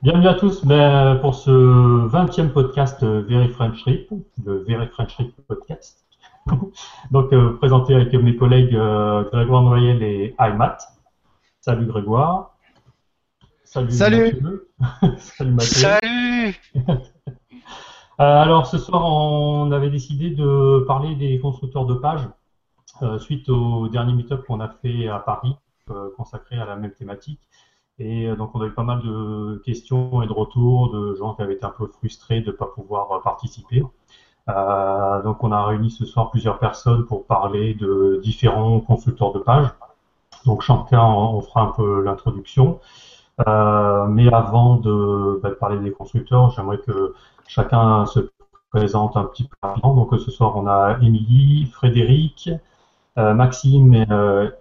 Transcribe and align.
Bienvenue 0.00 0.28
à 0.28 0.34
tous 0.34 0.64
ben, 0.64 1.16
pour 1.16 1.34
ce 1.34 1.50
20e 1.50 2.50
podcast 2.50 3.02
euh, 3.02 3.24
Very 3.28 3.48
French 3.48 3.80
Trip, 3.80 4.08
le 4.44 4.62
Very 4.62 4.86
French 4.86 5.12
Trip 5.14 5.34
podcast. 5.48 6.06
Donc, 7.10 7.32
euh, 7.32 7.54
présenté 7.54 7.96
avec 7.96 8.12
mes 8.14 8.36
collègues 8.36 8.76
euh, 8.76 9.24
Grégoire 9.24 9.62
Noyel 9.62 10.00
et 10.04 10.36
Aymat. 10.38 10.78
Salut 11.60 11.86
Grégoire. 11.86 12.54
Salut. 13.64 13.90
Salut. 13.90 14.40
Salut 15.18 15.58
Salut. 15.58 16.60
alors, 18.18 18.68
ce 18.68 18.78
soir, 18.78 19.04
on 19.04 19.72
avait 19.72 19.90
décidé 19.90 20.30
de 20.30 20.84
parler 20.86 21.16
des 21.16 21.40
constructeurs 21.40 21.86
de 21.86 21.94
pages 21.94 22.28
suite 23.18 23.48
au 23.48 23.88
dernier 23.88 24.12
meet-up 24.12 24.44
qu'on 24.46 24.60
a 24.60 24.68
fait 24.68 25.08
à 25.08 25.18
Paris, 25.18 25.56
consacré 26.16 26.56
à 26.56 26.66
la 26.66 26.76
même 26.76 26.92
thématique. 26.92 27.40
Et 27.98 28.26
euh, 28.28 28.36
donc 28.36 28.54
on 28.54 28.60
a 28.62 28.66
eu 28.66 28.72
pas 28.72 28.82
mal 28.82 29.02
de 29.02 29.60
questions 29.64 30.22
et 30.22 30.26
de 30.26 30.32
retours 30.32 30.92
de 30.92 31.14
gens 31.16 31.34
qui 31.34 31.42
avaient 31.42 31.54
été 31.54 31.64
un 31.64 31.74
peu 31.76 31.86
frustrés 31.86 32.40
de 32.40 32.46
ne 32.48 32.52
pas 32.52 32.66
pouvoir 32.66 33.10
euh, 33.12 33.20
participer. 33.20 33.82
Euh, 34.48 35.22
donc 35.22 35.42
on 35.44 35.52
a 35.52 35.64
réuni 35.66 35.90
ce 35.90 36.06
soir 36.06 36.30
plusieurs 36.30 36.58
personnes 36.58 37.04
pour 37.06 37.26
parler 37.26 37.74
de 37.74 38.20
différents 38.22 38.80
constructeurs 38.80 39.32
de 39.32 39.40
pages. 39.40 39.68
Donc 40.46 40.62
chacun 40.62 41.04
on 41.04 41.40
fera 41.42 41.62
un 41.62 41.72
peu 41.72 42.02
l'introduction. 42.02 42.80
Mais 43.46 44.32
avant 44.32 44.76
de, 44.76 45.40
bah, 45.42 45.50
parler 45.52 45.78
des 45.78 45.92
constructeurs, 45.92 46.50
j'aimerais 46.50 46.78
que 46.78 47.14
chacun 47.46 48.06
se 48.06 48.20
présente 48.70 49.16
un 49.16 49.24
petit 49.24 49.44
peu. 49.44 49.80
Donc 49.82 50.10
ce 50.18 50.30
soir 50.30 50.56
on 50.56 50.66
a 50.66 50.98
Émilie, 51.02 51.66
Frédéric, 51.72 52.50
Maxime 53.16 53.94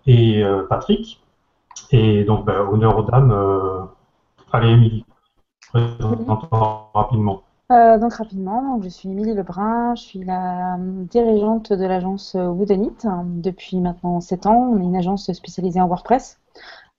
et 0.05 0.43
Patrick. 0.69 1.21
Et 1.91 2.23
donc, 2.23 2.45
bah, 2.45 2.63
honneur 2.71 2.97
aux 2.97 3.03
dames. 3.03 3.31
Euh, 3.31 3.83
allez, 4.51 4.69
Émilie, 4.69 5.05
présente-toi 5.69 6.91
rapidement. 6.93 7.43
Euh, 7.69 7.97
donc 7.97 8.13
rapidement, 8.13 8.79
je 8.81 8.87
suis 8.87 9.09
Émilie 9.09 9.33
Lebrun, 9.33 9.93
je 9.95 10.01
suis 10.01 10.23
la 10.23 10.77
dirigeante 10.79 11.73
de 11.73 11.85
l'agence 11.85 12.33
Woodenit 12.35 12.95
depuis 13.25 13.81
maintenant 13.81 14.21
7 14.21 14.45
ans. 14.45 14.71
On 14.71 14.79
est 14.79 14.85
une 14.85 14.95
agence 14.95 15.29
spécialisée 15.33 15.81
en 15.81 15.87
WordPress. 15.87 16.39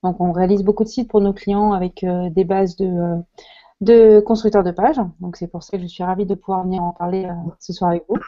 Donc 0.02 0.20
on 0.20 0.30
réalise 0.32 0.62
beaucoup 0.62 0.84
de 0.84 0.88
sites 0.88 1.08
pour 1.08 1.22
nos 1.22 1.32
clients 1.32 1.72
avec 1.72 2.04
euh, 2.04 2.28
des 2.30 2.44
bases 2.44 2.76
de, 2.76 3.16
de 3.80 4.20
constructeurs 4.20 4.62
de 4.62 4.70
pages. 4.70 5.00
Donc 5.20 5.36
c'est 5.36 5.48
pour 5.48 5.62
ça 5.62 5.76
que 5.78 5.82
je 5.82 5.88
suis 5.88 6.04
ravie 6.04 6.26
de 6.26 6.34
pouvoir 6.34 6.64
venir 6.64 6.82
en 6.82 6.92
parler 6.92 7.26
ce 7.58 7.72
soir 7.72 7.90
avec 7.90 8.04
vous. 8.08 8.18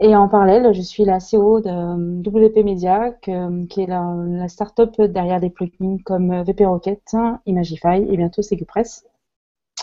Et 0.00 0.16
en 0.16 0.28
parallèle, 0.28 0.74
je 0.74 0.80
suis 0.80 1.04
la 1.04 1.18
CEO 1.18 1.60
de 1.60 1.68
euh, 1.68 2.48
WP 2.48 2.64
Media, 2.64 3.12
qui 3.22 3.30
est 3.30 3.86
la, 3.86 4.14
la 4.26 4.48
start-up 4.48 5.00
derrière 5.00 5.40
des 5.40 5.50
plugins 5.50 5.98
comme 6.04 6.42
VP 6.42 6.66
Rocket, 6.66 7.16
Imagify 7.46 8.04
et 8.08 8.16
bientôt 8.16 8.42
SeguPress. 8.42 9.06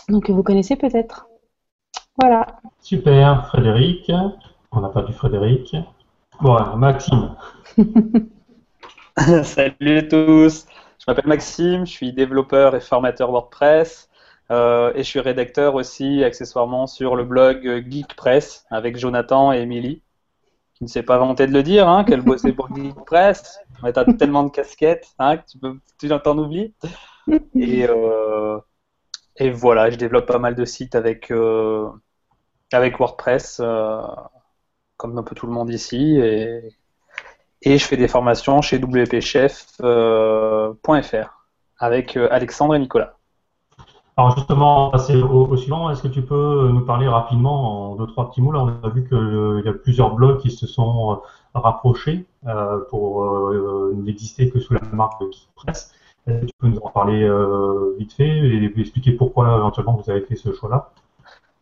Donc 0.08 0.30
vous 0.30 0.42
connaissez 0.42 0.76
peut-être. 0.76 1.28
Voilà. 2.20 2.46
Super, 2.80 3.46
Frédéric. 3.46 4.12
On 4.70 4.80
n'a 4.80 4.88
pas 4.88 5.02
du 5.02 5.12
Frédéric. 5.12 5.76
Bon, 6.40 6.58
Maxime. 6.76 7.34
Salut 9.44 9.98
à 9.98 10.02
tous. 10.02 10.66
Je 10.98 11.04
m'appelle 11.06 11.26
Maxime, 11.26 11.86
je 11.86 11.90
suis 11.90 12.12
développeur 12.12 12.74
et 12.76 12.80
formateur 12.80 13.30
WordPress. 13.30 14.08
Euh, 14.52 14.92
et 14.94 14.98
je 14.98 15.08
suis 15.08 15.20
rédacteur 15.20 15.74
aussi, 15.74 16.22
accessoirement, 16.22 16.86
sur 16.86 17.16
le 17.16 17.24
blog 17.24 17.86
Geekpress 17.88 18.66
avec 18.70 18.98
Jonathan 18.98 19.52
et 19.52 19.60
Émilie, 19.60 20.02
qui 20.74 20.84
ne 20.84 20.88
s'est 20.88 21.02
pas 21.02 21.16
vanté 21.16 21.46
de 21.46 21.52
le 21.52 21.62
dire, 21.62 21.88
hein, 21.88 22.04
qu'elle 22.04 22.20
bossait 22.20 22.52
pour 22.52 22.68
Geekpress. 22.74 23.60
Mais 23.82 23.92
t'as 23.92 24.04
tellement 24.04 24.42
de 24.42 24.50
casquettes 24.50 25.08
hein, 25.18 25.38
que 25.38 25.46
tu 25.50 25.58
peux, 25.58 25.78
tu 25.98 26.08
t'en 26.08 26.38
oublies. 26.38 26.74
Et, 27.54 27.86
euh, 27.88 28.58
et 29.36 29.50
voilà, 29.50 29.90
je 29.90 29.96
développe 29.96 30.26
pas 30.26 30.38
mal 30.38 30.54
de 30.54 30.64
sites 30.64 30.94
avec, 30.94 31.30
euh, 31.30 31.88
WordPress, 32.72 33.62
comme 34.96 35.18
un 35.18 35.22
peu 35.22 35.34
tout 35.34 35.46
le 35.46 35.52
monde 35.52 35.70
ici. 35.70 36.20
Et 37.64 37.78
je 37.78 37.84
fais 37.84 37.96
des 37.96 38.08
formations 38.08 38.60
chez 38.60 38.78
wpchef.fr 38.78 39.84
avec 41.78 42.16
Alexandre 42.16 42.74
et 42.74 42.78
Nicolas. 42.78 43.16
Alors 44.16 44.36
justement, 44.36 44.90
passer 44.90 45.16
au, 45.16 45.56
suivant, 45.56 45.88
est-ce 45.90 46.02
que 46.02 46.08
tu 46.08 46.20
peux 46.20 46.68
nous 46.70 46.84
parler 46.84 47.08
rapidement 47.08 47.92
en 47.92 47.96
deux, 47.96 48.06
trois 48.06 48.30
petits 48.30 48.42
mots? 48.42 48.52
Là, 48.52 48.60
on 48.60 48.86
a 48.86 48.90
vu 48.90 49.08
qu'il 49.08 49.62
y 49.64 49.68
a 49.68 49.72
plusieurs 49.72 50.14
blogs 50.14 50.38
qui 50.38 50.50
se 50.50 50.66
sont 50.66 51.12
euh, 51.12 51.16
rapprochés 51.54 52.26
euh, 52.46 52.80
pour 52.90 53.24
euh, 53.24 53.94
n'exister 53.96 54.50
que 54.50 54.60
sous 54.60 54.74
la 54.74 54.80
marque 54.92 55.22
Press. 55.54 55.92
Est-ce 56.26 56.40
que 56.40 56.44
tu 56.44 56.52
peux 56.58 56.68
nous 56.68 56.78
en 56.78 56.90
parler 56.90 57.28
vite 57.98 58.12
fait 58.12 58.28
et 58.28 58.72
expliquer 58.78 59.12
pourquoi 59.12 59.56
éventuellement 59.56 59.96
vous 59.96 60.10
avez 60.10 60.20
fait 60.20 60.36
ce 60.36 60.52
choix-là? 60.52 60.90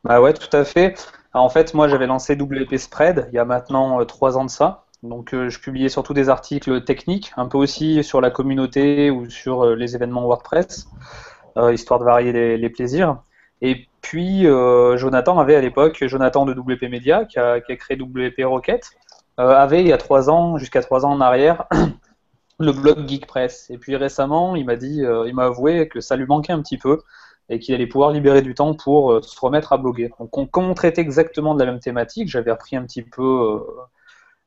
Bah 0.05 0.21
ouais, 0.21 0.35
tout 0.35 0.55
à 0.55 0.65
fait. 0.65 0.97
en 1.33 1.49
fait, 1.49 1.73
moi 1.73 1.89
j'avais 1.89 2.07
lancé 2.07 2.35
WP 2.35 2.77
Spread 2.77 3.29
il 3.33 3.37
y 3.37 3.39
a 3.39 3.45
maintenant 3.45 4.05
trois 4.05 4.37
ans 4.37 4.45
de 4.45 4.51
ça. 4.51 4.85
Donc 5.03 5.31
je 5.33 5.59
publiais 5.61 5.89
surtout 5.89 6.13
des 6.13 6.29
articles 6.29 6.85
techniques, 6.85 7.33
un 7.39 7.47
peu 7.47 7.57
aussi 7.57 8.05
sur 8.05 8.21
la 8.21 8.31
communauté 8.31 9.11
ou 9.11 9.31
sur 9.31 9.65
les 9.65 9.95
événements 9.95 10.25
WordPress. 10.25 10.89
Euh, 11.61 11.75
histoire 11.75 12.01
de 12.01 12.05
varier 12.05 12.57
les, 12.57 12.71
plaisirs. 12.71 13.19
Et 13.61 13.87
puis, 14.01 14.47
euh, 14.47 14.97
Jonathan 14.97 15.39
avait 15.39 15.57
à 15.57 15.61
l'époque, 15.61 16.03
Jonathan 16.07 16.47
de 16.47 16.55
WP 16.55 16.85
Media, 16.91 17.25
qui 17.27 17.39
a, 17.39 17.61
créé 17.61 17.99
WP 18.01 18.45
Rocket, 18.45 18.91
euh, 19.39 19.51
avait 19.51 19.83
il 19.83 19.89
y 19.89 19.93
a 19.93 19.99
trois 19.99 20.31
ans, 20.31 20.57
jusqu'à 20.57 20.81
trois 20.81 21.05
ans 21.05 21.13
en 21.13 21.21
arrière, 21.21 21.65
le 22.59 22.73
blog 22.73 23.07
Geekpress. 23.07 23.69
Et 23.71 23.79
puis 23.79 23.97
récemment, 23.97 24.57
il 24.57 24.65
m'a 24.65 24.77
dit, 24.77 25.03
il 25.27 25.35
m'a 25.35 25.45
avoué 25.45 25.89
que 25.89 26.01
ça 26.01 26.17
lui 26.17 26.27
manquait 26.27 26.53
un 26.53 26.63
petit 26.63 26.79
peu 26.79 27.03
et 27.51 27.59
qu'il 27.59 27.75
allait 27.75 27.87
pouvoir 27.87 28.11
libérer 28.13 28.43
du 28.43 28.55
temps 28.55 28.75
pour 28.75 29.23
se 29.25 29.41
remettre 29.41 29.73
à 29.73 29.77
bloguer. 29.77 30.11
Donc, 30.19 30.37
on, 30.39 30.47
comme 30.47 30.71
on 30.71 30.75
traitait 30.75 31.01
exactement 31.01 31.55
de 31.55 31.61
la 31.61 31.71
même 31.71 31.81
thématique, 31.81 32.29
j'avais 32.29 32.51
appris 32.51 32.77
un 32.77 32.85
petit 32.85 33.03
peu 33.03 33.61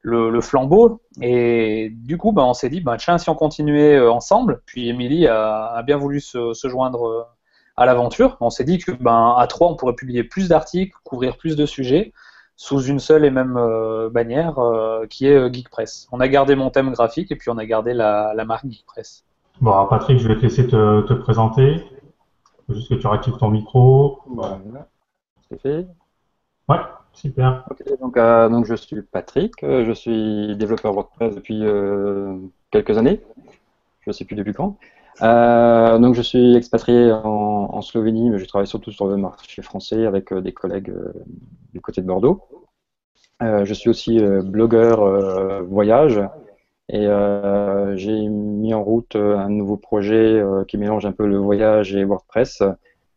le, 0.04 0.42
flambeau. 0.42 1.02
Et 1.22 1.90
du 1.92 2.18
coup, 2.18 2.32
bah, 2.32 2.44
on 2.44 2.54
s'est 2.54 2.70
dit, 2.70 2.82
bah, 2.82 2.98
tiens, 2.98 3.18
si 3.18 3.30
on 3.30 3.36
continuait 3.36 3.96
euh, 3.96 4.12
ensemble, 4.12 4.62
puis 4.66 4.90
Émilie 4.90 5.28
a, 5.28 5.82
bien 5.84 5.98
voulu 5.98 6.20
se, 6.20 6.54
joindre 6.66 7.08
euh, 7.08 7.24
à 7.78 7.86
l'aventure, 7.86 8.38
on 8.40 8.50
s'est 8.50 8.66
dit 8.66 8.78
que 8.78 8.92
ben, 8.92 9.36
à 9.38 9.48
trois, 9.48 9.70
on 9.70 9.76
pourrait 9.76 9.96
publier 9.96 10.24
plus 10.24 10.50
d'articles, 10.50 10.96
couvrir 11.04 11.38
plus 11.38 11.56
de 11.56 11.66
sujets 11.66 12.14
sous 12.56 12.84
une 12.84 13.00
seule 13.00 13.26
et 13.26 13.32
même 13.32 13.58
euh, 13.58 14.10
bannière 14.12 14.60
qui 15.10 15.26
est 15.26 15.54
GeekPress. 15.54 16.08
On 16.12 16.20
a 16.20 16.28
gardé 16.28 16.56
mon 16.56 16.70
thème 16.70 16.92
graphique 16.92 17.32
et 17.32 17.36
puis 17.36 17.50
on 17.50 17.58
a 17.58 17.66
gardé 17.66 17.94
la, 17.94 18.34
marque 18.46 18.68
GeekPress. 18.68 19.26
Bon, 19.60 19.88
Patrick, 19.88 20.20
je 20.20 20.28
vais 20.28 20.36
te 20.36 20.42
laisser 20.42 20.68
te, 20.68 21.14
présenter. 21.14 21.84
juste 22.70 22.90
que 22.90 22.96
tu 22.96 23.08
réactives 23.08 23.38
ton 23.38 23.50
micro. 23.50 24.22
Voilà, 24.28 24.60
c'est 25.50 25.62
fait. 25.62 25.88
Ouais. 26.70 26.78
Super. 27.14 27.64
euh, 28.18 28.50
donc 28.50 28.66
je 28.66 28.76
suis 28.76 29.02
Patrick, 29.02 29.64
euh, 29.64 29.86
je 29.86 29.92
suis 29.92 30.56
développeur 30.58 30.94
WordPress 30.94 31.36
depuis 31.36 31.60
euh, 31.64 32.36
quelques 32.72 32.98
années, 32.98 33.22
je 34.02 34.10
ne 34.10 34.14
sais 34.14 34.26
plus 34.26 34.36
depuis 34.36 34.54
quand. 34.54 34.78
donc 35.22 36.16
je 36.16 36.22
suis 36.22 36.56
expatrié 36.56 37.12
en, 37.12 37.82
Slovénie, 37.82 38.30
mais 38.30 38.40
je 38.40 38.46
travaille 38.46 38.68
surtout 38.68 38.92
sur 38.92 39.08
le 39.08 39.18
marché 39.18 39.62
français 39.62 40.06
avec 40.06 40.34
des 40.34 40.54
collègues 40.54 40.94
du 41.74 41.82
côté 41.82 42.02
de 42.02 42.08
Bordeaux. 42.08 42.42
je 43.42 43.74
suis 43.74 43.90
aussi 43.90 44.20
blogueur 44.44 45.64
voyage 45.64 46.22
et 46.90 47.08
j'ai 47.96 48.28
mis 48.28 48.74
en 48.74 48.84
route 48.84 49.16
un 49.16 49.50
nouveau 49.50 49.78
projet 49.78 50.42
qui 50.68 50.78
mélange 50.78 51.06
un 51.06 51.12
peu 51.12 51.28
le 51.28 51.38
voyage 51.38 51.96
et 51.96 52.04
WordPress, 52.06 52.64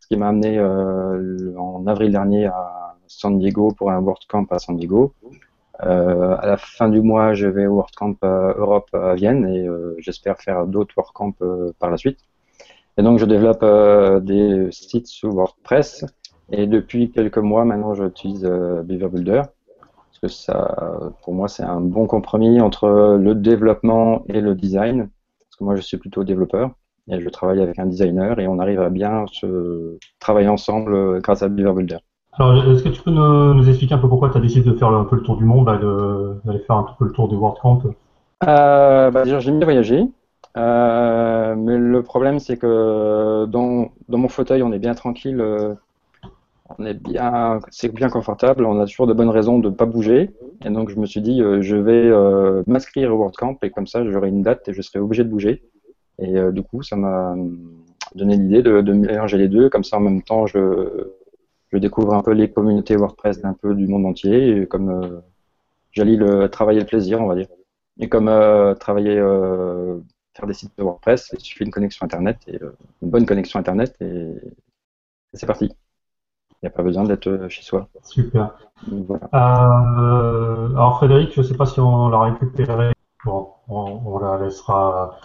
ce 0.01 0.07
qui 0.09 0.17
m'a 0.17 0.29
amené 0.29 0.61
en 0.61 1.87
avril 1.87 2.13
dernier 2.13 2.47
à 2.47 2.86
San 3.09 3.39
Diego 3.39 3.73
pour 3.77 3.91
un 3.91 4.01
WordCamp 4.01 4.47
à 4.51 4.59
San 4.59 4.77
Diego. 4.77 5.13
Euh, 5.83 6.37
à 6.39 6.47
la 6.47 6.57
fin 6.57 6.89
du 6.89 7.03
mois, 7.03 7.35
je 7.35 7.47
vais 7.47 7.67
au 7.67 7.75
WordCamp 7.75 8.17
euh, 8.25 8.55
Europe 8.57 8.89
à 8.95 9.15
Vienne 9.15 9.47
et 9.47 9.67
euh, 9.67 9.95
j'espère 9.99 10.39
faire 10.39 10.67
d'autres 10.67 10.95
WordCamp 10.97 11.35
par 11.79 11.91
la 11.91 11.97
suite. 11.97 12.19
Et 12.99 13.03
donc, 13.03 13.19
je 13.19 13.27
développe 13.27 13.65
des 14.25 14.69
sites 14.71 15.07
sous 15.07 15.31
WordPress 15.31 16.07
et 16.51 16.67
depuis 16.67 17.11
quelques 17.11 17.39
mois 17.39 17.65
maintenant, 17.65 17.95
j'utilise 17.95 18.45
Beaver 18.85 19.09
Builder 19.09 19.43
parce 19.87 20.19
que 20.23 20.29
ça, 20.29 21.13
pour 21.23 21.35
moi, 21.35 21.47
c'est 21.47 21.63
un 21.63 21.81
bon 21.81 22.07
compromis 22.07 22.59
entre 22.63 23.19
le 23.21 23.35
développement 23.35 24.25
et 24.29 24.41
le 24.41 24.55
design. 24.55 25.11
Parce 25.41 25.57
que 25.59 25.65
moi, 25.65 25.77
je 25.77 25.83
suis 25.83 25.99
plutôt 25.99 26.25
développeur 26.25 26.71
et 27.09 27.21
je 27.21 27.29
travaille 27.29 27.61
avec 27.61 27.79
un 27.79 27.85
designer 27.85 28.39
et 28.41 28.49
on 28.49 28.59
arrive 28.59 28.81
à 28.81 28.89
bien 28.89 29.27
travailler 30.19 30.49
ensemble 30.49 31.21
grâce 31.21 31.43
à 31.43 31.51
Beaver 31.51 31.75
Builder. 31.75 31.99
Alors, 32.39 32.71
est-ce 32.71 32.83
que 32.83 32.91
tu 32.91 33.03
peux 33.03 33.11
nous, 33.11 33.69
expliquer 33.69 33.95
un 33.95 33.99
peu 33.99 34.09
pourquoi 34.09 34.31
tu 34.31 34.37
as 34.37 34.41
décidé 34.41 34.71
de 34.71 34.77
faire 34.77 34.89
un 34.89 35.05
peu 35.05 35.17
le 35.17 35.23
tour 35.23 35.37
du 35.37 35.45
monde, 35.45 35.67
d'aller 36.45 36.59
faire 36.61 36.77
un 36.77 36.87
peu 36.99 37.07
le 37.07 37.13
tour 37.13 37.29
du 37.29 37.37
WordCamp 37.37 37.83
euh, 38.47 39.11
bah, 39.11 39.25
j'aime 39.25 39.59
bien 39.59 39.65
voyager. 39.65 40.05
Euh, 40.57 41.55
mais 41.57 41.77
le 41.77 42.03
problème, 42.03 42.39
c'est 42.39 42.57
que 42.57 43.47
dans, 43.47 43.91
dans, 44.09 44.19
mon 44.19 44.29
fauteuil, 44.29 44.63
on 44.63 44.73
est 44.73 44.79
bien 44.79 44.95
tranquille, 44.95 45.41
euh, 45.41 45.75
on 46.79 46.85
est 46.85 46.95
bien, 46.95 47.61
c'est 47.71 47.93
bien 47.93 48.09
confortable, 48.09 48.65
on 48.65 48.81
a 48.81 48.87
toujours 48.87 49.07
de 49.07 49.13
bonnes 49.13 49.31
raisons 49.31 49.59
de 49.59 49.71
ne 49.71 49.75
pas 49.75 49.87
bouger. 49.87 50.31
Et 50.65 50.71
donc, 50.71 50.91
je 50.91 50.97
me 50.97 51.07
suis 51.07 51.21
dit, 51.21 51.43
euh, 51.43 51.61
je 51.63 51.77
vais 51.77 52.11
m'inscrire 52.67 53.15
au 53.15 53.19
WordCamp 53.19 53.59
et 53.63 53.71
comme 53.71 53.87
ça, 53.87 54.05
j'aurai 54.05 54.29
une 54.29 54.43
date 54.43 54.69
et 54.69 54.75
je 54.75 54.83
serai 54.83 54.99
obligé 54.99 55.25
de 55.25 55.31
bouger. 55.31 55.63
Et 56.19 56.35
du 56.51 56.63
coup, 56.63 56.83
ça 56.83 56.97
m'a 56.97 57.35
donné 58.15 58.37
l'idée 58.37 58.63
de, 58.63 58.81
de, 58.81 58.93
mélanger 58.95 59.37
les 59.37 59.49
deux. 59.49 59.69
Comme 59.69 59.85
ça, 59.85 59.99
en 59.99 60.01
même 60.01 60.23
temps, 60.23 60.47
je, 60.47 61.11
je 61.73 61.79
découvre 61.79 62.15
un 62.15 62.23
peu 62.23 62.33
les 62.33 62.51
communautés 62.51 62.97
WordPress 62.97 63.41
d'un 63.41 63.55
peu 63.55 63.75
du 63.75 63.87
monde 63.89 64.07
entier. 64.07 64.63
Et 64.63 64.67
comme 64.67 64.91
euh, 64.91 65.21
j'allie 65.93 66.17
le 66.17 66.49
travail 66.49 66.77
et 66.77 66.81
le 66.81 66.87
plaisir, 66.87 67.21
on 67.21 67.27
va 67.27 67.35
dire. 67.35 67.49
Et 67.99 68.09
comme 68.09 68.29
euh, 68.29 68.75
travailler, 68.75 69.17
euh, 69.19 69.99
faire 70.35 70.47
des 70.47 70.55
sites 70.55 70.77
de 70.77 70.83
WordPress, 70.83 71.31
il 71.33 71.41
suffit 71.41 71.65
d'une 71.65 71.73
connexion 71.73 72.05
Internet, 72.05 72.39
et, 72.47 72.63
euh, 72.63 72.77
une 73.03 73.11
bonne 73.11 73.25
connexion 73.27 73.59
Internet, 73.59 73.97
et, 74.01 74.05
et 74.05 75.37
c'est 75.37 75.47
parti. 75.47 75.75
Il 76.63 76.65
n'y 76.65 76.69
a 76.69 76.71
pas 76.71 76.83
besoin 76.83 77.05
d'être 77.05 77.49
chez 77.49 77.63
soi. 77.63 77.89
Super. 78.03 78.55
Voilà. 78.87 79.29
alors 79.33 80.97
Frédéric, 80.99 81.33
je 81.35 81.41
ne 81.41 81.47
sais 81.47 81.57
pas 81.57 81.67
si 81.67 81.81
on 81.81 82.09
l'a 82.09 82.21
récupéré. 82.21 82.93
Bon, 83.25 83.49
on, 83.69 84.01
on 84.05 84.19
la 84.19 84.39
laissera 84.39 85.19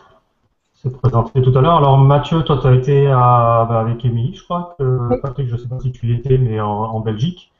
se 0.81 0.89
présenter 0.89 1.41
tout 1.41 1.55
à 1.57 1.61
l'heure. 1.61 1.75
Alors 1.75 1.97
Mathieu, 1.97 2.43
toi 2.43 2.57
tu 2.59 2.67
as 2.67 2.73
été 2.73 3.07
à, 3.07 3.65
bah, 3.69 3.79
avec 3.81 4.03
Émilie, 4.03 4.35
je 4.35 4.43
crois. 4.43 4.75
Que, 4.79 5.19
Patrick, 5.21 5.47
je 5.47 5.53
ne 5.53 5.59
sais 5.59 5.67
pas 5.67 5.79
si 5.79 5.91
tu 5.91 6.07
y 6.07 6.13
étais, 6.13 6.37
mais 6.37 6.59
en, 6.59 6.69
en 6.69 6.99
Belgique. 6.99 7.51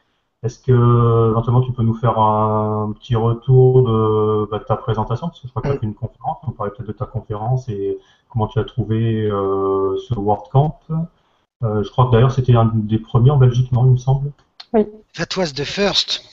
Est-ce 0.44 0.58
que 0.58 1.30
éventuellement 1.30 1.62
tu 1.62 1.72
peux 1.72 1.84
nous 1.84 1.94
faire 1.94 2.18
un 2.18 2.92
petit 2.94 3.16
retour 3.16 3.84
de, 3.84 4.50
bah, 4.50 4.58
de 4.58 4.64
ta 4.64 4.76
présentation? 4.76 5.28
Parce 5.28 5.40
que 5.40 5.48
je 5.48 5.52
crois 5.52 5.62
que 5.62 5.68
tu 5.68 5.74
as 5.76 5.80
fait 5.80 5.86
une 5.86 5.94
conférence, 5.94 6.38
on 6.48 6.52
parlait 6.52 6.72
peut-être 6.72 6.88
de 6.88 6.94
ta 6.94 7.06
conférence 7.06 7.70
et 7.70 8.00
comment 8.30 8.48
tu 8.48 8.58
as 8.58 8.64
trouvé 8.64 9.26
euh, 9.26 9.98
ce 10.08 10.16
WordCamp. 10.16 10.80
Euh, 11.64 11.84
je 11.84 11.92
crois 11.92 12.08
que 12.08 12.12
d'ailleurs 12.12 12.32
c'était 12.32 12.56
un 12.56 12.72
des 12.74 12.98
premiers 12.98 13.30
en 13.30 13.38
Belgique, 13.38 13.72
non, 13.72 13.86
il 13.86 13.92
me 13.92 13.98
semble? 13.98 14.32
Oui. 14.74 14.88
That 15.14 15.38
was 15.38 15.54
the 15.54 15.66
first. 15.66 16.24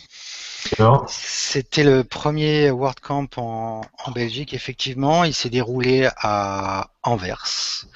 C'était 1.09 1.85
le 1.85 2.05
premier 2.05 2.71
WordCamp 2.71 3.29
en, 3.37 3.83
en 4.05 4.11
Belgique, 4.11 4.55
effectivement. 4.55 5.25
Il 5.25 5.35
s'est 5.35 5.51
déroulé 5.51 6.09
à 6.17 6.91
Anvers, 7.03 7.87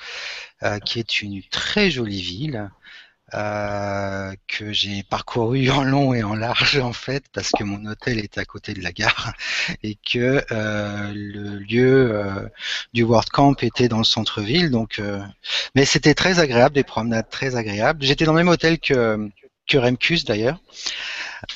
euh, 0.62 0.78
qui 0.78 0.98
est 0.98 1.22
une 1.22 1.42
très 1.50 1.90
jolie 1.90 2.22
ville. 2.22 2.70
Euh, 3.34 4.34
que 4.46 4.72
j'ai 4.72 5.02
parcouru 5.04 5.70
en 5.70 5.84
long 5.84 6.12
et 6.12 6.22
en 6.22 6.34
large 6.34 6.78
en 6.78 6.92
fait 6.92 7.24
parce 7.32 7.50
que 7.50 7.64
mon 7.64 7.82
hôtel 7.86 8.18
est 8.18 8.36
à 8.36 8.44
côté 8.44 8.74
de 8.74 8.82
la 8.82 8.92
gare 8.92 9.32
et 9.82 9.94
que 9.94 10.44
euh, 10.52 11.12
le 11.14 11.56
lieu 11.56 12.12
euh, 12.12 12.46
du 12.92 13.04
WordCamp 13.04 13.54
était 13.62 13.88
dans 13.88 13.96
le 13.96 14.04
centre-ville 14.04 14.70
donc 14.70 15.00
mais 15.74 15.86
c'était 15.86 16.12
très 16.12 16.40
agréable 16.40 16.74
des 16.74 16.84
promenades 16.84 17.30
très 17.30 17.56
agréables 17.56 18.04
j'étais 18.04 18.26
dans 18.26 18.34
le 18.34 18.38
même 18.38 18.48
hôtel 18.48 18.78
que 18.78 19.30
que 19.66 19.78
Remcus 19.78 20.24
d'ailleurs 20.24 20.58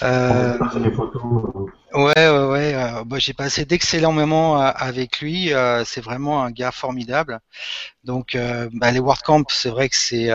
euh, 0.03 0.59
ouais, 1.95 2.13
ouais, 2.17 2.45
ouais. 2.47 2.75
Euh, 2.75 3.05
bah, 3.05 3.19
j'ai 3.19 3.33
passé 3.33 3.65
d'excellents 3.65 4.13
moments 4.13 4.61
euh, 4.61 4.71
avec 4.75 5.21
lui. 5.21 5.53
Euh, 5.53 5.85
c'est 5.85 6.01
vraiment 6.01 6.43
un 6.43 6.51
gars 6.51 6.73
formidable. 6.73 7.41
Donc, 8.05 8.39
bah, 8.73 8.91
les 8.93 9.01
WordCamp, 9.01 9.45
c'est 9.49 9.69
vrai 9.69 9.89
que 9.89 9.97
c'est, 9.97 10.31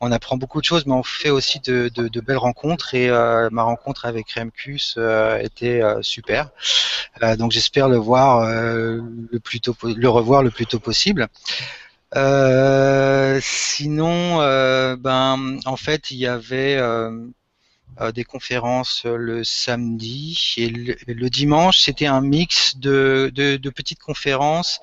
on 0.00 0.10
apprend 0.10 0.36
beaucoup 0.36 0.60
de 0.60 0.64
choses, 0.64 0.86
mais 0.86 0.92
on 0.92 1.04
fait 1.04 1.30
aussi 1.30 1.60
de, 1.60 1.88
de, 1.94 2.08
de 2.08 2.20
belles 2.20 2.36
rencontres. 2.36 2.94
Et 2.94 3.08
ma 3.52 3.62
rencontre 3.62 4.06
avec 4.06 4.32
Remcus 4.32 4.98
était 5.40 5.82
super. 6.02 6.50
donc, 7.38 7.52
j'espère 7.52 7.88
le 7.88 7.96
voir 7.96 8.44
le 8.44 9.38
plus 9.38 9.60
tôt, 9.60 9.76
le 9.84 10.08
revoir 10.08 10.42
le 10.42 10.50
plus 10.50 10.66
tôt 10.66 10.80
possible. 10.80 11.28
Sinon, 13.40 14.38
ben, 14.96 15.60
en 15.64 15.76
fait, 15.76 16.10
il 16.10 16.18
y 16.18 16.26
avait 16.26 16.78
euh, 18.00 18.12
des 18.12 18.24
conférences 18.24 19.02
euh, 19.04 19.16
le 19.16 19.44
samedi 19.44 20.54
et 20.56 20.68
le, 20.68 21.28
dimanche. 21.28 21.80
C'était 21.80 22.06
un 22.06 22.20
mix 22.20 22.76
de, 22.76 23.30
de, 23.34 23.56
de, 23.56 23.70
petites 23.70 23.98
conférences 23.98 24.80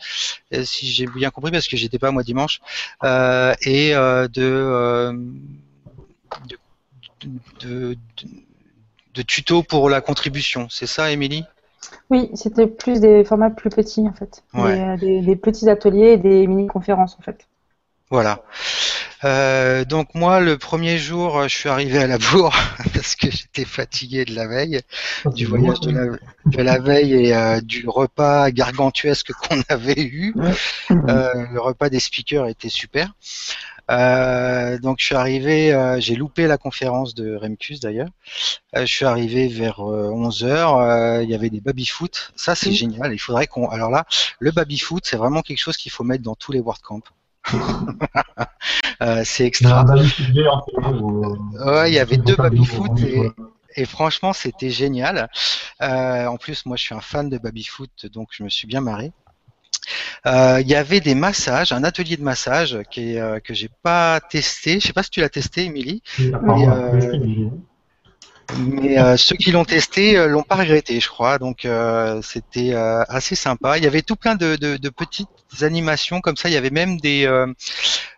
euh, 0.53 0.63
si 0.65 0.91
j'ai 0.91 1.07
bien 1.07 1.29
compris 1.29 1.51
parce 1.51 1.67
que 1.67 1.77
j'étais 1.77 1.99
pas 1.99 2.11
moi 2.11 2.23
dimanche 2.23 2.59
euh, 3.03 3.55
et 3.61 3.95
euh, 3.95 4.27
de, 4.27 5.11
de, 7.61 7.97
de, 9.13 9.21
tutos 9.23 9.63
pour 9.63 9.89
la 9.89 10.01
contribution. 10.01 10.67
C'est 10.69 10.87
ça 10.87 11.11
Émilie? 11.11 11.43
Oui, 12.09 12.29
c'était 12.33 12.67
plus 12.67 12.99
des 12.99 13.23
formats 13.23 13.49
plus 13.49 13.69
petits 13.69 14.07
en 14.07 14.13
fait, 14.13 14.43
ouais. 14.53 14.97
des, 14.97 15.19
des, 15.19 15.21
des, 15.21 15.35
petits 15.35 15.69
ateliers 15.69 16.13
et 16.13 16.17
des 16.17 16.47
mini-conférences 16.47 17.17
en 17.19 17.21
fait. 17.21 17.47
Voilà. 18.09 18.43
Euh, 19.23 19.83
donc 19.83 20.13
moi, 20.13 20.39
le 20.39 20.57
premier 20.57 20.97
jour, 20.97 21.43
je 21.43 21.55
suis 21.55 21.69
arrivé 21.69 21.97
à 21.97 22.07
la 22.07 22.17
bourre 22.17 22.55
parce 22.93 23.15
que 23.15 23.31
j'étais 23.31 23.65
fatigué 23.65 24.25
de 24.25 24.35
la 24.35 24.47
veille, 24.47 24.81
Ah, 25.25 25.29
du 25.29 25.45
voyage 25.45 25.79
de 25.79 25.91
la, 25.91 26.05
de 26.45 26.61
la 26.61 26.79
veille 26.79 27.13
et 27.13 27.35
euh, 27.35 27.59
du 27.61 27.87
repas 27.87 28.51
gargantuesque 28.51 29.31
qu'on 29.33 29.61
avait 29.69 30.01
eu. 30.03 30.35
Euh, 30.91 31.45
le 31.51 31.59
repas 31.59 31.89
des 31.89 31.99
speakers 31.99 32.47
était 32.47 32.69
super. 32.69 33.13
Euh, 33.89 34.77
donc 34.79 34.97
je 34.99 35.05
suis 35.05 35.15
arrivé, 35.15 35.73
euh, 35.73 35.99
j'ai 35.99 36.15
loupé 36.15 36.47
la 36.47 36.57
conférence 36.57 37.15
de 37.15 37.35
Remcus 37.35 37.79
d'ailleurs. 37.79 38.09
Euh, 38.75 38.81
je 38.81 38.93
suis 38.93 39.05
arrivé 39.05 39.47
vers 39.47 39.79
11 39.79 40.43
h 40.43 41.23
Il 41.23 41.29
y 41.29 41.35
avait 41.35 41.49
des 41.49 41.61
baby-foot. 41.61 42.33
Ça 42.35 42.55
c'est 42.55 42.69
Mhm. 42.69 42.75
génial. 42.75 43.13
Il 43.13 43.19
faudrait 43.19 43.47
qu'on. 43.47 43.69
Alors 43.69 43.89
là, 43.89 44.05
le 44.39 44.51
baby-foot, 44.51 45.03
c'est 45.05 45.17
vraiment 45.17 45.41
quelque 45.41 45.59
chose 45.59 45.77
qu'il 45.77 45.91
faut 45.91 46.03
mettre 46.03 46.23
dans 46.23 46.35
tous 46.35 46.51
les 46.51 46.59
WordCamp. 46.59 47.01
Euh, 48.99 49.21
c'est 49.23 49.45
extra. 49.45 49.85
Ouais, 49.85 51.91
il 51.91 51.93
y 51.93 51.99
avait 51.99 52.17
deux 52.17 52.35
baby-foot 52.35 52.89
et 53.75 53.85
franchement, 53.85 54.33
c'était 54.33 54.71
génial. 54.71 55.29
Euh, 55.83 56.25
en 56.25 56.37
plus, 56.37 56.65
moi, 56.65 56.77
je 56.77 56.83
suis 56.83 56.95
un 56.95 56.99
fan 57.01 57.29
de 57.29 57.37
baby-foot, 57.37 58.07
donc 58.11 58.29
je 58.31 58.41
me 58.43 58.49
suis 58.49 58.67
bien 58.67 58.81
marré. 58.81 59.11
Euh, 60.25 60.59
Il 60.61 60.67
y 60.67 60.75
avait 60.75 60.99
des 60.99 61.15
massages, 61.15 61.71
un 61.71 61.83
atelier 61.83 62.17
de 62.17 62.23
massage 62.23 62.77
qui 62.91 63.13
est, 63.13 63.19
euh, 63.19 63.39
que 63.39 63.53
j'ai 63.53 63.69
pas 63.83 64.19
testé. 64.29 64.79
Je 64.79 64.87
sais 64.87 64.93
pas 64.93 65.03
si 65.03 65.09
tu 65.09 65.19
l'as 65.21 65.29
testé, 65.29 65.65
Émilie, 65.65 66.01
Mais, 68.55 68.97
euh, 68.97 69.17
ceux 69.17 69.35
qui 69.35 69.51
l'ont 69.51 69.65
testé 69.65 70.17
euh, 70.17 70.27
l'ont 70.27 70.41
pas 70.43 70.55
regretté, 70.55 71.01
je 71.01 71.09
crois. 71.09 71.37
Donc 71.37 71.65
euh, 71.65 72.21
c'était 72.21 72.73
euh, 72.73 73.03
assez 73.09 73.35
sympa. 73.35 73.77
Il 73.77 73.83
y 73.83 73.87
avait 73.87 74.01
tout 74.01 74.15
plein 74.15 74.35
de, 74.35 74.55
de, 74.55 74.77
de 74.77 74.89
petites 74.89 75.27
animations 75.61 76.21
comme 76.21 76.37
ça. 76.37 76.47
Il 76.47 76.53
y 76.53 76.57
avait 76.57 76.69
même 76.69 76.97
des 76.97 77.25
euh, 77.27 77.47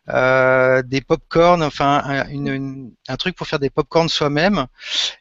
euh, 0.09 0.83
des 0.83 1.01
pop-corn, 1.01 1.63
enfin 1.63 2.01
un, 2.05 2.29
une- 2.29 2.47
une- 2.49 2.91
un 3.07 3.17
truc 3.17 3.35
pour 3.35 3.47
faire 3.47 3.59
des 3.59 3.69
pop-corn 3.71 4.09
soi-même. 4.09 4.67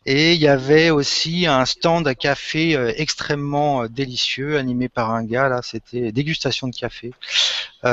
Et 0.06 0.34
il 0.34 0.40
y 0.40 0.49
avait 0.49 0.90
aussi 0.90 1.46
un 1.46 1.66
stand 1.66 2.08
à 2.08 2.14
café 2.14 2.75
extrêmement 2.99 3.87
délicieux, 3.88 4.58
animé 4.58 4.88
par 4.88 5.10
un 5.12 5.25
gars. 5.25 5.49
Là, 5.49 5.60
c'était 5.62 6.12
dégustation 6.12 6.69
de 6.69 6.76
café. 6.76 7.12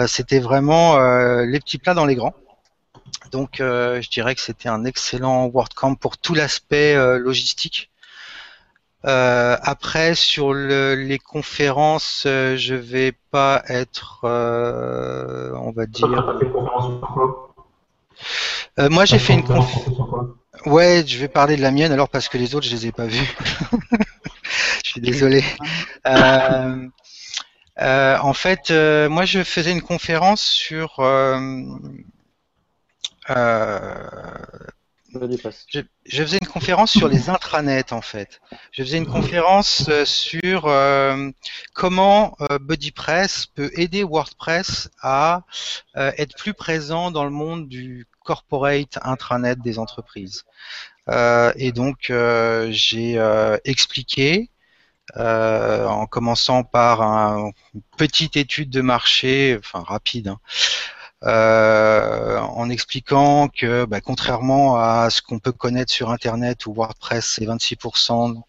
C'était 0.07 0.39
vraiment 0.39 0.97
les 1.43 1.59
petits 1.59 1.77
plats 1.79 1.93
dans 1.95 2.05
les 2.05 2.15
grands. 2.15 2.35
Donc, 3.31 3.59
euh, 3.59 4.01
je 4.01 4.09
dirais 4.09 4.35
que 4.35 4.41
c'était 4.41 4.69
un 4.69 4.85
excellent 4.85 5.47
WordCamp 5.47 5.95
pour 5.95 6.17
tout 6.17 6.33
l'aspect 6.33 6.95
euh, 6.95 7.17
logistique. 7.17 7.89
Euh, 9.05 9.55
après, 9.61 10.15
sur 10.15 10.53
le- 10.53 10.95
les 10.95 11.19
conférences, 11.19 12.21
je 12.25 12.73
vais 12.73 13.13
pas 13.31 13.63
être, 13.67 14.21
on 14.23 15.71
va 15.71 15.85
dire. 15.85 16.07
moi, 18.89 19.05
j'ai 19.05 19.19
fait 19.19 19.33
une 19.33 19.43
conférence 19.43 19.85
Ouais, 20.65 21.03
je 21.05 21.17
vais 21.17 21.27
parler 21.27 21.57
de 21.57 21.61
la 21.61 21.69
mienne 21.71 21.91
alors 21.91 22.09
parce 22.09 22.27
que 22.29 22.37
les 22.37 22.55
autres, 22.55 22.65
je 22.65 22.71
les 22.71 22.87
ai 22.87 22.91
pas 22.91 23.05
vus. 23.05 23.35
je 24.83 24.89
suis 24.89 25.01
désolé. 25.01 25.43
En 27.77 28.33
fait, 28.33 28.71
moi, 29.09 29.25
je 29.25 29.43
faisais 29.43 29.71
une 29.71 29.81
conférence 29.81 30.41
sur. 30.41 30.99
euh, 30.99 31.39
euh, 31.39 31.65
Vas-y, 31.65 31.79
passe. 31.79 33.14
Je, 35.69 35.79
je 36.05 36.23
faisais 36.23 36.37
une 36.41 36.47
conférence 36.47 36.91
sur 36.91 37.07
les 37.07 37.29
intranets 37.29 37.93
en 37.93 38.01
fait. 38.01 38.41
Je 38.71 38.83
faisais 38.83 38.97
une 38.97 39.07
conférence 39.07 39.85
euh, 39.89 40.03
sur 40.05 40.65
euh, 40.65 41.29
comment 41.73 42.35
euh, 42.41 42.59
BuddyPress 42.59 43.45
peut 43.45 43.71
aider 43.75 44.03
WordPress 44.03 44.89
à 45.01 45.43
euh, 45.95 46.11
être 46.17 46.35
plus 46.35 46.53
présent 46.53 47.11
dans 47.11 47.23
le 47.23 47.29
monde 47.31 47.67
du 47.69 48.07
corporate 48.23 48.97
intranet 49.03 49.55
des 49.61 49.79
entreprises. 49.79 50.43
Euh, 51.07 51.53
et 51.55 51.71
donc 51.71 52.09
euh, 52.09 52.67
j'ai 52.71 53.17
euh, 53.17 53.57
expliqué 53.63 54.49
euh, 55.17 55.85
en 55.85 56.07
commençant 56.07 56.63
par 56.63 57.01
un- 57.03 57.51
une 57.75 57.81
petite 57.95 58.35
étude 58.37 58.69
de 58.71 58.81
marché, 58.81 59.55
enfin 59.59 59.83
rapide, 59.83 60.29
hein, 60.29 60.39
euh, 61.23 62.39
en 62.39 62.69
expliquant 62.69 63.47
que, 63.47 63.85
bah, 63.85 64.01
contrairement 64.01 64.77
à 64.77 65.09
ce 65.09 65.21
qu'on 65.21 65.39
peut 65.39 65.51
connaître 65.51 65.91
sur 65.91 66.11
Internet 66.11 66.65
où 66.65 66.73
WordPress 66.73 67.25
c'est 67.25 67.45
26% 67.45 68.41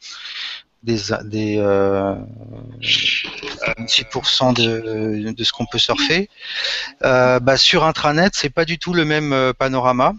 des, 0.82 0.98
des 1.24 1.56
euh, 1.58 2.14
26% 2.80 4.54
de, 4.54 5.44
ce 5.44 5.52
qu'on 5.52 5.66
peut 5.66 5.78
surfer, 5.78 6.28
euh, 7.04 7.40
bah, 7.40 7.56
sur 7.56 7.84
intranet 7.84 8.32
c'est 8.34 8.50
pas 8.50 8.64
du 8.64 8.78
tout 8.78 8.92
le 8.92 9.04
même 9.04 9.52
panorama. 9.58 10.12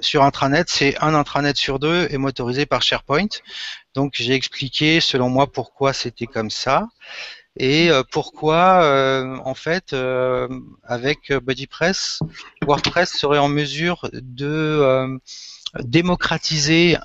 Sur 0.00 0.24
intranet, 0.24 0.68
c'est 0.68 0.98
un 1.02 1.14
intranet 1.14 1.56
sur 1.56 1.78
deux 1.78 2.08
est 2.10 2.18
motorisé 2.18 2.66
par 2.66 2.82
SharePoint. 2.82 3.28
Donc 3.94 4.14
j'ai 4.16 4.34
expliqué 4.34 5.00
selon 5.00 5.30
moi 5.30 5.50
pourquoi 5.50 5.92
c'était 5.92 6.26
comme 6.26 6.50
ça. 6.50 6.88
Et 7.56 7.90
pourquoi 8.10 9.40
en 9.44 9.54
fait 9.54 9.94
avec 10.82 11.32
BuddyPress, 11.32 12.20
WordPress 12.66 13.12
serait 13.12 13.38
en 13.38 13.48
mesure 13.48 14.08
de 14.12 15.18
démocratiser 15.80 16.96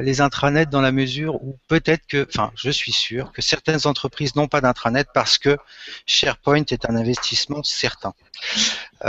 les 0.00 0.20
intranets 0.20 0.66
dans 0.66 0.80
la 0.80 0.92
mesure 0.92 1.36
où 1.42 1.58
peut-être 1.68 2.06
que, 2.06 2.26
enfin, 2.28 2.50
je 2.56 2.70
suis 2.70 2.92
sûr 2.92 3.32
que 3.32 3.42
certaines 3.42 3.86
entreprises 3.86 4.34
n'ont 4.34 4.48
pas 4.48 4.60
d'intranet 4.60 5.08
parce 5.12 5.38
que 5.38 5.58
SharePoint 6.06 6.64
est 6.70 6.88
un 6.88 6.96
investissement 6.96 7.62
certain, 7.62 8.14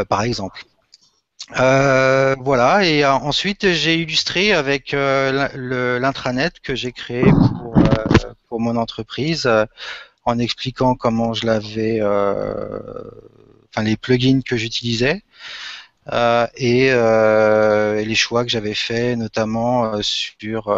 par 0.09 0.23
exemple. 0.23 0.65
Euh, 1.57 2.35
voilà, 2.39 2.85
et 2.85 3.03
euh, 3.03 3.11
ensuite 3.11 3.71
j'ai 3.71 3.95
illustré 3.95 4.53
avec 4.53 4.93
euh, 4.93 5.97
l'intranet 5.99 6.53
que 6.61 6.75
j'ai 6.75 6.91
créé 6.91 7.23
pour, 8.47 8.59
mon 8.59 8.75
entreprise 8.77 9.49
en 10.29 10.39
expliquant 10.39 10.95
comment 10.95 11.33
je 11.33 11.45
l'avais, 11.45 12.01
enfin 12.01 13.83
les 13.83 13.97
plugins 13.97 14.41
que 14.41 14.57
j'utilisais. 14.57 15.23
Et, 16.57 16.85
et, 16.87 18.05
les 18.05 18.15
choix 18.15 18.43
que 18.43 18.49
j'avais 18.49 18.73
fait, 18.73 19.15
notamment 19.15 20.01
sur 20.01 20.69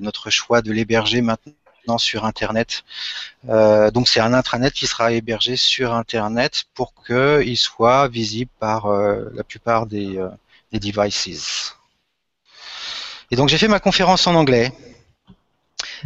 notre 0.00 0.30
choix 0.30 0.62
de 0.62 0.72
l'héberger 0.72 1.20
maintenant 1.22 1.54
sur 1.96 2.24
Internet. 2.24 2.84
Euh, 3.48 3.90
donc 3.90 4.08
c'est 4.08 4.20
un 4.20 4.34
intranet 4.34 4.72
qui 4.72 4.86
sera 4.86 5.12
hébergé 5.12 5.56
sur 5.56 5.94
Internet 5.94 6.64
pour 6.74 6.92
qu'il 7.06 7.56
soit 7.56 8.08
visible 8.08 8.50
par 8.58 8.86
euh, 8.86 9.30
la 9.34 9.44
plupart 9.44 9.86
des, 9.86 10.18
euh, 10.18 10.28
des, 10.72 10.80
devices. 10.80 11.76
Et 13.30 13.36
donc 13.36 13.48
j'ai 13.48 13.58
fait 13.58 13.68
ma 13.68 13.80
conférence 13.80 14.26
en 14.26 14.34
anglais 14.34 14.72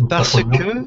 parce 0.08 0.42
que 0.42 0.86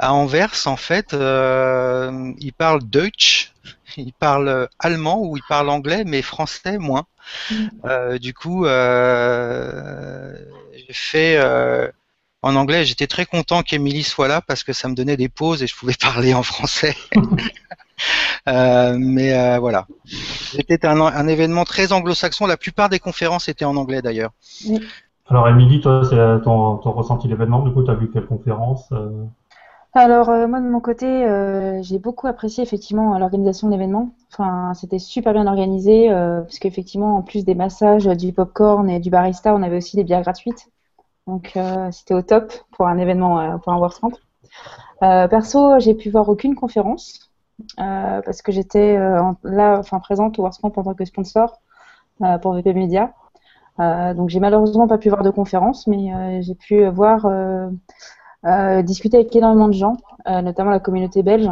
à 0.00 0.12
Anvers 0.14 0.66
en 0.66 0.76
fait 0.76 1.12
ils 1.12 2.52
parlent 2.56 2.82
Deutsch, 2.82 3.52
ils 3.96 4.12
parlent 4.12 4.68
allemand 4.78 5.20
ou 5.22 5.36
ils 5.36 5.42
parlent 5.48 5.68
anglais 5.70 6.04
mais 6.04 6.22
français 6.22 6.78
moins. 6.78 7.06
Mm. 7.50 8.18
du 8.18 8.34
coup 8.34 8.64
j'ai 8.64 8.72
fait 10.92 11.38
en 12.42 12.56
anglais. 12.56 12.84
J'étais 12.84 13.06
très 13.06 13.26
content 13.26 13.62
qu'Emilie 13.62 14.02
soit 14.02 14.28
là 14.28 14.40
parce 14.40 14.64
que 14.64 14.72
ça 14.72 14.88
me 14.88 14.94
donnait 14.94 15.16
des 15.16 15.28
pauses 15.28 15.62
et 15.62 15.66
je 15.66 15.76
pouvais 15.76 15.94
parler 16.00 16.34
en 16.34 16.42
français. 16.42 16.94
euh, 18.48 18.96
mais 18.98 19.38
euh, 19.38 19.58
voilà. 19.58 19.86
C'était 20.06 20.86
un, 20.86 21.00
un, 21.00 21.28
événement 21.28 21.64
très 21.64 21.92
anglo-saxon. 21.92 22.46
La 22.46 22.56
plupart 22.56 22.88
des 22.88 22.98
conférences 22.98 23.48
étaient 23.48 23.64
en 23.64 23.76
anglais 23.76 24.02
d'ailleurs. 24.02 24.32
Alors, 25.28 25.48
Émilie, 25.48 25.80
toi, 25.80 26.02
c'est 26.08 26.16
ton, 26.42 26.76
ton 26.78 26.90
ressenti 26.92 27.28
de 27.28 27.32
l'événement. 27.32 27.62
Du 27.62 27.72
coup, 27.72 27.84
tu 27.84 27.90
as 27.90 27.94
vu 27.94 28.10
quelle 28.10 28.26
conférence 28.26 28.88
euh? 28.92 29.24
Alors 29.92 30.28
euh, 30.28 30.46
moi 30.46 30.60
de 30.60 30.68
mon 30.68 30.80
côté, 30.80 31.06
euh, 31.06 31.82
j'ai 31.82 31.98
beaucoup 31.98 32.28
apprécié 32.28 32.62
effectivement 32.62 33.18
l'organisation 33.18 33.66
de 33.66 33.72
l'événement. 33.72 34.10
Enfin, 34.32 34.72
c'était 34.74 35.00
super 35.00 35.32
bien 35.32 35.46
organisé 35.48 36.10
euh, 36.10 36.42
parce 36.42 36.60
qu'effectivement, 36.60 37.16
en 37.16 37.22
plus 37.22 37.44
des 37.44 37.56
massages, 37.56 38.06
du 38.06 38.32
popcorn 38.32 38.88
et 38.88 39.00
du 39.00 39.10
barista, 39.10 39.54
on 39.54 39.62
avait 39.62 39.76
aussi 39.78 39.96
des 39.96 40.04
bières 40.04 40.22
gratuites. 40.22 40.68
Donc 41.26 41.52
euh, 41.56 41.90
c'était 41.90 42.14
au 42.14 42.22
top 42.22 42.52
pour 42.72 42.86
un 42.86 42.98
événement, 42.98 43.58
pour 43.58 43.72
un 43.72 45.28
perso, 45.28 45.78
j'ai 45.80 45.94
pu 45.94 46.10
voir 46.10 46.28
aucune 46.28 46.54
conférence 46.54 47.30
parce 47.76 48.42
que 48.42 48.52
j'étais 48.52 48.96
là, 49.44 49.78
enfin 49.78 49.98
présente 50.00 50.38
au 50.38 50.42
WordCamp 50.42 50.72
en 50.76 50.82
tant 50.82 50.94
que 50.94 51.04
sponsor 51.04 51.60
pour 52.42 52.54
VP 52.54 52.74
Media. 52.74 53.12
donc 53.78 54.28
j'ai 54.28 54.40
malheureusement 54.40 54.88
pas 54.88 54.98
pu 54.98 55.08
voir 55.08 55.22
de 55.22 55.30
conférence, 55.30 55.86
mais 55.86 56.42
j'ai 56.42 56.54
pu 56.54 56.86
voir 56.86 57.26
discuter 58.82 59.18
avec 59.18 59.34
énormément 59.36 59.68
de 59.68 59.74
gens, 59.74 59.96
notamment 60.26 60.70
la 60.70 60.80
communauté 60.80 61.22
belge, 61.22 61.50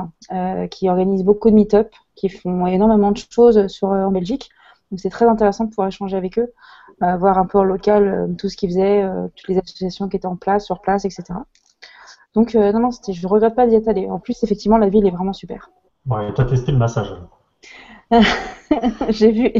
qui 0.70 0.88
organise 0.88 1.24
beaucoup 1.24 1.50
de 1.50 1.54
meet-up, 1.54 1.90
qui 2.14 2.28
font 2.28 2.66
énormément 2.66 3.12
de 3.12 3.18
choses 3.18 3.66
sur, 3.68 3.88
en 3.88 4.10
Belgique. 4.10 4.50
Donc 4.90 5.00
c'est 5.00 5.10
très 5.10 5.26
intéressant 5.26 5.64
de 5.64 5.70
pouvoir 5.70 5.88
échanger 5.88 6.16
avec 6.16 6.38
eux 6.38 6.52
voir 7.00 7.38
un 7.38 7.46
peu 7.46 7.58
en 7.58 7.64
local 7.64 8.08
euh, 8.08 8.34
tout 8.36 8.48
ce 8.48 8.56
qu'ils 8.56 8.70
faisaient, 8.70 9.02
euh, 9.02 9.28
toutes 9.36 9.48
les 9.48 9.58
associations 9.58 10.08
qui 10.08 10.16
étaient 10.16 10.26
en 10.26 10.36
place, 10.36 10.64
sur 10.64 10.80
place, 10.80 11.04
etc. 11.04 11.24
Donc 12.34 12.54
euh, 12.54 12.72
non, 12.72 12.80
non, 12.80 12.90
je 12.90 13.22
ne 13.22 13.28
regrette 13.28 13.54
pas 13.54 13.66
d'y 13.66 13.74
être 13.74 13.88
allé. 13.88 14.08
En 14.08 14.18
plus, 14.18 14.42
effectivement, 14.42 14.78
la 14.78 14.88
ville 14.88 15.06
est 15.06 15.10
vraiment 15.10 15.32
super. 15.32 15.70
Ouais, 16.06 16.32
tu 16.34 16.40
as 16.40 16.44
testé 16.44 16.72
le 16.72 16.78
massage. 16.78 17.12
j'ai 19.10 19.32
vu, 19.32 19.50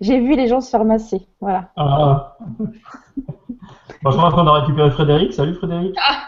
j'ai, 0.00 0.20
vu 0.20 0.36
les 0.36 0.48
gens 0.48 0.62
se 0.62 0.70
faire 0.70 0.86
masser, 0.86 1.26
voilà. 1.40 1.70
Ah. 1.76 2.38
bon, 2.58 4.10
je 4.10 4.16
crois 4.16 4.32
qu'on 4.32 4.46
a 4.46 4.60
récupéré 4.60 4.90
Frédéric. 4.90 5.34
Salut 5.34 5.54
Frédéric. 5.54 5.94
Ah, 6.02 6.22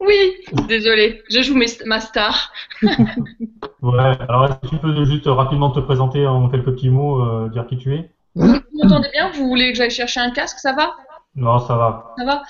oui, 0.00 0.36
désolé, 0.68 1.22
je 1.30 1.42
joue 1.42 1.56
ma 1.86 2.00
star. 2.00 2.52
ouais, 2.82 4.16
alors 4.28 4.44
est-ce 4.44 4.54
que 4.56 4.66
tu 4.66 4.76
peux 4.78 5.04
juste 5.04 5.26
rapidement 5.26 5.70
te 5.70 5.80
présenter 5.80 6.26
en 6.26 6.48
quelques 6.48 6.66
petits 6.66 6.90
mots, 6.90 7.48
dire 7.48 7.66
qui 7.66 7.78
tu 7.78 7.94
es? 7.94 8.10
Vous 8.34 8.60
m'entendez 8.72 9.08
bien? 9.12 9.30
Vous 9.30 9.48
voulez 9.48 9.72
que 9.72 9.78
j'aille 9.78 9.90
chercher 9.90 10.20
un 10.20 10.30
casque? 10.30 10.58
Ça 10.58 10.72
va? 10.74 10.94
Non, 11.36 11.58
ça 11.60 11.76
va. 11.76 12.14
Ça 12.18 12.24
va? 12.24 12.42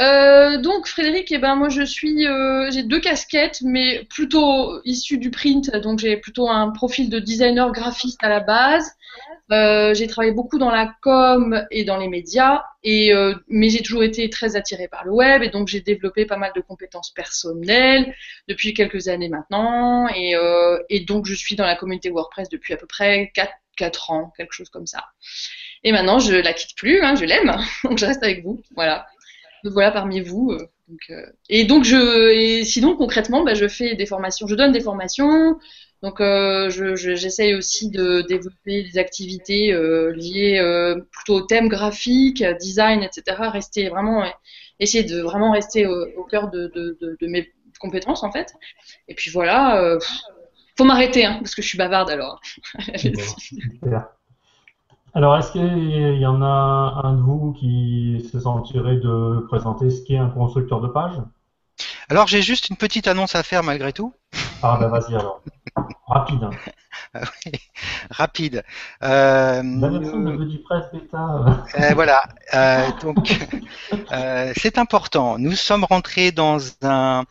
Euh, 0.00 0.58
donc 0.58 0.86
Frédéric, 0.86 1.30
eh 1.32 1.38
ben 1.38 1.54
moi 1.54 1.68
je 1.68 1.82
suis, 1.82 2.26
euh, 2.26 2.70
j'ai 2.70 2.82
deux 2.82 3.00
casquettes, 3.00 3.60
mais 3.62 4.04
plutôt 4.08 4.80
issues 4.84 5.18
du 5.18 5.30
print, 5.30 5.70
donc 5.76 5.98
j'ai 5.98 6.16
plutôt 6.16 6.48
un 6.48 6.70
profil 6.70 7.10
de 7.10 7.18
designer 7.18 7.70
graphiste 7.72 8.22
à 8.24 8.28
la 8.28 8.40
base. 8.40 8.92
Euh, 9.50 9.92
j'ai 9.92 10.06
travaillé 10.06 10.32
beaucoup 10.32 10.58
dans 10.58 10.70
la 10.70 10.94
com 11.02 11.66
et 11.70 11.84
dans 11.84 11.98
les 11.98 12.08
médias, 12.08 12.62
et 12.82 13.12
mais 13.48 13.68
j'ai 13.68 13.82
toujours 13.82 14.02
été 14.02 14.30
très 14.30 14.56
attirée 14.56 14.88
par 14.88 15.04
le 15.04 15.12
web, 15.12 15.42
et 15.42 15.50
donc 15.50 15.68
j'ai 15.68 15.80
développé 15.80 16.24
pas 16.24 16.38
mal 16.38 16.52
de 16.56 16.62
compétences 16.62 17.10
personnelles 17.10 18.14
depuis 18.48 18.72
quelques 18.72 19.08
années 19.08 19.28
maintenant, 19.28 20.08
et, 20.08 21.00
donc 21.06 21.26
je 21.26 21.34
suis 21.34 21.54
dans 21.54 21.66
la 21.66 21.76
communauté 21.76 22.10
WordPress 22.10 22.48
depuis 22.48 22.72
à 22.72 22.76
peu 22.78 22.86
près 22.86 23.30
4 23.34 23.52
4 23.76 24.10
ans, 24.10 24.32
quelque 24.36 24.52
chose 24.52 24.68
comme 24.68 24.86
ça. 24.86 25.04
Et 25.82 25.92
maintenant, 25.92 26.18
je 26.18 26.34
la 26.34 26.52
quitte 26.52 26.76
plus, 26.76 27.00
hein, 27.00 27.14
je 27.14 27.24
l'aime, 27.24 27.56
donc 27.84 27.98
je 27.98 28.06
reste 28.06 28.22
avec 28.22 28.44
vous. 28.44 28.62
Voilà. 28.74 29.06
Voilà 29.64 29.90
parmi 29.90 30.20
vous. 30.20 30.50
Euh, 30.52 30.68
euh, 31.10 31.26
et 31.48 31.64
donc, 31.64 31.84
je, 31.84 32.62
sinon, 32.64 32.96
concrètement, 32.96 33.44
bah, 33.44 33.54
je 33.54 33.68
fais 33.68 33.94
des 33.94 34.06
formations, 34.06 34.46
je 34.46 34.54
donne 34.54 34.72
des 34.72 34.80
formations. 34.80 35.58
Donc, 36.02 36.20
euh, 36.20 36.68
j'essaye 36.68 37.54
aussi 37.54 37.88
de 37.90 38.22
développer 38.22 38.82
des 38.82 38.98
activités 38.98 39.72
liées 40.14 40.60
plutôt 41.12 41.36
au 41.36 41.42
thème 41.42 41.68
graphique, 41.68 42.44
design, 42.60 43.02
etc. 43.02 43.36
Rester 43.52 43.88
vraiment, 43.88 44.24
essayer 44.80 45.04
de 45.04 45.20
vraiment 45.20 45.52
rester 45.52 45.86
au, 45.86 46.24
cœur 46.24 46.50
de, 46.50 46.72
de, 46.74 47.26
mes 47.26 47.52
compétences, 47.78 48.24
en 48.24 48.32
fait. 48.32 48.54
Et 49.06 49.14
puis 49.14 49.30
voilà 49.30 49.98
faut 50.76 50.84
m'arrêter, 50.84 51.24
hein, 51.24 51.38
parce 51.40 51.54
que 51.54 51.62
je 51.62 51.68
suis 51.68 51.78
bavarde 51.78 52.10
alors. 52.10 52.40
Alors, 55.14 55.36
est-ce 55.36 55.52
qu'il 55.52 56.18
y 56.18 56.26
en 56.26 56.40
a 56.42 57.02
un 57.04 57.12
de 57.12 57.20
vous 57.20 57.52
qui 57.52 58.26
se 58.32 58.40
sentirait 58.40 58.96
de 58.96 59.44
présenter 59.48 59.90
ce 59.90 60.02
qu'est 60.02 60.16
un 60.16 60.30
constructeur 60.30 60.80
de 60.80 60.88
page 60.88 61.12
Alors, 62.08 62.26
j'ai 62.28 62.40
juste 62.40 62.70
une 62.70 62.76
petite 62.76 63.06
annonce 63.06 63.34
à 63.34 63.42
faire 63.42 63.62
malgré 63.62 63.92
tout. 63.92 64.14
Ah 64.62 64.78
ben 64.80 64.88
vas-y 64.88 65.14
alors. 65.14 65.42
Rapide. 66.06 66.44
Hein. 66.44 66.50
Ah 67.14 67.20
rapide. 68.10 68.64
Euh. 69.02 69.62
Euh, 71.78 71.94
voilà. 71.94 72.22
Euh, 72.54 72.86
donc, 73.02 73.38
c'est 74.56 74.78
important. 74.78 75.38
Nous 75.38 75.52
sommes 75.52 75.84
rentrés 75.84 76.32
dans 76.32 76.58
un 76.82 77.24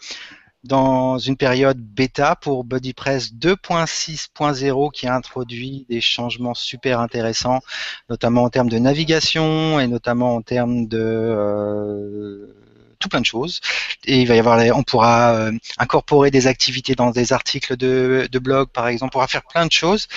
dans 0.63 1.17
une 1.17 1.37
période 1.37 1.79
bêta 1.79 2.35
pour 2.35 2.63
BuddyPress 2.63 3.33
2.6.0 3.33 4.91
qui 4.91 5.07
a 5.07 5.15
introduit 5.15 5.85
des 5.89 6.01
changements 6.01 6.53
super 6.53 6.99
intéressants, 6.99 7.61
notamment 8.09 8.43
en 8.43 8.49
termes 8.49 8.69
de 8.69 8.77
navigation 8.77 9.79
et 9.79 9.87
notamment 9.87 10.35
en 10.35 10.41
termes 10.41 10.87
de 10.87 10.99
euh, 11.01 12.55
tout 12.99 13.09
plein 13.09 13.21
de 13.21 13.25
choses. 13.25 13.59
Et 14.05 14.21
il 14.21 14.27
va 14.27 14.35
y 14.35 14.39
avoir, 14.39 14.59
on 14.77 14.83
pourra 14.83 15.33
euh, 15.33 15.51
incorporer 15.77 16.31
des 16.31 16.47
activités 16.47 16.95
dans 16.95 17.11
des 17.11 17.33
articles 17.33 17.75
de, 17.75 18.27
de, 18.31 18.39
blog, 18.39 18.69
par 18.69 18.87
exemple. 18.87 19.09
On 19.09 19.13
pourra 19.13 19.27
faire 19.27 19.43
plein 19.43 19.65
de 19.65 19.71
choses. 19.71 20.07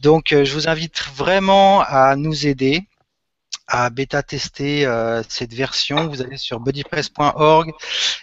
Donc, 0.00 0.32
euh, 0.32 0.44
je 0.44 0.52
vous 0.52 0.68
invite 0.68 1.02
vraiment 1.14 1.80
à 1.80 2.16
nous 2.16 2.46
aider 2.46 2.86
à 3.68 3.90
bêta 3.90 4.22
tester 4.22 4.86
euh, 4.86 5.22
cette 5.28 5.52
version, 5.52 6.06
vous 6.08 6.22
allez 6.22 6.36
sur 6.36 6.60
buddypress.org 6.60 7.72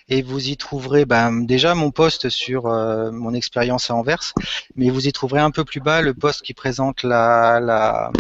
et 0.08 0.22
vous 0.22 0.48
y 0.48 0.56
trouverez 0.58 1.06
ben, 1.06 1.46
déjà 1.46 1.76
mon 1.76 1.92
post 1.92 2.30
sur 2.30 2.68
euh, 2.68 3.12
mon 3.12 3.34
expérience 3.34 3.92
à 3.92 3.96
Anvers, 3.96 4.34
mais 4.76 4.90
vous 4.90 5.06
y 5.08 5.12
trouverez 5.12 5.42
un 5.42 5.52
peu 5.52 5.66
plus 5.66 5.82
bas 5.82 6.02
le 6.02 6.14
post 6.14 6.44
qui 6.44 6.54
présente 6.54 7.04
la, 7.04 7.60
la, 7.60 8.12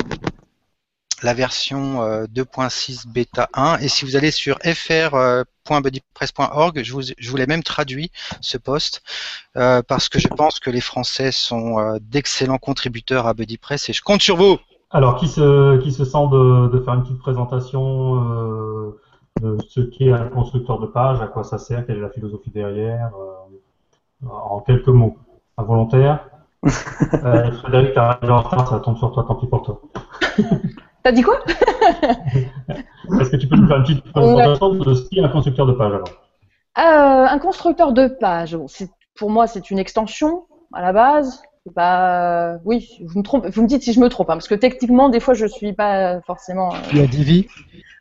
version 1.34 2.26
2.6 2.26 3.08
euh, 3.08 3.12
bêta 3.12 3.48
1. 3.54 3.78
Et 3.80 3.88
si 3.88 4.04
vous 4.04 4.18
allez 4.18 4.32
sur 4.32 4.60
fr.buddypress.org, 4.60 6.84
je 6.84 6.92
vous, 6.92 7.38
l'ai 7.38 7.48
même 7.48 7.64
traduit 7.64 8.12
ce 8.42 8.58
post 8.58 9.02
parce 9.54 10.10
que 10.10 10.20
je 10.20 10.28
pense 10.28 10.60
que 10.60 10.70
les 10.70 10.82
Français 10.82 11.32
sont 11.32 11.98
d'excellents 12.02 12.58
contributeurs 12.58 13.28
à 13.28 13.34
BuddyPress 13.34 13.88
et 13.88 13.94
je 13.94 14.02
compte 14.02 14.22
sur 14.22 14.36
vous. 14.36 14.60
Alors, 14.94 15.16
qui 15.16 15.28
se, 15.28 15.78
qui 15.78 15.92
se 15.92 16.06
sent 16.06 16.28
de, 16.32 16.68
de 16.68 16.80
faire 16.80 16.94
une 16.94 17.02
petite 17.02 17.18
présentation 17.18 18.24
euh, 18.24 19.00
de 19.42 19.58
ce 19.68 19.82
qu'est 19.82 20.12
un 20.12 20.28
constructeur 20.28 20.80
de 20.80 20.86
page, 20.86 21.20
à 21.20 21.26
quoi 21.26 21.44
ça 21.44 21.58
sert, 21.58 21.86
quelle 21.88 21.98
est 21.98 22.02
la 22.02 22.12
philosophie 22.12 22.52
derrière, 22.52 23.12
euh, 23.16 24.28
en 24.30 24.60
quelques 24.60 24.90
mots 24.90 25.18
Involontaire. 25.58 26.30
euh, 27.14 27.52
Frédéric, 27.54 27.94
t'as 27.94 28.10
arrivé 28.10 28.32
en 28.32 28.42
retard, 28.42 28.68
ça 28.68 28.80
tombe 28.80 28.98
sur 28.98 29.12
toi, 29.12 29.26
tant 29.28 29.36
pis 29.36 29.48
pour 29.48 29.64
toi. 29.64 29.82
T'as 31.04 31.12
dit 31.12 31.24
quoi? 31.24 31.40
Est-ce 33.20 33.32
que 33.32 33.38
tu 33.38 33.48
peux 33.48 33.56
nous 33.56 33.68
faire 33.68 33.78
une 33.78 33.84
petite 33.84 34.04
présentation 34.12 34.76
de 34.76 34.94
ce 34.94 35.10
qu'est 35.10 35.22
un 35.22 35.30
constructeur 35.30 35.66
de 35.66 35.74
page 35.74 35.94
alors? 35.94 36.08
Euh, 36.78 37.28
Un 37.28 37.40
constructeur 37.40 37.94
de 37.94 38.08
page, 38.08 38.56
bon, 38.56 38.68
pour 39.16 39.30
moi, 39.30 39.48
c'est 39.48 39.72
une 39.72 39.80
extension 39.80 40.46
à 40.72 40.82
la 40.82 40.94
base. 40.94 41.42
Pas... 41.76 42.58
Oui, 42.66 43.00
vous 43.06 43.20
me, 43.20 43.24
trompe... 43.24 43.46
vous 43.48 43.62
me 43.62 43.68
dites 43.68 43.84
si 43.84 43.94
je 43.94 44.00
me 44.00 44.10
trompe, 44.10 44.30
hein, 44.30 44.34
parce 44.34 44.48
que 44.48 44.56
techniquement, 44.56 45.10
des 45.10 45.20
fois, 45.20 45.34
je 45.34 45.46
suis 45.46 45.74
pas 45.74 46.22
forcément. 46.22 46.74
Il 46.92 46.98
y 46.98 47.02
a 47.02 47.08
Divi. 47.08 47.48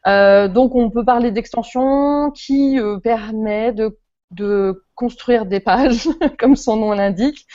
Euh, 0.09 0.49
donc, 0.49 0.75
on 0.75 0.90
peut 0.90 1.04
parler 1.04 1.31
d'extension 1.31 2.33
qui 2.33 2.78
euh, 2.81 2.99
permet 2.99 3.73
de, 3.73 3.99
de 4.33 4.85
construire 4.97 5.47
des 5.47 5.61
pages, 5.61 6.09
comme 6.40 6.57
son 6.57 6.76
nom 6.76 6.92
l'indique, 6.92 7.47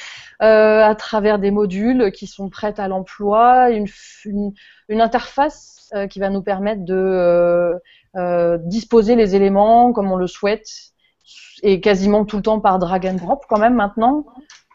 euh, 0.41 0.81
à 0.81 0.95
travers 0.95 1.39
des 1.39 1.51
modules 1.51 2.11
qui 2.13 2.25
sont 2.25 2.49
prêts 2.49 2.79
à 2.79 2.87
l'emploi, 2.87 3.71
une, 3.71 3.85
f- 3.85 4.21
une, 4.25 4.53
une 4.87 5.01
interface 5.01 5.89
euh, 5.93 6.07
qui 6.07 6.19
va 6.19 6.29
nous 6.29 6.41
permettre 6.41 6.85
de 6.85 7.73
disposer 8.65 9.15
les 9.15 9.35
éléments 9.35 9.93
comme 9.93 10.11
on 10.11 10.15
le 10.15 10.25
souhaite, 10.25 10.65
et 11.61 11.81
quasiment 11.81 12.25
tout 12.25 12.37
le 12.37 12.41
temps 12.41 12.59
par 12.59 12.79
drag 12.79 13.05
and 13.05 13.13
drop 13.15 13.43
quand 13.47 13.59
même 13.59 13.75
maintenant. 13.75 14.25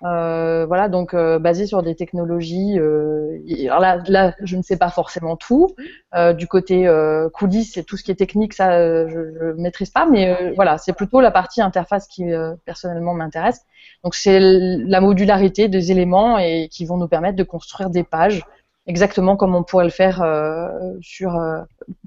Euh, 0.04 0.66
voilà, 0.66 0.88
donc 0.88 1.14
euh, 1.14 1.38
basé 1.38 1.66
sur 1.66 1.82
des 1.82 1.94
technologies. 1.94 2.78
euh, 2.78 3.38
alors 3.66 3.78
là, 3.78 4.02
là, 4.08 4.34
je 4.42 4.56
ne 4.56 4.62
sais 4.62 4.76
pas 4.76 4.90
forcément 4.90 5.36
tout. 5.36 5.76
Euh, 6.14 6.32
du 6.32 6.48
côté 6.48 6.88
euh, 6.88 7.28
coulisses 7.30 7.76
et 7.76 7.84
tout 7.84 7.96
ce 7.96 8.02
qui 8.02 8.10
est 8.10 8.16
technique, 8.16 8.52
ça, 8.52 8.72
euh, 8.72 9.06
je, 9.08 9.32
je 9.38 9.52
maîtrise 9.60 9.90
pas. 9.90 10.06
Mais 10.06 10.54
voilà, 10.56 10.76
c'est 10.78 10.92
plutôt 10.92 11.20
la 11.20 11.30
partie 11.30 11.62
interface 11.62 12.08
qui 12.08 12.24
personnellement 12.64 13.14
m'intéresse. 13.14 13.60
Donc 14.02 14.14
c'est 14.14 14.40
la 14.40 15.00
modularité 15.00 15.68
des 15.68 15.92
éléments 15.92 16.38
et 16.38 16.68
qui 16.70 16.84
vont 16.84 16.96
nous 16.96 17.08
permettre 17.08 17.36
de 17.36 17.44
construire 17.44 17.90
des 17.90 18.02
pages 18.04 18.42
exactement 18.86 19.36
comme 19.36 19.54
on 19.54 19.62
pourrait 19.62 19.84
le 19.84 19.90
faire 19.90 20.22
euh, 20.22 20.68
sur 21.00 21.36
euh, 21.36 21.60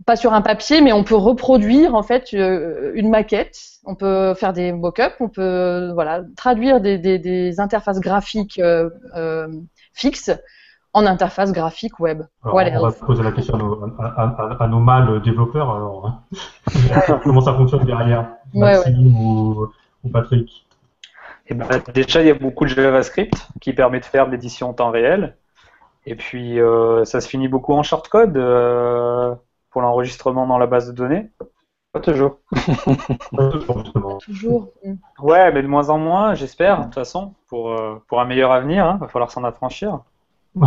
pas 0.06 0.16
sur 0.16 0.34
un 0.34 0.42
papier, 0.42 0.82
mais 0.82 0.92
on 0.94 1.04
peut 1.04 1.16
reproduire 1.16 1.96
en 1.96 2.04
fait 2.04 2.34
euh, 2.34 2.92
une 2.96 3.10
maquette. 3.10 3.58
On 3.86 3.96
peut 3.96 4.34
faire 4.34 4.54
des 4.54 4.72
mock-ups, 4.72 5.16
on 5.20 5.30
peut 5.30 5.92
voilà 5.94 6.22
traduire 6.36 6.82
des, 6.82 6.98
des, 6.98 7.20
des 7.20 7.60
interfaces 7.60 8.00
graphiques 8.00 8.60
euh, 8.60 8.90
euh, 9.16 9.48
fixes 9.94 10.32
en 10.94 11.06
interface 11.06 11.52
graphique 11.52 12.00
web. 12.00 12.22
Alors, 12.44 12.54
Voilà. 12.56 12.80
On 12.82 12.88
va 12.88 12.92
poser 12.94 13.22
la 13.24 13.32
question 13.34 13.56
à 13.56 13.58
nos, 13.58 13.84
à, 14.00 14.06
à- 14.06 14.64
à 14.64 14.68
nos 14.68 14.80
mâles 14.80 15.22
développeurs. 15.22 15.70
Alors, 15.70 16.08
hein. 16.08 16.24
Comment 17.24 17.42
ça 17.42 17.54
fonctionne 17.54 17.84
derrière 17.86 18.30
Ouais, 18.54 18.76
Maxime 18.76 19.16
Ou, 19.18 19.68
ou 20.04 20.10
Patrick? 20.10 20.66
Et 21.48 21.54
ben, 21.54 21.68
déjà, 21.94 22.22
il 22.22 22.28
y 22.28 22.32
a 22.32 22.34
beaucoup 22.34 22.64
de 22.64 22.70
JavaScript 22.70 23.36
qui 23.62 23.74
permet 23.74 24.00
de 24.00 24.06
faire 24.06 24.26
de 24.26 24.32
l'édition 24.32 24.70
en 24.70 24.74
temps 24.74 24.90
réel. 24.90 25.36
Et 26.06 26.16
puis, 26.16 26.60
euh, 26.60 27.04
ça 27.06 27.22
se 27.22 27.28
finit 27.28 27.48
beaucoup 27.48 27.74
en 27.74 27.84
shortcode 27.84 28.38
euh, 28.38 29.34
pour 29.72 29.82
l'enregistrement 29.82 30.48
dans 30.48 30.58
la 30.58 30.68
base 30.68 30.88
de 30.88 30.94
données. 30.94 31.30
Pas 31.92 32.02
toujours. 32.02 32.40
Justement. 33.54 34.18
Toujours. 34.20 34.70
Ouais, 35.20 35.52
mais 35.54 35.64
de 35.64 35.68
moins 35.68 35.90
en 35.90 35.98
moins, 35.98 36.34
j'espère, 36.34 36.80
de 36.80 36.84
toute 36.86 36.96
façon, 36.96 37.34
pour, 37.48 37.72
euh, 37.72 38.04
pour 38.10 38.20
un 38.20 38.26
meilleur 38.26 38.52
avenir. 38.52 38.96
Il 38.98 39.00
va 39.00 39.08
falloir 39.08 39.32
s'en 39.32 39.46
affranchir. 39.46 40.02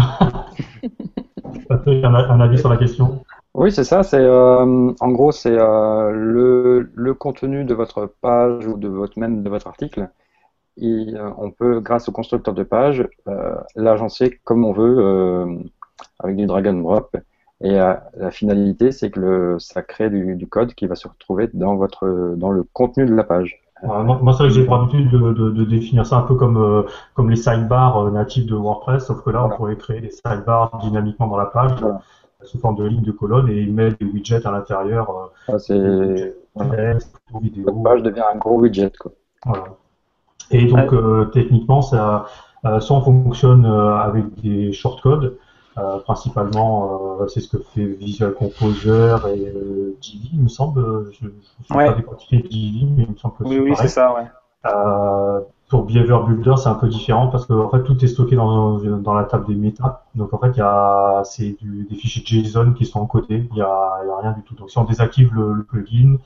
Patrick, 1.68 2.04
un, 2.04 2.14
un 2.14 2.40
avis 2.40 2.58
sur 2.58 2.68
la 2.70 2.76
question 2.78 3.22
Oui, 3.54 3.70
c'est 3.72 3.84
ça. 3.84 4.02
C'est 4.02 4.16
euh, 4.20 4.92
en 5.00 5.08
gros, 5.10 5.32
c'est 5.32 5.56
euh, 5.56 6.10
le, 6.12 6.90
le 6.94 7.14
contenu 7.14 7.64
de 7.64 7.74
votre 7.74 8.06
page 8.22 8.66
ou 8.66 8.78
de 8.78 8.88
votre 8.88 9.18
même 9.18 9.42
de 9.42 9.50
votre 9.50 9.66
article. 9.66 10.08
Et, 10.80 11.14
euh, 11.14 11.30
on 11.38 11.50
peut, 11.50 11.80
grâce 11.80 12.08
au 12.08 12.12
constructeur 12.12 12.54
de 12.54 12.62
page, 12.62 13.06
euh, 13.28 13.54
l'agencer 13.76 14.38
comme 14.44 14.64
on 14.64 14.72
veut 14.72 14.96
euh, 14.98 15.46
avec 16.20 16.36
du 16.36 16.46
drag 16.46 16.66
and 16.68 16.74
drop. 16.80 17.16
Et 17.60 17.72
la 17.72 18.30
finalité, 18.30 18.92
c'est 18.92 19.10
que 19.10 19.18
le, 19.18 19.58
ça 19.58 19.82
crée 19.82 20.10
du, 20.10 20.36
du 20.36 20.46
code 20.46 20.74
qui 20.74 20.86
va 20.86 20.94
se 20.94 21.08
retrouver 21.08 21.50
dans 21.54 21.74
votre 21.74 22.34
dans 22.36 22.52
le 22.52 22.62
contenu 22.62 23.04
de 23.04 23.12
la 23.12 23.24
page. 23.24 23.60
Ouais, 23.82 24.02
Moi, 24.04 24.18
moi, 24.22 24.32
c'est 24.32 24.44
vrai 24.44 24.48
que 24.48 24.54
j'ai 24.54 24.64
pour 24.64 24.74
habitude 24.76 25.10
de, 25.10 25.32
de, 25.32 25.50
de 25.50 25.64
définir 25.64 26.06
ça 26.06 26.18
un 26.18 26.22
peu 26.22 26.34
comme, 26.36 26.56
euh, 26.56 26.82
comme 27.14 27.30
les 27.30 27.36
sidebars 27.36 27.96
euh, 27.98 28.10
natifs 28.10 28.46
de 28.46 28.54
WordPress, 28.54 29.06
sauf 29.06 29.22
que 29.24 29.30
là, 29.30 29.44
on 29.44 29.50
pourrait 29.56 29.76
créer 29.76 30.00
des 30.00 30.10
sidebars 30.10 30.78
dynamiquement 30.82 31.26
dans 31.26 31.36
la 31.36 31.46
page, 31.46 31.72
Voilà. 31.80 32.00
sous 32.42 32.58
forme 32.58 32.76
de 32.76 32.84
lignes 32.84 33.02
de 33.02 33.12
colonnes, 33.12 33.48
et 33.48 33.66
mettre 33.66 33.98
des 33.98 34.06
widgets 34.06 34.46
à 34.46 34.50
l'intérieur, 34.52 35.10
euh, 35.10 35.52
Ça, 35.52 35.58
c'est 35.58 36.36
voilà. 36.54 36.94
page 37.84 38.02
devient 38.02 38.22
un 38.32 38.38
gros 38.38 38.58
widget. 38.60 38.92
Quoi. 38.98 39.12
Voilà. 39.46 39.64
Et 40.50 40.66
donc, 40.66 40.92
euh, 40.92 41.26
techniquement, 41.26 41.82
ça, 41.82 42.26
euh, 42.64 42.80
ça 42.80 42.94
on 42.94 43.00
fonctionne 43.02 43.66
euh, 43.66 43.96
avec 43.96 44.40
des 44.40 44.72
shortcodes. 44.72 45.36
Euh, 45.78 45.98
principalement, 46.00 47.18
euh, 47.20 47.28
c'est 47.28 47.40
ce 47.40 47.48
que 47.48 47.58
fait 47.58 47.84
Visual 47.84 48.34
Composer 48.34 49.16
et 49.28 49.46
euh, 49.54 49.96
Divi, 50.00 50.30
il 50.32 50.40
me 50.42 50.48
semble. 50.48 51.10
Je 51.12 51.26
ne 51.26 51.78
Ouais. 51.78 51.86
pas 51.86 51.92
décortiquer 51.94 52.38
Divi, 52.48 52.86
mais 52.96 53.04
il 53.04 53.10
me 53.12 53.16
semble 53.16 53.34
que 53.36 53.44
Oui, 53.44 53.54
c'est 53.56 53.60
oui, 53.60 53.72
c'est 53.76 53.88
ça, 53.88 54.12
ouais. 54.14 54.26
Euh, 54.66 55.40
pour 55.68 55.84
Behavior 55.84 56.26
Builder, 56.26 56.54
c'est 56.56 56.68
un 56.68 56.74
peu 56.74 56.88
différent 56.88 57.28
parce 57.28 57.46
que 57.46 57.52
en 57.52 57.68
fait, 57.68 57.84
tout 57.84 58.02
est 58.04 58.08
stocké 58.08 58.34
dans, 58.34 58.78
dans 58.78 59.14
la 59.14 59.24
table 59.24 59.46
des 59.46 59.54
méta. 59.54 60.02
Donc 60.16 60.32
en 60.32 60.38
fait, 60.38 60.50
il 60.50 60.58
y 60.58 60.62
a 60.62 61.22
c'est 61.24 61.56
du- 61.60 61.84
des 61.88 61.94
fichiers 61.94 62.24
JSON 62.24 62.72
qui 62.72 62.84
sont 62.86 63.00
encodés. 63.00 63.46
Il 63.52 63.56
y 63.56 63.62
a, 63.62 64.00
il 64.02 64.08
y 64.08 64.10
a 64.10 64.16
rien 64.16 64.32
du 64.32 64.42
tout. 64.42 64.54
Donc 64.56 64.70
si 64.70 64.78
on 64.78 64.84
désactive 64.84 65.32
le, 65.34 65.52
le 65.52 65.62
plugin, 65.62 66.16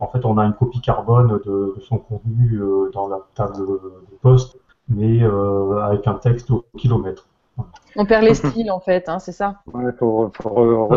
en 0.00 0.06
fait, 0.08 0.24
on 0.24 0.38
a 0.38 0.44
une 0.44 0.54
copie 0.54 0.80
carbone 0.80 1.38
de, 1.44 1.74
de 1.76 1.80
son 1.88 1.98
contenu 1.98 2.60
euh, 2.60 2.90
dans 2.92 3.08
la 3.08 3.18
table 3.34 3.56
de 3.66 4.16
poste, 4.22 4.58
mais 4.88 5.22
euh, 5.22 5.82
avec 5.82 6.06
un 6.06 6.14
texte 6.14 6.50
au 6.50 6.64
kilomètre. 6.76 7.26
On 7.96 8.06
perd 8.06 8.22
les 8.22 8.34
styles 8.34 8.70
en 8.70 8.78
fait, 8.78 9.08
hein, 9.08 9.18
c'est 9.18 9.32
ça. 9.32 9.56
Ouais, 9.74 9.90
faut, 9.98 10.30
faut 10.40 10.48
re-. 10.50 10.88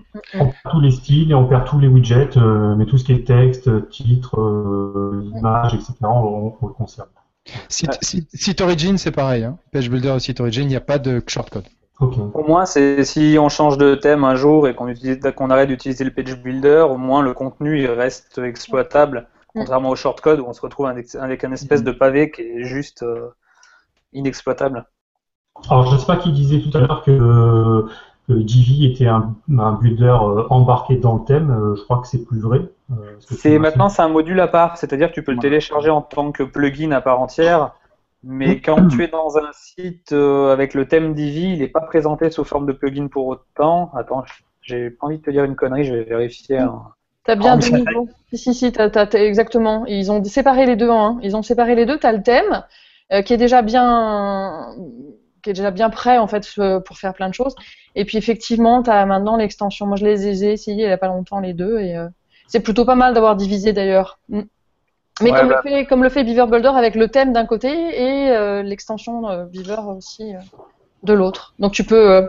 On 0.34 0.46
perd 0.46 0.54
tous 0.70 0.80
les 0.80 0.90
styles 0.90 1.30
et 1.30 1.34
on 1.34 1.46
perd 1.46 1.66
tous 1.66 1.78
les 1.78 1.88
widgets, 1.88 2.36
euh, 2.38 2.74
mais 2.76 2.86
tout 2.86 2.96
ce 2.96 3.04
qui 3.04 3.12
est 3.12 3.26
texte, 3.26 3.88
titre, 3.90 4.40
euh, 4.40 5.30
image, 5.36 5.74
etc., 5.74 5.94
on, 6.02 6.54
on 6.60 6.66
le 6.66 6.72
conserve. 6.72 7.08
Site, 7.68 7.98
site- 8.02 8.28
site 8.34 8.60
Origin, 8.62 8.96
c'est 8.98 9.10
pareil. 9.12 9.44
Hein. 9.44 9.58
Page 9.72 9.90
Builder 9.90 10.14
et 10.16 10.20
Site 10.20 10.40
Origin, 10.40 10.62
il 10.64 10.68
n'y 10.68 10.76
a 10.76 10.80
pas 10.80 10.98
de 10.98 11.22
shortcode. 11.26 11.64
Au 12.00 12.44
moins, 12.46 12.64
c'est 12.64 13.02
si 13.04 13.36
on 13.40 13.48
change 13.48 13.76
de 13.76 13.94
thème 13.96 14.22
un 14.24 14.36
jour 14.36 14.68
et 14.68 14.74
qu'on 14.74 14.88
utilise- 14.88 15.20
qu'on 15.36 15.50
arrête 15.50 15.68
d'utiliser 15.68 16.04
le 16.04 16.12
page 16.12 16.40
builder, 16.40 16.86
au 16.88 16.96
moins 16.96 17.22
le 17.22 17.32
contenu 17.34 17.80
il 17.80 17.88
reste 17.90 18.38
exploitable, 18.38 19.26
Mm. 19.54 19.60
contrairement 19.60 19.90
au 19.90 19.96
shortcode 19.96 20.38
où 20.40 20.44
on 20.46 20.52
se 20.52 20.60
retrouve 20.60 20.86
avec, 20.86 21.12
avec 21.14 21.42
un 21.44 21.52
espèce 21.52 21.82
de 21.82 21.90
pavé 21.90 22.30
qui 22.30 22.42
est 22.42 22.62
juste 22.64 23.02
euh, 23.02 23.30
inexploitable. 24.12 24.86
Alors, 25.70 25.86
je 25.88 25.94
ne 25.94 25.98
sais 25.98 26.06
pas 26.06 26.16
qui 26.16 26.30
disait 26.30 26.60
tout 26.60 26.76
à 26.76 26.80
l'heure 26.80 27.02
que, 27.02 27.86
que 28.28 28.32
Divi 28.32 28.86
était 28.86 29.06
un, 29.08 29.34
un 29.58 29.72
builder 29.72 30.04
euh, 30.22 30.44
embarqué 30.50 30.96
dans 30.96 31.16
le 31.16 31.24
thème. 31.24 31.50
Euh, 31.50 31.74
je 31.76 31.82
crois 31.82 31.98
que 31.98 32.06
c'est 32.06 32.24
plus 32.24 32.40
vrai. 32.40 32.60
Euh, 32.92 32.94
C'est 33.18 33.58
maintenant 33.58 33.88
c'est 33.88 34.02
un 34.02 34.08
module 34.08 34.38
à 34.40 34.46
part, 34.48 34.76
c'est-à-dire 34.76 35.08
que 35.08 35.14
tu 35.14 35.22
peux 35.24 35.32
le 35.32 35.38
télécharger 35.38 35.90
en 35.90 36.02
tant 36.02 36.30
que 36.30 36.44
plugin 36.44 36.92
à 36.92 37.00
part 37.00 37.20
entière, 37.20 37.72
mais 38.22 38.60
quand 38.64 38.88
tu 38.88 39.04
es 39.04 39.08
dans 39.08 39.38
un 39.38 39.52
site 39.52 40.12
euh, 40.12 40.52
avec 40.52 40.74
le 40.74 40.86
thème 40.86 41.14
Divi, 41.14 41.52
il 41.52 41.60
n'est 41.60 41.68
pas 41.68 41.80
présenté 41.80 42.30
sous 42.30 42.44
forme 42.44 42.66
de 42.66 42.72
plugin 42.72 43.08
pour 43.08 43.26
autant. 43.26 43.90
Attends, 43.94 44.24
j'ai 44.62 44.90
pas 44.90 45.06
envie 45.06 45.18
de 45.18 45.22
te 45.22 45.30
dire 45.30 45.44
une 45.44 45.56
connerie, 45.56 45.84
je 45.84 45.94
vais 45.94 46.04
vérifier. 46.04 46.58
hein. 46.58 46.82
T'as 47.24 47.36
bien 47.36 47.58
deux 47.58 47.68
niveaux. 47.68 48.08
Si, 48.32 48.38
si, 48.38 48.54
si, 48.54 48.72
exactement. 49.14 49.84
Ils 49.86 50.10
ont 50.10 50.24
séparé 50.24 50.64
les 50.64 50.76
deux 50.76 50.88
en 50.88 51.16
un. 51.16 51.18
Ils 51.22 51.36
ont 51.36 51.42
séparé 51.42 51.74
les 51.74 51.84
deux. 51.84 51.98
T'as 51.98 52.12
le 52.12 52.22
thème 52.22 52.64
euh, 53.12 53.20
qui 53.20 53.34
est 53.34 53.36
déjà 53.36 53.60
bien, 53.60 54.74
qui 55.42 55.50
est 55.50 55.52
déjà 55.52 55.70
bien 55.70 55.90
prêt 55.90 56.16
en 56.16 56.26
fait 56.26 56.46
euh, 56.58 56.80
pour 56.80 56.96
faire 56.96 57.12
plein 57.12 57.28
de 57.28 57.34
choses. 57.34 57.54
Et 57.94 58.06
puis 58.06 58.16
effectivement, 58.16 58.82
t'as 58.82 59.04
maintenant 59.04 59.36
l'extension. 59.36 59.86
Moi, 59.86 59.96
je 59.96 60.06
les 60.06 60.26
ai 60.26 60.34
j'ai 60.34 60.52
essayé 60.52 60.84
il 60.84 60.88
y 60.88 60.92
a 60.92 60.96
pas 60.96 61.08
longtemps 61.08 61.40
les 61.40 61.52
deux 61.52 61.78
et 61.80 61.96
euh, 61.96 62.08
c'est 62.46 62.60
plutôt 62.60 62.86
pas 62.86 62.94
mal 62.94 63.12
d'avoir 63.12 63.36
divisé 63.36 63.74
d'ailleurs. 63.74 64.20
Mais 65.20 65.32
Ouais, 65.32 65.38
comme, 65.38 65.48
bah. 65.48 65.60
le 65.64 65.70
fait, 65.70 65.86
comme 65.86 66.02
le 66.02 66.08
fait 66.08 66.24
Beaver 66.24 66.46
Builder 66.46 66.72
avec 66.74 66.94
le 66.94 67.08
thème 67.08 67.32
d'un 67.32 67.46
côté 67.46 67.68
et 67.68 68.30
euh, 68.30 68.62
l'extension 68.62 69.28
euh, 69.28 69.44
Beaver 69.46 69.80
aussi 69.96 70.34
euh, 70.34 70.38
de 71.02 71.12
l'autre. 71.12 71.54
Donc 71.58 71.72
tu 71.72 71.84
peux 71.84 72.26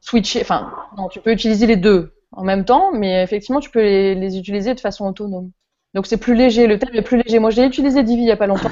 switcher, 0.00 0.40
enfin, 0.42 0.72
non, 0.96 1.08
tu 1.08 1.20
peux 1.20 1.32
utiliser 1.32 1.66
les 1.66 1.76
deux 1.76 2.12
en 2.32 2.44
même 2.44 2.64
temps, 2.64 2.92
mais 2.92 3.22
effectivement, 3.22 3.60
tu 3.60 3.70
peux 3.70 3.80
les, 3.80 4.14
les 4.14 4.38
utiliser 4.38 4.74
de 4.74 4.80
façon 4.80 5.06
autonome. 5.06 5.50
Donc 5.94 6.06
c'est 6.06 6.16
plus 6.16 6.34
léger, 6.34 6.66
le 6.66 6.78
thème 6.78 6.94
est 6.94 7.02
plus 7.02 7.20
léger. 7.22 7.38
Moi, 7.40 7.50
j'ai 7.50 7.64
utilisé 7.64 8.02
Divi 8.02 8.22
il 8.22 8.28
y 8.28 8.32
a 8.32 8.36
pas 8.36 8.46
longtemps 8.46 8.70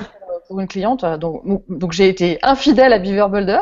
pour, 0.48 0.60
une 0.60 0.66
cliente, 0.66 1.04
euh, 1.04 1.16
donc, 1.16 1.42
donc 1.68 1.92
j'ai 1.92 2.08
été 2.08 2.38
infidèle 2.42 2.92
à 2.92 2.98
Beaver 2.98 3.28
Builder, 3.30 3.60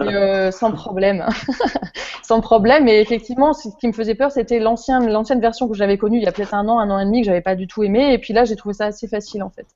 mais, 0.00 0.14
euh, 0.14 0.50
sans 0.50 0.72
problème. 0.72 1.26
sans 2.22 2.40
problème, 2.40 2.88
et 2.88 3.00
effectivement, 3.00 3.52
ce 3.52 3.68
qui 3.80 3.86
me 3.86 3.92
faisait 3.92 4.14
peur, 4.14 4.32
c'était 4.32 4.58
l'ancienne 4.58 5.10
l'ancienne 5.10 5.40
version 5.40 5.68
que 5.68 5.74
j'avais 5.74 5.98
connue 5.98 6.18
il 6.18 6.24
y 6.24 6.26
a 6.26 6.32
peut-être 6.32 6.54
un 6.54 6.68
an, 6.68 6.78
un 6.78 6.90
an 6.90 6.98
et 6.98 7.04
demi, 7.04 7.20
que 7.22 7.26
j'avais 7.26 7.40
pas 7.40 7.54
du 7.54 7.66
tout 7.66 7.82
aimé, 7.82 8.12
et 8.12 8.18
puis 8.18 8.32
là, 8.32 8.44
j'ai 8.44 8.56
trouvé 8.56 8.74
ça 8.74 8.86
assez 8.86 9.08
facile 9.08 9.42
en 9.42 9.50
fait. 9.50 9.66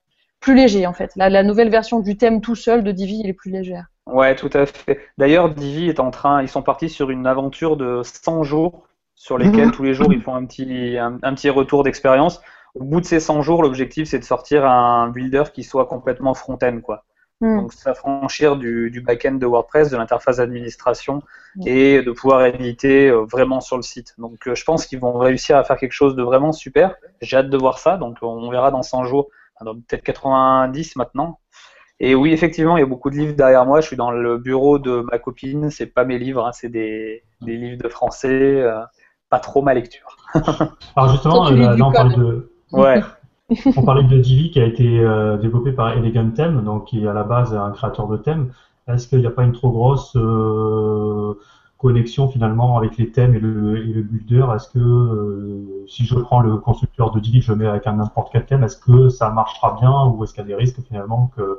Plus 0.40 0.55
léger 0.55 0.87
en 0.87 0.92
fait. 0.92 1.11
La, 1.16 1.29
la 1.29 1.42
nouvelle 1.42 1.68
version 1.68 2.01
du 2.01 2.16
thème 2.16 2.40
tout 2.40 2.55
seul 2.55 2.85
de 2.85 2.92
Divi, 2.92 3.20
il 3.22 3.29
est 3.29 3.35
plus 3.35 3.51
légère. 3.51 3.87
Ouais, 4.07 4.35
tout 4.37 4.51
à 4.55 4.64
fait. 4.64 5.01
D'ailleurs, 5.18 5.51
Divi 5.51 5.88
est 5.88 6.01
en 6.01 6.11
train, 6.11 6.42
ils 6.42 6.48
sont 6.48 6.62
partis 6.62 6.88
sur 6.88 7.11
une 7.11 7.27
aventure 7.27 7.77
de 7.77 8.01
100 8.03 8.44
jours 8.44 8.85
sur 9.18 9.37
lesquels 9.37 9.72
tous 9.72 9.83
les 9.83 9.94
jours 9.94 10.12
ils 10.12 10.22
font 10.22 10.35
un 10.35 10.46
petit, 10.46 10.96
un, 10.96 11.18
un 11.22 11.35
petit 11.35 11.51
retour 11.51 11.83
d'expérience. 11.83 12.40
Au 12.74 12.85
bout 12.85 13.00
de 13.00 13.07
ces 13.07 13.20
100 13.20 13.42
jours, 13.42 13.62
l'objectif 13.62 14.09
c'est 14.09 14.18
de 14.18 14.24
sortir 14.24 14.64
un 14.64 15.09
builder 15.09 15.44
qui 15.52 15.64
soit 15.64 15.87
complètement 15.87 16.35
front-end, 16.35 16.81
quoi. 16.83 17.04
Mm. 17.40 17.61
Donc 17.61 17.72
s'affranchir 17.72 18.57
du, 18.57 18.90
du 18.90 19.00
back-end 19.00 19.35
de 19.35 19.46
WordPress, 19.46 19.90
de 19.90 19.96
l'interface 19.96 20.38
d'administration 20.38 21.22
et 21.66 22.02
de 22.02 22.11
pouvoir 22.11 22.44
éditer 22.46 23.09
euh, 23.09 23.24
vraiment 23.24 23.61
sur 23.61 23.76
le 23.76 23.83
site. 23.83 24.14
Donc 24.18 24.46
euh, 24.48 24.54
je 24.54 24.64
pense 24.64 24.87
qu'ils 24.87 24.98
vont 24.98 25.16
réussir 25.16 25.57
à 25.57 25.64
faire 25.64 25.76
quelque 25.76 25.92
chose 25.92 26.16
de 26.16 26.22
vraiment 26.22 26.52
super. 26.52 26.96
J'ai 27.20 27.37
hâte 27.37 27.50
de 27.50 27.57
voir 27.57 27.78
ça, 27.78 27.96
donc 27.96 28.18
on 28.22 28.50
verra 28.50 28.70
dans 28.70 28.83
100 28.83 29.04
jours, 29.04 29.28
peut-être 29.61 30.02
90 30.02 30.96
maintenant. 30.96 31.38
Et 32.00 32.14
oui, 32.14 32.33
effectivement, 32.33 32.76
il 32.76 32.81
y 32.81 32.83
a 32.85 32.87
beaucoup 32.87 33.11
de 33.11 33.16
livres 33.16 33.35
derrière 33.35 33.66
moi. 33.66 33.81
Je 33.81 33.88
suis 33.88 33.96
dans 33.96 34.12
le 34.12 34.38
bureau 34.38 34.78
de 34.78 35.04
ma 35.11 35.18
copine. 35.18 35.70
C'est 35.70 35.87
pas 35.87 36.04
mes 36.04 36.18
livres, 36.18 36.46
hein, 36.46 36.52
c'est 36.52 36.68
des, 36.68 37.24
des, 37.40 37.57
livres 37.57 37.83
de 37.83 37.88
français. 37.88 38.28
Euh, 38.31 38.81
pas 39.31 39.40
trop 39.40 39.62
ma 39.62 39.74
lecture. 39.74 40.16
Alors 40.96 41.11
justement, 41.11 41.50
là, 41.50 41.76
on 41.81 41.92
parle 41.92 42.14
de. 42.14 42.52
Ouais. 42.72 43.02
On 43.76 43.83
parlait 43.83 44.04
de 44.04 44.18
Divi 44.18 44.50
qui 44.50 44.61
a 44.61 44.64
été 44.66 45.00
euh, 45.00 45.37
développé 45.38 45.72
par 45.72 45.96
Elegant 45.96 46.31
Theme, 46.31 46.62
donc 46.64 46.87
qui 46.87 47.04
est 47.04 47.09
à 47.09 47.14
la 47.14 47.24
base 47.24 47.54
un 47.54 47.70
créateur 47.70 48.09
de 48.09 48.16
thèmes. 48.16 48.52
Est-ce 48.88 49.09
qu'il 49.09 49.20
n'y 49.20 49.26
a 49.26 49.31
pas 49.31 49.44
une 49.44 49.52
trop 49.52 49.70
grosse 49.70 50.16
euh, 50.16 51.35
connexion 51.78 52.28
finalement 52.28 52.76
avec 52.76 52.96
les 52.98 53.11
thèmes 53.11 53.35
et 53.35 53.40
le, 53.40 53.78
et 53.78 53.92
le 53.92 54.02
builder? 54.02 54.46
Est-ce 54.54 54.68
que 54.68 54.78
euh, 54.78 55.85
si 55.87 56.04
je 56.04 56.14
prends 56.16 56.40
le 56.40 56.57
constructeur 56.59 57.11
de 57.11 57.20
Divi, 57.20 57.40
je 57.40 57.52
le 57.52 57.59
mets 57.59 57.66
avec 57.66 57.87
un 57.87 57.94
n'importe 57.94 58.31
quel 58.33 58.44
thème, 58.44 58.64
est-ce 58.64 58.76
que 58.76 59.09
ça 59.09 59.31
marchera 59.31 59.76
bien 59.81 60.07
ou 60.07 60.24
est-ce 60.24 60.35
qu'il 60.35 60.42
y 60.42 60.44
a 60.44 60.48
des 60.48 60.54
risques 60.54 60.81
finalement 60.87 61.31
que 61.37 61.59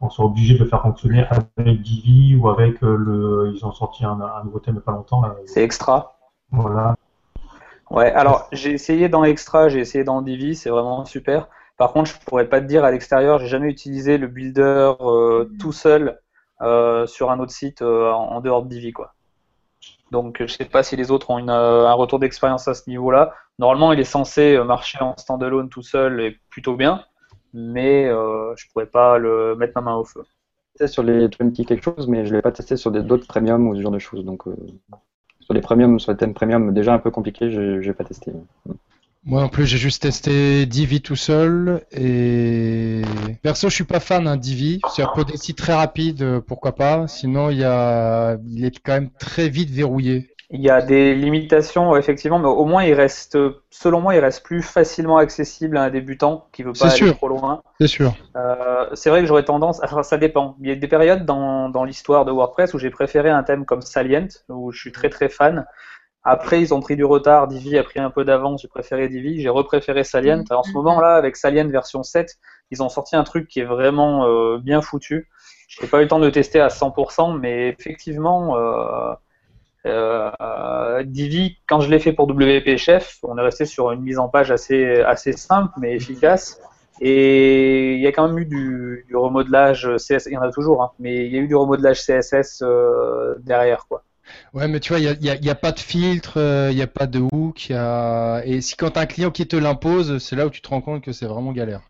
on 0.00 0.10
soit 0.10 0.24
obligé 0.24 0.54
de 0.54 0.58
le 0.58 0.66
faire 0.66 0.82
fonctionner 0.82 1.24
avec 1.56 1.80
Divi 1.80 2.34
ou 2.36 2.48
avec 2.48 2.80
le. 2.80 3.52
Ils 3.54 3.64
ont 3.64 3.72
sorti 3.72 4.04
un, 4.04 4.20
un 4.20 4.44
nouveau 4.44 4.58
thème 4.58 4.74
il 4.74 4.78
n'y 4.78 4.82
a 4.82 4.84
pas 4.84 4.92
longtemps. 4.92 5.22
C'est 5.46 5.62
extra. 5.62 6.18
Voilà. 6.50 6.96
Ouais, 7.92 8.10
alors 8.10 8.48
j'ai 8.52 8.72
essayé 8.72 9.10
dans 9.10 9.22
Extra, 9.22 9.68
j'ai 9.68 9.80
essayé 9.80 10.02
dans 10.02 10.22
Divi, 10.22 10.56
c'est 10.56 10.70
vraiment 10.70 11.04
super. 11.04 11.48
Par 11.76 11.92
contre, 11.92 12.10
je 12.10 12.18
pourrais 12.24 12.48
pas 12.48 12.62
te 12.62 12.66
dire 12.66 12.84
à 12.84 12.90
l'extérieur, 12.90 13.38
j'ai 13.38 13.48
jamais 13.48 13.68
utilisé 13.68 14.16
le 14.16 14.28
builder 14.28 14.94
euh, 15.02 15.44
mm. 15.44 15.58
tout 15.58 15.72
seul 15.72 16.18
euh, 16.62 17.06
sur 17.06 17.30
un 17.30 17.38
autre 17.38 17.52
site 17.52 17.82
euh, 17.82 18.10
en 18.10 18.40
dehors 18.40 18.62
de 18.62 18.70
Divi, 18.70 18.92
quoi. 18.92 19.14
Donc, 20.10 20.38
je 20.40 20.46
sais 20.46 20.64
pas 20.64 20.82
si 20.82 20.96
les 20.96 21.10
autres 21.10 21.30
ont 21.30 21.38
une, 21.38 21.50
un 21.50 21.92
retour 21.92 22.18
d'expérience 22.18 22.66
à 22.66 22.72
ce 22.72 22.88
niveau-là. 22.88 23.34
Normalement, 23.58 23.92
il 23.92 24.00
est 24.00 24.04
censé 24.04 24.58
marcher 24.64 24.98
en 25.02 25.14
standalone 25.18 25.68
tout 25.68 25.82
seul 25.82 26.22
et 26.22 26.38
plutôt 26.48 26.76
bien, 26.76 27.04
mais 27.52 28.04
je 28.08 28.72
pourrais 28.72 28.86
pas 28.86 29.18
le 29.18 29.54
mettre 29.56 29.72
ma 29.76 29.82
main 29.82 29.96
au 29.96 30.04
feu. 30.04 30.22
Testé 30.78 30.86
sur 30.86 31.02
les 31.02 31.28
20 31.38 31.66
quelque 31.66 31.82
chose, 31.82 32.08
mais 32.08 32.24
je 32.24 32.34
l'ai 32.34 32.42
pas 32.42 32.52
testé 32.52 32.76
sur 32.76 32.90
d'autres 32.90 33.26
premiums 33.26 33.66
ou 33.68 33.74
ce 33.74 33.82
genre 33.82 33.90
de 33.90 33.98
choses, 33.98 34.24
donc 34.24 34.44
sur 35.44 35.54
les 35.54 35.60
premiums, 35.60 35.98
sur 36.00 36.12
les 36.12 36.18
thèmes 36.18 36.34
premium, 36.34 36.72
déjà 36.72 36.94
un 36.94 36.98
peu 36.98 37.10
compliqué, 37.10 37.50
je 37.50 37.86
n'ai 37.86 37.92
pas 37.92 38.04
testé. 38.04 38.32
Moi 39.24 39.40
non 39.40 39.48
plus, 39.48 39.66
j'ai 39.66 39.78
juste 39.78 40.02
testé 40.02 40.66
Divi 40.66 41.00
tout 41.00 41.14
seul 41.14 41.82
et 41.92 43.02
perso, 43.42 43.68
je 43.68 43.74
suis 43.74 43.84
pas 43.84 44.00
fan 44.00 44.24
d'un 44.24 44.32
hein, 44.32 44.36
Divi. 44.36 44.80
C'est 44.92 45.02
un 45.02 45.10
peu 45.14 45.24
des 45.24 45.36
sites 45.36 45.58
très 45.58 45.74
rapides, 45.74 46.40
pourquoi 46.40 46.74
pas. 46.74 47.06
Sinon, 47.06 47.50
il 47.50 47.58
y 47.58 47.64
a, 47.64 48.36
il 48.48 48.64
est 48.64 48.76
quand 48.80 48.94
même 48.94 49.10
très 49.20 49.48
vite 49.48 49.70
verrouillé. 49.70 50.31
Il 50.54 50.60
y 50.60 50.68
a 50.68 50.82
des 50.82 51.14
limitations, 51.14 51.96
effectivement, 51.96 52.38
mais 52.38 52.46
au 52.46 52.66
moins 52.66 52.84
il 52.84 52.92
reste, 52.92 53.38
selon 53.70 54.02
moi, 54.02 54.14
il 54.14 54.18
reste 54.18 54.44
plus 54.44 54.60
facilement 54.60 55.16
accessible 55.16 55.78
à 55.78 55.84
un 55.84 55.90
débutant 55.90 56.46
qui 56.52 56.62
veut 56.62 56.74
pas 56.74 56.92
aller 56.92 57.14
trop 57.14 57.28
loin. 57.28 57.62
C'est 57.80 57.86
sûr. 57.86 58.14
Euh, 58.36 58.86
c'est 58.92 59.08
vrai 59.08 59.22
que 59.22 59.26
j'aurais 59.26 59.44
tendance, 59.44 59.80
enfin 59.82 60.02
ça 60.02 60.18
dépend. 60.18 60.56
Il 60.60 60.68
y 60.68 60.70
a 60.70 60.76
des 60.76 60.88
périodes 60.88 61.24
dans, 61.24 61.70
dans 61.70 61.84
l'histoire 61.84 62.26
de 62.26 62.32
WordPress 62.32 62.74
où 62.74 62.78
j'ai 62.78 62.90
préféré 62.90 63.30
un 63.30 63.42
thème 63.42 63.64
comme 63.64 63.80
Salient, 63.80 64.28
où 64.50 64.72
je 64.72 64.78
suis 64.78 64.92
très 64.92 65.08
très 65.08 65.30
fan. 65.30 65.64
Après, 66.24 66.60
ils 66.60 66.72
ont 66.72 66.80
pris 66.80 66.96
du 66.96 67.04
retard, 67.04 67.48
Divi 67.48 67.76
a 67.78 67.82
pris 67.82 67.98
un 67.98 68.10
peu 68.10 68.24
d'avance, 68.24 68.62
j'ai 68.62 68.68
préféré 68.68 69.08
Divi, 69.08 69.40
j'ai 69.40 69.48
repréféré 69.48 70.04
Salient. 70.04 70.44
En 70.50 70.62
ce 70.62 70.72
moment-là, 70.72 71.16
avec 71.16 71.36
Salient 71.36 71.68
version 71.68 72.02
7, 72.02 72.36
ils 72.70 72.82
ont 72.82 72.88
sorti 72.88 73.16
un 73.16 73.24
truc 73.24 73.48
qui 73.48 73.60
est 73.60 73.64
vraiment 73.64 74.26
euh, 74.26 74.58
bien 74.58 74.82
foutu. 74.82 75.28
Je 75.66 75.82
n'ai 75.82 75.88
pas 75.88 75.98
eu 75.98 76.02
le 76.02 76.08
temps 76.08 76.20
de 76.20 76.30
tester 76.30 76.60
à 76.60 76.68
100%, 76.68 77.38
mais 77.40 77.70
effectivement, 77.70 78.56
euh, 78.56 79.14
euh, 79.86 81.02
Divi, 81.04 81.58
quand 81.66 81.80
je 81.80 81.90
l'ai 81.90 81.98
fait 81.98 82.12
pour 82.12 82.28
WP 82.28 82.76
Chef, 82.76 83.18
on 83.22 83.36
est 83.38 83.42
resté 83.42 83.64
sur 83.64 83.90
une 83.90 84.02
mise 84.02 84.18
en 84.18 84.28
page 84.28 84.50
assez, 84.50 85.04
simple 85.36 85.72
mais 85.78 85.94
efficace. 85.94 86.60
Et 87.00 87.94
il 87.94 88.00
y 88.00 88.06
a 88.06 88.12
quand 88.12 88.28
même 88.28 88.38
eu 88.38 88.46
du, 88.46 89.06
remodelage 89.12 89.88
CSS, 89.96 90.26
il 90.26 90.34
y 90.34 90.36
en 90.36 90.42
a 90.42 90.52
toujours, 90.52 90.82
hein, 90.82 90.92
mais 91.00 91.26
il 91.26 91.32
y 91.32 91.38
a 91.38 91.40
eu 91.40 91.48
du 91.48 91.56
remodelage 91.56 92.00
CSS 92.00 92.62
euh, 92.62 93.34
derrière. 93.40 93.86
quoi. 93.88 94.04
Ouais, 94.54 94.68
mais 94.68 94.78
tu 94.78 94.92
vois, 94.92 95.00
il 95.00 95.18
n'y 95.18 95.50
a, 95.50 95.54
pas 95.54 95.72
de 95.72 95.80
filtre, 95.80 96.38
euh, 96.38 96.68
il 96.70 96.76
n'y 96.76 96.82
a 96.82 96.86
pas 96.86 97.06
de 97.06 97.18
hook. 97.18 97.70
Et 98.44 98.60
si 98.60 98.76
quand 98.76 98.96
un 98.96 99.06
client 99.06 99.30
qui 99.30 99.48
te 99.48 99.56
l'impose, 99.56 100.18
c'est 100.18 100.36
là 100.36 100.46
où 100.46 100.50
tu 100.50 100.60
te 100.60 100.68
rends 100.68 100.80
compte 100.80 101.02
que 101.02 101.12
c'est 101.12 101.26
vraiment 101.26 101.52
galère 101.52 101.80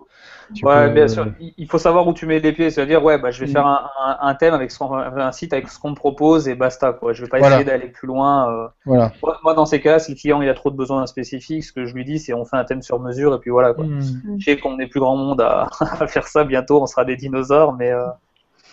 ouais, 0.62 0.91
bien 0.91 1.09
sûr. 1.09 1.27
Il 1.41 1.67
faut 1.67 1.79
savoir 1.79 2.07
où 2.07 2.12
tu 2.12 2.27
mets 2.27 2.41
les 2.41 2.53
pieds. 2.53 2.71
C'est-à-dire, 2.71 3.03
ouais, 3.03 3.19
bah, 3.19 3.31
je 3.31 3.41
vais 3.45 3.51
mm. 3.51 3.53
faire 3.55 3.67
un, 3.67 3.88
un, 4.21 4.35
thème 4.35 4.55
avec 4.55 4.71
ce 4.71 4.83
un 4.83 5.33
site 5.33 5.53
avec 5.53 5.69
ce 5.69 5.79
qu'on 5.79 5.91
me 5.91 5.95
propose 5.95 6.49
et 6.49 6.55
basta. 6.55 6.93
Quoi. 6.93 7.12
Je 7.12 7.23
vais 7.23 7.29
pas 7.29 7.41
essayer 7.41 7.65
d'aller 7.65 7.88
plus 7.88 8.07
loin. 8.07 8.53
Euh. 8.53 8.69
Voilà. 8.87 9.12
Moi, 9.43 9.55
dans 9.55 9.67
ces 9.67 9.81
cas, 9.81 9.99
si 9.99 10.12
le 10.12 10.17
client 10.17 10.43
il 10.43 10.49
a 10.49 10.55
trop 10.55 10.71
de 10.71 10.77
besoins 10.77 11.07
spécifiques, 11.07 11.65
ce 11.65 11.73
que 11.73 11.85
je 11.85 11.95
lui 11.95 12.05
dis, 12.05 12.19
c'est 12.19 12.35
on 12.35 12.45
fait 12.45 12.57
un 12.57 12.65
thème 12.65 12.83
sur 12.83 13.01
mesure 13.01 13.35
et 13.35 13.38
puis 13.38 13.51
voilà. 13.51 13.75
Quoi. 13.75 13.85
Mm. 13.85 14.38
Je 14.38 14.45
sais 14.45 14.59
qu'on 14.59 14.79
est 14.79 14.87
plus 14.87 15.01
grand 15.01 15.17
monde 15.17 15.41
à, 15.41 15.69
à, 15.81 16.07
faire 16.07 16.27
ça 16.27 16.45
bientôt. 16.45 16.83
On 16.83 16.87
sera 16.87 17.05
des 17.05 17.17
dinosaures, 17.17 17.75
mais 17.75 17.93
euh, 17.93 18.07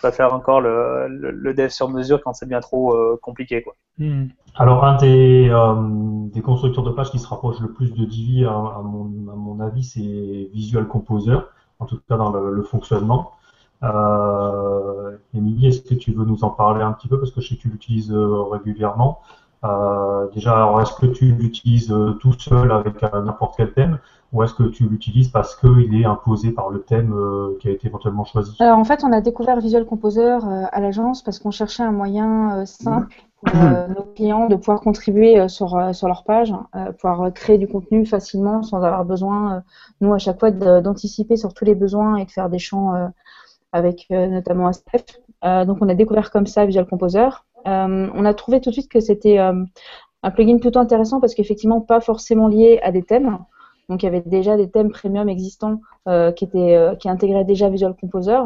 va 0.02 0.12
faire 0.12 0.32
encore 0.34 0.60
le, 0.60 1.06
le, 1.08 1.54
dev 1.54 1.68
sur 1.68 1.88
mesure 1.88 2.20
quand 2.22 2.32
c'est 2.32 2.48
bien 2.48 2.60
trop 2.60 2.94
euh, 2.94 3.18
compliqué. 3.20 3.62
Quoi. 3.62 3.76
Mm. 3.98 4.28
Alors, 4.56 4.84
un 4.84 4.96
des, 4.96 5.48
euh, 5.50 5.74
des, 6.32 6.40
constructeurs 6.40 6.84
de 6.84 6.90
pages 6.90 7.10
qui 7.10 7.18
se 7.18 7.28
rapproche 7.28 7.60
le 7.60 7.72
plus 7.72 7.92
de 7.92 8.04
Divi, 8.04 8.44
à, 8.44 8.50
à, 8.50 8.82
mon, 8.82 9.04
à 9.30 9.36
mon, 9.36 9.60
avis, 9.60 9.84
c'est 9.84 10.50
Visual 10.52 10.86
Composer 10.86 11.36
en 11.80 11.86
tout 11.86 11.98
cas 12.08 12.16
dans 12.16 12.30
le, 12.30 12.62
fonctionnement. 12.62 13.32
Euh, 13.82 15.16
Émilie, 15.34 15.68
est-ce 15.68 15.80
que 15.80 15.94
tu 15.94 16.12
veux 16.12 16.24
nous 16.24 16.44
en 16.44 16.50
parler 16.50 16.82
un 16.82 16.92
petit 16.92 17.08
peu 17.08 17.18
parce 17.18 17.32
que 17.32 17.40
je 17.40 17.48
sais 17.48 17.56
que 17.56 17.62
tu 17.62 17.68
l'utilises 17.68 18.12
euh, 18.12 18.42
régulièrement. 18.42 19.20
Euh, 19.64 20.28
déjà, 20.34 20.70
est-ce 20.80 20.94
que 20.94 21.06
tu 21.06 21.32
l'utilises 21.32 21.90
euh, 21.90 22.12
tout 22.12 22.32
seul 22.38 22.70
avec 22.72 23.02
n'importe 23.02 23.56
quel 23.56 23.72
thème? 23.72 23.98
Ou 24.32 24.42
est-ce 24.42 24.54
que 24.54 24.64
tu 24.64 24.88
l'utilises 24.88 25.28
parce 25.28 25.56
qu'il 25.56 25.94
est 26.00 26.04
imposé 26.04 26.52
par 26.52 26.70
le 26.70 26.82
thème 26.82 27.14
qui 27.60 27.68
a 27.68 27.72
été 27.72 27.88
éventuellement 27.88 28.24
choisi? 28.24 28.56
Alors 28.60 28.78
en 28.78 28.84
fait, 28.84 29.02
on 29.04 29.12
a 29.12 29.20
découvert 29.20 29.60
Visual 29.60 29.84
Composer 29.84 30.38
à 30.72 30.80
l'agence 30.80 31.22
parce 31.22 31.38
qu'on 31.38 31.50
cherchait 31.50 31.82
un 31.82 31.92
moyen 31.92 32.64
simple 32.66 33.14
euh, 33.54 33.88
nos 33.88 34.02
clients 34.14 34.48
de 34.48 34.56
pouvoir 34.56 34.80
contribuer 34.80 35.40
euh, 35.40 35.48
sur, 35.48 35.74
euh, 35.74 35.94
sur 35.94 36.08
leur 36.08 36.24
page, 36.24 36.52
pouvoir 36.98 37.32
créer 37.32 37.56
du 37.56 37.66
contenu 37.66 38.04
facilement 38.04 38.62
sans 38.62 38.82
avoir 38.82 39.04
besoin, 39.04 39.62
nous, 40.00 40.12
à 40.12 40.18
chaque 40.18 40.38
fois, 40.38 40.50
d'anticiper 40.50 41.36
sur 41.36 41.54
tous 41.54 41.64
les 41.64 41.74
besoins 41.74 42.16
et 42.16 42.26
de 42.26 42.30
faire 42.30 42.50
des 42.50 42.58
champs 42.58 43.10
avec 43.72 44.08
notamment 44.10 44.66
Astef. 44.66 45.04
donc, 45.42 45.78
on 45.80 45.88
a 45.88 45.94
découvert 45.94 46.30
comme 46.30 46.46
ça 46.46 46.66
Visual 46.66 46.86
Composer. 46.86 47.28
on 47.64 48.24
a 48.24 48.34
trouvé 48.34 48.60
tout 48.60 48.70
de 48.70 48.74
suite 48.74 48.90
que 48.90 49.00
c'était 49.00 49.38
un 49.38 50.30
plugin 50.30 50.58
plutôt 50.58 50.80
intéressant 50.80 51.20
parce 51.20 51.34
qu'effectivement, 51.34 51.80
pas 51.80 52.00
forcément 52.00 52.48
lié 52.48 52.78
à 52.82 52.92
des 52.92 53.02
thèmes. 53.02 53.38
Donc, 53.90 54.02
il 54.02 54.06
y 54.06 54.08
avait 54.08 54.22
déjà 54.22 54.56
des 54.56 54.70
thèmes 54.70 54.90
premium 54.90 55.28
existants 55.28 55.80
qui, 56.06 56.44
étaient, 56.44 56.96
qui 56.98 57.08
intégraient 57.08 57.44
déjà 57.44 57.68
Visual 57.68 57.94
Composer. 58.00 58.38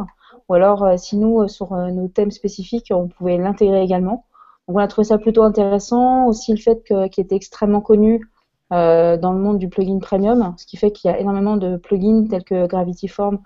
Ou 0.49 0.55
alors, 0.55 0.99
si 0.99 1.17
nous, 1.17 1.47
sur 1.47 1.73
nos 1.77 2.09
thèmes 2.09 2.33
spécifiques, 2.33 2.91
on 2.93 3.07
pouvait 3.07 3.39
l'intégrer 3.39 3.83
également. 3.83 4.25
Donc 4.67 4.77
on 4.77 4.81
a 4.81 4.89
trouvé 4.89 5.05
ça 5.05 5.19
plutôt 5.19 5.43
intéressant. 5.43 6.27
Aussi 6.27 6.53
le 6.53 6.59
fait 6.59 6.83
qu'il 6.85 7.25
était 7.25 7.37
extrêmement 7.37 7.81
connu 7.81 8.29
euh, 8.73 9.17
dans 9.17 9.33
le 9.33 9.39
monde 9.39 9.59
du 9.59 9.69
plugin 9.69 9.99
premium, 9.99 10.55
ce 10.57 10.67
qui 10.67 10.77
fait 10.77 10.91
qu'il 10.91 11.11
y 11.11 11.15
a 11.15 11.19
énormément 11.19 11.57
de 11.57 11.77
plugins 11.77 12.27
tels 12.29 12.45
que 12.45 12.67
Gravity 12.67 13.09
Form 13.09 13.39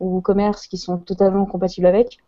ou 0.00 0.16
WooCommerce 0.16 0.66
qui 0.66 0.76
sont 0.76 0.98
totalement 0.98 1.46
compatibles 1.46 1.86
avec. 1.86 2.18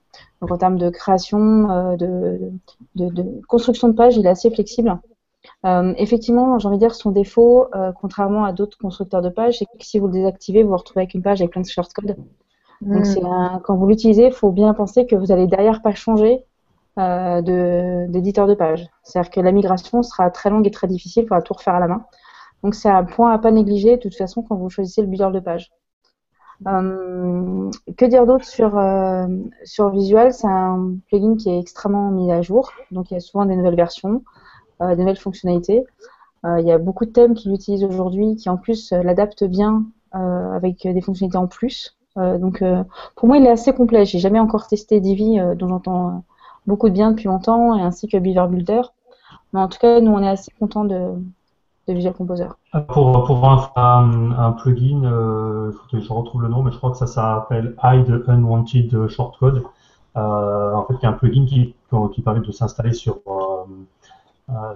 Donc 0.41 0.51
en 0.51 0.57
termes 0.57 0.79
de 0.79 0.89
création, 0.89 1.71
euh, 1.71 1.97
de, 1.97 2.51
de, 2.95 3.09
de, 3.11 3.41
construction 3.47 3.89
de 3.89 3.93
page, 3.93 4.17
il 4.17 4.27
est 4.27 4.31
assez 4.31 4.51
flexible. 4.51 4.99
Euh, 5.67 5.93
effectivement, 5.97 6.59
j'ai 6.59 6.69
envie 6.69 6.77
de 6.77 6.81
dire 6.81 6.95
son 6.95 7.11
défaut, 7.11 7.67
euh, 7.75 7.93
contrairement 7.93 8.45
à 8.45 8.53
d'autres 8.53 8.79
constructeurs 8.79 9.23
de 9.23 9.29
pages, 9.29 9.59
c'est 9.59 9.65
que 9.67 9.85
si 9.85 9.99
vous 9.99 10.07
le 10.07 10.13
désactivez, 10.13 10.63
vous 10.63 10.71
vous 10.71 10.77
retrouvez 10.77 11.03
avec 11.03 11.15
une 11.15 11.23
page 11.23 11.41
avec 11.41 11.53
plein 11.53 11.63
de 11.63 11.67
shortcodes. 11.67 12.17
Donc 12.81 13.07
hmm. 13.07 13.61
quand 13.65 13.77
vous 13.77 13.89
l'utilisez, 13.89 14.27
il 14.27 14.33
faut 14.33 14.53
bien 14.53 14.73
penser 14.73 15.05
que 15.05 15.17
vous 15.17 15.33
allez 15.33 15.49
derrière 15.49 15.83
pas 15.83 15.95
changer 15.95 16.45
euh, 16.99 18.07
d'éditeur 18.07 18.47
de, 18.47 18.55
page. 18.55 18.89
C'est-à-dire 19.03 19.31
que 19.31 19.41
la 19.41 19.51
migration 19.51 20.05
sera 20.05 20.31
très 20.31 20.49
longue 20.49 20.67
et 20.67 20.71
très 20.71 20.87
difficile, 20.87 21.25
il 21.25 21.27
faudra 21.27 21.43
tout 21.43 21.55
refaire 21.55 21.75
à 21.75 21.81
la 21.81 21.89
main. 21.89 22.05
Donc 22.63 22.77
c'est 22.77 22.89
un 22.89 23.03
point 23.03 23.33
à 23.33 23.39
pas 23.39 23.51
négliger 23.51 23.97
de 23.97 24.03
toute 24.03 24.15
façon 24.15 24.43
quand 24.43 24.55
vous 24.55 24.71
choisissez 24.71 25.01
le 25.01 25.09
builder 25.09 25.31
de 25.33 25.41
page. 25.41 25.73
Que 26.65 28.05
dire 28.05 28.27
d'autre 28.27 28.45
sur, 28.45 28.81
sur 29.65 29.91
Visual? 29.91 30.33
C'est 30.33 30.49
un 30.49 30.97
plugin 31.09 31.37
qui 31.37 31.51
est 31.51 31.59
extrêmement 31.59 32.11
mis 32.11 32.33
à 32.33 32.43
jour, 32.43 32.73
donc 32.91 33.11
il 33.11 33.15
y 33.15 33.17
a 33.17 33.21
souvent 33.21 33.45
des 33.45 33.55
nouvelles 33.55 33.77
versions, 33.77 34.23
des 34.81 34.97
nouvelles 34.97 35.17
fonctionnalités. 35.17 35.85
il 36.45 36.65
y 36.65 36.73
a 36.73 36.79
beaucoup 36.79 37.05
de 37.05 37.11
thèmes 37.11 37.35
qui 37.35 37.49
l'utilisent 37.49 37.85
aujourd'hui, 37.85 38.37
qui 38.37 38.49
en 38.49 38.57
plus 38.57 38.93
l'adaptent 38.93 39.45
bien 39.45 39.85
avec 40.13 40.87
des 40.87 41.01
fonctionnalités 41.01 41.39
en 41.39 41.47
plus. 41.47 41.97
donc 42.17 42.63
pour 43.17 43.29
moi 43.29 43.39
il 43.39 43.47
est 43.47 43.51
assez 43.51 43.73
complet. 43.73 44.05
J'ai 44.05 44.19
jamais 44.19 44.41
encore 44.41 44.67
testé 44.67 45.01
Divi, 45.01 45.39
dont 45.57 45.69
j'entends 45.69 46.23
beaucoup 46.69 46.89
de 46.89 46.95
bien 46.95 47.11
depuis 47.11 47.27
longtemps, 47.27 47.77
et 47.77 47.83
ainsi 47.83 48.07
que 48.07 48.17
Beaver 48.17 48.47
Builder. 48.49 48.83
Mais 49.53 49.61
en 49.61 49.69
tout 49.69 49.79
cas, 49.79 50.01
nous, 50.01 50.13
on 50.13 50.23
est 50.23 50.29
assez 50.29 50.53
contents 50.59 50.85
de, 50.85 51.15
Visual 51.89 52.13
Composer. 52.13 52.49
Pour, 52.89 53.25
pour 53.25 53.49
un, 53.49 54.31
un, 54.39 54.53
plugin, 54.53 55.05
euh, 55.05 55.73
je 55.91 56.13
retrouve 56.13 56.43
le 56.43 56.49
nom, 56.49 56.63
mais 56.63 56.71
je 56.71 56.77
crois 56.77 56.91
que 56.91 56.99
ça 56.99 57.07
s'appelle 57.07 57.75
Hide 57.83 58.25
Unwanted 58.29 59.09
Shortcode. 59.09 59.63
en 60.15 60.85
fait, 60.87 60.95
il 61.01 61.03
y 61.03 61.07
a 61.07 61.09
un 61.09 61.15
plugin 61.15 61.47
qui 61.47 62.23
permet 62.23 62.41
de 62.41 62.53
s'installer 62.53 62.93
sur 62.93 63.21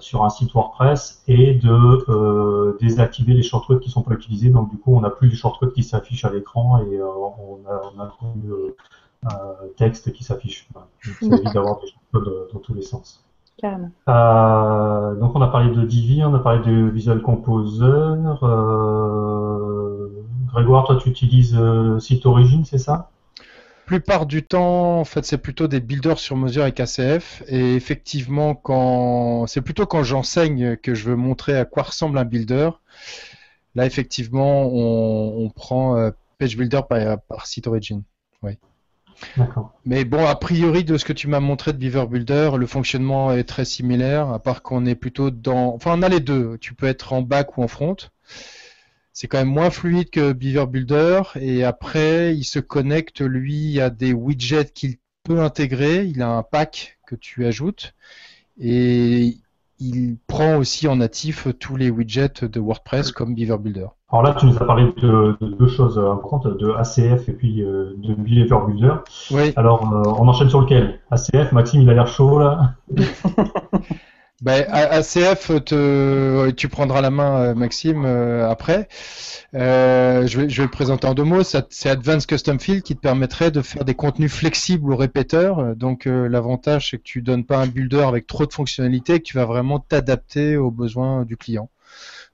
sur 0.01 0.25
un 0.25 0.29
site 0.29 0.53
WordPress 0.53 1.23
et 1.29 1.55
de 1.55 2.77
désactiver 2.81 3.35
les 3.35 3.43
shortcuts 3.43 3.79
qui 3.81 3.89
ne 3.89 3.93
sont 3.93 4.03
pas 4.03 4.15
utilisés. 4.15 4.51
Donc 4.51 4.71
du 4.71 4.79
coup, 4.79 4.95
on 4.95 5.01
n'a 5.01 5.11
plus 5.11 5.29
les 5.29 5.35
shortcuts 5.35 5.73
qui 5.73 5.83
s'affichent 5.83 6.25
à 6.25 6.31
l'écran 6.31 6.79
et 6.79 7.01
on 7.03 7.61
a, 7.69 7.81
on 7.97 8.01
a 8.01 8.09
texte 9.77 10.13
qui 10.13 10.25
s'affiche. 10.25 10.69
Ça 11.03 11.27
évite 11.27 11.55
d'avoir 11.55 11.81
des 11.81 11.89
shortcuts 11.89 12.31
dans 12.53 12.61
tous 12.61 12.75
les 12.75 12.83
sens. 12.83 13.25
Euh, 14.09 15.15
donc 15.17 15.37
on 15.37 15.41
a 15.41 15.47
parlé 15.47 15.75
de 15.75 15.83
Divi, 15.83 16.25
on 16.25 16.35
a 16.35 16.39
parlé 16.41 16.61
de 16.61 16.89
Visual 16.89 17.23
Composer. 17.23 17.87
Euh, 18.43 20.09
Grégoire, 20.53 20.85
toi 20.85 20.97
tu 20.97 21.09
utilises 21.09 21.57
euh, 21.57 21.99
Site 22.01 22.27
Origin, 22.27 22.65
c'est 22.65 22.79
ça? 22.79 23.11
Plupart 23.93 24.25
du 24.25 24.43
temps, 24.43 25.01
en 25.01 25.05
fait, 25.05 25.23
c'est 25.27 25.37
plutôt 25.37 25.69
des 25.69 25.81
builders 25.81 26.19
sur 26.19 26.35
mesure 26.35 26.63
avec 26.63 26.81
ACF. 26.81 27.43
Et 27.47 27.75
effectivement, 27.75 28.55
quand 28.55 29.47
c'est 29.47 29.61
plutôt 29.61 29.85
quand 29.85 30.03
j'enseigne 30.03 30.77
que 30.77 30.95
je 30.95 31.11
veux 31.11 31.17
montrer 31.17 31.59
à 31.59 31.67
quoi 31.67 31.83
ressemble 31.83 32.17
un 32.17 32.25
builder. 32.25 32.71
Là, 33.75 33.85
effectivement, 33.85 34.67
on, 34.73 35.51
prend 35.51 36.11
Page 36.39 36.57
Builder 36.57 36.81
par, 36.89 37.21
par 37.21 37.47
Site 37.47 37.67
Origin. 37.67 38.03
Oui. 38.43 38.57
Mais 39.85 40.07
bon, 40.07 40.25
a 40.27 40.37
priori, 40.37 40.85
de 40.85 40.97
ce 40.97 41.05
que 41.05 41.13
tu 41.13 41.29
m'as 41.29 41.41
montré 41.41 41.75
de 41.75 41.79
Beaver 41.79 42.07
Builder, 42.07 42.53
le 42.57 42.67
fonctionnement 42.67 43.31
est 43.33 43.45
très 43.45 43.67
similaire, 43.67 44.31
à 44.31 44.39
part 44.39 44.63
qu'on 44.63 44.87
est 44.87 44.95
plutôt 44.95 45.31
dans. 45.31 45.75
Enfin, 45.75 45.99
on 45.99 46.03
a 46.03 46.09
les 46.09 46.21
deux. 46.21 46.57
Tu 46.63 46.73
peux 46.73 46.87
être 46.87 47.13
en 47.13 47.21
back 47.21 47.59
ou 47.59 47.63
en 47.63 47.69
front. 47.69 47.97
C'est 49.13 49.29
quand 49.29 49.39
même 49.39 49.49
moins 49.49 49.71
fluide 49.71 50.11
que 50.11 50.33
Beaver 50.33 50.67
Builder. 50.67 51.23
Et 51.37 51.65
après, 51.65 52.35
il 52.35 52.45
se 52.45 52.59
connecte, 52.59 53.21
lui, 53.21 53.81
à 53.81 53.91
des 53.91 54.13
widgets 54.13 54.73
qu'il 54.73 54.97
peut 55.23 55.41
intégrer. 55.41 56.05
Il 56.05 56.23
a 56.23 56.31
un 56.31 56.43
pack 56.43 56.99
que 57.07 57.15
tu 57.15 57.45
ajoutes. 57.45 57.95
Et 58.59 59.37
il 59.79 60.17
prend 60.27 60.57
aussi 60.57 60.89
en 60.89 60.97
natif 60.97 61.49
tous 61.59 61.77
les 61.77 61.91
widgets 61.91 62.45
de 62.45 62.61
WordPress 62.61 63.13
comme 63.13 63.35
Beaver 63.35 63.59
Builder. 63.59 63.89
Alors 64.11 64.23
là, 64.23 64.35
tu 64.35 64.47
nous 64.47 64.57
as 64.57 64.65
parlé 64.65 64.93
de, 64.99 65.37
deux 65.41 65.69
choses 65.69 65.99
importantes, 65.99 66.47
de 66.47 66.71
ACF 66.71 67.29
et 67.29 67.33
puis 67.33 67.63
euh, 67.63 67.95
de 67.97 68.15
Beaver 68.15 68.67
Builder. 68.67 68.95
Oui. 69.31 69.53
Alors, 69.57 69.83
euh, 69.93 70.03
on 70.19 70.29
enchaîne 70.29 70.51
sur 70.51 70.61
lequel? 70.61 71.01
ACF, 71.11 71.53
Maxime, 71.53 71.83
il 71.83 71.91
a 71.91 71.95
l'air 71.95 72.07
chaud 72.07 72.39
là. 72.39 72.75
Ben, 74.43 74.67
ACF, 74.69 75.53
tu 75.65 76.69
prendras 76.69 77.01
la 77.01 77.11
main, 77.11 77.43
euh, 77.43 77.55
Maxime, 77.55 78.05
après. 78.05 78.89
je, 79.53 80.37
vais, 80.37 80.49
je 80.49 80.57
vais 80.57 80.65
le 80.65 80.71
présenter 80.71 81.07
en 81.07 81.15
deux 81.15 81.23
mots. 81.23 81.45
C'est 81.45 81.89
Advanced 81.89 82.27
Custom 82.27 82.59
Field 82.59 82.83
qui 82.83 82.97
te 82.97 83.01
permettrait 83.01 83.53
de 83.53 83.63
faire 83.63 83.85
des 83.85 83.95
contenus 83.95 84.33
flexibles 84.33 84.93
au 84.93 84.97
répéteur. 84.97 85.77
Donc, 85.77 86.07
l'avantage, 86.07 86.91
c'est 86.91 86.99
que 86.99 87.05
tu 87.05 87.23
donnes 87.23 87.45
pas 87.45 87.59
un 87.59 87.69
builder 87.69 88.03
avec 88.03 88.27
trop 88.27 88.45
de 88.45 88.53
fonctionnalités, 88.53 89.21
que 89.21 89.25
tu 89.25 89.37
vas 89.37 89.45
vraiment 89.45 89.79
t'adapter 89.79 90.57
aux 90.57 90.73
besoins 90.73 91.25
du 91.25 91.37
client. 91.37 91.71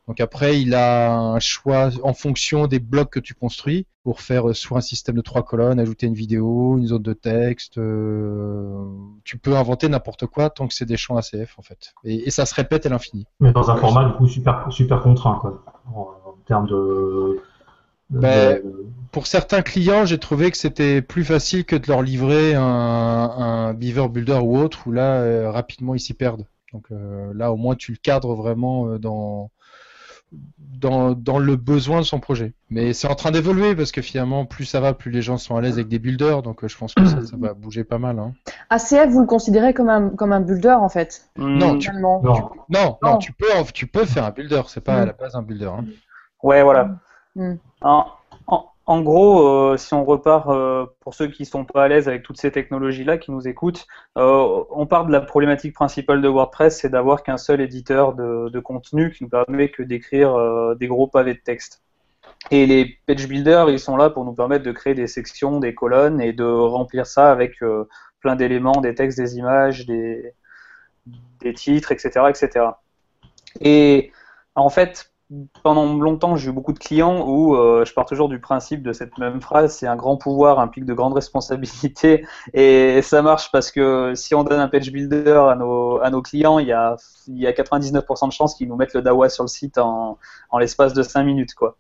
Donc 0.09 0.21
après, 0.21 0.61
il 0.61 0.75
a 0.75 1.12
un 1.12 1.38
choix 1.38 1.90
en 2.03 2.14
fonction 2.14 2.66
des 2.66 2.79
blocs 2.79 3.11
que 3.11 3.21
tu 3.21 3.35
construis 3.35 3.87
pour 4.05 4.23
faire 4.23 4.49
euh, 4.49 4.55
soit 4.55 4.79
un 4.79 4.81
système 4.81 5.16
de 5.16 5.21
trois 5.21 5.42
colonnes, 5.42 5.79
ajouter 5.79 6.07
une 6.07 6.14
vidéo, 6.14 6.79
une 6.79 6.87
zone 6.87 7.03
de 7.03 7.12
texte. 7.12 7.77
Euh, 7.77 8.87
tu 9.25 9.37
peux 9.37 9.55
inventer 9.55 9.87
n'importe 9.87 10.25
quoi 10.25 10.49
tant 10.49 10.66
que 10.66 10.73
c'est 10.73 10.87
des 10.87 10.97
champs 10.97 11.18
ACF 11.18 11.59
en 11.59 11.62
fait. 11.62 11.92
Et, 12.05 12.31
ça 12.31 12.47
se 12.47 12.55
répète 12.55 12.87
à 12.87 12.88
l'infini. 12.88 13.27
Mais 13.38 13.53
dans 13.53 13.71
un 13.71 13.77
format 13.77 14.07
du 14.07 14.14
coup 14.14 14.27
super, 14.27 14.66
super 14.71 15.03
contraint 15.03 15.37
quoi, 15.42 15.62
en, 15.94 16.09
termes 16.47 16.66
de. 16.66 17.42
Ben, 18.09 18.62
pour 19.12 19.27
certains 19.27 19.61
clients, 19.61 20.07
j'ai 20.07 20.16
trouvé 20.16 20.51
que 20.51 20.57
c'était 20.57 21.03
plus 21.03 21.25
facile 21.25 21.66
que 21.66 21.77
de 21.77 21.87
leur 21.87 22.01
livrer 22.01 22.55
un, 22.55 22.62
un 22.62 23.75
Beaver 23.75 24.09
Builder 24.09 24.40
ou 24.42 24.57
autre, 24.57 24.87
où 24.87 24.92
là, 24.92 25.21
euh, 25.21 25.51
rapidement, 25.51 25.94
ils 25.94 26.01
s'y 26.01 26.14
perdent. 26.14 26.47
Donc 26.73 26.87
là, 26.90 27.53
au 27.53 27.57
moins, 27.57 27.75
tu 27.75 27.92
le 27.92 27.99
cadres 27.99 28.35
vraiment 28.35 28.99
dans, 28.99 29.51
dans, 30.33 31.12
dans, 31.12 31.38
le 31.38 31.57
besoin 31.57 31.99
de 31.99 32.05
son 32.05 32.21
projet. 32.21 32.53
Mais 32.71 32.93
c'est 32.93 33.09
en 33.09 33.14
train 33.14 33.31
d'évoluer 33.31 33.75
parce 33.75 33.91
que 33.91 34.03
finalement, 34.03 34.47
plus 34.47 34.64
ça 34.64 34.81
va, 34.81 34.95
plus 34.95 35.11
les 35.11 35.23
gens 35.23 35.37
sont 35.37 35.57
à 35.57 35.61
l'aise 35.61 35.75
avec 35.75 35.88
des 35.88 35.99
builders. 35.99 36.43
Donc 36.43 36.62
euh, 36.62 36.69
je 36.69 36.77
pense 36.77 36.95
que 36.95 37.05
ça, 37.05 37.19
va 37.33 37.55
bouger 37.55 37.85
pas 37.85 37.99
mal. 37.99 38.19
Hein. 38.19 38.33
ACF, 38.71 39.09
vous 39.11 39.21
le 39.21 39.27
considérez 39.27 39.75
comme 39.75 39.88
un, 39.88 40.11
comme 40.11 40.33
un 40.33 40.41
builder 40.41 40.77
en 40.81 40.88
fait? 40.88 41.31
Non, 41.37 41.79
tu, 41.79 41.91
non. 41.93 42.23
non, 42.69 43.19
tu, 43.19 43.33
peux, 43.33 43.47
tu 43.73 43.87
peux 43.87 44.05
faire 44.05 44.25
un 44.25 44.31
builder. 44.31 44.62
C'est 44.69 44.85
pas 44.85 44.95
à 44.95 45.07
la 45.07 45.12
base 45.12 45.35
un 45.35 45.43
builder. 45.43 45.67
Hein. 45.67 45.85
Ouais, 46.43 46.62
voilà. 46.62 46.91
Mm. 47.35 47.55
En 47.81 48.07
gros, 49.03 49.46
euh, 49.46 49.77
si 49.77 49.92
on 49.92 50.05
repart 50.05 50.48
euh, 50.48 50.87
pour 51.01 51.14
ceux 51.14 51.29
qui 51.29 51.44
sont 51.44 51.66
pas 51.66 51.85
à 51.85 51.88
l'aise 51.88 52.09
avec 52.09 52.22
toutes 52.22 52.38
ces 52.38 52.51
technologies-là, 52.51 53.18
qui 53.18 53.31
nous 53.31 53.46
écoutent, 53.46 53.87
euh, 54.16 54.64
on 54.70 54.87
part 54.87 55.05
de 55.05 55.12
la 55.12 55.20
problématique 55.20 55.74
principale 55.74 56.22
de 56.22 56.29
WordPress, 56.29 56.81
c'est 56.81 56.88
d'avoir 56.88 57.22
qu'un 57.22 57.37
seul 57.37 57.61
éditeur 57.61 58.14
de, 58.14 58.61
contenu 58.61 59.12
qui 59.12 59.24
nous 59.24 59.31
permet 59.31 59.70
que 59.70 59.83
d'écrire 59.83 60.35
des 60.77 60.87
gros 60.87 61.07
pavés 61.07 61.35
de 61.35 61.40
texte. 61.40 61.83
Et 62.51 62.66
les 62.66 62.98
page 63.07 63.29
builders, 63.29 63.68
ils 63.70 63.79
sont 63.79 63.96
là 63.96 64.11
pour 64.11 64.24
nous 64.24 64.33
permettre 64.33 64.64
de 64.64 64.72
créer 64.72 64.94
des 64.94 65.07
sections, 65.07 65.61
des 65.61 65.74
colonnes 65.74 66.20
et 66.20 66.33
de 66.33 66.44
remplir 66.44 67.07
ça 67.07 67.31
avec 67.31 67.61
plein 68.20 68.37
d'éléments, 68.37 68.81
des 68.81 68.94
textes, 68.94 69.18
des 69.18 69.37
images, 69.37 69.87
des, 69.87 70.33
des 71.40 71.53
titres, 71.53 71.92
etc., 71.92 72.27
etc. 72.31 72.66
Et 73.61 74.12
en 74.55 74.70
fait, 74.70 75.12
pendant 75.62 75.95
longtemps, 75.99 76.37
j'ai 76.37 76.49
eu 76.51 76.53
beaucoup 76.53 76.73
de 76.73 76.79
clients 76.79 77.27
où 77.29 77.55
euh, 77.55 77.85
je 77.85 77.93
pars 77.93 78.07
toujours 78.07 78.31
du 78.31 78.41
principe 78.41 78.83
de 78.83 78.93
cette 78.93 79.19
même 79.19 79.43
phrase 79.43 79.77
c'est 79.77 79.87
un 79.87 79.97
grand 79.97 80.17
pouvoir 80.17 80.59
implique 80.59 80.87
de 80.87 80.95
grandes 80.95 81.12
responsabilités. 81.12 82.25
Et 82.55 83.03
ça 83.03 83.21
marche 83.21 83.51
parce 83.53 83.71
que 83.71 84.14
si 84.14 84.35
on 84.35 84.43
donne 84.43 84.61
un 84.61 84.69
page 84.69 84.91
builder 84.91 85.38
à 85.51 85.55
nos, 85.57 86.23
clients, 86.23 86.59
il 86.59 86.69
y 86.69 86.73
a, 86.73 86.97
il 87.27 87.38
y 87.38 87.47
a 87.47 87.53
99% 87.53 88.29
de 88.29 88.33
chances 88.33 88.55
qu'ils 88.55 88.69
nous 88.69 88.77
mettent 88.77 88.95
le 88.95 89.03
DAWA 89.03 89.29
sur 89.29 89.45
le 89.45 89.49
site 89.49 89.79
en, 89.79 90.19
en 90.51 90.59
l'espace 90.59 90.95
de 90.95 91.03
5 91.03 91.23
minutes. 91.25 91.55
quoi. 91.55 91.77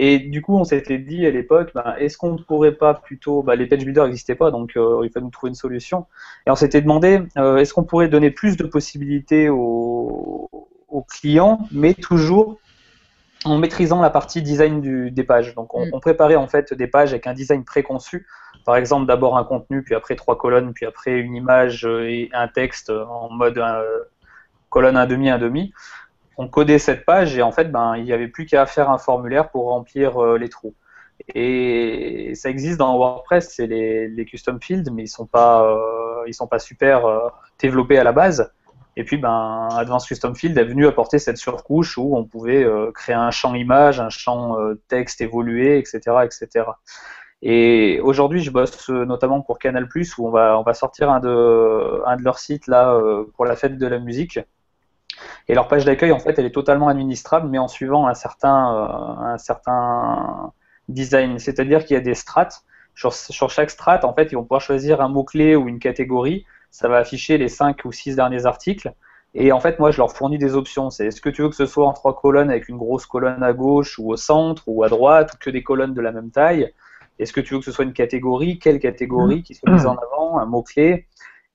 Et 0.00 0.20
du 0.20 0.42
coup, 0.42 0.56
on 0.56 0.64
s'était 0.64 0.98
dit 0.98 1.26
à 1.26 1.30
l'époque, 1.30 1.72
ben, 1.74 1.94
est-ce 1.98 2.16
qu'on 2.16 2.34
ne 2.34 2.38
pourrait 2.38 2.76
pas 2.76 2.94
plutôt, 2.94 3.42
ben, 3.42 3.56
les 3.56 3.66
page 3.66 3.84
builders 3.84 4.06
n'existaient 4.06 4.36
pas, 4.36 4.52
donc 4.52 4.76
euh, 4.76 5.00
il 5.02 5.10
fallait 5.10 5.24
nous 5.24 5.30
trouver 5.30 5.48
une 5.48 5.56
solution. 5.56 6.06
Et 6.46 6.50
on 6.50 6.54
s'était 6.54 6.80
demandé, 6.80 7.20
euh, 7.36 7.56
est-ce 7.56 7.74
qu'on 7.74 7.82
pourrait 7.82 8.08
donner 8.08 8.30
plus 8.30 8.56
de 8.56 8.64
possibilités 8.64 9.48
aux 9.50 10.48
clients, 11.08 11.66
mais 11.72 11.94
toujours 11.94 12.58
en 13.44 13.58
maîtrisant 13.58 14.00
la 14.00 14.10
partie 14.10 14.42
design 14.42 14.80
du, 14.80 15.10
des 15.10 15.24
pages. 15.24 15.54
Donc 15.54 15.74
on, 15.74 15.86
mm. 15.86 15.90
on, 15.92 16.00
préparait 16.00 16.36
en 16.36 16.48
fait 16.48 16.74
des 16.74 16.86
pages 16.86 17.10
avec 17.10 17.26
un 17.26 17.34
design 17.34 17.64
préconçu. 17.64 18.26
Par 18.64 18.76
exemple, 18.76 19.06
d'abord 19.06 19.38
un 19.38 19.44
contenu, 19.44 19.82
puis 19.82 19.94
après 19.94 20.16
trois 20.16 20.36
colonnes, 20.36 20.72
puis 20.74 20.86
après 20.86 21.18
une 21.18 21.34
image 21.34 21.84
et 21.84 22.28
un 22.32 22.48
texte 22.48 22.90
en 22.90 23.30
mode 23.30 23.58
euh, 23.58 23.82
colonne 24.68 24.96
un 24.96 25.06
demi, 25.06 25.30
un 25.30 25.38
demi. 25.38 25.72
On 26.36 26.48
codait 26.48 26.78
cette 26.78 27.04
page 27.04 27.36
et 27.36 27.42
en 27.42 27.50
fait, 27.50 27.70
ben, 27.72 27.96
il 27.96 28.04
n'y 28.04 28.12
avait 28.12 28.28
plus 28.28 28.46
qu'à 28.46 28.66
faire 28.66 28.90
un 28.90 28.98
formulaire 28.98 29.50
pour 29.50 29.70
remplir 29.70 30.22
euh, 30.22 30.38
les 30.38 30.48
trous. 30.48 30.74
Et 31.34 32.32
ça 32.34 32.48
existe 32.48 32.78
dans 32.78 32.96
WordPress, 32.96 33.52
c'est 33.54 33.66
les, 33.66 34.08
les, 34.08 34.24
custom 34.24 34.60
fields, 34.62 34.90
mais 34.92 35.02
ils 35.02 35.08
sont 35.08 35.26
pas, 35.26 35.64
euh, 35.64 36.22
ils 36.28 36.34
sont 36.34 36.46
pas 36.46 36.60
super 36.60 37.02
développés 37.58 37.98
à 37.98 38.04
la 38.04 38.12
base. 38.12 38.52
Et 38.98 39.04
puis, 39.04 39.16
ben, 39.16 39.68
Advanced 39.70 40.08
Custom 40.08 40.34
Field 40.34 40.58
est 40.58 40.64
venu 40.64 40.84
apporter 40.88 41.20
cette 41.20 41.36
surcouche 41.36 41.96
où 41.98 42.16
on 42.16 42.24
pouvait 42.24 42.64
euh, 42.64 42.90
créer 42.90 43.14
un 43.14 43.30
champ 43.30 43.54
image, 43.54 44.00
un 44.00 44.08
champ 44.10 44.58
euh, 44.58 44.74
texte 44.88 45.20
évolué, 45.20 45.78
etc., 45.78 46.00
etc. 46.24 46.66
Et 47.40 48.00
aujourd'hui, 48.02 48.42
je 48.42 48.50
bosse 48.50 48.90
euh, 48.90 49.04
notamment 49.04 49.40
pour 49.40 49.60
Canal+, 49.60 49.88
où 50.18 50.26
on 50.26 50.30
va, 50.32 50.74
sortir 50.74 51.10
un 51.10 51.20
de, 51.20 52.02
leurs 52.24 52.40
sites 52.40 52.66
là 52.66 53.00
pour 53.36 53.44
la 53.44 53.54
fête 53.54 53.78
de 53.78 53.86
la 53.86 54.00
musique. 54.00 54.40
Et 55.46 55.54
leur 55.54 55.68
page 55.68 55.84
d'accueil, 55.84 56.10
en 56.10 56.18
fait, 56.18 56.36
elle 56.36 56.46
est 56.46 56.50
totalement 56.50 56.88
administrable, 56.88 57.48
mais 57.48 57.58
en 57.58 57.68
suivant 57.68 58.08
un 58.08 58.14
certain, 58.14 58.50
un 59.20 59.38
certain 59.38 60.52
design. 60.88 61.38
C'est-à-dire 61.38 61.84
qu'il 61.84 61.94
y 61.94 61.98
a 61.98 62.02
des 62.02 62.14
strates. 62.14 62.64
Sur, 62.96 63.12
sur 63.12 63.48
chaque 63.48 63.70
strate, 63.70 64.04
en 64.04 64.12
fait, 64.12 64.32
ils 64.32 64.34
vont 64.34 64.42
pouvoir 64.42 64.60
choisir 64.60 65.00
un 65.00 65.08
mot-clé 65.08 65.54
ou 65.54 65.68
une 65.68 65.78
catégorie 65.78 66.44
ça 66.70 66.88
va 66.88 66.98
afficher 66.98 67.38
les 67.38 67.48
5 67.48 67.84
ou 67.84 67.92
6 67.92 68.16
derniers 68.16 68.46
articles. 68.46 68.92
Et 69.34 69.52
en 69.52 69.60
fait, 69.60 69.78
moi, 69.78 69.90
je 69.90 69.98
leur 69.98 70.12
fournis 70.12 70.38
des 70.38 70.54
options. 70.54 70.90
C'est 70.90 71.06
est-ce 71.06 71.20
que 71.20 71.28
tu 71.28 71.42
veux 71.42 71.48
que 71.48 71.54
ce 71.54 71.66
soit 71.66 71.86
en 71.86 71.92
trois 71.92 72.16
colonnes 72.16 72.50
avec 72.50 72.68
une 72.68 72.76
grosse 72.76 73.06
colonne 73.06 73.42
à 73.42 73.52
gauche 73.52 73.98
ou 73.98 74.10
au 74.10 74.16
centre 74.16 74.64
ou 74.66 74.82
à 74.84 74.88
droite 74.88 75.34
ou 75.34 75.36
que 75.38 75.50
des 75.50 75.62
colonnes 75.62 75.94
de 75.94 76.00
la 76.00 76.12
même 76.12 76.30
taille? 76.30 76.72
Est-ce 77.18 77.32
que 77.32 77.40
tu 77.40 77.54
veux 77.54 77.60
que 77.60 77.64
ce 77.64 77.72
soit 77.72 77.84
une 77.84 77.92
catégorie? 77.92 78.58
Quelle 78.58 78.78
catégorie 78.78 79.42
qui 79.42 79.54
soit 79.54 79.70
mise 79.70 79.86
en 79.86 79.96
avant? 79.96 80.38
Un 80.38 80.46
mot-clé? 80.46 81.06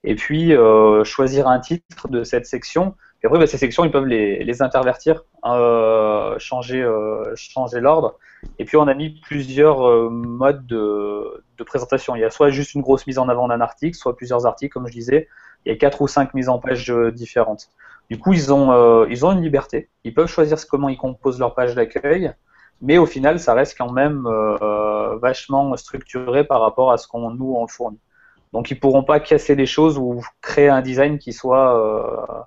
Et 0.03 0.15
puis, 0.15 0.53
euh, 0.53 1.03
choisir 1.03 1.47
un 1.47 1.59
titre 1.59 2.09
de 2.09 2.23
cette 2.23 2.45
section. 2.45 2.95
Et 3.23 3.27
après, 3.27 3.39
bah, 3.39 3.47
ces 3.47 3.57
sections, 3.57 3.85
ils 3.85 3.91
peuvent 3.91 4.05
les, 4.05 4.43
les 4.43 4.61
intervertir, 4.61 5.23
changer, 5.43 6.81
euh, 6.81 7.35
changer 7.35 7.79
l'ordre. 7.79 8.17
Et 8.59 8.65
puis, 8.65 8.77
on 8.77 8.87
a 8.87 8.93
mis 8.93 9.09
plusieurs 9.09 9.87
euh, 9.87 10.09
modes 10.09 10.65
de, 10.67 11.43
de, 11.57 11.63
présentation. 11.63 12.15
Il 12.15 12.19
y 12.19 12.23
a 12.23 12.29
soit 12.29 12.49
juste 12.49 12.73
une 12.73 12.81
grosse 12.81 13.07
mise 13.07 13.19
en 13.19 13.29
avant 13.29 13.47
d'un 13.47 13.61
article, 13.61 13.97
soit 13.97 14.15
plusieurs 14.15 14.45
articles, 14.45 14.73
comme 14.73 14.87
je 14.87 14.93
disais. 14.93 15.27
Il 15.65 15.71
y 15.71 15.75
a 15.75 15.77
quatre 15.77 16.01
ou 16.01 16.07
cinq 16.07 16.33
mises 16.33 16.49
en 16.49 16.59
page 16.59 16.89
euh, 16.91 17.11
différentes. 17.11 17.69
Du 18.09 18.19
coup, 18.19 18.33
ils 18.33 18.53
ont, 18.53 18.71
euh, 18.71 19.05
ils 19.09 19.25
ont 19.25 19.31
une 19.31 19.41
liberté. 19.41 19.89
Ils 20.03 20.13
peuvent 20.13 20.27
choisir 20.27 20.57
comment 20.69 20.89
ils 20.89 20.97
composent 20.97 21.39
leur 21.39 21.55
page 21.55 21.73
d'accueil. 21.75 22.33
Mais 22.81 22.97
au 22.97 23.05
final, 23.05 23.39
ça 23.39 23.53
reste 23.53 23.77
quand 23.77 23.91
même 23.91 24.27
vachement 25.21 25.77
structuré 25.77 26.43
par 26.43 26.59
rapport 26.59 26.91
à 26.91 26.97
ce 26.97 27.07
qu'on 27.07 27.29
nous 27.29 27.55
on 27.55 27.65
fournit. 27.65 27.99
Donc 28.51 28.71
ils 28.71 28.79
pourront 28.79 29.03
pas 29.03 29.21
casser 29.21 29.55
les 29.55 29.65
choses 29.65 29.97
ou 29.97 30.21
créer 30.41 30.67
un 30.67 30.81
design 30.81 31.17
qui 31.17 31.31
soit 31.31 32.45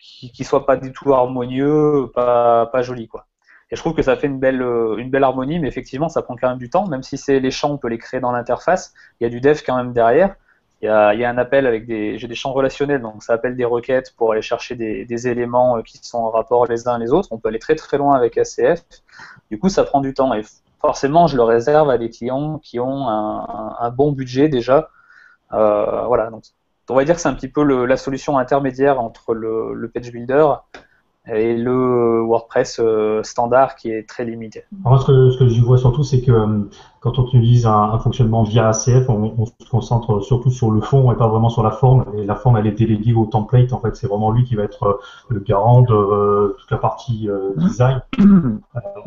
qui, 0.00 0.44
soit 0.44 0.66
pas 0.66 0.76
du 0.76 0.92
tout 0.92 1.12
harmonieux, 1.14 2.10
pas, 2.14 2.66
pas 2.66 2.82
joli 2.82 3.08
quoi. 3.08 3.26
Et 3.70 3.76
je 3.76 3.80
trouve 3.80 3.94
que 3.94 4.02
ça 4.02 4.16
fait 4.16 4.26
une 4.26 4.40
belle, 4.40 4.62
une 4.98 5.10
belle 5.10 5.22
harmonie, 5.22 5.60
mais 5.60 5.68
effectivement, 5.68 6.08
ça 6.08 6.22
prend 6.22 6.34
quand 6.36 6.48
même 6.48 6.58
du 6.58 6.68
temps. 6.68 6.88
Même 6.88 7.04
si 7.04 7.16
c'est 7.16 7.38
les 7.38 7.52
champs, 7.52 7.70
on 7.70 7.78
peut 7.78 7.88
les 7.88 7.98
créer 7.98 8.18
dans 8.18 8.32
l'interface. 8.32 8.92
Il 9.20 9.24
y 9.24 9.26
a 9.26 9.30
du 9.30 9.40
dev 9.40 9.60
quand 9.64 9.76
même 9.76 9.92
derrière. 9.92 10.34
Il 10.82 10.86
y 10.86 10.88
a, 10.88 11.14
il 11.14 11.20
y 11.20 11.24
a 11.24 11.30
un 11.30 11.38
appel 11.38 11.66
avec 11.66 11.86
des, 11.86 12.18
j'ai 12.18 12.26
des 12.26 12.34
champs 12.34 12.52
relationnels, 12.52 13.02
donc 13.02 13.22
ça 13.22 13.34
appelle 13.34 13.54
des 13.54 13.66
requêtes 13.66 14.14
pour 14.16 14.32
aller 14.32 14.42
chercher 14.42 14.76
des, 14.76 15.04
des, 15.04 15.28
éléments 15.28 15.76
euh, 15.76 15.82
qui 15.82 15.98
sont 15.98 16.18
en 16.18 16.30
rapport 16.30 16.66
les 16.66 16.88
uns 16.88 16.98
les 16.98 17.12
autres. 17.12 17.28
On 17.32 17.38
peut 17.38 17.50
aller 17.50 17.58
très 17.58 17.76
très 17.76 17.98
loin 17.98 18.16
avec 18.16 18.38
ACF. 18.38 18.82
Du 19.50 19.58
coup, 19.58 19.68
ça 19.68 19.84
prend 19.84 20.00
du 20.00 20.14
temps 20.14 20.32
et 20.34 20.42
forcément, 20.80 21.26
je 21.26 21.36
le 21.36 21.42
réserve 21.42 21.90
à 21.90 21.98
des 21.98 22.08
clients 22.08 22.58
qui 22.58 22.80
ont 22.80 23.08
un, 23.08 23.76
un 23.78 23.90
bon 23.90 24.12
budget 24.12 24.48
déjà. 24.48 24.88
Euh, 25.52 26.04
voilà, 26.06 26.30
donc 26.30 26.44
on 26.90 26.94
va 26.94 27.04
dire 27.04 27.14
que 27.14 27.20
c'est 27.20 27.28
un 27.28 27.34
petit 27.34 27.48
peu 27.48 27.62
le, 27.62 27.86
la 27.86 27.96
solution 27.96 28.38
intermédiaire 28.38 29.00
entre 29.00 29.34
le, 29.34 29.74
le 29.74 29.88
page 29.88 30.10
builder 30.10 30.46
et 31.26 31.54
le 31.54 32.22
WordPress 32.22 32.80
euh, 32.82 33.22
standard 33.22 33.76
qui 33.76 33.90
est 33.90 34.08
très 34.08 34.24
limité. 34.24 34.64
Alors, 34.84 35.02
ce 35.02 35.06
que, 35.06 35.30
ce 35.30 35.38
que 35.38 35.48
j'y 35.48 35.60
vois 35.60 35.76
surtout, 35.76 36.02
c'est 36.02 36.22
que 36.22 36.32
euh, 36.32 36.68
quand 37.00 37.18
on 37.18 37.26
utilise 37.26 37.66
un, 37.66 37.98
fonctionnement 37.98 38.42
via 38.42 38.68
ACF, 38.68 39.08
on, 39.08 39.34
on, 39.36 39.46
se 39.46 39.52
concentre 39.70 40.20
surtout 40.20 40.50
sur 40.50 40.70
le 40.70 40.80
fond 40.80 41.12
et 41.12 41.16
pas 41.16 41.28
vraiment 41.28 41.50
sur 41.50 41.62
la 41.62 41.70
forme. 41.70 42.06
Et 42.16 42.24
la 42.24 42.36
forme, 42.36 42.56
elle 42.56 42.66
est 42.66 42.72
déléguée 42.72 43.12
au 43.12 43.26
template. 43.26 43.72
En 43.72 43.80
fait, 43.80 43.94
c'est 43.96 44.06
vraiment 44.06 44.30
lui 44.30 44.44
qui 44.44 44.54
va 44.54 44.64
être 44.64 44.82
euh, 44.84 44.94
le 45.28 45.40
garant 45.40 45.82
de 45.82 46.56
toute 46.58 46.70
la 46.70 46.78
partie 46.78 47.28
design. 47.56 48.00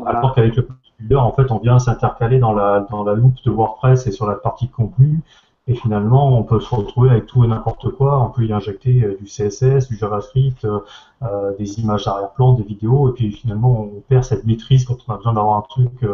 alors 0.06 0.34
qu'avec 0.34 0.54
le 0.56 0.68
builder, 1.00 1.16
en 1.16 1.32
fait, 1.32 1.50
on 1.50 1.58
vient 1.58 1.78
s'intercaler 1.78 2.38
dans 2.38 2.52
la, 2.52 2.86
dans 2.90 3.02
la 3.02 3.14
loupe 3.14 3.42
de 3.44 3.50
WordPress 3.50 4.06
et 4.06 4.12
sur 4.12 4.26
la 4.26 4.34
partie 4.34 4.68
contenu. 4.68 5.20
Et 5.66 5.74
finalement, 5.74 6.38
on 6.38 6.42
peut 6.42 6.60
se 6.60 6.74
retrouver 6.74 7.10
avec 7.10 7.26
tout 7.26 7.42
et 7.42 7.46
n'importe 7.46 7.88
quoi. 7.90 8.20
On 8.20 8.28
peut 8.28 8.44
y 8.44 8.52
injecter 8.52 9.02
euh, 9.02 9.16
du 9.18 9.24
CSS, 9.24 9.88
du 9.88 9.96
JavaScript, 9.96 10.62
euh, 10.66 10.80
euh, 11.22 11.56
des 11.56 11.80
images 11.80 12.04
d'arrière-plan, 12.04 12.52
des 12.52 12.64
vidéos. 12.64 13.08
Et 13.08 13.12
puis 13.12 13.32
finalement, 13.32 13.80
on 13.80 14.02
perd 14.06 14.24
cette 14.24 14.44
maîtrise 14.44 14.84
quand 14.84 14.98
on 15.08 15.14
a 15.14 15.16
besoin 15.16 15.32
d'avoir 15.32 15.56
un 15.56 15.62
truc 15.62 16.06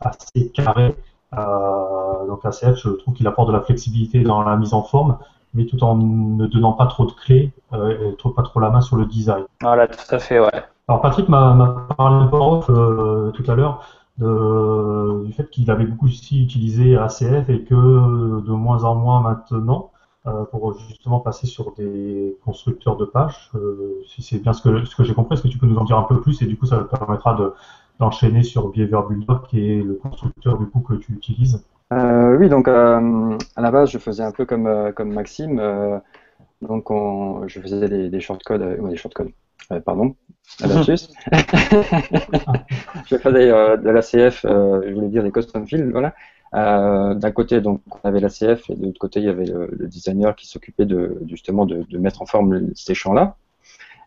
assez 0.00 0.50
carré. 0.50 0.94
donc 1.32 2.44
ACF, 2.44 2.76
je 2.76 2.90
trouve 2.90 3.14
qu'il 3.14 3.26
apporte 3.26 3.48
de 3.48 3.54
la 3.54 3.62
flexibilité 3.62 4.22
dans 4.22 4.42
la 4.42 4.56
mise 4.56 4.74
en 4.74 4.82
forme, 4.82 5.16
mais 5.54 5.64
tout 5.64 5.82
en 5.82 5.96
ne 5.96 6.46
donnant 6.46 6.74
pas 6.74 6.86
trop 6.86 7.06
de 7.06 7.12
clés 7.12 7.50
et 7.72 8.16
trop, 8.18 8.30
pas 8.30 8.42
trop 8.42 8.60
la 8.60 8.68
main 8.68 8.82
sur 8.82 8.96
le 8.96 9.06
design. 9.06 9.44
Voilà, 9.62 9.88
tout 9.88 10.14
à 10.14 10.18
fait, 10.18 10.38
ouais. 10.38 10.64
Alors 10.86 11.00
Patrick 11.00 11.28
m'a 11.28 11.86
parlé 11.96 12.16
un 12.16 12.26
peu 12.26 12.36
off 12.36 12.66
tout 12.66 13.50
à 13.50 13.54
l'heure 13.54 13.82
de, 14.18 15.24
du 15.24 15.32
fait 15.32 15.48
qu'il 15.50 15.70
avait 15.70 15.86
beaucoup 15.86 16.06
aussi 16.06 16.42
utilisé 16.42 16.96
ACF 16.96 17.48
et 17.48 17.62
que 17.64 17.74
de 17.74 18.52
moins 18.52 18.84
en 18.84 18.94
moins 18.94 19.20
maintenant, 19.20 19.90
euh, 20.28 20.44
pour 20.44 20.76
justement 20.88 21.20
passer 21.20 21.46
sur 21.46 21.72
des 21.74 22.36
constructeurs 22.44 22.96
de 22.96 23.04
pages. 23.04 23.50
Euh, 23.54 24.02
si 24.06 24.20
c'est 24.20 24.38
bien 24.38 24.52
ce 24.52 24.62
que, 24.62 24.84
ce 24.84 24.96
que 24.96 25.04
j'ai 25.04 25.14
compris, 25.14 25.34
est-ce 25.34 25.42
que 25.42 25.48
tu 25.48 25.58
peux 25.58 25.66
nous 25.66 25.78
en 25.78 25.84
dire 25.84 25.96
un 25.96 26.02
peu 26.02 26.20
plus? 26.20 26.42
Et 26.42 26.46
du 26.46 26.56
coup 26.56 26.66
ça 26.66 26.78
permettra 26.84 27.34
de, 27.34 27.52
d'enchaîner 28.00 28.42
sur 28.42 28.68
Behavior 28.68 29.08
Builder 29.08 29.36
qui 29.48 29.70
est 29.70 29.82
le 29.82 29.94
constructeur 29.94 30.58
du 30.58 30.66
coup 30.66 30.80
que 30.80 30.94
tu 30.94 31.12
utilises 31.12 31.64
euh, 31.92 32.36
Oui, 32.36 32.48
donc 32.48 32.68
à 32.68 33.00
la 33.56 33.70
base 33.70 33.90
je 33.90 33.98
faisais 33.98 34.24
un 34.24 34.32
peu 34.32 34.44
comme, 34.44 34.92
comme 34.94 35.12
Maxime. 35.14 35.62
donc 36.62 36.90
on, 36.90 37.46
je 37.46 37.60
faisais 37.60 37.88
des, 37.88 38.10
des 38.10 38.20
shortcodes, 38.20 38.80
des 38.88 38.96
shortcodes, 38.96 39.30
pardon, 39.84 40.14
lapsus. 40.60 41.08
je 43.06 43.16
faisais 43.16 43.50
euh, 43.50 43.76
de 43.76 43.90
l'ACF, 43.90 44.44
euh, 44.44 44.82
je 44.86 44.94
voulais 44.94 45.08
dire 45.08 45.22
des 45.22 45.30
custom 45.30 45.66
fields, 45.66 45.90
voilà. 45.90 46.14
Euh, 46.54 47.14
d'un 47.14 47.30
côté, 47.30 47.60
donc, 47.60 47.82
on 48.02 48.08
avait 48.08 48.20
l'ACF 48.20 48.70
et 48.70 48.74
de 48.74 48.86
l'autre 48.86 48.98
côté, 48.98 49.20
il 49.20 49.26
y 49.26 49.28
avait 49.28 49.44
le, 49.44 49.86
designer 49.86 50.34
qui 50.34 50.46
s'occupait 50.46 50.86
de, 50.86 51.20
justement 51.28 51.66
de, 51.66 51.84
mettre 51.98 52.22
en 52.22 52.26
forme 52.26 52.70
ces 52.74 52.94
champs-là. 52.94 53.36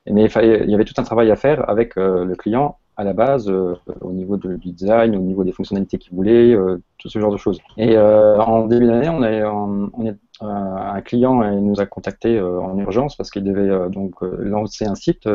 Mais 0.10 0.24
il, 0.26 0.64
il, 0.66 0.70
y 0.70 0.74
avait 0.74 0.86
tout 0.86 0.96
un 0.98 1.04
travail 1.04 1.30
à 1.30 1.36
faire 1.36 1.70
avec 1.70 1.96
le 1.96 2.34
client 2.34 2.80
à 2.98 3.04
la 3.04 3.14
base, 3.14 3.48
au 3.50 4.12
niveau 4.12 4.38
du 4.38 4.72
design, 4.72 5.16
au 5.16 5.20
niveau 5.20 5.44
des 5.44 5.52
fonctionnalités 5.52 6.00
qu'il 6.00 6.16
voulait, 6.16 6.56
tout 6.98 7.10
ce 7.10 7.20
genre 7.20 7.32
de 7.32 7.38
choses. 7.38 7.60
Et 7.78 7.96
en 7.98 8.66
début 8.66 8.88
d'année, 8.88 9.10
on, 9.10 9.22
on, 9.22 9.92
on 9.94 10.06
est, 10.08 10.16
un 10.42 11.02
client 11.02 11.36
nous 11.62 11.80
a 11.80 11.86
contacté 11.86 12.42
en 12.42 12.78
urgence 12.78 13.16
parce 13.16 13.30
qu'il 13.30 13.44
devait 13.44 13.90
donc 13.90 14.22
lancer 14.22 14.86
un 14.86 14.96
site 14.96 15.28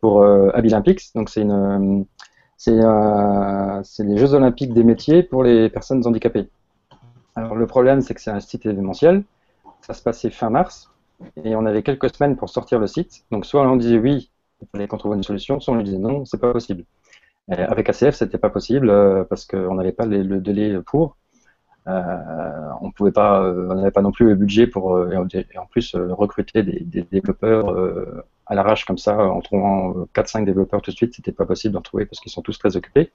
pour 0.00 0.22
euh, 0.22 0.50
Abilympics. 0.54 1.14
Donc 1.14 1.28
c'est 1.28 1.44
euh, 1.46 2.02
les 3.98 4.16
Jeux 4.16 4.34
Olympiques 4.34 4.74
des 4.74 4.84
métiers 4.84 5.22
pour 5.22 5.44
les 5.44 5.68
personnes 5.68 6.06
handicapées. 6.06 6.48
Alors 7.36 7.54
le 7.54 7.66
problème, 7.66 8.00
c'est 8.00 8.14
que 8.14 8.20
c'est 8.20 8.30
un 8.30 8.40
site 8.40 8.66
événementiel. 8.66 9.22
Ça 9.82 9.94
se 9.94 10.02
passait 10.02 10.30
fin 10.30 10.50
mars 10.50 10.90
et 11.44 11.54
on 11.54 11.66
avait 11.66 11.82
quelques 11.82 12.14
semaines 12.14 12.36
pour 12.36 12.48
sortir 12.48 12.78
le 12.78 12.86
site. 12.86 13.24
Donc 13.30 13.46
soit 13.46 13.62
on 13.62 13.76
disait 13.76 13.98
oui, 13.98 14.30
il 14.60 14.68
fallait 14.68 14.88
qu'on 14.88 14.98
trouve 14.98 15.14
une 15.14 15.22
solution, 15.22 15.60
soit 15.60 15.74
on 15.74 15.82
disait 15.82 15.98
non, 15.98 16.24
c'est 16.24 16.40
pas 16.40 16.52
possible. 16.52 16.84
avec 17.48 17.88
ACF, 17.88 18.14
c'était 18.14 18.38
pas 18.38 18.50
possible 18.50 18.90
euh, 18.90 19.24
parce 19.24 19.44
qu'on 19.46 19.74
n'avait 19.74 19.92
pas 19.92 20.06
le 20.06 20.40
délai 20.40 20.78
pour. 20.86 21.16
On 22.80 22.90
pouvait 22.90 23.12
pas, 23.12 23.42
on 23.42 23.74
n'avait 23.74 23.90
pas 23.90 24.02
non 24.02 24.12
plus 24.12 24.26
le 24.26 24.34
budget 24.34 24.66
pour, 24.66 24.98
et 25.12 25.16
en 25.16 25.66
plus 25.70 25.94
recruter 25.94 26.62
des, 26.62 27.06
développeurs 27.10 27.74
à 28.46 28.54
l'arrache 28.54 28.84
comme 28.84 28.98
ça, 28.98 29.16
en 29.18 29.40
trouvant 29.40 30.06
4-5 30.14 30.44
développeurs 30.44 30.82
tout 30.82 30.90
de 30.90 30.96
suite, 30.96 31.14
c'était 31.14 31.32
pas 31.32 31.46
possible 31.46 31.74
d'en 31.74 31.82
trouver 31.82 32.06
parce 32.06 32.20
qu'ils 32.20 32.32
sont 32.32 32.42
tous 32.42 32.58
très 32.58 32.76
occupés. 32.76 33.10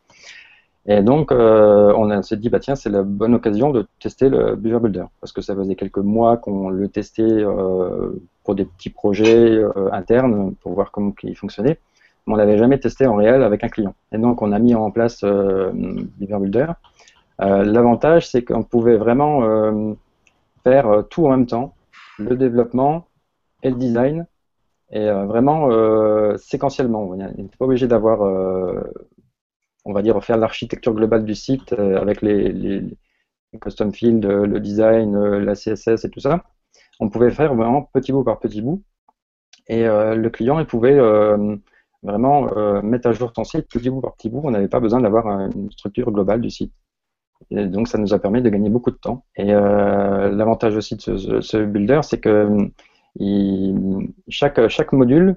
Et 0.88 1.02
donc, 1.02 1.32
euh, 1.32 1.94
on 1.96 2.22
s'est 2.22 2.38
dit, 2.38 2.50
bah 2.50 2.60
tiens, 2.60 2.76
c'est 2.76 2.92
la 2.92 3.02
bonne 3.02 3.34
occasion 3.34 3.72
de 3.72 3.88
tester 4.00 4.30
le 4.30 4.56
Beaver 4.56 4.80
Builder, 4.80 5.06
parce 5.20 5.34
que 5.34 5.42
ça 5.42 5.56
faisait 5.56 5.76
quelques 5.76 5.98
mois 5.98 6.38
qu'on 6.38 6.70
le 6.70 6.88
testait 6.90 7.24
euh, 7.24 8.12
pour 8.44 8.54
des 8.54 8.66
petits 8.66 8.92
projets 8.92 9.50
euh, 9.50 9.92
internes, 9.92 10.54
pour 10.62 10.74
voir 10.74 10.92
comment 10.92 11.14
il 11.24 11.36
fonctionnait, 11.36 11.80
mais 12.28 12.34
on 12.34 12.36
l'avait 12.36 12.60
jamais 12.60 12.80
testé 12.80 13.08
en 13.08 13.16
réel 13.16 13.42
avec 13.42 13.64
un 13.64 13.70
client. 13.70 13.96
Et 14.12 14.20
donc, 14.20 14.44
on 14.44 14.52
a 14.52 14.60
mis 14.60 14.76
en 14.76 14.92
place 14.92 15.24
Beaver 15.24 16.40
Builder. 16.40 16.68
L'avantage, 17.40 18.30
c'est 18.30 18.44
qu'on 18.44 18.64
pouvait 18.64 18.98
vraiment 18.98 19.96
faire 20.64 21.04
tout 21.10 21.26
en 21.26 21.32
même 21.32 21.46
temps, 21.46 21.76
le 22.18 22.36
développement 22.36 23.08
et 23.64 23.70
le 23.70 23.76
design, 23.76 24.26
et 24.92 25.10
euh, 25.10 25.26
vraiment 25.26 25.72
euh, 25.72 26.38
séquentiellement. 26.38 27.04
On 27.04 27.16
n'est 27.16 27.50
pas 27.58 27.66
obligé 27.66 27.88
d'avoir, 27.88 28.24
euh, 28.24 28.82
on 29.86 29.94
va 29.94 30.02
dire, 30.02 30.24
faire 30.24 30.38
l'architecture 30.38 30.94
globale 30.94 31.26
du 31.26 31.36
site 31.36 31.74
avec 31.74 32.22
les, 32.22 32.84
custom 33.62 33.94
fields, 33.94 34.28
le 34.28 34.60
design, 34.60 35.18
la 35.18 35.56
CSS 35.56 36.04
et 36.04 36.10
tout 36.10 36.20
ça. 36.20 36.44
On 37.00 37.10
pouvait 37.10 37.32
faire 37.32 37.56
vraiment 37.56 37.84
petit 37.84 38.12
bout 38.12 38.24
par 38.24 38.40
petit 38.40 38.62
bout. 38.62 38.84
Et 39.68 39.86
le 39.86 40.28
client, 40.30 40.60
il 40.60 40.66
pouvait 40.66 41.00
vraiment 42.04 42.82
mettre 42.82 43.08
à 43.08 43.14
jour 43.14 43.32
son 43.34 43.46
site 43.46 43.70
petit 43.70 43.90
bout 43.90 44.02
par 44.02 44.16
petit 44.16 44.30
bout. 44.30 44.42
On 44.44 44.52
n'avait 44.52 44.68
pas 44.68 44.82
besoin 44.82 45.00
d'avoir 45.00 45.28
une 45.28 45.72
structure 45.72 46.12
globale 46.12 46.42
du 46.42 46.50
site. 46.50 46.74
Et 47.52 47.66
donc 47.66 47.88
ça 47.88 47.98
nous 47.98 48.14
a 48.14 48.20
permis 48.20 48.42
de 48.42 48.50
gagner 48.50 48.70
beaucoup 48.70 48.92
de 48.92 48.98
temps. 48.98 49.24
Et 49.36 49.46
l'avantage 49.46 50.76
aussi 50.76 50.96
de 50.96 51.42
ce, 51.42 51.64
builder, 51.64 52.02
c'est 52.04 52.20
que 52.20 52.70
chaque, 54.30 54.94
module, 54.94 55.36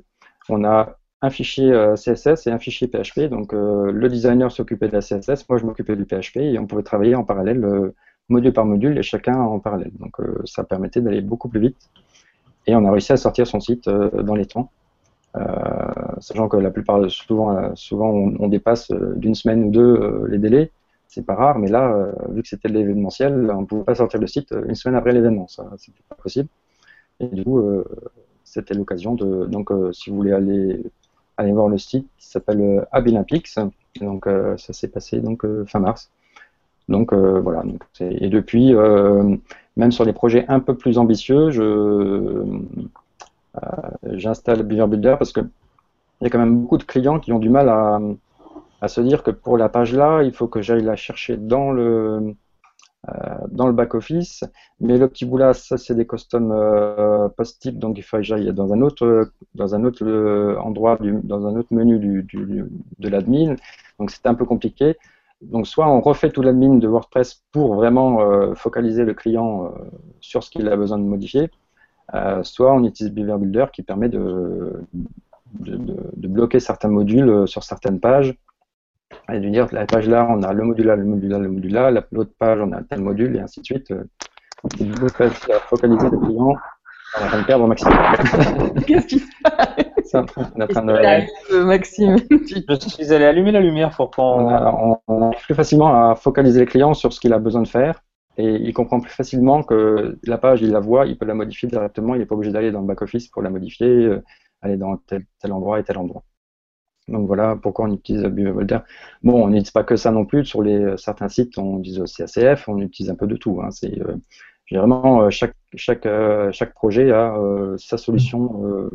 on 0.49 0.65
a 0.65 0.97
un 1.21 1.31
fichier 1.31 1.73
euh, 1.73 1.95
CSS 1.95 2.47
et 2.47 2.51
un 2.51 2.59
fichier 2.59 2.89
PHP. 2.89 3.29
Donc 3.29 3.53
euh, 3.53 3.91
le 3.91 4.09
designer 4.09 4.51
s'occupait 4.53 4.89
de 4.89 4.93
la 4.93 5.01
CSS, 5.01 5.49
moi 5.49 5.59
je 5.59 5.65
m'occupais 5.65 5.97
du 5.97 6.05
PHP 6.05 6.37
et 6.37 6.59
on 6.59 6.67
pouvait 6.67 6.83
travailler 6.83 7.15
en 7.15 7.25
parallèle, 7.25 7.65
euh, 7.65 7.95
module 8.29 8.53
par 8.53 8.65
module 8.65 8.97
et 8.99 9.03
chacun 9.03 9.37
en 9.37 9.59
parallèle. 9.59 9.93
Donc 9.99 10.17
ça 10.45 10.65
permettait 10.65 11.01
d'aller 11.01 11.23
beaucoup 11.23 11.49
plus 11.49 11.61
vite. 11.61 11.77
Et 12.67 12.77
on 12.77 12.85
a 12.85 12.91
réussi 12.91 13.13
à 13.13 13.17
sortir 13.17 13.47
son 13.47 13.61
site 13.61 13.89
dans 13.89 14.35
les 14.35 14.45
temps. 14.45 14.71
sachant 16.21 16.49
que 16.49 16.59
la 16.59 16.71
plupart, 16.71 17.11
souvent 17.11 18.11
on, 18.39 18.49
dépasse 18.49 18.91
d'une 19.17 19.35
semaine 19.35 19.65
ou 19.65 19.71
deux 19.71 20.27
les 20.29 20.37
délais. 20.37 20.71
C'est 21.09 21.25
pas 21.25 21.35
rare, 21.35 21.59
mais 21.59 21.69
là, 21.69 22.13
vu 22.29 22.43
que 22.43 22.49
c'était 22.49 22.69
l'événementiel, 22.69 23.51
on 23.51 23.63
ne 23.63 23.67
pouvait 23.67 23.85
pas 23.85 23.95
sortir 23.95 24.21
le 24.21 24.27
site 24.27 24.55
une 24.69 24.75
semaine 24.75 24.95
après 24.95 25.13
l'événement. 25.13 25.49
Ça, 25.49 25.65
c'était 25.79 26.03
pas 26.07 26.15
possible. 26.17 26.49
Et 27.21 27.27
du 27.27 27.45
coup, 27.45 27.59
euh, 27.59 27.85
c'était 28.45 28.75
l'occasion 28.75 29.15
de. 29.15 29.47
Donc, 29.47 29.71
euh, 29.71 29.93
si 29.93 30.11
vous 30.11 30.17
voulez 30.17 30.33
aller, 30.33 30.83
aller 31.37 31.53
voir 31.53 31.69
le 31.69 31.79
site, 31.79 32.07
qui 32.19 32.27
s'appelle 32.27 32.61
euh, 32.61 32.85
Abilympics. 32.93 33.49
Donc, 34.01 34.27
ça 34.59 34.73
s'est 34.73 34.89
passé 34.89 35.19
donc 35.19 35.45
fin 35.67 35.81
mars. 35.81 36.11
Donc 36.89 37.13
voilà. 37.13 37.65
Et 38.01 38.29
depuis, 38.29 38.73
même 39.77 39.91
sur 39.91 40.05
les 40.05 40.13
projets 40.13 40.45
un 40.47 40.61
peu 40.61 40.77
plus 40.77 40.99
ambitieux, 40.99 41.51
je 41.51 42.45
j'installe 44.13 44.63
Beaver 44.63 44.87
Builder 44.87 45.17
parce 45.19 45.33
que 45.33 45.41
il 45.41 46.25
y 46.25 46.27
a 46.29 46.31
quand 46.31 46.39
même 46.39 46.61
beaucoup 46.61 46.79
de 46.79 46.85
clients 46.85 47.19
qui 47.19 47.33
ont 47.33 47.41
du 47.41 47.49
mal 47.49 47.69
à, 47.69 47.99
à 48.81 48.89
se 48.89 49.01
dire 49.01 49.23
que 49.23 49.31
pour 49.31 49.59
la 49.59 49.69
page 49.69 49.95
là, 49.95 50.23
il 50.23 50.33
faut 50.33 50.49
que 50.49 50.63
j'aille 50.63 50.85
la 50.85 50.97
chercher 50.97 51.37
dans 51.37 51.73
le 51.73 52.35
euh, 53.09 53.13
dans 53.53 53.69
le 53.69 53.73
back-office. 53.73 54.43
Mais 54.81 54.99
le 54.99 55.09
petit 55.09 55.25
bout 55.25 55.39
là, 55.39 55.55
ça 55.55 55.79
c'est 55.79 55.95
des 55.95 56.07
custom 56.07 56.51
euh, 56.51 57.29
post-type, 57.29 57.79
donc 57.79 57.97
il 57.97 58.03
faut 58.03 58.17
que 58.17 58.25
j'aille 58.25 58.53
dans 58.53 58.73
un 58.73 58.81
autre, 58.83 59.31
dans 59.55 59.75
un 59.77 59.85
autre 59.85 60.05
euh, 60.05 60.59
endroit, 60.59 60.97
du, 60.97 61.15
dans 61.23 61.47
un 61.47 61.55
autre 61.57 61.73
menu 61.73 61.99
du, 61.99 62.25
du, 62.25 62.65
de 62.99 63.09
l'admin. 63.09 63.55
Donc 64.01 64.11
c'était 64.11 64.29
un 64.29 64.35
peu 64.35 64.45
compliqué. 64.45 64.97
donc 65.43 65.69
soit 65.69 65.89
on 65.89 66.01
refait 66.01 66.31
tout 66.31 66.43
l'admin 66.43 66.75
de 66.77 66.89
WordPress 66.89 67.45
pour 67.53 67.77
vraiment 67.77 68.55
focaliser 68.55 69.05
le 69.05 69.15
client 69.15 69.73
sur 70.21 70.43
ce 70.43 70.51
qu'il 70.51 70.69
a 70.69 70.77
besoin 70.77 70.99
de 70.99 71.05
modifier, 71.05 71.51
soit 72.43 72.73
on 72.75 72.85
utilise 72.85 73.13
Beaver 73.13 73.39
Builder 73.39 73.67
qui 73.73 73.83
permet 73.83 74.09
de, 74.09 74.83
de, 75.61 76.29
bloquer 76.29 76.61
certains 76.61 76.89
modules 76.89 77.47
sur 77.47 77.63
certaines 77.65 78.01
pages 78.01 78.37
et 79.33 79.41
de 79.41 79.49
dire 79.49 79.69
la 79.73 79.87
page 79.87 80.09
là 80.09 80.27
on 80.31 80.43
a 80.43 80.53
le 80.53 80.65
module 80.65 80.87
là, 80.87 80.97
le 80.97 81.05
module 81.05 81.31
là, 81.31 81.39
le 81.39 81.49
module 81.49 81.73
là, 81.73 81.91
l'autre 82.13 82.33
page 82.39 82.61
on 82.61 82.73
a 82.73 82.83
tel 82.83 83.01
module 83.01 83.37
et 83.37 83.41
ainsi 83.41 83.61
de 83.61 83.65
suite. 83.65 83.93
Et 84.81 84.85
du 84.85 84.93
coup, 84.93 85.09
focaliser 85.09 86.11
le 86.11 86.19
client 86.19 86.57
on 87.17 87.21
est 87.21 87.25
en 87.25 87.29
train 87.29 87.41
de 87.41 87.47
perdre 87.47 87.67
Maxime. 87.67 87.91
Qu'est-ce 88.87 89.07
qui 89.07 89.19
se 89.21 89.27
passe? 89.43 90.15
On 90.15 90.61
est 90.61 90.65
en 90.65 90.67
train 90.67 90.85
de... 90.85 91.65
Maxime? 91.65 92.17
Je 92.31 92.89
suis 92.89 93.13
allé 93.13 93.25
allumer 93.25 93.53
la 93.53 93.61
lumière 93.61 93.91
pour 93.91 94.11
qu'on. 94.11 95.01
On, 95.07 95.23
arrive 95.23 95.41
plus 95.45 95.55
facilement 95.55 96.11
à 96.11 96.15
focaliser 96.15 96.61
le 96.61 96.67
client 96.67 96.95
sur 96.95 97.13
ce 97.13 97.21
qu'il 97.21 97.33
a 97.33 97.39
besoin 97.39 97.63
de 97.63 97.69
faire. 97.69 98.03
Et 98.37 98.55
il 98.55 98.73
comprend 98.73 99.01
plus 99.01 99.11
facilement 99.11 99.63
que 99.63 100.19
la 100.25 100.39
page, 100.39 100.63
il 100.63 100.71
la 100.71 100.81
voit, 100.81 101.07
il 101.07 101.19
peut 101.19 101.27
la 101.27 101.35
modifier 101.35 101.69
directement, 101.69 102.15
il 102.15 102.21
n'est 102.21 102.27
pas 102.27 102.37
obligé 102.37 102.53
d'aller 102.53 102.71
dans 102.71 102.81
le 102.81 102.87
back-office 102.87 103.27
pour 103.29 103.43
la 103.43 103.51
modifier, 103.51 103.89
euh, 103.89 104.23
aller 104.63 104.77
dans 104.77 104.97
tel, 104.97 105.25
tel, 105.41 105.53
endroit 105.53 105.81
et 105.81 105.83
tel 105.83 105.99
endroit. 105.99 106.23
Donc 107.09 107.27
voilà 107.27 107.57
pourquoi 107.57 107.87
on 107.87 107.93
utilise 107.93 108.23
Beaver 108.25 108.65
Bon, 109.23 109.45
on 109.45 109.49
n'utilise 109.49 109.71
pas 109.71 109.85
que 109.85 109.97
ça 109.97 110.11
non 110.11 110.25
plus. 110.25 110.45
Sur 110.45 110.63
les, 110.63 110.79
euh, 110.79 110.97
certains 110.97 111.29
sites, 111.29 111.59
on 111.59 111.79
utilise 111.79 112.01
aussi 112.01 112.23
ACF, 112.23 112.69
on 112.69 112.79
utilise 112.81 113.11
un 113.11 113.15
peu 113.15 113.27
de 113.27 113.37
tout. 113.37 113.61
Hein. 113.63 113.71
C'est, 113.71 114.01
euh, 114.01 114.17
vraiment 114.77 115.23
euh, 115.23 115.31
chaque 115.31 115.55
chaque 115.75 116.07
euh, 116.07 116.51
chaque 116.53 116.75
projet 116.75 117.11
a 117.11 117.37
euh, 117.37 117.77
sa 117.79 117.97
solution. 117.97 118.91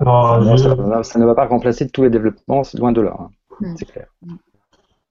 Alors, 0.00 0.40
ça, 1.04 1.18
ne 1.18 1.24
va 1.24 1.34
pas 1.34 1.46
remplacer 1.46 1.88
tous 1.88 2.04
les 2.04 2.10
développements, 2.10 2.62
c'est 2.62 2.78
loin 2.78 2.92
de 2.92 3.00
là, 3.00 3.16
hein. 3.18 3.30
hmm. 3.60 3.74
c'est 3.76 3.84
clair. 3.84 4.06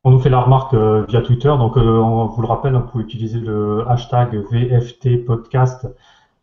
On 0.05 0.11
nous 0.11 0.19
fait 0.19 0.30
la 0.30 0.39
remarque 0.39 0.73
via 0.73 1.21
Twitter, 1.21 1.49
donc 1.49 1.75
on 1.75 2.28
vous 2.28 2.41
le 2.41 2.47
rappelle, 2.47 2.73
vous 2.73 2.88
pouvez 2.88 3.03
utiliser 3.03 3.39
le 3.39 3.84
hashtag 3.89 4.34
VFT 4.49 5.25
podcast, 5.25 5.86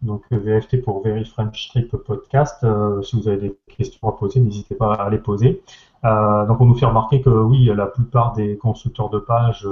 donc 0.04 0.22
VFT 0.30 0.82
pour 0.82 1.02
Very 1.02 1.24
French 1.24 1.68
Trip 1.70 1.96
Podcast. 1.96 2.64
si 3.02 3.16
vous 3.16 3.28
avez 3.28 3.36
des 3.38 3.58
questions 3.76 4.08
à 4.08 4.12
poser, 4.12 4.40
n'hésitez 4.40 4.74
pas 4.74 4.94
à 4.94 5.10
les 5.10 5.18
poser. 5.18 5.62
donc 6.02 6.60
on 6.60 6.66
nous 6.66 6.74
fait 6.74 6.86
remarquer 6.86 7.20
que 7.20 7.30
oui, 7.30 7.64
la 7.74 7.86
plupart 7.86 8.34
des 8.34 8.56
constructeurs 8.56 9.10
de 9.10 9.18
pages, 9.18 9.66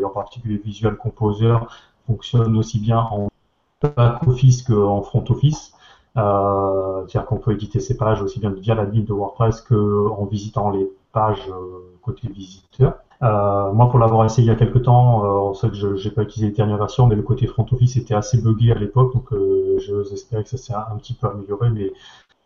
et 0.00 0.04
en 0.04 0.10
particulier 0.10 0.56
Visual 0.56 0.96
Composer, 0.96 1.56
fonctionne 2.06 2.56
aussi 2.56 2.78
bien 2.78 2.98
en 2.98 3.28
back 3.82 4.26
office 4.26 4.62
qu'en 4.62 5.02
front 5.02 5.24
office. 5.28 5.72
Euh, 6.16 7.04
C'est-à-dire 7.06 7.26
qu'on 7.26 7.36
peut 7.36 7.52
éditer 7.52 7.80
ses 7.80 7.96
pages 7.96 8.22
aussi 8.22 8.40
bien 8.40 8.50
via 8.50 8.74
la 8.74 8.86
de 8.86 9.12
WordPress 9.12 9.60
qu'en 9.60 10.24
visitant 10.24 10.70
les 10.70 10.88
pages 11.12 11.46
euh, 11.50 11.98
côté 12.02 12.28
visiteur. 12.28 12.94
Euh, 13.22 13.72
moi, 13.72 13.88
pour 13.88 13.98
l'avoir 13.98 14.24
essayé 14.24 14.46
il 14.46 14.50
y 14.50 14.54
a 14.54 14.56
quelques 14.56 14.82
temps, 14.82 15.24
euh, 15.24 15.50
on 15.50 15.54
sait 15.54 15.68
que 15.68 15.74
je 15.74 15.86
n'ai 15.88 16.14
pas 16.14 16.22
utilisé 16.22 16.48
les 16.48 16.52
dernières 16.52 16.78
versions, 16.78 17.06
mais 17.06 17.14
le 17.14 17.22
côté 17.22 17.46
front 17.46 17.66
office 17.72 17.96
était 17.96 18.14
assez 18.14 18.40
buggé 18.40 18.72
à 18.72 18.74
l'époque, 18.74 19.14
donc 19.14 19.32
euh, 19.32 19.78
que 19.78 20.44
ça 20.44 20.56
s'est 20.56 20.74
un, 20.74 20.96
petit 20.98 21.14
peu 21.14 21.26
amélioré, 21.28 21.70
mais 21.70 21.92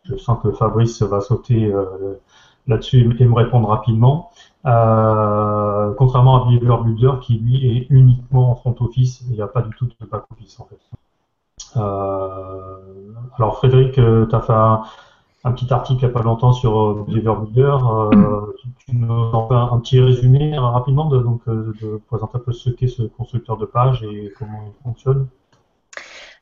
je 0.05 0.17
sens 0.17 0.39
que 0.43 0.53
Fabrice 0.53 1.03
va 1.03 1.21
sauter 1.21 1.73
là-dessus 2.67 3.17
et 3.19 3.25
me 3.25 3.35
répondre 3.35 3.69
rapidement. 3.69 4.31
Euh, 4.67 5.95
contrairement 5.97 6.45
à 6.45 6.49
Behavior 6.49 6.85
Builder 6.85 7.13
qui 7.23 7.39
lui 7.39 7.77
est 7.77 7.87
uniquement 7.89 8.51
en 8.51 8.55
front 8.55 8.75
office, 8.81 9.23
il 9.29 9.33
n'y 9.33 9.43
a 9.43 9.47
pas 9.47 9.63
du 9.63 9.71
tout 9.71 9.87
de 9.87 10.07
back 10.07 10.25
office 10.33 10.61
en 10.61 10.67
fait. 10.67 10.79
Euh, 11.77 12.77
alors 13.39 13.57
Frédéric, 13.57 13.99
euh, 13.99 14.27
tu 14.27 14.35
as 14.35 14.41
fait 14.41 14.53
un, 14.53 14.83
petit 15.45 15.73
article 15.73 16.01
il 16.03 16.07
n'y 16.07 16.11
a 16.11 16.15
pas 16.15 16.23
longtemps 16.23 16.53
sur 16.53 17.05
Behavior 17.07 17.41
Builder. 17.41 17.77
tu, 18.79 18.97
nous 18.97 19.11
en 19.11 19.49
fais 19.49 19.55
un, 19.55 19.79
petit 19.79 20.01
résumé 20.01 20.57
rapidement 20.59 21.07
de, 21.07 21.19
donc, 21.19 21.41
de 21.49 22.01
présenter 22.09 22.37
un 22.37 22.41
peu 22.41 22.53
ce 22.53 22.71
qu'est 22.71 22.89
ce 22.89 23.03
constructeur 23.03 23.57
de 23.57 23.67
page 23.67 24.03
et 24.03 24.33
comment 24.39 24.65
il 24.67 24.83
fonctionne 24.83 25.29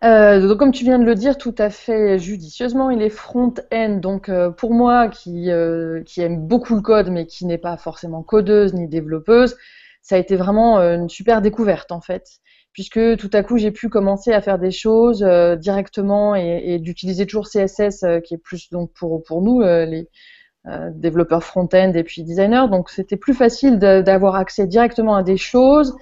euh, 0.05 0.47
donc, 0.47 0.59
comme 0.59 0.71
tu 0.71 0.85
viens 0.85 0.99
de 0.99 1.05
le 1.05 1.15
dire 1.15 1.39
tout 1.39 1.55
à 1.59 1.71
fait 1.71 2.19
judicieusement, 2.19 2.91
il 2.91 3.03
est 3.03 3.11
front-end. 3.11 3.99
Donc, 4.01 4.29
euh, 4.29 4.51
pour 4.51 4.73
moi, 4.73 5.09
qui, 5.09 5.51
euh, 5.51 6.03
qui 6.05 6.21
aime 6.21 6.47
beaucoup 6.47 6.77
le 6.77 6.83
code, 6.83 7.11
mais 7.11 7.27
qui 7.27 7.47
n'est 7.47 7.59
pas 7.59 7.77
forcément 7.77 8.23
codeuse 8.23 8.75
ni 8.75 8.87
développeuse, 8.87 9.57
ça 10.03 10.15
a 10.15 10.19
été 10.19 10.37
vraiment 10.37 10.79
une 10.79 11.09
super 11.09 11.43
découverte 11.43 11.93
en 11.93 12.01
fait, 12.01 12.39
puisque 12.73 13.17
tout 13.17 13.31
à 13.33 13.43
coup, 13.43 13.59
j'ai 13.59 13.71
pu 13.71 13.89
commencer 13.89 14.33
à 14.33 14.41
faire 14.41 14.59
des 14.59 14.71
choses 14.71 15.23
directement 15.59 16.35
et, 16.35 16.79
d'utiliser 16.79 17.27
toujours 17.27 17.49
CSS, 17.49 18.05
qui 18.25 18.35
est 18.35 18.43
plus 18.43 18.71
donc 18.71 18.93
pour 18.93 19.23
pour 19.25 19.43
nous 19.43 19.61
les 19.63 20.09
développeurs 20.93 21.43
front-end 21.43 21.93
et 21.95 22.05
puis 22.05 22.23
designers. 22.23 22.69
Donc, 22.71 22.91
c'était 22.91 23.17
plus 23.17 23.35
facile 23.35 23.79
d'avoir 23.79 24.37
accès 24.37 24.67
directement 24.67 25.17
à 25.17 25.23
des 25.23 25.37
choses 25.37 25.97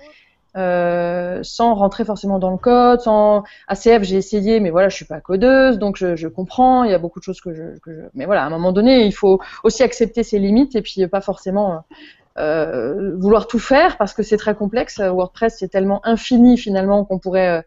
euh, 0.57 1.41
sans 1.43 1.75
rentrer 1.75 2.07
forcément 2.07 2.39
dans 2.39 2.51
le 2.51 2.57
code, 2.57 3.01
sans 3.01 3.43
ACF 3.69 4.03
j'ai 4.05 4.17
essayé, 4.17 4.59
mais 4.59 4.71
voilà, 4.71 4.89
je 4.89 4.97
suis 4.97 5.05
pas 5.05 5.21
codeuse, 5.21 5.79
donc 5.79 5.99
je, 5.99 6.29
comprends, 6.29 6.83
il 6.85 6.91
y 6.91 6.95
a 6.95 6.99
beaucoup 6.99 7.19
de 7.19 7.25
choses 7.25 7.43
que 7.43 7.79
que 7.81 7.93
je, 7.93 8.01
mais 8.15 8.25
voilà, 8.25 8.43
à 8.43 8.47
un 8.47 8.51
moment 8.51 8.73
donné, 8.73 9.05
il 9.05 9.13
faut 9.13 9.39
aussi 9.65 9.83
accepter 9.83 10.23
ses 10.23 10.39
limites 10.39 10.75
et 10.75 10.81
puis 10.81 11.07
pas 11.09 11.21
forcément 11.21 11.85
euh, 12.39 13.17
vouloir 13.17 13.47
tout 13.47 13.59
faire 13.59 13.97
parce 13.97 14.15
que 14.15 14.23
c'est 14.23 14.37
très 14.37 14.55
complexe. 14.55 14.99
WordPress 14.99 15.57
c'est 15.59 15.69
tellement 15.69 16.01
infini 16.05 16.59
finalement 16.59 17.05
qu'on 17.05 17.19
pourrait 17.19 17.65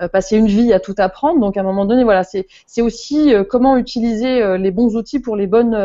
euh, 0.00 0.06
passer 0.06 0.36
une 0.36 0.46
vie 0.46 0.72
à 0.72 0.78
tout 0.78 0.94
apprendre. 0.98 1.40
Donc 1.40 1.56
à 1.56 1.60
un 1.60 1.64
moment 1.64 1.84
donné, 1.84 2.04
voilà, 2.04 2.22
c'est 2.22 2.46
aussi 2.80 3.34
euh, 3.34 3.42
comment 3.42 3.76
utiliser 3.76 4.40
euh, 4.40 4.56
les 4.56 4.70
bons 4.70 4.94
outils 4.94 5.18
pour 5.18 5.34
les 5.34 5.48
bonnes 5.48 5.76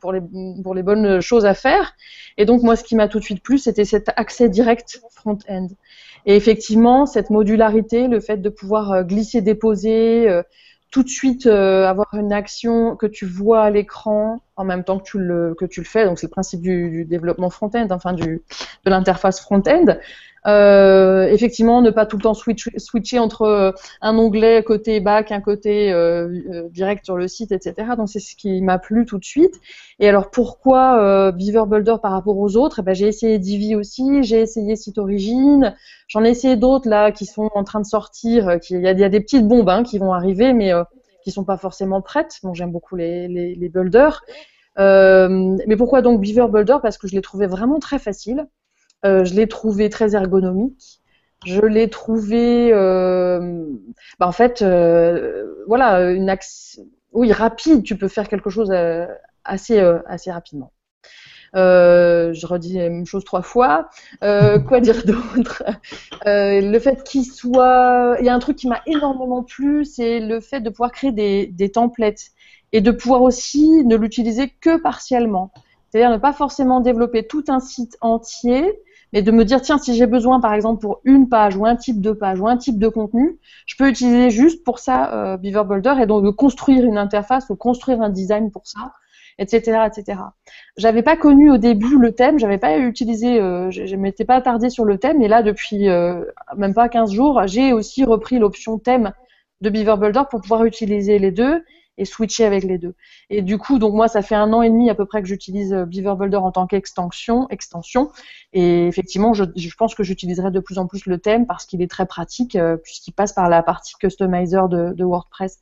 pour 0.00 0.12
les 0.12 0.20
pour 0.62 0.74
les 0.74 0.82
bonnes 0.82 1.20
choses 1.20 1.46
à 1.46 1.54
faire. 1.54 1.94
Et 2.36 2.44
donc 2.44 2.62
moi, 2.62 2.76
ce 2.76 2.84
qui 2.84 2.94
m'a 2.94 3.08
tout 3.08 3.18
de 3.20 3.24
suite 3.24 3.42
plu, 3.42 3.56
c'était 3.56 3.86
cet 3.86 4.10
accès 4.16 4.50
direct 4.50 5.00
front-end. 5.10 5.68
Et 6.26 6.36
effectivement, 6.36 7.06
cette 7.06 7.30
modularité, 7.30 8.06
le 8.06 8.20
fait 8.20 8.36
de 8.36 8.48
pouvoir 8.50 9.02
glisser, 9.04 9.40
déposer, 9.40 10.42
tout 10.92 11.02
de 11.02 11.08
suite 11.08 11.46
avoir 11.46 12.06
une 12.12 12.32
action 12.32 12.94
que 12.96 13.06
tu 13.06 13.26
vois 13.26 13.64
à 13.64 13.70
l'écran 13.70 14.42
en 14.56 14.64
même 14.64 14.84
temps 14.84 14.98
que 14.98 15.04
tu 15.04 15.18
le 15.18 15.54
que 15.58 15.64
tu 15.64 15.80
le 15.80 15.86
fais. 15.86 16.04
Donc 16.04 16.18
c'est 16.18 16.26
le 16.26 16.30
principe 16.30 16.60
du, 16.60 16.90
du 16.90 17.04
développement 17.04 17.50
front-end, 17.50 17.88
enfin 17.90 18.12
du 18.12 18.42
de 18.84 18.90
l'interface 18.90 19.40
front-end. 19.40 19.96
Euh, 20.46 21.28
effectivement, 21.28 21.82
ne 21.82 21.90
pas 21.90 22.04
tout 22.04 22.16
le 22.16 22.22
temps 22.22 22.34
switcher 22.34 23.18
entre 23.18 23.42
euh, 23.42 23.72
un 24.00 24.18
onglet 24.18 24.64
côté 24.64 24.98
back, 25.00 25.30
un 25.30 25.40
côté 25.40 25.92
euh, 25.92 26.68
direct 26.70 27.04
sur 27.04 27.16
le 27.16 27.28
site, 27.28 27.52
etc. 27.52 27.90
Donc 27.96 28.08
c'est 28.08 28.18
ce 28.18 28.34
qui 28.34 28.60
m'a 28.60 28.78
plu 28.78 29.06
tout 29.06 29.18
de 29.18 29.24
suite. 29.24 29.60
Et 30.00 30.08
alors 30.08 30.30
pourquoi 30.30 31.32
Beaver 31.32 31.64
Builder 31.66 31.96
par 32.02 32.12
rapport 32.12 32.36
aux 32.38 32.56
autres? 32.56 32.80
Eh 32.80 32.82
ben, 32.82 32.94
J'ai 32.94 33.06
essayé 33.06 33.38
Divi 33.38 33.76
aussi, 33.76 34.22
j'ai 34.22 34.40
essayé 34.40 34.74
Site 34.74 34.98
Origin, 34.98 35.74
j'en 36.08 36.24
ai 36.24 36.30
essayé 36.30 36.56
d'autres 36.56 36.88
là 36.88 37.12
qui 37.12 37.26
sont 37.26 37.50
en 37.54 37.64
train 37.64 37.80
de 37.80 37.86
sortir. 37.86 38.58
Il 38.70 38.80
y, 38.80 38.88
a, 38.88 39.08
des 39.08 39.20
petites 39.20 39.46
bombes 39.46 39.68
hein, 39.68 39.84
qui 39.84 39.98
vont 39.98 40.12
arriver, 40.12 40.52
mais 40.52 40.72
qui 41.24 41.30
sont 41.30 41.44
pas 41.44 41.56
forcément 41.56 42.02
prêtes. 42.02 42.38
Bon, 42.42 42.52
j'aime 42.52 42.72
beaucoup 42.72 42.96
les, 42.96 43.28
les, 43.28 43.54
les 43.54 43.68
builders. 43.68 44.24
mais 44.76 45.76
pourquoi 45.76 46.02
donc 46.02 46.20
Beaver 46.20 46.48
Builder 46.48 46.78
Parce 46.82 46.98
que 46.98 47.06
je 47.06 47.14
l'ai 47.14 47.22
trouvé 47.22 47.46
vraiment 47.46 47.78
très 47.78 48.00
facile. 48.00 48.48
Euh, 49.04 49.24
je 49.24 49.34
l'ai 49.34 49.48
trouvé 49.48 49.90
très 49.90 50.14
ergonomique. 50.14 51.00
Je 51.44 51.60
l'ai 51.60 51.90
trouvé, 51.90 52.72
euh, 52.72 53.66
bah, 54.20 54.28
en 54.28 54.32
fait, 54.32 54.62
euh, 54.62 55.64
voilà, 55.66 56.12
une 56.12 56.30
axe, 56.30 56.80
oui, 57.12 57.32
rapide. 57.32 57.82
Tu 57.82 57.96
peux 57.96 58.08
faire 58.08 58.28
quelque 58.28 58.50
chose 58.50 58.72
assez, 59.44 59.78
assez 60.06 60.30
rapidement. 60.30 60.72
je 61.54 62.46
redis 62.46 62.74
la 62.78 62.90
même 62.90 63.06
chose 63.06 63.24
trois 63.24 63.42
fois. 63.42 63.90
quoi 64.20 64.80
dire 64.80 65.04
d'autre? 65.04 65.64
Le 66.24 66.78
fait 66.78 67.02
qu'il 67.02 67.24
soit, 67.24 68.16
il 68.20 68.26
y 68.26 68.28
a 68.28 68.34
un 68.34 68.38
truc 68.38 68.56
qui 68.56 68.68
m'a 68.68 68.80
énormément 68.86 69.42
plu, 69.42 69.84
c'est 69.84 70.20
le 70.20 70.40
fait 70.40 70.60
de 70.60 70.70
pouvoir 70.70 70.92
créer 70.92 71.12
des, 71.12 71.48
des 71.48 71.70
templates 71.70 72.30
et 72.70 72.80
de 72.80 72.90
pouvoir 72.92 73.22
aussi 73.22 73.84
ne 73.84 73.96
l'utiliser 73.96 74.48
que 74.48 74.80
partiellement. 74.80 75.52
C'est-à-dire 75.92 76.10
ne 76.10 76.16
pas 76.16 76.32
forcément 76.32 76.80
développer 76.80 77.26
tout 77.26 77.44
un 77.48 77.60
site 77.60 77.98
entier, 78.00 78.80
mais 79.12 79.22
de 79.22 79.30
me 79.30 79.44
dire 79.44 79.60
tiens 79.60 79.78
si 79.78 79.94
j'ai 79.94 80.06
besoin 80.06 80.40
par 80.40 80.54
exemple 80.54 80.80
pour 80.80 81.00
une 81.04 81.28
page 81.28 81.56
ou 81.56 81.66
un 81.66 81.76
type 81.76 82.00
de 82.00 82.12
page 82.12 82.40
ou 82.40 82.48
un 82.48 82.56
type 82.56 82.78
de 82.78 82.88
contenu, 82.88 83.38
je 83.66 83.76
peux 83.76 83.88
utiliser 83.88 84.30
juste 84.30 84.64
pour 84.64 84.78
ça 84.78 85.12
euh, 85.12 85.36
Beaver 85.36 85.64
Builder 85.64 85.94
et 86.00 86.06
donc 86.06 86.24
de 86.24 86.30
construire 86.30 86.84
une 86.84 86.98
interface 86.98 87.50
ou 87.50 87.56
construire 87.56 88.00
un 88.00 88.10
design 88.10 88.50
pour 88.50 88.66
ça, 88.66 88.92
etc. 89.38 89.86
etc. 89.86 90.20
J'avais 90.76 91.02
pas 91.02 91.16
connu 91.16 91.50
au 91.50 91.58
début 91.58 91.98
le 91.98 92.12
thème, 92.12 92.38
j'avais 92.38 92.58
pas 92.58 92.78
utilisé, 92.78 93.40
euh, 93.40 93.70
je, 93.70 93.96
m'étais 93.96 94.24
pas 94.24 94.36
attardée 94.36 94.70
sur 94.70 94.84
le 94.84 94.98
thème, 94.98 95.20
et 95.22 95.28
là 95.28 95.42
depuis 95.42 95.88
euh, 95.88 96.24
même 96.56 96.74
pas 96.74 96.88
15 96.88 97.12
jours, 97.12 97.42
j'ai 97.46 97.72
aussi 97.72 98.04
repris 98.04 98.38
l'option 98.38 98.78
thème 98.78 99.12
de 99.60 99.70
Beaver 99.70 99.96
Builder 99.98 100.22
pour 100.30 100.40
pouvoir 100.40 100.64
utiliser 100.64 101.18
les 101.18 101.30
deux. 101.30 101.62
Et 101.98 102.04
switcher 102.04 102.44
avec 102.44 102.64
les 102.64 102.78
deux. 102.78 102.94
Et 103.30 103.42
du 103.42 103.58
coup, 103.58 103.78
donc 103.78 103.94
moi, 103.94 104.08
ça 104.08 104.22
fait 104.22 104.34
un 104.34 104.52
an 104.52 104.62
et 104.62 104.70
demi 104.70 104.88
à 104.90 104.94
peu 104.94 105.04
près 105.04 105.22
que 105.22 105.28
j'utilise 105.28 105.72
euh, 105.72 105.84
Beaver 105.84 106.14
Builder 106.18 106.38
en 106.38 106.50
tant 106.50 106.66
qu'extension, 106.66 107.46
extension. 107.50 108.10
Et 108.52 108.86
effectivement, 108.86 109.34
je, 109.34 109.44
je 109.54 109.74
pense 109.76 109.94
que 109.94 110.02
j'utiliserai 110.02 110.50
de 110.50 110.60
plus 110.60 110.78
en 110.78 110.86
plus 110.86 111.06
le 111.06 111.18
thème 111.18 111.46
parce 111.46 111.66
qu'il 111.66 111.82
est 111.82 111.90
très 111.90 112.06
pratique 112.06 112.56
euh, 112.56 112.76
puisqu'il 112.76 113.12
passe 113.12 113.32
par 113.32 113.48
la 113.48 113.62
partie 113.62 113.94
customizer 113.94 114.68
de, 114.68 114.92
de 114.92 115.04
WordPress. 115.04 115.58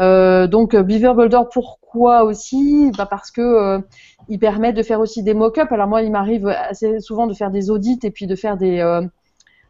Euh, 0.00 0.46
donc 0.46 0.76
Beaver 0.76 1.14
Builder, 1.14 1.42
pourquoi 1.52 2.24
aussi? 2.24 2.90
Bah 2.96 3.06
Parce 3.06 3.30
que 3.30 3.40
euh, 3.40 3.80
il 4.28 4.38
permet 4.38 4.72
de 4.72 4.82
faire 4.82 5.00
aussi 5.00 5.22
des 5.22 5.34
mock-ups. 5.34 5.72
Alors 5.72 5.88
moi, 5.88 6.02
il 6.02 6.10
m'arrive 6.10 6.46
assez 6.46 7.00
souvent 7.00 7.26
de 7.26 7.34
faire 7.34 7.50
des 7.50 7.70
audits 7.70 8.00
et 8.02 8.10
puis 8.10 8.26
de 8.26 8.36
faire 8.36 8.56
des 8.56 8.80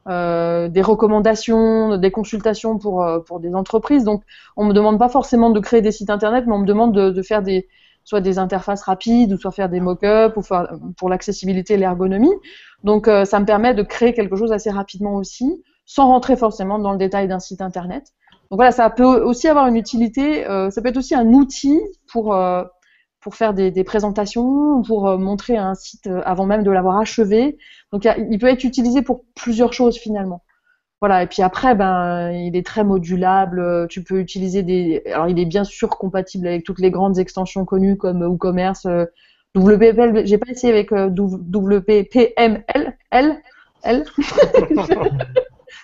euh, 0.09 0.69
des 0.69 0.83
recommandations, 0.83 1.97
des 1.97 2.11
consultations 2.11 2.79
pour, 2.79 3.03
euh, 3.03 3.21
pour 3.21 3.41
des 3.41 3.55
entreprises. 3.55 4.05
Donc, 4.05 4.23
on 4.57 4.65
me 4.65 4.73
demande 4.73 4.99
pas 4.99 5.09
forcément 5.09 5.51
de 5.51 5.61
créer 5.61 5.83
des 5.83 5.93
sites 5.93 6.11
internet, 6.11 6.45
mais 6.47 6.53
on 6.55 6.59
me 6.61 6.67
demande 6.67 6.95
de, 6.95 7.11
de 7.11 7.23
faire 7.23 7.43
des, 7.43 7.69
soit 8.05 8.21
des 8.21 8.39
interfaces 8.39 8.83
rapides, 8.83 9.33
ou 9.33 9.37
soit 9.37 9.51
faire 9.51 9.69
des 9.69 9.81
mock-ups, 9.81 10.37
ou 10.37 10.43
faire, 10.43 10.73
pour 10.97 11.09
l'accessibilité 11.09 11.75
et 11.75 11.77
l'ergonomie. 11.77 12.33
Donc, 12.83 13.09
euh, 13.09 13.25
ça 13.25 13.41
me 13.41 13.45
permet 13.45 13.75
de 13.75 13.83
créer 13.83 14.15
quelque 14.15 14.37
chose 14.37 14.53
assez 14.53 14.71
rapidement 14.71 15.15
aussi, 15.17 15.63
sans 15.85 16.07
rentrer 16.07 16.37
forcément 16.37 16.79
dans 16.79 16.93
le 16.93 16.99
détail 16.99 17.29
d'un 17.29 17.41
site 17.41 17.61
internet. 17.61 18.05
Donc 18.51 18.59
voilà, 18.59 18.73
ça 18.73 18.91
peut 18.91 19.05
aussi 19.05 19.47
avoir 19.47 19.69
une 19.69 19.77
utilité. 19.77 20.49
euh, 20.49 20.71
ça 20.71 20.83
peut 20.83 20.89
être 20.89 20.97
aussi 20.97 21.15
un 21.15 21.29
outil 21.29 21.79
pour 22.13 22.35
euh, 22.35 22.65
pour 23.21 23.35
faire 23.35 23.53
des, 23.55 23.71
des 23.71 23.85
présentations, 23.85 24.83
pour 24.83 25.09
euh, 25.09 25.19
montrer 25.19 25.57
un 25.57 25.75
site 25.75 26.07
euh, 26.07 26.23
avant 26.25 26.47
même 26.47 26.63
de 26.63 26.71
l'avoir 26.71 26.99
achevé. 26.99 27.59
Donc 27.93 28.05
il 28.05 28.09
y 28.09 28.11
a- 28.11 28.19
il 28.19 28.39
peut 28.39 28.47
être 28.49 28.65
utilisé 28.65 29.03
pour 29.03 29.25
plusieurs 29.35 29.73
choses 29.73 29.99
finalement. 29.99 30.43
Voilà, 31.03 31.23
et 31.23 31.27
puis 31.27 31.41
après, 31.43 31.75
ben, 31.75 32.31
il 32.31 32.55
est 32.57 32.67
très 32.67 32.85
modulable. 32.85 33.87
Tu 33.89 34.03
peux 34.05 34.19
utiliser 34.21 34.63
des. 34.63 35.03
Alors, 35.07 35.29
il 35.29 35.39
est 35.39 35.47
bien 35.47 35.65
sûr 35.65 35.89
compatible 35.89 36.47
avec 36.47 36.63
toutes 36.63 36.79
les 36.79 36.91
grandes 36.91 37.19
extensions 37.19 37.65
connues 37.65 37.97
comme 37.97 38.21
WooCommerce, 38.23 38.85
euh, 38.85 39.07
WPPL. 39.57 40.27
J'ai 40.27 40.37
pas 40.37 40.51
essayé 40.51 40.71
avec 40.73 40.91
WPPML, 40.93 42.63
L, 43.11 43.41
L. 43.83 44.05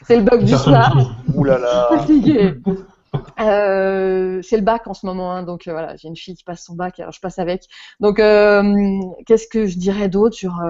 C'est 0.07 0.16
le 0.16 0.22
bug 0.22 0.45
du 0.45 0.55
soir. 0.55 0.95
Ouh 1.34 1.45
là 1.45 1.59
là. 1.59 1.89
Fatigué. 1.91 2.55
Euh, 3.40 4.40
c'est 4.42 4.56
le 4.56 4.62
bac 4.62 4.86
en 4.86 4.94
ce 4.94 5.04
moment, 5.06 5.32
hein, 5.32 5.42
donc 5.42 5.68
euh, 5.68 5.72
voilà, 5.72 5.96
j'ai 5.96 6.08
une 6.08 6.16
fille 6.16 6.34
qui 6.34 6.44
passe 6.44 6.64
son 6.64 6.74
bac, 6.74 6.98
alors 7.00 7.12
je 7.12 7.20
passe 7.20 7.38
avec. 7.38 7.64
Donc, 8.00 8.18
euh, 8.18 8.62
qu'est-ce 9.26 9.46
que 9.46 9.66
je 9.66 9.78
dirais 9.78 10.08
d'autre 10.08 10.34
sur 10.34 10.62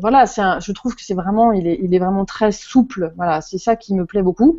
voilà, 0.00 0.26
un- 0.36 0.60
je 0.60 0.72
trouve 0.72 0.94
que 0.94 1.02
c'est 1.02 1.14
vraiment, 1.14 1.52
il 1.52 1.66
est, 1.66 1.78
il 1.82 1.94
est 1.94 1.98
vraiment 1.98 2.26
très 2.26 2.52
souple. 2.52 3.12
Voilà, 3.16 3.40
c'est 3.40 3.56
ça 3.56 3.76
qui 3.76 3.94
me 3.94 4.04
plaît 4.04 4.22
beaucoup. 4.22 4.58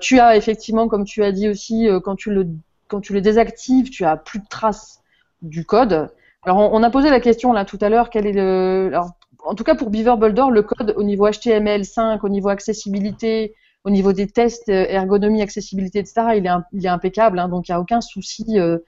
Tu 0.00 0.20
as 0.20 0.36
effectivement, 0.36 0.88
comme 0.88 1.04
tu 1.04 1.24
as 1.24 1.32
dit 1.32 1.48
aussi, 1.48 1.88
quand 2.04 2.16
tu 2.16 2.30
le, 2.30 2.48
quand 2.88 3.00
tu 3.00 3.14
le 3.14 3.20
désactives, 3.22 3.90
tu 3.90 4.04
as 4.04 4.16
plus 4.16 4.40
de 4.40 4.46
traces 4.48 5.00
du 5.42 5.64
code. 5.64 6.10
Alors, 6.44 6.58
on, 6.72 6.82
a 6.82 6.90
posé 6.90 7.08
la 7.10 7.20
question 7.20 7.52
là 7.52 7.64
tout 7.64 7.78
à 7.80 7.88
l'heure, 7.88 8.10
quel 8.10 8.26
est 8.26 8.32
le, 8.32 8.88
alors, 8.88 9.12
en 9.44 9.54
tout 9.54 9.64
cas 9.64 9.74
pour 9.74 9.90
Beaver 9.90 10.16
Builder, 10.18 10.44
le 10.50 10.62
code 10.62 10.94
au 10.96 11.02
niveau 11.02 11.26
HTML5, 11.26 12.20
au 12.22 12.28
niveau 12.28 12.50
accessibilité, 12.50 13.54
au 13.84 13.90
niveau 13.90 14.12
des 14.12 14.26
tests, 14.26 14.68
euh, 14.68 14.86
ergonomie, 14.88 15.42
accessibilité, 15.42 15.98
etc., 15.98 16.40
il 16.72 16.84
est, 16.84 16.88
impeccable, 16.88 17.38
hein, 17.38 17.48
donc 17.48 17.68
il 17.68 17.72
n'y 17.72 17.76
a 17.76 17.80
aucun 17.80 18.00
souci 18.00 18.58
euh, 18.58 18.78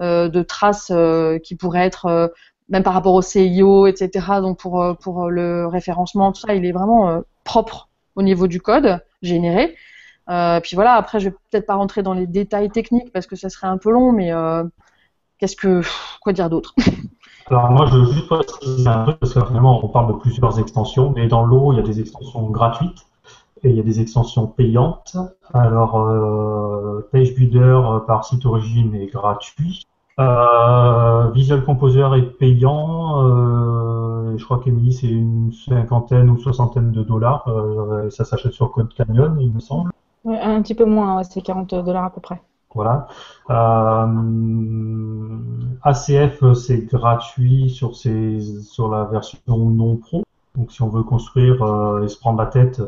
euh, 0.00 0.28
de 0.28 0.42
traces 0.42 0.92
qui 1.42 1.54
pourraient 1.56 1.86
être, 1.86 2.32
même 2.68 2.82
par 2.82 2.94
rapport 2.94 3.14
au 3.14 3.22
CIO, 3.22 3.86
etc., 3.86 4.26
donc 4.40 4.58
pour, 4.58 4.96
pour 5.00 5.30
le 5.30 5.66
référencement, 5.66 6.32
tout 6.32 6.40
ça, 6.40 6.54
il 6.54 6.64
est 6.64 6.72
vraiment 6.72 7.22
propre 7.44 7.88
au 8.16 8.22
niveau 8.22 8.46
du 8.46 8.60
code 8.60 9.00
généré. 9.22 9.76
Puis 10.26 10.74
voilà, 10.74 10.94
après, 10.94 11.20
je 11.20 11.28
vais 11.28 11.36
peut-être 11.50 11.66
pas 11.66 11.74
rentrer 11.74 12.02
dans 12.02 12.14
les 12.14 12.26
détails 12.26 12.70
techniques 12.70 13.12
parce 13.12 13.26
que 13.26 13.36
ça 13.36 13.48
serait 13.48 13.68
un 13.68 13.78
peu 13.78 13.90
long, 13.90 14.12
mais 14.12 14.32
qu'est-ce 15.38 15.56
que, 15.56 15.82
quoi 16.20 16.32
dire 16.32 16.50
d'autre? 16.50 16.74
Alors 17.48 17.70
moi, 17.70 17.86
je 17.86 17.96
veux 17.96 18.12
juste 18.12 18.26
préciser 18.26 18.88
un 18.88 19.04
truc, 19.04 19.18
parce 19.20 19.32
que 19.32 19.44
finalement, 19.44 19.84
on 19.84 19.88
parle 19.88 20.08
de 20.08 20.18
plusieurs 20.18 20.58
extensions, 20.58 21.12
mais 21.14 21.28
dans 21.28 21.44
l'eau, 21.44 21.72
il 21.72 21.76
y 21.76 21.78
a 21.78 21.82
des 21.82 22.00
extensions 22.00 22.42
gratuites 22.50 23.05
il 23.70 23.76
y 23.76 23.80
a 23.80 23.82
des 23.82 24.00
extensions 24.00 24.46
payantes. 24.46 25.16
Alors, 25.52 25.98
euh, 26.00 27.08
Page 27.12 27.34
Builder 27.34 27.60
euh, 27.60 28.00
par 28.00 28.24
site 28.24 28.46
origine 28.46 28.94
est 28.94 29.06
gratuit. 29.06 29.86
Euh, 30.18 31.30
Visual 31.30 31.64
Composer 31.64 32.08
est 32.16 32.38
payant. 32.38 33.22
Euh, 33.24 34.36
je 34.36 34.44
crois 34.44 34.60
qu'Emily, 34.60 34.92
c'est 34.92 35.08
une 35.08 35.52
cinquantaine 35.52 36.30
ou 36.30 36.38
soixantaine 36.38 36.92
de 36.92 37.02
dollars. 37.02 37.46
Ça 38.10 38.24
s'achète 38.24 38.52
sur 38.52 38.70
Code 38.72 38.92
Canyon, 38.94 39.36
il 39.40 39.52
me 39.52 39.60
semble. 39.60 39.90
Ouais, 40.24 40.40
un 40.40 40.60
petit 40.62 40.74
peu 40.74 40.84
moins, 40.84 41.16
ouais, 41.16 41.24
c'est 41.24 41.40
40 41.40 41.74
dollars 41.74 42.04
à 42.04 42.10
peu 42.10 42.20
près. 42.20 42.40
Voilà. 42.74 43.06
ACF, 45.82 46.52
c'est 46.54 46.84
gratuit 46.86 47.70
sur 47.70 48.90
la 48.90 49.04
version 49.04 49.40
non 49.48 49.96
pro. 49.96 50.25
Donc, 50.56 50.72
si 50.72 50.82
on 50.82 50.88
veut 50.88 51.02
construire 51.02 51.62
euh, 51.62 52.04
et 52.04 52.08
se 52.08 52.18
prendre 52.18 52.38
la 52.38 52.46
tête 52.46 52.80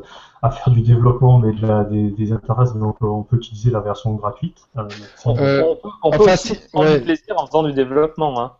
à 0.42 0.50
faire 0.50 0.72
du 0.72 0.80
développement, 0.80 1.38
mais 1.38 1.52
de 1.52 1.66
la, 1.66 1.84
des, 1.84 2.10
des 2.10 2.32
interfaces, 2.32 2.74
donc 2.76 2.96
on 3.02 3.22
peut 3.22 3.36
utiliser 3.36 3.70
la 3.70 3.80
version 3.80 4.14
gratuite. 4.14 4.56
Euh, 4.76 4.88
sans- 5.16 5.36
Euh, 5.36 5.62
on 5.68 5.76
peut, 5.76 5.88
on 6.04 6.10
peut 6.10 6.16
enfin, 6.22 6.32
aussi 6.34 6.54
si- 6.54 6.68
prendre 6.72 6.88
ouais. 6.90 6.98
du 6.98 7.04
plaisir 7.04 7.34
en 7.36 7.46
faisant 7.46 7.62
du 7.62 7.72
développement. 7.72 8.40
Hein. 8.40 8.52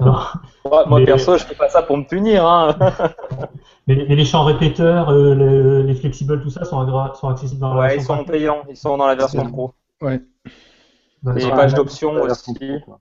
Moi, 0.00 0.84
Mais- 1.00 1.04
perso, 1.04 1.36
je 1.36 1.44
fais 1.44 1.54
pas 1.54 1.68
ça 1.68 1.82
pour 1.82 1.96
me 1.98 2.04
punir. 2.04 2.46
Hein. 2.46 2.74
mais, 3.86 4.06
mais 4.08 4.16
les 4.16 4.24
champs 4.24 4.44
répéteurs, 4.44 5.10
euh, 5.10 5.34
les, 5.34 5.82
les 5.82 5.94
flexibles, 5.94 6.40
tout 6.42 6.50
ça 6.50 6.64
sont, 6.64 6.80
agra- 6.80 7.14
sont 7.14 7.28
accessibles 7.28 7.60
dans 7.60 7.74
la 7.74 7.80
Ouais, 7.80 7.86
ils 7.86 7.90
version 7.96 8.06
sont 8.06 8.14
gratuite. 8.22 8.32
payants, 8.32 8.62
ils 8.70 8.76
sont 8.76 8.96
dans 8.96 9.06
la 9.06 9.14
version 9.14 9.44
pro. 9.50 9.74
Ouais. 10.00 10.22
Dans 11.22 11.32
les 11.32 11.50
pages 11.50 11.74
d'options 11.74 12.12
La 12.14 12.26
version 12.26 12.52
aussi. 12.52 12.80
pro. 12.80 12.96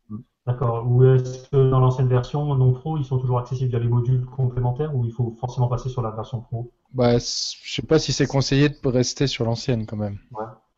D'accord. 0.48 0.86
Ou 0.90 1.04
est-ce 1.04 1.50
que 1.50 1.70
dans 1.70 1.80
l'ancienne 1.80 2.08
version 2.08 2.56
non 2.56 2.72
pro, 2.72 2.98
ils 2.98 3.06
sont 3.06 3.20
toujours 3.20 3.38
accessibles? 3.38 3.70
Via 3.70 3.80
les 3.80 3.88
modules 3.90 4.26
complémentaires 4.26 4.96
ou 4.96 5.06
il 5.06 5.12
faut 5.12 5.36
forcément 5.40 5.68
passer 5.68 5.90
sur 5.90 6.02
la 6.02 6.12
version 6.12 6.40
pro? 6.40 6.72
Bah, 6.94 7.18
je 7.18 7.20
sais 7.20 7.82
pas 7.82 8.00
si 8.00 8.14
c'est 8.14 8.28
conseillé 8.28 8.70
de 8.70 8.88
rester 8.88 9.28
sur 9.28 9.44
l'ancienne 9.44 9.86
quand 9.86 9.98
même. 9.98 10.18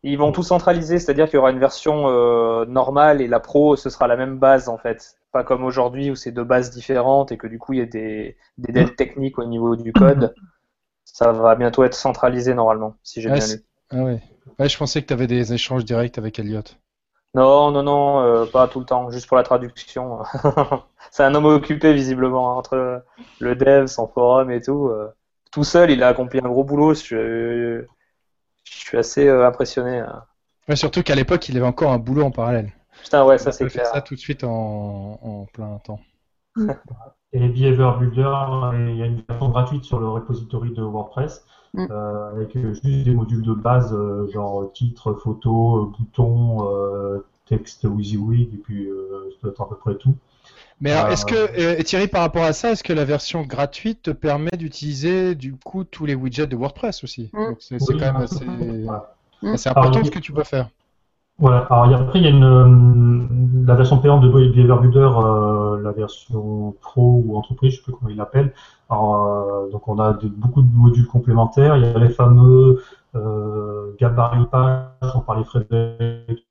Ils 0.02 0.18
vont 0.18 0.32
tout 0.32 0.42
centraliser, 0.42 0.98
c'est-à-dire 0.98 1.26
qu'il 1.26 1.34
y 1.34 1.38
aura 1.38 1.50
une 1.50 1.58
version 1.58 2.08
euh, 2.08 2.64
normale 2.64 3.20
et 3.20 3.28
la 3.28 3.38
pro, 3.38 3.76
ce 3.76 3.90
sera 3.90 4.08
la 4.08 4.16
même 4.16 4.38
base 4.38 4.68
en 4.68 4.78
fait. 4.78 5.16
Pas 5.30 5.44
comme 5.44 5.62
aujourd'hui 5.62 6.10
où 6.10 6.16
c'est 6.16 6.32
deux 6.32 6.42
bases 6.44 6.70
différentes 6.70 7.30
et 7.32 7.36
que 7.36 7.46
du 7.46 7.58
coup 7.58 7.74
il 7.74 7.78
y 7.78 7.82
a 7.82 7.86
des, 7.86 8.36
des 8.58 8.72
dettes 8.72 8.96
techniques 8.96 9.38
au 9.38 9.44
niveau 9.44 9.76
du 9.76 9.92
code. 9.92 10.34
Ça 11.04 11.32
va 11.32 11.54
bientôt 11.56 11.84
être 11.84 11.94
centralisé 11.94 12.54
normalement, 12.54 12.96
si 13.02 13.20
j'ai 13.20 13.28
Ouais, 13.28 13.38
bien 13.38 13.46
lu. 13.46 13.64
Ah 13.90 14.04
ouais. 14.04 14.22
Ouais, 14.58 14.68
je 14.68 14.76
pensais 14.76 15.02
que 15.02 15.06
tu 15.06 15.12
avais 15.12 15.26
des 15.26 15.52
échanges 15.52 15.84
directs 15.84 16.18
avec 16.18 16.38
Elliot. 16.38 16.62
Non, 17.34 17.70
non, 17.70 17.82
non, 17.84 18.20
euh, 18.22 18.46
pas 18.46 18.66
tout 18.66 18.80
le 18.80 18.84
temps, 18.86 19.10
juste 19.10 19.28
pour 19.28 19.36
la 19.36 19.44
traduction. 19.44 20.18
c'est 21.12 21.22
un 21.22 21.34
homme 21.34 21.44
occupé 21.46 21.92
visiblement 21.92 22.50
hein, 22.52 22.56
entre 22.56 23.04
le 23.38 23.54
dev, 23.54 23.86
son 23.86 24.08
forum 24.08 24.50
et 24.50 24.60
tout. 24.60 24.88
euh. 24.88 25.08
Tout 25.52 25.64
seul, 25.64 25.90
il 25.90 26.02
a 26.02 26.08
accompli 26.08 26.40
un 26.40 26.48
gros 26.48 26.64
boulot. 26.64 26.94
Je, 26.94 27.84
je 28.64 28.72
suis 28.72 28.98
assez 28.98 29.28
euh, 29.28 29.46
impressionné. 29.46 30.00
hein. 30.00 30.24
Ouais, 30.68 30.76
surtout 30.76 31.02
qu'à 31.02 31.14
l'époque, 31.14 31.48
il 31.50 31.56
avait 31.58 31.66
encore 31.66 31.92
un 31.92 31.98
boulot 31.98 32.22
en 32.24 32.30
parallèle. 32.30 32.72
Putain, 33.02 33.24
ouais, 33.24 33.38
ça 33.38 33.52
c'est 33.52 33.66
clair. 33.66 33.86
ça 33.86 34.00
tout 34.00 34.14
de 34.14 34.20
suite 34.20 34.44
en, 34.44 35.18
en 35.22 35.46
plein 35.52 35.78
temps. 35.80 36.00
Et 37.32 37.48
Behavior 37.48 37.98
Builder, 37.98 38.34
il 38.90 38.96
y 38.96 39.02
a 39.02 39.06
une 39.06 39.22
version 39.28 39.48
gratuite 39.50 39.84
sur 39.84 40.00
le 40.00 40.08
repository 40.08 40.72
de 40.72 40.82
WordPress, 40.82 41.44
Mm. 41.72 41.86
euh, 41.90 42.30
avec 42.32 42.56
euh, 42.56 42.72
juste 42.72 42.84
des 42.84 43.14
modules 43.14 43.42
de 43.42 43.54
base, 43.54 43.92
euh, 43.92 44.28
genre 44.32 44.72
titre, 44.72 45.14
photo, 45.14 45.76
euh, 45.76 45.92
bouton, 45.96 46.68
euh, 46.68 47.24
texte 47.46 47.84
WYSIWYG, 47.84 48.54
et 48.54 48.56
puis 48.56 48.88
euh, 48.88 49.30
ça 49.30 49.38
doit 49.42 49.52
être 49.52 49.62
à 49.62 49.68
peu 49.68 49.76
près 49.76 49.94
tout. 49.94 50.14
Mais 50.80 50.92
alors, 50.92 51.06
Euh, 51.06 51.12
est-ce 51.12 51.26
que, 51.26 51.34
euh, 51.34 51.76
et 51.78 51.84
Thierry, 51.84 52.08
par 52.08 52.22
rapport 52.22 52.42
à 52.42 52.52
ça, 52.52 52.72
est-ce 52.72 52.82
que 52.82 52.92
la 52.92 53.04
version 53.04 53.42
gratuite 53.42 54.02
te 54.02 54.10
permet 54.10 54.50
d'utiliser 54.56 55.34
du 55.34 55.54
coup 55.54 55.84
tous 55.84 56.06
les 56.06 56.14
widgets 56.14 56.46
de 56.46 56.56
WordPress 56.56 57.04
aussi? 57.04 57.30
Mm. 57.32 57.46
Donc 57.50 57.58
c'est 57.60 57.78
quand 57.78 57.98
même 57.98 58.16
assez, 58.16 58.46
assez 59.42 59.68
important 59.68 60.04
ce 60.04 60.10
que 60.10 60.18
tu 60.18 60.32
peux 60.32 60.44
faire. 60.44 60.70
Voilà. 61.40 61.60
Alors 61.70 62.00
après, 62.02 62.18
il 62.18 62.24
y 62.24 62.26
a 62.26 62.30
une, 62.30 62.44
euh, 62.44 63.66
la 63.66 63.74
version 63.74 63.98
payante 63.98 64.20
de 64.20 64.28
Behavior 64.28 64.80
Builder, 64.80 65.10
euh, 65.16 65.80
la 65.82 65.92
version 65.92 66.76
pro 66.82 67.22
ou 67.24 67.36
entreprise, 67.36 67.72
je 67.72 67.76
sais 67.76 67.82
plus 67.82 67.92
comment 67.92 68.10
ils 68.10 68.16
l'appellent. 68.16 68.52
Euh, 68.90 69.70
donc 69.70 69.88
on 69.88 69.98
a 69.98 70.12
beaucoup 70.12 70.60
de 70.60 70.72
modules 70.74 71.06
complémentaires. 71.06 71.76
Il 71.76 71.84
y 71.84 71.86
a 71.86 71.98
les 71.98 72.10
fameux 72.10 72.82
euh, 73.14 73.94
gabarits 73.98 74.46
pages, 74.46 75.12
on 75.14 75.20
parlait 75.20 75.44
Frédéric 75.44 76.46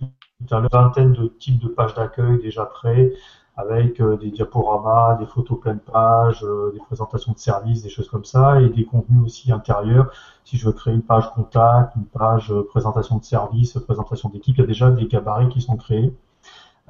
une 0.00 0.68
vingtaine 0.70 1.12
de 1.12 1.26
types 1.26 1.58
de 1.62 1.68
pages 1.68 1.94
d'accueil 1.94 2.38
déjà 2.40 2.64
prêts, 2.64 3.12
avec 3.56 4.00
euh, 4.00 4.16
des 4.16 4.30
diaporamas, 4.30 5.16
des 5.16 5.26
photos 5.26 5.58
pleine 5.60 5.78
page, 5.78 6.44
euh, 6.44 6.70
des 6.72 6.80
présentations 6.80 7.32
de 7.32 7.38
services, 7.38 7.82
des 7.82 7.88
choses 7.88 8.08
comme 8.08 8.24
ça, 8.24 8.60
et 8.60 8.68
des 8.68 8.84
contenus 8.84 9.24
aussi 9.24 9.52
intérieurs. 9.52 10.10
Si 10.44 10.56
je 10.58 10.66
veux 10.66 10.72
créer 10.72 10.94
une 10.94 11.02
page 11.02 11.30
contact, 11.32 11.96
une 11.96 12.04
page 12.04 12.52
euh, 12.52 12.62
présentation 12.64 13.16
de 13.16 13.24
services, 13.24 13.74
présentation 13.78 14.28
d'équipe, 14.28 14.56
il 14.56 14.60
y 14.60 14.64
a 14.64 14.66
déjà 14.66 14.90
des 14.90 15.06
gabarits 15.06 15.48
qui 15.48 15.60
sont 15.60 15.76
créés. 15.76 16.12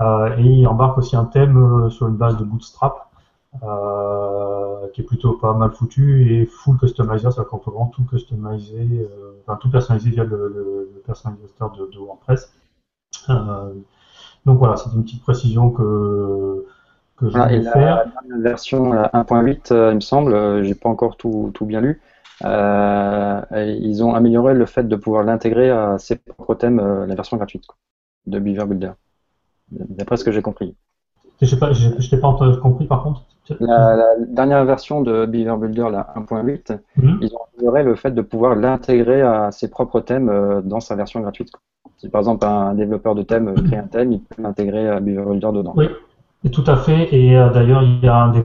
Euh, 0.00 0.36
et 0.38 0.44
il 0.44 0.66
embarque 0.68 0.98
aussi 0.98 1.16
un 1.16 1.24
thème 1.24 1.88
sur 1.90 2.08
une 2.08 2.16
base 2.16 2.36
de 2.36 2.44
Bootstrap, 2.44 3.08
euh, 3.62 4.88
qui 4.92 5.00
est 5.00 5.04
plutôt 5.04 5.34
pas 5.34 5.54
mal 5.54 5.70
foutu 5.70 6.32
et 6.34 6.46
full 6.46 6.76
customizer, 6.78 7.32
c'est-à-dire 7.32 7.48
qu'on 7.48 7.58
peut 7.58 7.70
vraiment 7.70 7.86
tout 7.88 8.04
customiser, 8.04 9.08
euh, 9.10 9.40
enfin 9.46 9.56
tout 9.56 9.70
personnaliser 9.70 10.10
via 10.10 10.24
le, 10.24 10.48
le, 10.48 10.90
le 10.94 11.00
personnalisateur 11.06 11.70
de, 11.72 11.86
de 11.86 11.98
WordPress. 11.98 12.52
Donc 14.46 14.58
voilà, 14.58 14.76
c'est 14.76 14.90
une 14.94 15.02
petite 15.02 15.22
précision 15.22 15.70
que, 15.70 16.64
que 17.16 17.28
je 17.28 17.36
voulais 17.36 17.58
la, 17.58 17.72
faire. 17.72 18.04
La 18.28 18.38
version 18.38 18.94
1.8, 18.94 19.90
il 19.90 19.96
me 19.96 20.00
semble, 20.00 20.64
j'ai 20.64 20.74
pas 20.74 20.88
encore 20.88 21.16
tout, 21.16 21.50
tout 21.52 21.66
bien 21.66 21.80
lu. 21.80 22.00
ils 22.42 24.00
ont 24.02 24.14
amélioré 24.14 24.54
le 24.54 24.64
fait 24.64 24.84
de 24.84 24.96
pouvoir 24.96 25.24
l'intégrer 25.24 25.70
à 25.70 25.98
ses 25.98 26.16
propres 26.16 26.54
thèmes, 26.54 26.80
la 27.06 27.14
version 27.14 27.36
gratuite 27.36 27.64
de 28.26 28.38
Beaver 28.38 28.66
Builder, 28.66 28.92
d'après 29.70 30.16
ce 30.16 30.24
que 30.24 30.32
j'ai 30.32 30.42
compris. 30.42 30.74
Je 31.42 31.54
n'ai 31.54 31.60
pas, 31.60 31.72
je, 31.72 32.16
pas 32.16 32.58
compris 32.62 32.86
par 32.86 33.02
contre. 33.02 33.22
La, 33.60 34.16
dernière 34.26 34.64
version 34.64 35.02
de 35.02 35.26
Beaver 35.26 35.56
Builder, 35.58 35.88
la 35.90 36.12
1.8, 36.16 36.78
mhm. 36.96 37.18
ils 37.20 37.34
ont 37.34 37.40
amélioré 37.52 37.82
le 37.84 37.94
fait 37.94 38.10
de 38.10 38.22
pouvoir 38.22 38.54
l'intégrer 38.54 39.22
à 39.22 39.52
ses 39.52 39.68
propres 39.68 40.00
thèmes 40.00 40.28
euh, 40.28 40.62
dans 40.62 40.80
sa 40.80 40.96
version 40.96 41.20
gratuite. 41.20 41.52
Si 41.98 42.08
par 42.08 42.20
exemple 42.20 42.44
un 42.46 42.74
développeur 42.74 43.14
de 43.14 43.22
thème 43.22 43.54
crée 43.66 43.76
un 43.76 43.86
thème, 43.86 44.12
il 44.12 44.20
peut 44.20 44.42
Beaver 44.42 45.00
Builder 45.00 45.52
dedans. 45.52 45.74
Oui, 45.76 45.88
tout 46.50 46.64
à 46.66 46.76
fait. 46.76 47.14
Et 47.14 47.36
euh, 47.36 47.50
d'ailleurs, 47.50 47.82
il 47.82 48.04
y 48.04 48.08
a 48.08 48.16
un 48.16 48.32
des 48.32 48.44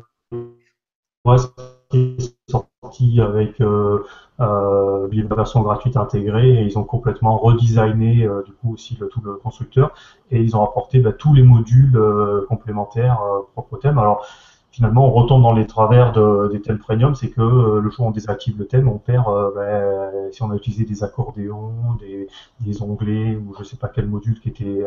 qui 1.89 2.16
est 2.18 2.34
sorti 2.50 3.22
avec 3.22 3.62
euh, 3.62 4.04
euh, 4.39 5.08
gratuite 5.56 5.98
intégrée 5.98 6.50
et 6.56 6.64
ils 6.64 6.80
ont 6.80 6.84
complètement 6.84 7.38
redesigné 7.38 8.26
euh, 8.26 8.42
du 8.44 8.54
coup 8.54 8.74
aussi 8.74 8.98
le, 9.00 9.08
tout 9.08 9.22
le 9.22 9.36
constructeur 9.36 9.94
et 10.32 10.42
ils 10.42 10.56
ont 10.56 10.64
apporté 10.64 11.00
bah, 11.00 11.12
tous 11.12 11.34
les 11.34 11.44
modules 11.44 12.00
complémentaires 12.48 13.20
propres 13.54 13.74
au 13.74 13.78
thème. 13.78 13.98
Alors 13.98 14.26
finalement, 14.72 15.06
on 15.08 15.12
retombe 15.12 15.44
dans 15.44 15.54
les 15.54 15.68
travers 15.68 16.12
de, 16.14 16.50
des 16.52 16.62
thèmes 16.62 16.80
premium, 16.80 17.16
c'est 17.16 17.30
que 17.30 17.42
le 17.42 17.90
jour 17.90 18.06
où 18.06 18.10
on 18.10 18.12
désactive 18.12 18.58
le 18.58 18.66
thème, 18.66 18.88
on 18.88 18.98
perd, 18.98 19.26
bah, 19.56 20.12
si 20.32 20.42
on 20.44 20.52
a 20.52 20.56
utilisé 20.56 20.86
des 20.86 21.04
accordéons, 21.04 21.74
des, 22.00 22.28
des, 22.62 22.82
onglets 22.82 23.36
ou 23.36 23.54
je 23.60 23.64
sais 23.64 23.78
pas 23.78 23.90
quel 23.90 24.08
module 24.08 24.40
qui 24.40 24.50
était 24.50 24.86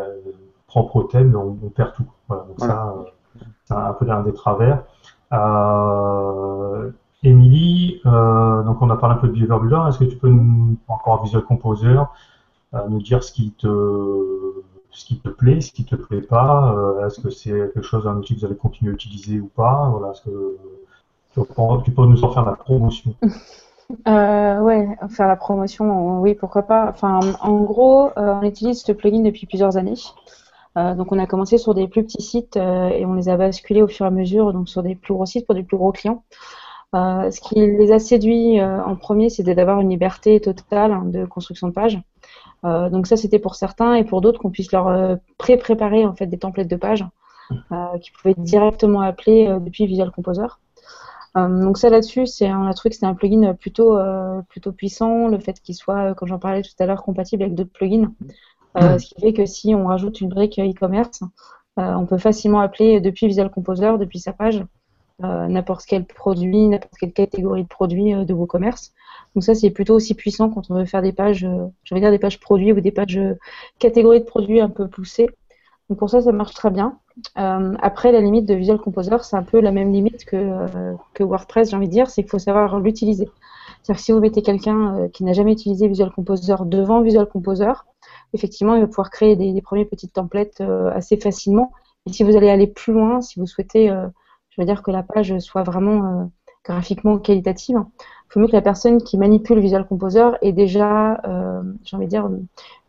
propre 0.66 0.97
au 0.97 1.03
thème, 1.05 1.37
on, 1.37 1.59
on 1.64 1.68
perd 1.68 1.93
tout. 1.95 2.07
Voilà, 2.28 2.45
donc 2.45 2.61
ça, 2.61 2.95
c'est 3.64 3.74
un 3.74 3.93
peu 3.93 4.05
l'un 4.05 4.22
des 4.22 4.32
travers. 4.32 4.82
Euh, 5.32 6.91
Émilie, 7.22 8.01
euh, 8.07 8.62
donc 8.62 8.82
on 8.82 8.91
a 8.91 8.97
parlé 8.97 9.16
un 9.16 9.18
peu 9.18 9.28
de 9.28 9.32
Builder. 9.32 9.80
Est-ce 9.89 9.99
que 9.99 10.05
tu 10.05 10.16
peux 10.16 10.28
nous, 10.28 10.76
encore 10.89 11.22
Visual 11.24 11.43
Composer, 11.43 11.97
euh, 12.74 12.89
nous 12.89 13.01
dire 13.01 13.24
ce 13.24 13.32
qui 13.32 13.53
te 13.53 14.43
ce 14.95 15.05
qui 15.05 15.18
te 15.18 15.28
plaît, 15.28 15.61
ce 15.61 15.72
qui 15.72 15.84
te 15.84 15.97
plaît 15.97 16.22
pas 16.22 16.74
Est-ce 17.05 17.20
que 17.20 17.30
c'est 17.30 17.51
quelque 17.51 17.82
chose, 17.82 18.07
un 18.07 18.16
outil 18.16 18.34
que 18.34 18.40
vous 18.40 18.47
allez 18.47 18.57
continuer 18.57 18.92
à 18.92 18.95
utiliser 18.95 19.40
ou 19.40 19.49
pas 19.49 19.90
Voilà, 19.90 20.12
est-ce 20.12 20.22
que 20.22 20.57
tu 21.84 21.90
peux, 21.90 22.07
nous 22.07 22.24
en 22.24 22.32
faire 22.32 22.45
la 22.45 22.55
promotion 22.55 23.14
euh, 24.09 24.61
ouais, 24.61 24.88
faire 25.11 25.28
la 25.28 25.36
promotion, 25.36 26.20
oui, 26.20 26.34
pourquoi 26.34 26.62
pas. 26.62 26.88
Enfin, 26.88 27.20
en 27.40 27.61
gros, 27.62 28.11
on 28.16 28.42
utilise 28.42 28.82
ce 28.82 28.92
plugin 28.92 29.22
depuis 29.22 29.47
plusieurs 29.47 29.76
années. 29.76 29.97
Euh, 30.76 30.95
donc 30.95 31.12
on 31.12 31.18
a 31.18 31.26
commencé 31.26 31.59
sur 31.59 31.74
des 31.74 31.86
plus 31.86 32.03
petits 32.03 32.22
sites 32.22 32.57
euh, 32.57 32.88
et 32.88 33.07
on 33.07 33.14
les 33.14 33.28
a 33.28 33.36
basculés 33.36 33.82
au 33.82 33.86
fur 33.86 34.07
et 34.07 34.09
à 34.09 34.11
mesure 34.11 34.53
donc 34.53 34.68
sur 34.68 34.82
des 34.82 34.97
plus 34.97 35.14
gros 35.14 35.26
sites 35.26 35.47
pour 35.47 35.55
des 35.55 35.62
plus 35.62 35.76
gros 35.76 35.92
clients. 35.92 36.24
Euh, 36.97 37.30
ce 37.30 37.40
qui 37.40 37.55
les 37.55 37.92
a 37.92 37.99
séduits 37.99 38.61
en 38.62 38.95
premier, 38.95 39.28
c'était 39.28 39.55
d'avoir 39.55 39.80
une 39.80 39.90
liberté 39.90 40.40
totale 40.40 41.11
de 41.11 41.24
construction 41.24 41.68
de 41.68 41.72
page. 41.72 42.01
Donc 42.64 43.06
ça, 43.06 43.16
c'était 43.16 43.38
pour 43.38 43.54
certains 43.54 43.94
et 43.94 44.04
pour 44.04 44.20
d'autres 44.20 44.40
qu'on 44.40 44.50
puisse 44.50 44.72
leur 44.72 45.18
pré-préparer 45.38 46.06
en 46.06 46.14
fait 46.14 46.26
des 46.26 46.38
templates 46.38 46.68
de 46.68 46.76
pages 46.76 47.04
qui 48.00 48.10
pouvaient 48.10 48.34
directement 48.38 49.02
appeler 49.02 49.46
depuis 49.60 49.86
Visual 49.86 50.10
Composer. 50.10 50.46
donc 51.34 51.76
ça 51.76 51.90
là-dessus, 51.90 52.26
c'est 52.26 52.50
on 52.50 52.66
a 52.66 52.72
trouvé 52.72 52.90
que 52.90 52.94
c'était 52.96 53.06
un 53.06 53.14
plugin 53.14 53.52
plutôt 53.54 53.98
plutôt 54.48 54.72
puissant, 54.72 55.28
le 55.28 55.38
fait 55.38 55.60
qu'il 55.60 55.74
soit, 55.74 56.14
comme 56.14 56.28
j'en 56.28 56.38
parlais 56.38 56.62
tout 56.62 56.70
à 56.78 56.86
l'heure, 56.86 57.02
compatible 57.02 57.42
avec 57.42 57.54
d'autres 57.54 57.72
plugins. 57.72 58.10
Euh, 58.76 58.98
ce 58.98 59.06
qui 59.06 59.20
fait 59.20 59.32
que 59.32 59.46
si 59.46 59.74
on 59.74 59.86
rajoute 59.86 60.20
une 60.20 60.28
brique 60.28 60.58
e-commerce, 60.58 61.20
euh, 61.78 61.94
on 61.94 62.06
peut 62.06 62.18
facilement 62.18 62.60
appeler 62.60 63.00
depuis 63.00 63.26
Visual 63.26 63.50
Composer, 63.50 63.92
depuis 63.98 64.18
sa 64.18 64.32
page, 64.32 64.56
euh, 64.56 64.64
n'importe 65.20 65.84
quel 65.86 66.04
produit, 66.04 66.66
n'importe 66.68 66.94
quelle 66.98 67.12
catégorie 67.12 67.62
de 67.62 67.68
produits 67.68 68.12
de 68.14 68.34
vos 68.34 68.46
commerces. 68.46 68.92
Donc 69.34 69.44
ça, 69.44 69.54
c'est 69.54 69.70
plutôt 69.70 69.94
aussi 69.94 70.14
puissant 70.14 70.50
quand 70.50 70.70
on 70.70 70.74
veut 70.74 70.84
faire 70.84 71.02
des 71.02 71.12
pages, 71.12 71.46
je 71.84 71.94
vais 71.94 72.00
dire 72.00 72.10
des 72.10 72.18
pages 72.18 72.40
produits 72.40 72.72
ou 72.72 72.80
des 72.80 72.90
pages 72.90 73.20
catégories 73.78 74.20
de 74.20 74.24
produits 74.24 74.60
un 74.60 74.70
peu 74.70 74.88
poussées. 74.88 75.28
Donc 75.88 75.98
pour 75.98 76.10
ça, 76.10 76.20
ça 76.20 76.32
marche 76.32 76.54
très 76.54 76.70
bien. 76.70 76.98
après, 77.36 78.12
la 78.12 78.20
limite 78.20 78.46
de 78.46 78.54
Visual 78.54 78.78
Composer, 78.78 79.16
c'est 79.22 79.36
un 79.36 79.42
peu 79.42 79.60
la 79.60 79.70
même 79.70 79.92
limite 79.92 80.24
que, 80.24 80.58
que 81.14 81.22
WordPress, 81.22 81.70
j'ai 81.70 81.76
envie 81.76 81.88
de 81.88 81.92
dire, 81.92 82.10
c'est 82.10 82.22
qu'il 82.22 82.30
faut 82.30 82.38
savoir 82.38 82.80
l'utiliser. 82.80 83.28
C'est-à-dire 83.82 84.00
que 84.00 84.04
si 84.04 84.12
vous 84.12 84.20
mettez 84.20 84.42
quelqu'un 84.42 85.08
qui 85.12 85.24
n'a 85.24 85.32
jamais 85.32 85.52
utilisé 85.52 85.88
Visual 85.88 86.10
Composer 86.10 86.56
devant 86.64 87.02
Visual 87.02 87.26
Composer, 87.26 87.72
effectivement, 88.32 88.74
il 88.74 88.80
va 88.80 88.86
pouvoir 88.86 89.10
créer 89.10 89.36
des, 89.36 89.60
premiers 89.62 89.84
petits 89.84 90.08
templates 90.08 90.60
euh, 90.60 90.90
assez 90.92 91.16
facilement. 91.16 91.72
Et 92.06 92.12
si 92.12 92.22
vous 92.22 92.36
allez 92.36 92.50
aller 92.50 92.66
plus 92.66 92.92
loin, 92.92 93.20
si 93.20 93.38
vous 93.38 93.46
souhaitez, 93.46 93.90
euh, 93.90 94.06
je 94.55 94.62
veux 94.62 94.66
dire 94.66 94.82
que 94.82 94.90
la 94.90 95.02
page 95.02 95.38
soit 95.38 95.62
vraiment 95.62 96.05
euh, 96.05 96.24
graphiquement 96.64 97.18
qualitative, 97.18 97.76
il 97.78 98.32
faut 98.32 98.40
mieux 98.40 98.46
que 98.46 98.52
la 98.52 98.62
personne 98.62 99.02
qui 99.02 99.18
manipule 99.18 99.59
Visual 99.59 99.86
Composer 99.86 100.30
ait 100.42 100.52
déjà, 100.52 101.20
j'ai 101.84 101.96
envie 101.96 102.07
de 102.07 102.11
dire, 102.11 102.28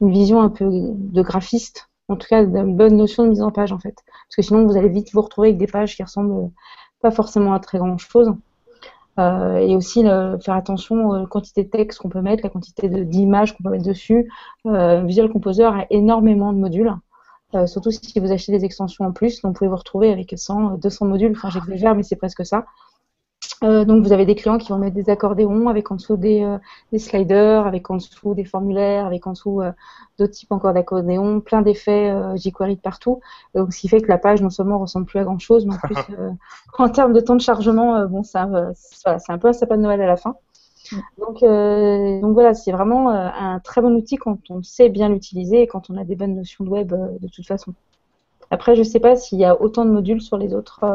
une 0.02 0.10
vision 0.10 0.42
un 0.42 0.50
peu 0.50 0.66
de 0.70 1.22
graphiste, 1.22 1.90
en 2.08 2.16
tout 2.16 2.28
cas 2.28 2.44
d'une 2.44 2.76
bonne 2.76 2.96
notion 2.96 3.24
de 3.24 3.30
mise 3.30 3.42
en 3.42 3.52
page 3.52 3.72
en 3.72 3.78
fait. 3.78 3.96
Parce 3.96 4.36
que 4.38 4.42
sinon, 4.42 4.66
vous 4.66 4.78
allez 4.78 4.90
vite 4.90 5.12
vous 5.14 5.22
retrouver 5.22 5.50
avec 5.50 5.60
des 5.60 5.68
pages 5.68 5.96
qui 5.96 6.04
ressemblent 6.04 6.50
pas 7.02 7.12
forcément 7.12 7.54
à 7.54 7.60
très 7.60 7.78
grand 7.78 7.98
chose. 7.98 8.34
Euh, 9.18 9.58
et 9.60 9.76
aussi 9.78 10.04
faire 10.04 10.56
attention 10.56 11.10
aux 11.10 11.28
quantités 11.28 11.64
de 11.64 11.70
texte 11.70 12.00
qu'on 12.00 12.10
peut 12.10 12.22
mettre, 12.22 12.44
la 12.44 12.50
quantité 12.50 12.90
d'images 12.90 13.56
qu'on 13.56 13.64
peut 13.64 13.70
mettre 13.70 13.86
dessus. 13.86 14.30
Euh, 14.66 15.04
Visual 15.04 15.30
Composer 15.30 15.64
a 15.64 15.86
énormément 15.90 16.52
de 16.52 16.58
modules. 16.58 16.94
Euh, 17.56 17.68
surtout 17.68 17.92
si 17.92 18.20
vous 18.20 18.32
achetez 18.32 18.52
des 18.52 18.66
extensions 18.66 19.06
en 19.06 19.12
plus, 19.12 19.42
donc 19.42 19.54
vous 19.54 19.60
pouvez 19.60 19.70
vous 19.70 19.76
retrouver 19.76 20.12
avec 20.12 20.34
100, 20.36 20.78
200 20.78 21.06
modules, 21.06 21.34
enfin 21.36 21.50
j'exagère, 21.50 21.96
mais 21.96 22.04
c'est 22.04 22.16
presque 22.16 22.46
ça. 22.46 22.66
Euh, 23.64 23.86
donc 23.86 24.04
vous 24.04 24.12
avez 24.12 24.26
des 24.26 24.36
clients 24.36 24.58
qui 24.58 24.70
vont 24.70 24.78
mettre 24.78 24.96
des 24.96 25.10
accordéons 25.10 25.70
avec 25.70 25.90
en 25.92 25.96
dessous 25.96 26.18
des, 26.18 26.44
euh, 26.44 26.58
des 26.92 27.00
sliders, 27.00 27.66
avec 27.66 27.90
en 27.90 27.96
dessous 27.96 28.34
des 28.34 28.44
formulaires, 28.44 29.06
avec 29.06 29.26
en 29.28 29.32
dessous 29.32 29.62
euh, 29.62 29.72
d'autres 30.20 30.34
types 30.34 30.52
encore 30.52 30.74
d'accordéons, 30.74 31.42
plein 31.42 31.62
d'effets 31.62 32.14
jQuery 32.36 32.76
de 32.76 32.82
partout. 32.82 33.22
Donc 33.54 33.74
ce 33.74 33.80
qui 33.80 33.88
fait 33.88 34.02
que 34.02 34.08
la 34.08 34.18
page 34.18 34.42
non 34.42 34.50
seulement 34.50 34.78
ressemble 34.78 35.06
plus 35.06 35.20
à 35.20 35.24
grand 35.24 35.40
chose, 35.40 35.66
mais 35.66 35.76
en 35.76 35.78
plus 35.88 35.96
en 36.78 36.90
termes 36.90 37.14
de 37.14 37.20
temps 37.20 37.36
de 37.36 37.42
chargement, 37.42 38.06
bon 38.08 38.24
ça, 38.24 38.50
c'est 38.74 39.32
un 39.32 39.38
peu 39.38 39.48
un 39.48 39.54
sapin 39.54 39.78
de 39.78 39.82
Noël 39.82 40.02
à 40.02 40.08
la 40.08 40.18
fin. 40.18 40.36
Donc, 41.18 41.42
donc 41.42 42.34
voilà, 42.34 42.54
c'est 42.54 42.72
vraiment 42.72 43.10
un 43.10 43.60
très 43.60 43.82
bon 43.82 43.94
outil 43.96 44.18
quand 44.18 44.38
on 44.50 44.64
sait 44.64 44.90
bien 44.90 45.10
l'utiliser 45.10 45.62
et 45.62 45.68
quand 45.68 45.90
on 45.90 45.98
a 45.98 46.04
des 46.04 46.16
bonnes 46.16 46.36
notions 46.36 46.64
de 46.64 46.70
web 46.70 46.94
de 46.94 47.28
toute 47.28 47.46
façon. 47.46 47.74
Après, 48.52 48.76
je 48.76 48.82
ne 48.82 48.86
sais 48.86 49.00
pas 49.00 49.16
s'il 49.16 49.40
y 49.40 49.46
a 49.46 49.60
autant 49.62 49.86
de 49.86 49.92
modules 49.92 50.22
sur 50.22 50.38
les 50.38 50.54
autres 50.54 50.86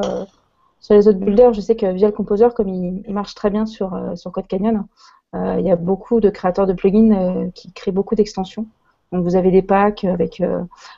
sur 0.81 0.95
les 0.95 1.09
autres 1.09 1.19
builders, 1.19 1.53
je 1.53 1.61
sais 1.61 1.77
que 1.77 1.87
Visual 1.93 2.13
Composer, 2.13 2.49
comme 2.55 2.69
il, 2.69 3.13
marche 3.13 3.35
très 3.35 3.51
bien 3.51 3.67
sur, 3.67 3.95
euh, 3.95 4.15
Code 4.33 4.47
Canyon, 4.47 4.87
euh, 5.35 5.57
il 5.59 5.67
y 5.67 5.71
a 5.71 5.77
beaucoup 5.77 6.21
de 6.21 6.31
créateurs 6.31 6.67
de 6.67 6.73
plugins 6.73 7.13
euh, 7.13 7.51
qui 7.55 7.71
créent 7.73 7.93
beaucoup 7.93 8.15
d'extensions. 8.15 8.67
Donc 9.13 9.25
vous 9.25 9.37
avez 9.37 9.51
des 9.51 9.63
packs 9.63 10.05
avec 10.05 10.41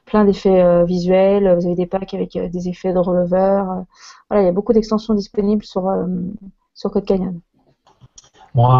plein 0.05 0.26
d'effets 0.26 0.84
visuels, 0.84 1.55
vous 1.57 1.64
avez 1.64 1.74
des 1.74 1.86
packs 1.86 2.12
avec 2.12 2.36
des 2.36 2.68
effets 2.68 2.93
de 2.93 2.99
rollover. 2.99 3.64
voilà, 4.28 4.43
il 4.43 4.45
y 4.45 4.49
a 4.49 4.53
beaucoup 4.53 4.74
d'extensions 4.74 5.14
disponibles 5.14 5.64
sur 5.64 5.90
Code 6.82 7.07
Canyon. 7.07 7.40
Moi, 8.55 8.71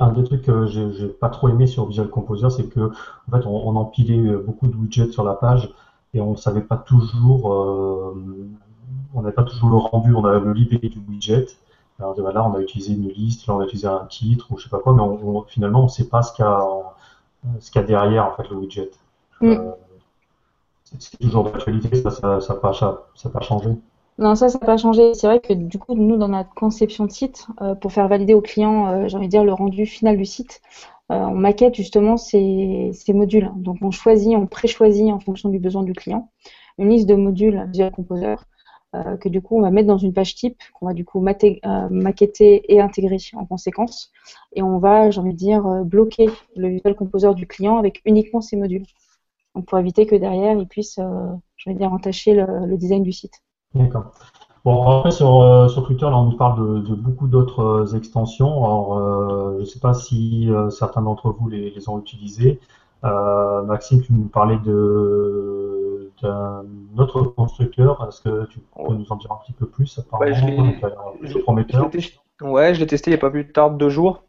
un, 0.00 0.12
des 0.12 0.24
trucs 0.24 0.42
que 0.42 0.66
j'ai 0.66 1.08
pas 1.08 1.28
trop 1.28 1.48
aimé 1.48 1.66
sur 1.66 1.86
Visual 1.86 2.08
Composer, 2.08 2.50
c'est 2.50 2.68
que 2.68 2.92
en 3.28 3.36
fait, 3.36 3.44
on, 3.46 3.68
on, 3.68 3.76
empilait 3.76 4.36
beaucoup 4.36 4.68
de 4.68 4.76
widgets 4.76 5.10
sur 5.10 5.24
la 5.24 5.34
page 5.34 5.72
et 6.14 6.20
on 6.20 6.30
ne 6.30 6.36
savait 6.36 6.60
pas 6.60 6.76
toujours 6.76 7.50
on 9.14 9.22
n'a 9.22 9.32
pas 9.32 9.42
toujours 9.42 9.70
le 9.70 9.76
rendu, 9.76 10.14
on 10.14 10.24
a 10.24 10.38
le 10.38 10.52
libé 10.52 10.78
du 10.82 11.00
widget. 11.08 11.46
Alors 11.98 12.18
là, 12.18 12.44
on 12.44 12.54
a 12.54 12.60
utilisé 12.60 12.92
une 12.92 13.08
liste, 13.08 13.46
là, 13.46 13.54
on 13.54 13.60
a 13.60 13.64
utilisé 13.64 13.86
un 13.86 14.06
titre 14.06 14.46
ou 14.50 14.56
je 14.56 14.64
sais 14.64 14.68
pas 14.70 14.78
quoi, 14.78 14.94
mais 14.94 15.02
finalement, 15.48 15.80
on 15.80 15.84
ne 15.84 15.88
sait 15.88 16.08
pas 16.08 16.22
ce 16.22 16.32
qu'il 16.32 16.44
y, 16.44 17.78
a 17.78 17.82
derrière 17.82 18.26
en 18.26 18.32
fait 18.32 18.48
le 18.48 18.56
widget. 18.56 18.90
Mm. 19.40 19.48
Euh, 19.48 19.72
c'est 20.98 21.18
toujours 21.18 21.44
d'actualité, 21.44 21.94
ça 21.96 22.10
n'a 22.22 22.40
ça, 22.40 22.54
pas, 22.54 22.72
pas 22.72 23.40
changé. 23.40 23.68
Non, 24.20 24.34
ça, 24.36 24.48
ça 24.48 24.58
n'a 24.58 24.66
pas 24.66 24.76
changé. 24.76 25.14
C'est 25.14 25.26
vrai 25.26 25.40
que 25.40 25.52
du 25.52 25.78
coup, 25.78 25.94
nous, 25.94 26.16
dans 26.16 26.28
notre 26.28 26.54
conception 26.54 27.06
de 27.06 27.10
site, 27.10 27.48
euh, 27.62 27.74
pour 27.74 27.92
faire 27.92 28.06
valider 28.06 28.34
aux 28.34 28.40
clients, 28.40 28.86
euh, 28.86 29.08
j'ai 29.08 29.16
envie 29.16 29.26
de 29.26 29.30
dire, 29.30 29.44
le 29.44 29.52
rendu 29.52 29.86
final 29.86 30.16
du 30.16 30.24
site, 30.24 30.60
on 31.08 31.34
maquette 31.34 31.74
justement 31.74 32.16
ces, 32.16 32.92
modules. 33.08 33.50
Donc, 33.56 33.78
on 33.82 33.90
choisit, 33.90 34.36
on 34.36 34.46
pré-choisit 34.46 35.10
en 35.10 35.18
fonction 35.18 35.48
du 35.48 35.58
besoin 35.58 35.82
du 35.82 35.92
client 35.92 36.30
une 36.80 36.90
liste 36.90 37.08
de 37.08 37.14
modules 37.14 37.68
Visual 37.70 37.92
Composer 37.92 38.36
euh, 38.96 39.16
que 39.18 39.28
du 39.28 39.40
coup 39.40 39.56
on 39.56 39.60
va 39.60 39.70
mettre 39.70 39.86
dans 39.86 39.98
une 39.98 40.12
page 40.12 40.34
type 40.34 40.60
qu'on 40.74 40.86
va 40.86 40.94
du 40.94 41.04
coup 41.04 41.24
euh, 41.24 41.88
maqueter 41.90 42.72
et 42.72 42.80
intégrer 42.80 43.18
en 43.34 43.46
conséquence. 43.46 44.10
Et 44.52 44.62
on 44.62 44.78
va, 44.78 45.10
j'ai 45.10 45.20
envie 45.20 45.32
de 45.32 45.36
dire, 45.36 45.64
euh, 45.66 45.84
bloquer 45.84 46.28
le 46.56 46.68
Visual 46.68 46.96
Composer 46.96 47.34
du 47.34 47.46
client 47.46 47.78
avec 47.78 48.00
uniquement 48.04 48.40
ces 48.40 48.56
modules. 48.56 48.86
Donc 49.54 49.66
pour 49.66 49.78
éviter 49.78 50.06
que 50.06 50.16
derrière 50.16 50.58
il 50.58 50.66
puisse, 50.66 50.96
j'ai 50.96 51.70
envie 51.70 51.74
de 51.74 51.78
dire, 51.78 51.92
entacher 51.92 52.34
le, 52.34 52.76
design 52.76 53.02
du 53.02 53.12
site. 53.12 53.42
D'accord. 53.74 54.12
Bon, 54.64 54.98
après, 54.98 55.10
sur, 55.10 55.70
sur, 55.70 55.86
Twitter, 55.86 56.04
là, 56.04 56.18
on 56.18 56.26
nous 56.26 56.36
parle 56.36 56.82
de, 56.82 56.94
beaucoup 56.94 57.28
d'autres 57.28 57.96
extensions. 57.96 58.64
Alors, 58.64 59.54
je 59.56 59.60
ne 59.60 59.64
sais 59.64 59.80
pas 59.80 59.94
si 59.94 60.50
certains 60.70 61.00
d'entre 61.00 61.30
vous 61.30 61.48
les, 61.48 61.70
les 61.70 61.88
ont 61.88 61.98
utilisées. 61.98 62.60
Maxime, 63.02 64.02
tu 64.02 64.12
nous 64.12 64.28
parlais 64.28 64.58
de 64.58 65.70
d'un 66.22 66.64
autre 66.96 67.22
constructeur? 67.22 68.06
Est-ce 68.06 68.20
que 68.20 68.46
tu 68.46 68.60
peux 68.60 68.94
nous 68.94 69.10
en 69.10 69.16
dire 69.16 69.32
un 69.32 69.36
petit 69.36 69.52
peu 69.52 69.66
plus 69.66 70.00
je 71.22 71.38
prometteur? 71.38 71.90
Ouais, 72.40 72.74
je 72.74 72.80
l'ai 72.80 72.86
testé 72.86 73.10
il 73.10 73.14
n'y 73.14 73.18
a 73.18 73.20
pas 73.20 73.30
plus 73.30 73.50
tard 73.50 73.70
de 73.70 73.76
deux 73.76 73.90
jours. 73.90 74.24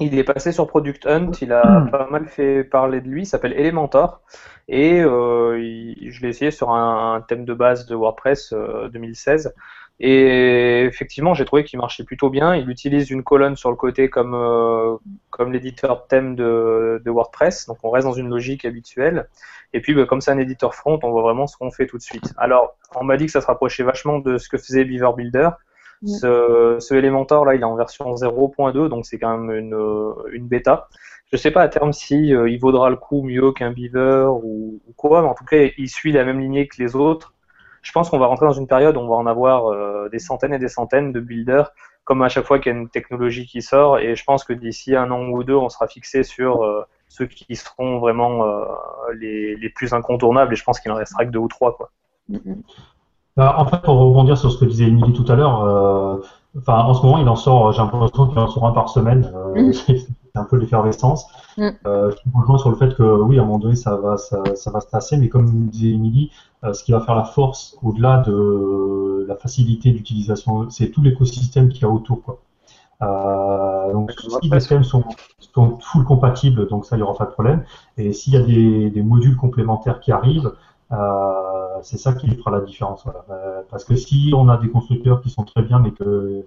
Il 0.00 0.16
est 0.18 0.24
passé 0.24 0.52
sur 0.52 0.66
Product 0.66 1.06
Hunt, 1.06 1.32
il 1.42 1.52
a 1.52 1.80
hmm. 1.80 1.90
pas 1.90 2.08
mal 2.08 2.26
fait 2.26 2.62
parler 2.62 3.00
de 3.00 3.08
lui, 3.08 3.22
il 3.22 3.26
s'appelle 3.26 3.52
Elementor. 3.52 4.20
Et 4.68 5.00
euh, 5.00 5.58
je 6.08 6.20
l'ai 6.20 6.28
essayé 6.28 6.50
sur 6.50 6.70
un, 6.70 7.24
thème 7.26 7.44
de 7.44 7.54
base 7.54 7.86
de 7.86 7.94
WordPress 7.94 8.54
2016. 8.92 9.46
Euh, 9.46 9.50
et 10.00 10.84
effectivement, 10.84 11.34
j'ai 11.34 11.44
trouvé 11.44 11.64
qu'il 11.64 11.78
marchait 11.78 12.04
plutôt 12.04 12.30
bien. 12.30 12.54
Il 12.54 12.70
utilise 12.70 13.10
une 13.10 13.24
colonne 13.24 13.56
sur 13.56 13.70
le 13.70 13.76
côté 13.76 14.08
comme, 14.08 14.34
euh, 14.34 14.96
comme 15.30 15.52
l'éditeur 15.52 16.06
thème 16.06 16.36
de, 16.36 17.02
de, 17.04 17.10
WordPress. 17.10 17.66
Donc 17.66 17.78
on 17.82 17.90
reste 17.90 18.06
dans 18.06 18.12
une 18.12 18.28
logique 18.28 18.64
habituelle. 18.64 19.28
Et 19.72 19.80
puis, 19.80 19.94
bah, 19.94 20.06
comme 20.06 20.20
c'est 20.20 20.30
un 20.30 20.38
éditeur 20.38 20.74
front, 20.74 21.00
on 21.02 21.10
voit 21.10 21.22
vraiment 21.22 21.46
ce 21.46 21.56
qu'on 21.56 21.70
fait 21.70 21.86
tout 21.86 21.98
de 21.98 22.02
suite. 22.02 22.32
Alors, 22.36 22.76
on 22.94 23.04
m'a 23.04 23.16
dit 23.16 23.26
que 23.26 23.32
ça 23.32 23.40
se 23.40 23.46
rapprochait 23.46 23.82
vachement 23.82 24.18
de 24.18 24.38
ce 24.38 24.48
que 24.48 24.56
faisait 24.56 24.84
Beaver 24.84 25.12
Builder. 25.16 25.50
Ce, 26.06 26.76
ce 26.78 26.94
Elementor 26.94 27.44
là, 27.44 27.54
il 27.54 27.60
est 27.60 27.64
en 27.64 27.74
version 27.74 28.14
0.2, 28.14 28.88
donc 28.88 29.04
c'est 29.04 29.18
quand 29.18 29.36
même 29.36 29.50
une, 29.50 30.14
une 30.32 30.46
bêta. 30.46 30.88
Je 31.32 31.36
sais 31.36 31.50
pas 31.50 31.62
à 31.62 31.68
terme 31.68 31.92
si 31.92 32.34
euh, 32.34 32.48
il 32.48 32.58
vaudra 32.58 32.88
le 32.88 32.96
coup 32.96 33.22
mieux 33.22 33.52
qu'un 33.52 33.70
Beaver 33.70 34.28
ou, 34.42 34.80
ou, 34.86 34.92
quoi, 34.96 35.20
mais 35.22 35.28
en 35.28 35.34
tout 35.34 35.44
cas, 35.44 35.68
il 35.76 35.88
suit 35.88 36.12
la 36.12 36.24
même 36.24 36.40
lignée 36.40 36.66
que 36.68 36.82
les 36.82 36.96
autres. 36.96 37.34
Je 37.82 37.92
pense 37.92 38.08
qu'on 38.08 38.18
va 38.18 38.26
rentrer 38.26 38.46
dans 38.46 38.52
une 38.52 38.66
période 38.66 38.96
où 38.96 39.00
on 39.00 39.08
va 39.08 39.16
en 39.16 39.26
avoir 39.26 39.66
euh, 39.66 40.08
des 40.08 40.18
centaines 40.18 40.54
et 40.54 40.58
des 40.58 40.68
centaines 40.68 41.12
de 41.12 41.20
builders, 41.20 41.70
comme 42.04 42.22
à 42.22 42.28
chaque 42.28 42.46
fois 42.46 42.58
qu'il 42.58 42.72
y 42.72 42.74
a 42.74 42.78
une 42.78 42.88
technologie 42.88 43.46
qui 43.46 43.60
sort. 43.60 43.98
Et 43.98 44.16
je 44.16 44.24
pense 44.24 44.42
que 44.42 44.54
d'ici 44.54 44.96
un 44.96 45.10
an 45.10 45.28
ou 45.28 45.44
deux, 45.44 45.54
on 45.54 45.68
sera 45.68 45.86
fixé 45.86 46.22
sur 46.22 46.64
euh, 46.64 46.82
ceux 47.08 47.26
qui 47.26 47.54
seront 47.56 47.98
vraiment 47.98 48.44
les, 49.14 49.54
les, 49.56 49.70
plus 49.70 49.92
incontournables. 49.92 50.54
Et 50.54 50.56
je 50.56 50.64
pense 50.64 50.80
qu'il 50.80 50.90
en 50.90 50.96
restera 50.96 51.24
que 51.24 51.30
deux 51.30 51.38
ou 51.38 51.48
trois, 51.48 51.76
quoi. 51.76 51.90
Mm-hmm. 52.30 52.56
Bah, 52.56 52.97
en 53.38 53.66
fait, 53.66 53.80
pour 53.82 53.98
rebondir 53.98 54.36
sur 54.36 54.50
ce 54.50 54.58
que 54.58 54.64
disait 54.64 54.84
Émilie 54.84 55.12
tout 55.12 55.24
à 55.30 55.36
l'heure, 55.36 55.62
euh, 55.62 56.16
enfin, 56.58 56.80
en 56.80 56.94
ce 56.94 57.02
moment, 57.04 57.18
il 57.18 57.28
en 57.28 57.36
sort, 57.36 57.72
j'ai 57.72 57.80
l'impression 57.80 58.26
qu'il 58.26 58.38
en 58.38 58.48
sort 58.48 58.66
un 58.66 58.72
par 58.72 58.88
semaine. 58.88 59.30
Euh, 59.34 59.68
mm. 59.68 59.72
c'est 59.86 60.06
un 60.34 60.44
peu 60.44 60.56
l'effervescence. 60.56 61.26
Mm. 61.56 61.68
Euh, 61.86 62.10
je 62.10 62.38
rejoins 62.38 62.58
sur 62.58 62.70
le 62.70 62.76
fait 62.76 62.94
que, 62.96 63.02
oui, 63.02 63.38
à 63.38 63.42
un 63.42 63.44
moment 63.44 63.58
donné, 63.58 63.76
ça 63.76 63.96
va, 63.96 64.16
ça, 64.16 64.42
va 64.42 64.80
se 64.80 64.90
tasser, 64.90 65.16
mais 65.16 65.28
comme 65.28 65.66
disait 65.66 65.94
Émilie, 65.94 66.32
euh, 66.64 66.72
ce 66.72 66.82
qui 66.82 66.92
va 66.92 67.00
faire 67.00 67.14
la 67.14 67.24
force, 67.24 67.76
au-delà 67.82 68.18
de 68.18 69.24
la 69.28 69.36
facilité 69.36 69.90
d'utilisation, 69.92 70.68
c'est 70.70 70.90
tout 70.90 71.02
l'écosystème 71.02 71.68
qu'il 71.68 71.82
y 71.82 71.84
a 71.84 71.88
autour. 71.88 72.22
Quoi. 72.22 72.38
Donc 73.92 74.10
si 74.10 74.50
les 74.50 74.60
systèmes 74.60 74.82
sont, 74.82 75.04
sont 75.54 75.78
full 75.80 76.04
compatibles, 76.04 76.66
donc 76.68 76.84
ça, 76.84 76.96
il 76.96 77.00
n'y 77.00 77.04
aura 77.04 77.14
pas 77.14 77.26
de 77.26 77.30
problème. 77.30 77.62
Et 77.96 78.12
s'il 78.12 78.32
y 78.32 78.36
a 78.36 78.42
des, 78.42 78.90
des, 78.90 79.02
modules 79.02 79.36
complémentaires 79.36 80.00
qui 80.00 80.10
arrivent, 80.10 80.52
euh, 80.90 81.57
c'est 81.82 81.98
ça 81.98 82.12
qui 82.12 82.28
fera 82.36 82.50
la 82.50 82.60
différence. 82.60 83.04
Euh, 83.30 83.62
parce 83.70 83.84
que 83.84 83.96
si 83.96 84.32
on 84.34 84.48
a 84.48 84.56
des 84.56 84.68
constructeurs 84.68 85.20
qui 85.20 85.30
sont 85.30 85.44
très 85.44 85.62
bien, 85.62 85.78
mais 85.78 85.92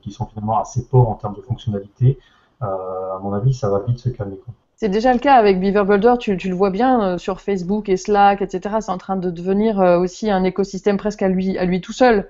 qui 0.02 0.12
sont 0.12 0.26
finalement 0.26 0.60
assez 0.60 0.86
pauvres 0.86 1.10
en 1.10 1.16
termes 1.16 1.36
de 1.36 1.42
fonctionnalité, 1.42 2.18
euh, 2.62 2.66
à 2.66 3.20
mon 3.22 3.34
avis, 3.34 3.54
ça 3.54 3.70
va 3.70 3.80
vite 3.80 4.00
se 4.00 4.10
calmer. 4.10 4.38
C'est 4.76 4.90
déjà 4.90 5.14
le 5.14 5.20
cas 5.20 5.36
avec 5.36 5.60
Beaver 5.60 5.84
Builder, 5.84 6.16
tu, 6.20 6.36
le 6.36 6.56
vois 6.56 6.72
bien 6.72 7.18
sur 7.18 7.40
Facebook 7.40 7.88
et 7.88 7.98
Slack, 7.98 8.42
etc. 8.42 8.78
C'est 8.82 8.92
en 8.92 8.98
train 8.98 9.16
de 9.16 9.30
devenir 9.30 9.78
aussi 9.78 10.32
un 10.32 10.44
écosystème 10.44 10.98
presque 10.98 11.22
à 11.22 11.28
lui, 11.28 11.58
à 11.58 11.66
lui 11.66 11.82
tout 11.82 11.94
seul. 11.94 12.28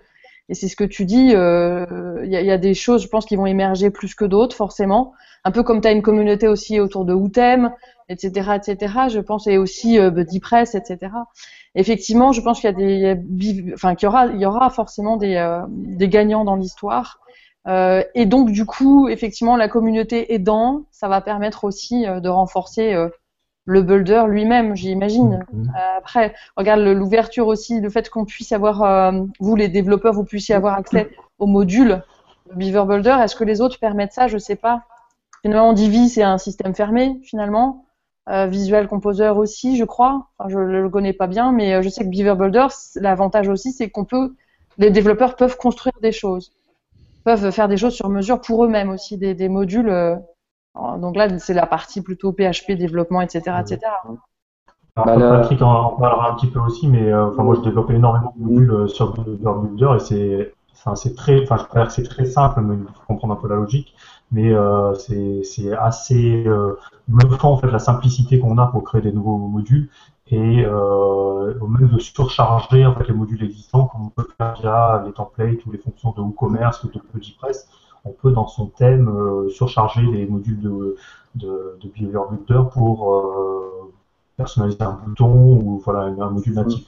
Et 0.49 0.53
c'est 0.53 0.67
ce 0.67 0.75
que 0.75 0.83
tu 0.83 1.05
dis, 1.05 1.29
il 1.29 2.27
y, 2.27 2.35
y, 2.35 2.51
a 2.51 2.57
des 2.57 2.73
choses, 2.73 3.03
je 3.03 3.07
pense, 3.07 3.25
qui 3.25 3.35
vont 3.35 3.45
émerger 3.45 3.89
plus 3.89 4.15
que 4.15 4.25
d'autres, 4.25 4.55
forcément. 4.55 5.13
Un 5.43 5.51
peu 5.51 5.63
comme 5.63 5.81
tu 5.81 5.87
as 5.87 5.91
une 5.91 6.01
communauté 6.01 6.47
aussi 6.47 6.79
autour 6.79 7.05
de 7.05 7.13
Wootem, 7.13 7.71
etc., 8.09 8.51
etc. 8.55 8.93
Je 9.09 9.19
pense, 9.19 9.47
et 9.47 9.57
aussi 9.57 9.97
BuddyPress, 9.97 10.75
etc 10.75 11.09
effectivement, 11.75 12.31
je 12.31 12.41
pense 12.41 12.59
qu'il 12.59 12.69
y 12.69 13.05
a 13.05 13.15
des, 13.15 13.73
enfin, 13.73 13.95
qu'il 13.95 14.07
y 14.07 14.09
aura, 14.09 14.27
il 14.27 14.39
y 14.39 14.45
aura 14.45 14.69
forcément 14.69 15.17
des, 15.17 15.35
euh, 15.35 15.61
des 15.69 16.09
gagnants 16.09 16.43
dans 16.43 16.55
l'histoire. 16.55 17.19
Euh, 17.67 18.03
et 18.15 18.25
donc, 18.25 18.51
du 18.51 18.65
coup, 18.65 19.07
effectivement, 19.07 19.55
la 19.55 19.67
communauté 19.67 20.33
aidant, 20.33 20.85
ça 20.91 21.07
va 21.07 21.21
permettre 21.21 21.63
aussi 21.63 22.07
euh, 22.07 22.19
de 22.19 22.29
renforcer 22.29 22.93
euh, 22.93 23.09
le 23.65 23.81
builder 23.81 24.23
lui-même, 24.27 24.75
j'imagine. 24.75 25.45
Mm-hmm. 25.53 25.97
après, 25.97 26.33
regarde 26.57 26.81
l'ouverture 26.81 27.47
aussi, 27.47 27.79
le 27.79 27.89
fait 27.89 28.09
qu'on 28.09 28.25
puisse 28.25 28.51
avoir, 28.51 29.13
vous 29.39 29.55
les 29.55 29.67
développeurs, 29.67 30.13
vous 30.13 30.23
puissiez 30.23 30.55
avoir 30.55 30.73
accès 30.75 31.09
aux 31.39 31.47
modules 31.47 32.01
Beaver 32.55 32.85
Builder. 32.87 33.17
Est-ce 33.23 33.35
que 33.35 33.43
les 33.43 33.61
autres 33.61 33.79
permettent 33.79 34.13
ça? 34.13 34.27
Je 34.27 34.37
sais 34.37 34.55
pas. 34.55 34.83
Finalement, 35.41 35.73
Divi, 35.73 36.09
c'est 36.09 36.23
un 36.23 36.37
système 36.37 36.75
fermé, 36.75 37.19
finalement. 37.23 37.85
Euh, 38.29 38.45
Visual 38.45 38.87
Composer 38.87 39.29
aussi, 39.29 39.77
je 39.77 39.83
crois. 39.83 40.27
Enfin, 40.37 40.49
je 40.49 40.59
le 40.59 40.89
connais 40.89 41.13
pas 41.13 41.27
bien, 41.27 41.51
mais 41.51 41.73
euh, 41.73 41.81
je 41.81 41.89
sais 41.89 42.03
que 42.03 42.09
Beaver 42.09 42.35
Builder, 42.35 42.67
l'avantage 42.95 43.49
aussi, 43.49 43.71
c'est 43.71 43.89
qu'on 43.89 44.05
peut, 44.05 44.35
les 44.77 44.91
développeurs 44.91 45.35
peuvent 45.35 45.57
construire 45.57 45.95
des 46.01 46.11
choses, 46.11 46.53
peuvent 47.23 47.49
faire 47.51 47.67
des 47.67 47.77
choses 47.77 47.93
sur 47.93 48.09
mesure 48.09 48.39
pour 48.39 48.63
eux-mêmes 48.63 48.91
aussi, 48.91 49.17
des, 49.17 49.33
des 49.33 49.49
modules. 49.49 50.21
Euh, 50.77 50.97
donc 50.97 51.15
là, 51.15 51.37
c'est 51.39 51.53
la 51.53 51.65
partie 51.65 52.01
plutôt 52.01 52.31
PHP, 52.31 52.73
développement, 52.73 53.21
etc., 53.21 53.57
etc. 53.59 53.79
Bah, 54.95 55.03
Patrick 55.05 55.61
en, 55.61 55.91
parlera 55.91 56.31
un 56.31 56.35
petit 56.35 56.47
peu 56.47 56.59
aussi, 56.59 56.87
mais 56.87 57.13
enfin, 57.13 57.43
moi, 57.43 57.55
je 57.55 57.61
développe 57.61 57.91
énormément 57.91 58.33
de 58.35 58.43
modules 58.43 58.89
sur 58.89 59.13
Beaver 59.13 59.53
Builder 59.61 59.95
et 59.95 59.99
c'est 59.99 60.53
Enfin, 60.83 60.95
c'est 60.95 61.15
très, 61.15 61.43
enfin, 61.43 61.57
je 61.57 61.83
que 61.85 61.91
c'est 61.91 62.03
très 62.03 62.25
simple, 62.25 62.61
mais 62.61 62.75
il 62.75 62.83
faut 62.85 63.01
comprendre 63.07 63.33
un 63.33 63.37
peu 63.37 63.47
la 63.47 63.55
logique. 63.55 63.93
Mais 64.31 64.51
euh, 64.51 64.95
c'est 64.95 65.73
assez 65.73 66.43
euh, 66.47 66.75
bluffant 67.07 67.51
en 67.53 67.57
fait 67.57 67.69
la 67.69 67.79
simplicité 67.79 68.39
qu'on 68.39 68.57
a 68.57 68.67
pour 68.67 68.83
créer 68.83 69.01
des 69.01 69.11
nouveaux 69.11 69.37
modules 69.37 69.89
et 70.27 70.63
euh, 70.65 71.53
même 71.67 71.89
de 71.89 71.99
surcharger 71.99 72.85
en 72.85 72.95
fait 72.95 73.09
les 73.09 73.13
modules 73.13 73.43
existants 73.43 73.87
comme 73.87 74.05
on 74.05 74.09
peut 74.09 74.25
faire 74.37 74.55
via 74.61 75.03
les 75.05 75.11
templates 75.11 75.65
ou 75.65 75.71
les 75.71 75.77
fonctions 75.77 76.13
de 76.13 76.21
WooCommerce 76.21 76.83
ou 76.85 76.87
de 76.89 76.99
PodiPress. 76.99 77.67
On 78.03 78.11
peut 78.11 78.31
dans 78.31 78.47
son 78.47 78.67
thème 78.67 79.09
euh, 79.09 79.49
surcharger 79.49 80.01
les 80.01 80.25
modules 80.25 80.59
de, 80.59 80.95
de, 81.35 81.77
de 81.81 81.89
Behavior 81.89 82.31
Builder 82.31 82.63
pour 82.73 83.13
euh, 83.13 83.93
personnaliser 84.37 84.81
un 84.81 84.99
bouton 85.05 85.59
ou 85.63 85.81
voilà 85.83 86.01
un 86.01 86.29
module 86.29 86.55
natif. 86.55 86.87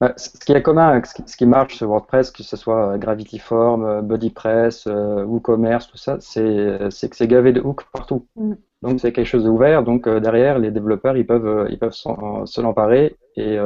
Bah, 0.00 0.14
ce 0.16 0.30
qui 0.30 0.52
est 0.52 0.62
commun 0.62 0.88
avec 0.88 1.06
ce 1.06 1.36
qui 1.36 1.46
marche 1.46 1.76
sur 1.76 1.88
WordPress, 1.88 2.32
que 2.32 2.42
ce 2.42 2.56
soit 2.56 2.98
Gravity 2.98 3.38
Form, 3.38 3.84
euh, 3.84 4.02
BodyPress, 4.02 4.86
euh, 4.86 5.24
WooCommerce, 5.24 5.88
tout 5.88 5.96
ça, 5.96 6.16
c'est 6.20 6.40
que 6.40 7.16
c'est 7.16 7.28
gavé 7.28 7.52
de 7.52 7.60
hooks 7.60 7.84
partout. 7.92 8.26
Mm. 8.36 8.54
Donc 8.82 9.00
c'est 9.00 9.12
quelque 9.12 9.26
chose 9.26 9.44
d'ouvert. 9.44 9.84
Donc 9.84 10.08
derrière, 10.08 10.58
les 10.58 10.72
développeurs, 10.72 11.16
ils 11.16 11.26
peuvent, 11.26 11.68
ils 11.70 11.78
peuvent 11.78 11.92
se 11.92 12.60
l'emparer 12.60 13.16
et 13.36 13.56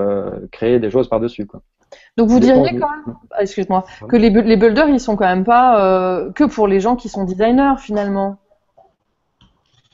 créer 0.53 0.79
des 0.79 0.91
choses 0.91 1.09
par-dessus. 1.09 1.49
Donc 2.17 2.29
vous 2.29 2.41
diriez 2.41 2.79
quand 2.79 2.91
même, 2.91 3.17
ah, 3.33 3.43
excuse-moi, 3.43 3.85
que 4.09 4.17
les, 4.17 4.31
les 4.31 4.57
builders, 4.57 4.89
ils 4.89 5.01
sont 5.01 5.17
quand 5.17 5.27
même 5.27 5.45
pas 5.45 6.29
que 6.35 6.45
pour 6.45 6.67
les 6.67 6.81
gens 6.81 6.97
qui 6.97 7.09
sont 7.09 7.25
designers 7.25 7.75
finalement. 7.79 8.39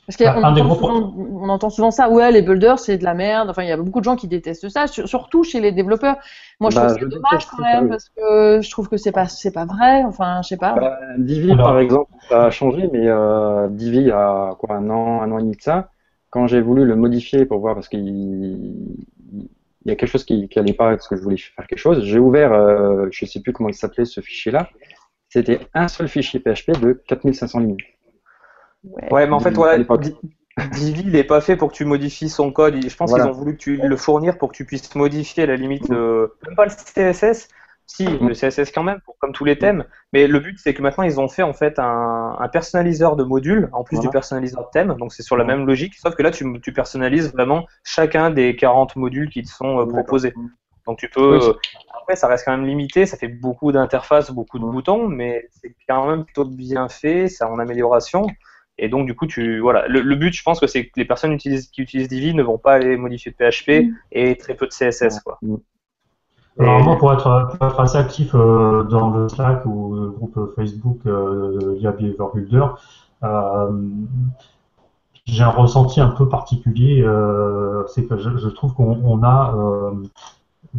Parce 0.05 0.17
qu'on 0.17 0.43
entend, 0.43 1.13
on 1.15 1.47
entend 1.47 1.69
souvent 1.69 1.89
ça, 1.91 2.09
ouais, 2.09 2.29
les 2.31 2.41
builders, 2.41 2.77
c'est 2.77 2.97
de 2.97 3.05
la 3.05 3.13
merde. 3.13 3.49
Enfin, 3.49 3.63
il 3.63 3.69
y 3.69 3.71
a 3.71 3.77
beaucoup 3.77 3.99
de 3.99 4.03
gens 4.03 4.17
qui 4.17 4.27
détestent 4.27 4.67
ça, 4.67 4.85
surtout 4.87 5.43
chez 5.45 5.61
les 5.61 5.71
développeurs. 5.71 6.17
Moi, 6.59 6.71
je 6.71 6.75
bah, 6.75 6.87
trouve 6.87 6.99
c'est 6.99 7.07
dommage 7.07 7.47
quand 7.47 7.63
même, 7.63 7.87
parce 7.87 8.09
que 8.09 8.59
je 8.61 8.69
trouve 8.69 8.89
que 8.89 8.97
c'est 8.97 9.13
pas, 9.13 9.27
c'est 9.27 9.53
pas 9.53 9.65
vrai. 9.65 10.03
Enfin, 10.03 10.41
je 10.43 10.49
sais 10.49 10.57
pas. 10.57 10.73
Bah, 10.73 10.97
Divi, 11.17 11.55
par 11.55 11.79
exemple, 11.79 12.11
ça 12.27 12.45
a 12.45 12.49
changé, 12.49 12.89
mais 12.91 13.07
euh, 13.07 13.69
Divi, 13.69 13.99
il 13.99 14.07
y 14.07 14.11
a 14.11 14.55
quoi, 14.59 14.75
un 14.75 14.89
an, 14.89 15.21
un 15.21 15.31
an 15.31 15.37
et 15.37 15.43
demi 15.43 15.55
de 15.55 15.61
ça, 15.61 15.89
quand 16.31 16.47
j'ai 16.47 16.59
voulu 16.59 16.83
le 16.83 16.97
modifier 16.97 17.45
pour 17.45 17.59
voir, 17.59 17.73
parce 17.73 17.87
qu'il 17.87 18.97
il 19.85 19.89
y 19.89 19.91
a 19.91 19.95
quelque 19.95 20.09
chose 20.09 20.23
qui 20.23 20.49
n'allait 20.55 20.73
pas, 20.73 20.91
parce 20.91 21.07
que 21.07 21.15
je 21.15 21.21
voulais 21.21 21.37
faire 21.37 21.67
quelque 21.67 21.79
chose, 21.79 22.03
j'ai 22.03 22.19
ouvert, 22.19 22.53
euh, 22.53 23.07
je 23.11 23.25
sais 23.25 23.41
plus 23.41 23.53
comment 23.53 23.69
il 23.69 23.75
s'appelait 23.75 24.05
ce 24.05 24.21
fichier-là, 24.21 24.69
c'était 25.29 25.59
un 25.73 25.87
seul 25.87 26.07
fichier 26.07 26.39
PHP 26.39 26.79
de 26.79 26.93
4500 27.07 27.59
lignes. 27.59 27.77
Ouais, 29.11 29.25
mais 29.25 29.33
en 29.33 29.39
fait, 29.39 29.51
voilà, 29.51 29.77
Divi, 30.71 31.01
il 31.05 31.11
n'est 31.13 31.23
pas 31.23 31.41
fait 31.41 31.55
pour 31.55 31.71
que 31.71 31.75
tu 31.75 31.85
modifies 31.85 32.29
son 32.29 32.51
code. 32.51 32.75
Je 32.87 32.95
pense 32.95 33.11
qu'ils 33.11 33.23
ont 33.23 33.31
voulu 33.31 33.53
que 33.57 33.61
tu 33.61 33.77
le 33.77 33.97
fournir 33.97 34.37
pour 34.37 34.51
que 34.51 34.57
tu 34.57 34.65
puisses 34.65 34.93
modifier 34.93 35.43
à 35.43 35.45
la 35.47 35.55
limite, 35.55 35.89
même 35.89 36.55
pas 36.55 36.65
le 36.65 36.71
CSS. 36.71 37.47
Si, 37.85 38.05
le 38.05 38.33
CSS 38.33 38.71
quand 38.71 38.83
même, 38.83 38.99
pour, 39.01 39.17
comme 39.19 39.33
tous 39.33 39.45
les 39.45 39.57
thèmes. 39.57 39.85
Mais 40.13 40.27
le 40.27 40.39
but, 40.39 40.57
c'est 40.57 40.73
que 40.73 40.81
maintenant, 40.81 41.03
ils 41.03 41.19
ont 41.19 41.27
fait 41.27 41.43
en 41.43 41.53
fait 41.53 41.79
un, 41.79 42.35
un 42.39 42.47
personnaliseur 42.47 43.15
de 43.15 43.23
modules, 43.23 43.69
en 43.73 43.83
plus 43.83 43.99
du 43.99 44.09
personnaliseur 44.09 44.63
de 44.63 44.69
thème. 44.71 44.95
Donc, 44.97 45.13
c'est 45.13 45.23
sur 45.23 45.37
la 45.37 45.43
même 45.43 45.65
logique, 45.65 45.95
sauf 45.95 46.15
que 46.15 46.23
là, 46.23 46.31
tu, 46.31 46.45
tu, 46.61 46.73
personnalises 46.73 47.31
vraiment 47.33 47.65
chacun 47.83 48.31
des 48.31 48.55
40 48.55 48.95
modules 48.95 49.29
qui 49.29 49.43
te 49.43 49.49
sont 49.49 49.79
euh, 49.79 49.85
proposés. 49.85 50.33
Donc, 50.87 50.97
tu 50.97 51.09
peux. 51.09 51.41
Euh, 51.41 51.53
après, 52.01 52.15
ça 52.15 52.27
reste 52.27 52.45
quand 52.45 52.55
même 52.57 52.65
limité, 52.65 53.05
ça 53.05 53.17
fait 53.17 53.27
beaucoup 53.27 53.71
d'interfaces, 53.71 54.31
beaucoup 54.31 54.59
de 54.59 54.65
boutons, 54.65 55.07
mais 55.07 55.47
c'est 55.51 55.75
quand 55.87 56.07
même 56.07 56.25
plutôt 56.25 56.45
bien 56.45 56.89
fait, 56.89 57.27
c'est 57.27 57.43
en 57.43 57.59
amélioration. 57.59 58.27
Et 58.77 58.89
donc, 58.89 59.05
du 59.05 59.15
coup, 59.15 59.27
tu, 59.27 59.59
voilà. 59.59 59.87
Le, 59.87 60.15
but, 60.15 60.33
je 60.33 60.41
pense 60.41 60.59
que 60.59 60.67
c'est 60.67 60.87
que 60.87 60.91
les 60.97 61.05
personnes 61.05 61.37
qui 61.37 61.63
utilisent 61.77 62.07
Divi 62.07 62.33
ne 62.33 62.43
vont 62.43 62.57
pas 62.57 62.73
aller 62.73 62.97
modifier 62.97 63.31
de 63.31 63.37
PHP 63.37 63.85
mm. 63.85 63.95
et 64.11 64.35
très 64.35 64.55
peu 64.55 64.67
de 64.67 64.71
CSS, 64.71 65.19
quoi. 65.19 65.39
Mm. 66.57 66.63
Alors, 66.63 66.83
moi, 66.83 66.97
pour 66.97 67.13
être, 67.13 67.57
assez 67.79 67.97
actif 67.97 68.35
euh, 68.35 68.83
dans 68.83 69.09
le 69.11 69.29
Slack 69.29 69.65
ou 69.65 69.95
le 69.95 70.09
groupe 70.09 70.53
Facebook 70.55 70.99
euh, 71.05 71.75
via 71.77 71.93
euh, 73.23 73.71
j'ai 75.25 75.43
un 75.43 75.49
ressenti 75.49 76.01
un 76.01 76.09
peu 76.09 76.27
particulier. 76.27 77.01
c'est 77.87 78.05
que 78.05 78.17
je, 78.17 78.47
trouve 78.49 78.73
qu'on 78.73 79.23
a 79.23 79.53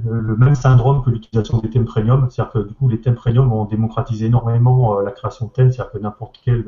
le, 0.05 0.37
même 0.37 0.55
syndrome 0.55 1.03
que 1.03 1.09
l'utilisation 1.09 1.59
des 1.59 1.71
thèmes 1.71 1.87
premium, 1.87 2.29
c'est-à-dire 2.29 2.53
que 2.53 2.59
du 2.59 2.75
coup 2.75 2.91
les 2.91 3.01
thèmes 3.01 3.15
premium 3.15 3.51
ont 3.53 3.65
démocratisé 3.65 4.27
énormément 4.27 5.01
la 5.01 5.13
création 5.13 5.47
de 5.47 5.53
thèmes, 5.53 5.73
c'est-à-dire 5.73 5.93
que 5.93 5.99
n'importe 5.99 6.41
quel 6.45 6.63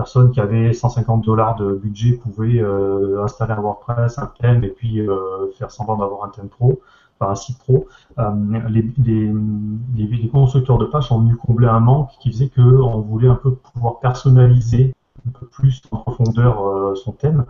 personne 0.00 0.30
qui 0.30 0.40
avait 0.40 0.72
150 0.72 1.22
dollars 1.24 1.56
de 1.56 1.74
budget 1.74 2.12
pouvait 2.12 2.58
euh, 2.58 3.22
installer 3.22 3.52
un 3.52 3.60
WordPress, 3.60 4.18
un 4.18 4.32
thème 4.40 4.64
et 4.64 4.68
puis 4.68 5.00
euh, 5.00 5.50
faire 5.58 5.70
semblant 5.70 5.96
d'avoir 5.98 6.24
un 6.24 6.30
thème 6.30 6.48
pro, 6.48 6.80
enfin 7.20 7.32
un 7.32 7.34
site 7.34 7.58
pro. 7.58 7.86
Euh, 8.18 8.30
les, 8.68 10.28
constructeurs 10.32 10.78
de 10.78 10.86
pages 10.86 11.12
ont 11.12 11.20
venu 11.20 11.36
combler 11.36 11.68
un 11.68 11.80
manque 11.80 12.10
qui 12.20 12.30
faisait 12.32 12.48
qu'on 12.48 13.00
voulait 13.00 13.28
un 13.28 13.34
peu 13.34 13.54
pouvoir 13.54 14.00
personnaliser 14.00 14.94
un 15.28 15.38
peu 15.38 15.46
plus 15.46 15.82
en 15.90 15.98
profondeur 15.98 16.96
son 16.96 17.12
thème. 17.12 17.44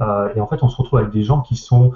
et 0.00 0.40
en 0.40 0.46
fait, 0.46 0.62
on 0.62 0.68
se 0.68 0.76
retrouve 0.76 1.00
avec 1.00 1.12
des 1.12 1.24
gens 1.24 1.40
qui 1.40 1.56
sont 1.56 1.92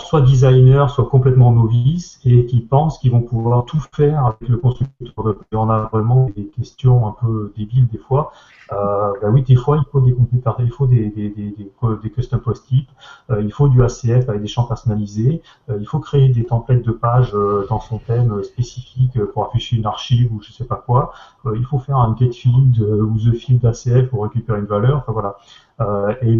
soit 0.00 0.20
designers, 0.22 0.86
soit 0.88 1.06
complètement 1.06 1.52
novices, 1.52 2.20
et 2.24 2.46
qui 2.46 2.60
pensent 2.60 2.98
qu'ils 2.98 3.12
vont 3.12 3.22
pouvoir 3.22 3.64
tout 3.64 3.82
faire 3.94 4.26
avec 4.26 4.48
le 4.48 4.56
constructeur 4.56 5.24
de 5.24 5.36
On 5.54 5.70
a 5.70 5.88
vraiment 5.92 6.30
des 6.36 6.46
questions 6.46 7.06
un 7.06 7.12
peu 7.20 7.52
débiles 7.56 7.88
des 7.88 7.98
fois. 7.98 8.32
Euh, 8.72 9.12
bah 9.20 9.28
oui, 9.30 9.42
des 9.42 9.56
fois, 9.56 9.76
il 9.76 9.84
faut 9.90 10.00
des 10.00 10.14
il 10.60 10.70
faut 10.70 10.86
des, 10.86 12.10
custom 12.14 12.40
post 12.40 12.66
types, 12.66 12.88
euh, 13.30 13.42
il 13.42 13.52
faut 13.52 13.68
du 13.68 13.82
ACF 13.82 14.28
avec 14.28 14.40
des 14.40 14.46
champs 14.46 14.64
personnalisés, 14.64 15.42
euh, 15.68 15.76
il 15.80 15.86
faut 15.86 15.98
créer 15.98 16.28
des 16.28 16.44
templates 16.44 16.82
de 16.82 16.92
pages 16.92 17.34
euh, 17.34 17.66
dans 17.68 17.80
son 17.80 17.98
thème 17.98 18.42
spécifique 18.42 19.22
pour 19.32 19.46
afficher 19.46 19.76
une 19.76 19.86
archive 19.86 20.32
ou 20.32 20.40
je 20.42 20.52
sais 20.52 20.64
pas 20.64 20.76
quoi. 20.76 21.12
il 21.54 21.64
faut 21.64 21.78
faire 21.78 21.96
un 21.96 22.16
get 22.18 22.32
field 22.32 22.78
ou 22.80 23.18
the 23.18 23.34
field 23.34 23.64
ACF 23.64 24.08
pour 24.08 24.22
récupérer 24.22 24.60
une 24.60 24.66
valeur. 24.66 24.98
Enfin 24.98 25.12
voilà. 25.12 25.36
Euh, 25.82 26.14
et 26.22 26.34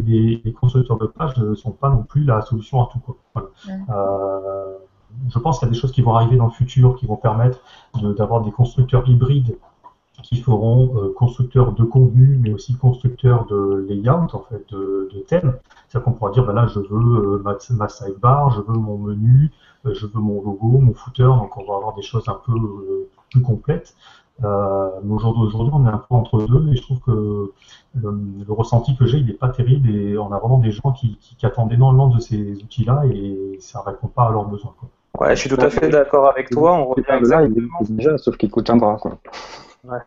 les, 0.45 0.53
constructeurs 0.53 0.99
de 0.99 1.07
pages 1.07 1.37
ne 1.37 1.55
sont 1.55 1.71
pas 1.71 1.91
non 1.91 2.03
plus 2.03 2.25
la 2.25 2.43
solution 2.43 2.83
à 2.83 2.89
tout. 2.93 2.99
Quoi. 2.99 3.51
Euh, 3.69 4.77
je 5.29 5.39
pense 5.39 5.59
qu'il 5.59 5.67
y 5.67 5.71
a 5.71 5.75
des 5.75 5.79
choses 5.79 5.93
qui 5.93 6.03
vont 6.03 6.15
arriver 6.15 6.37
dans 6.37 6.47
le 6.47 6.53
futur 6.53 6.97
qui 6.97 7.07
vont 7.07 7.17
permettre 7.17 7.61
d'avoir 8.17 8.43
des 8.43 8.51
constructeurs 8.51 9.09
hybrides 9.09 9.57
qui 10.23 10.37
feront 10.41 10.95
euh, 10.97 11.13
constructeurs 11.15 11.73
de 11.73 11.83
contenu, 11.83 12.39
mais 12.41 12.53
aussi 12.53 12.77
constructeurs 12.77 13.47
de 13.47 13.87
layout, 13.89 14.29
en 14.33 14.45
fait, 14.49 14.65
de, 14.71 15.09
de 15.13 15.19
thèmes. 15.21 15.59
C'est-à-dire 15.89 16.05
qu'on 16.05 16.13
pourra 16.13 16.31
dire, 16.31 16.45
ben 16.45 16.53
là, 16.53 16.67
je 16.67 16.79
veux 16.79 17.39
ma, 17.39 17.57
ma, 17.71 17.89
sidebar, 17.89 18.51
je 18.51 18.61
veux 18.61 18.79
mon 18.79 18.99
menu, 18.99 19.51
je 19.85 20.07
veux 20.07 20.21
mon 20.21 20.41
logo, 20.43 20.79
mon 20.79 20.95
footer, 20.95 21.25
donc 21.25 21.57
on 21.57 21.65
va 21.65 21.77
avoir 21.77 21.95
des 21.95 22.03
choses 22.03 22.29
un 22.29 22.39
peu 22.47 22.53
plus 23.31 23.43
complètes. 23.43 23.97
Euh, 24.45 24.91
mais 25.05 25.13
aujourd'hui, 25.13 25.71
on 25.73 25.87
est 25.87 25.91
un 25.91 25.99
peu 25.99 26.15
entre 26.15 26.47
deux 26.47 26.73
et 26.73 26.77
je 26.77 26.83
trouve 26.83 27.01
que 27.01 27.53
le, 28.01 28.53
ressenti 28.53 28.97
que 28.97 29.07
j'ai, 29.07 29.19
il 29.19 29.27
n'est 29.27 29.33
pas 29.35 29.51
terrible 29.51 29.91
et 29.91 30.19
on 30.19 30.33
a 30.33 30.39
vraiment 30.39 30.59
des 30.59 30.73
gens 30.73 30.93
qui, 30.93 31.19
qui, 31.19 31.47
attendent 31.47 31.73
énormément 31.73 32.09
de 32.09 32.19
ces 32.19 32.63
outils-là 32.63 33.03
et 33.13 33.59
ça 33.61 33.81
ne 33.81 33.91
répond 33.91 34.09
pas 34.09 34.29
à 34.29 34.33
leurs 34.33 34.47
besoins. 34.47 34.75
Quoi. 34.79 34.89
Ouais, 35.21 35.37
je 35.37 35.41
suis 35.41 35.51
tout 35.51 35.61
à 35.61 35.71
fait 35.71 35.89
d'accord 35.89 36.29
avec 36.29 36.51
toi. 36.51 36.73
On 36.75 36.87
revient 36.87 37.05
exactement. 37.11 37.79
Déjà, 37.89 38.17
sauf 38.19 38.37
qu'il 38.37 38.51
coûte 38.51 38.71
un 38.71 38.77
bras. 38.77 38.97
Quoi. 38.97 39.19
Ouais. 39.85 39.99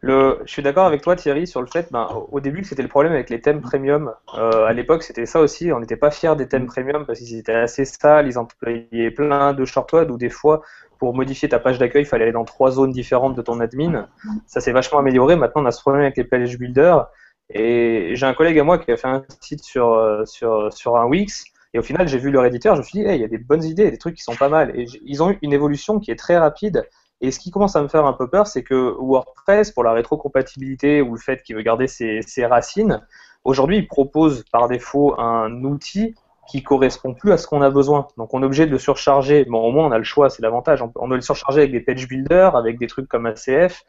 Le, 0.00 0.40
je 0.44 0.52
suis 0.52 0.62
d'accord 0.62 0.84
avec 0.84 1.00
toi 1.00 1.16
Thierry 1.16 1.46
sur 1.46 1.62
le 1.62 1.66
fait, 1.66 1.90
ben, 1.90 2.06
au 2.30 2.38
début 2.38 2.62
c'était 2.62 2.82
le 2.82 2.88
problème 2.88 3.14
avec 3.14 3.30
les 3.30 3.40
thèmes 3.40 3.62
premium. 3.62 4.12
Euh, 4.36 4.66
à 4.66 4.74
l'époque 4.74 5.02
c'était 5.02 5.24
ça 5.24 5.40
aussi, 5.40 5.72
on 5.72 5.80
n'était 5.80 5.96
pas 5.96 6.10
fiers 6.10 6.36
des 6.36 6.46
thèmes 6.46 6.66
premium 6.66 7.06
parce 7.06 7.20
qu'ils 7.20 7.38
étaient 7.38 7.54
assez 7.54 7.86
sales, 7.86 8.26
ils 8.26 8.38
employaient 8.38 9.10
plein 9.10 9.54
de 9.54 9.64
shortcodes 9.64 10.10
ou 10.10 10.18
des 10.18 10.28
fois 10.28 10.60
pour 11.04 11.14
modifier 11.14 11.50
ta 11.50 11.58
page 11.58 11.78
d'accueil, 11.78 12.04
il 12.04 12.06
fallait 12.06 12.24
aller 12.24 12.32
dans 12.32 12.46
trois 12.46 12.70
zones 12.70 12.90
différentes 12.90 13.34
de 13.34 13.42
ton 13.42 13.60
admin. 13.60 14.08
Ça 14.46 14.62
s'est 14.62 14.72
vachement 14.72 15.00
amélioré. 15.00 15.36
Maintenant, 15.36 15.62
on 15.62 15.66
a 15.66 15.70
ce 15.70 15.82
problème 15.82 16.00
avec 16.00 16.16
les 16.16 16.24
page 16.24 16.56
builders. 16.58 17.06
Et 17.50 18.12
j'ai 18.14 18.24
un 18.24 18.32
collègue 18.32 18.58
à 18.58 18.64
moi 18.64 18.78
qui 18.78 18.90
a 18.90 18.96
fait 18.96 19.06
un 19.06 19.22
site 19.40 19.62
sur, 19.62 19.92
euh, 19.92 20.24
sur, 20.24 20.72
sur 20.72 20.96
un 20.96 21.04
Wix. 21.04 21.44
Et 21.74 21.78
au 21.78 21.82
final, 21.82 22.08
j'ai 22.08 22.16
vu 22.16 22.30
leur 22.30 22.46
éditeur, 22.46 22.74
je 22.74 22.80
me 22.80 22.84
suis 22.84 23.00
dit, 23.00 23.04
il 23.06 23.20
y 23.20 23.24
a 23.24 23.28
des 23.28 23.36
bonnes 23.36 23.64
idées, 23.64 23.90
des 23.90 23.98
trucs 23.98 24.14
qui 24.14 24.22
sont 24.22 24.34
pas 24.34 24.48
mal. 24.48 24.72
Et 24.80 24.86
ils 25.04 25.22
ont 25.22 25.32
eu 25.32 25.38
une 25.42 25.52
évolution 25.52 26.00
qui 26.00 26.10
est 26.10 26.18
très 26.18 26.38
rapide. 26.38 26.88
Et 27.20 27.30
ce 27.30 27.38
qui 27.38 27.50
commence 27.50 27.76
à 27.76 27.82
me 27.82 27.88
faire 27.88 28.06
un 28.06 28.14
peu 28.14 28.30
peur, 28.30 28.46
c'est 28.46 28.62
que 28.62 28.96
WordPress, 28.98 29.72
pour 29.72 29.84
la 29.84 29.92
rétrocompatibilité 29.92 31.02
ou 31.02 31.16
le 31.16 31.20
fait 31.20 31.42
qu'il 31.42 31.54
veut 31.54 31.62
garder 31.62 31.86
ses, 31.86 32.22
ses 32.22 32.46
racines, 32.46 33.02
aujourd'hui, 33.44 33.76
il 33.76 33.88
propose 33.88 34.42
par 34.50 34.68
défaut 34.68 35.20
un 35.20 35.64
outil 35.64 36.14
qui 36.48 36.62
correspond 36.62 37.14
plus 37.14 37.32
à 37.32 37.38
ce 37.38 37.46
qu'on 37.46 37.62
a 37.62 37.70
besoin. 37.70 38.08
Donc 38.16 38.34
on 38.34 38.42
est 38.42 38.46
obligé 38.46 38.66
de 38.66 38.70
le 38.70 38.78
surcharger. 38.78 39.44
Bon, 39.44 39.60
au 39.60 39.72
moins 39.72 39.86
on 39.86 39.92
a 39.92 39.98
le 39.98 40.04
choix, 40.04 40.30
c'est 40.30 40.42
l'avantage. 40.42 40.82
On, 40.82 40.92
on, 40.96 41.08
doit 41.08 41.16
le 41.16 41.22
surcharger 41.22 41.60
avec 41.60 41.72
des 41.72 41.80
page 41.80 42.06
builders, 42.08 42.56
avec 42.56 42.78
des 42.78 42.86
trucs 42.86 43.08
comme 43.08 43.26
ACF. 43.26 43.84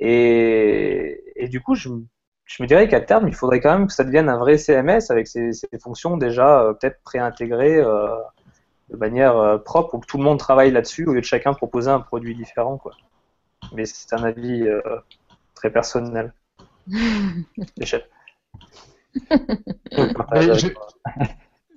Et, 0.00 1.22
et 1.36 1.48
du 1.48 1.60
coup, 1.60 1.74
je, 1.74 1.88
je 2.48 2.62
me 2.62 2.66
dirais 2.66 2.88
qu'à 2.88 3.00
terme, 3.00 3.28
il 3.28 3.34
faudrait 3.34 3.60
quand 3.60 3.78
même 3.78 3.86
que 3.86 3.92
ça 3.92 4.04
devienne 4.04 4.28
un 4.30 4.38
vrai 4.38 4.56
CMS 4.56 5.10
avec 5.10 5.28
ses, 5.28 5.52
fonctions 5.80 6.16
déjà 6.16 6.62
euh, 6.62 6.72
peut-être 6.72 7.00
préintégrées 7.02 7.76
euh, 7.76 8.08
de 8.88 8.96
manière 8.96 9.36
euh, 9.36 9.58
propre 9.58 9.94
ou 9.94 9.98
que 9.98 10.06
tout 10.06 10.16
le 10.16 10.24
monde 10.24 10.38
travaille 10.38 10.70
là-dessus 10.70 11.06
au 11.06 11.12
lieu 11.12 11.20
de 11.20 11.26
chacun 11.26 11.52
proposer 11.52 11.90
un 11.90 12.00
produit 12.00 12.34
différent. 12.34 12.78
Quoi. 12.78 12.92
Mais 13.74 13.84
c'est 13.84 14.14
un 14.14 14.24
avis 14.24 14.66
très 15.54 15.70
personnel. 15.70 16.32
je, 16.90 17.98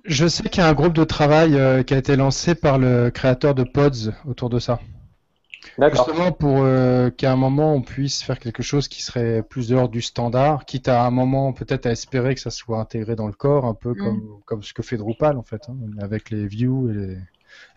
je 0.04 0.26
sais 0.26 0.44
qu'il 0.44 0.62
y 0.62 0.66
a 0.66 0.68
un 0.68 0.74
groupe 0.74 0.92
de 0.92 1.04
travail 1.04 1.56
euh, 1.56 1.82
qui 1.82 1.94
a 1.94 1.98
été 1.98 2.16
lancé 2.16 2.54
par 2.54 2.78
le 2.78 3.10
créateur 3.10 3.54
de 3.54 3.64
Pods 3.64 4.12
autour 4.26 4.50
de 4.50 4.58
ça. 4.58 4.80
Justement 5.78 6.32
pour 6.32 6.62
euh, 6.62 7.10
qu'à 7.10 7.32
un 7.32 7.36
moment 7.36 7.74
on 7.74 7.82
puisse 7.82 8.22
faire 8.22 8.38
quelque 8.38 8.62
chose 8.62 8.88
qui 8.88 9.00
serait 9.02 9.42
plus 9.42 9.68
dehors 9.68 9.88
du 9.88 10.02
standard, 10.02 10.64
quitte 10.64 10.88
à 10.88 11.04
un 11.04 11.10
moment 11.10 11.52
peut-être 11.52 11.86
à 11.86 11.92
espérer 11.92 12.34
que 12.34 12.40
ça 12.40 12.50
soit 12.50 12.78
intégré 12.80 13.14
dans 13.14 13.28
le 13.28 13.32
corps, 13.32 13.64
un 13.64 13.74
peu 13.74 13.92
mm. 13.92 13.96
comme, 13.96 14.40
comme 14.44 14.62
ce 14.62 14.72
que 14.74 14.82
fait 14.82 14.96
Drupal 14.96 15.38
en 15.38 15.42
fait, 15.42 15.62
hein, 15.68 15.76
avec 16.00 16.30
les 16.30 16.46
views 16.46 16.90
et 16.90 16.94
les, 16.94 17.18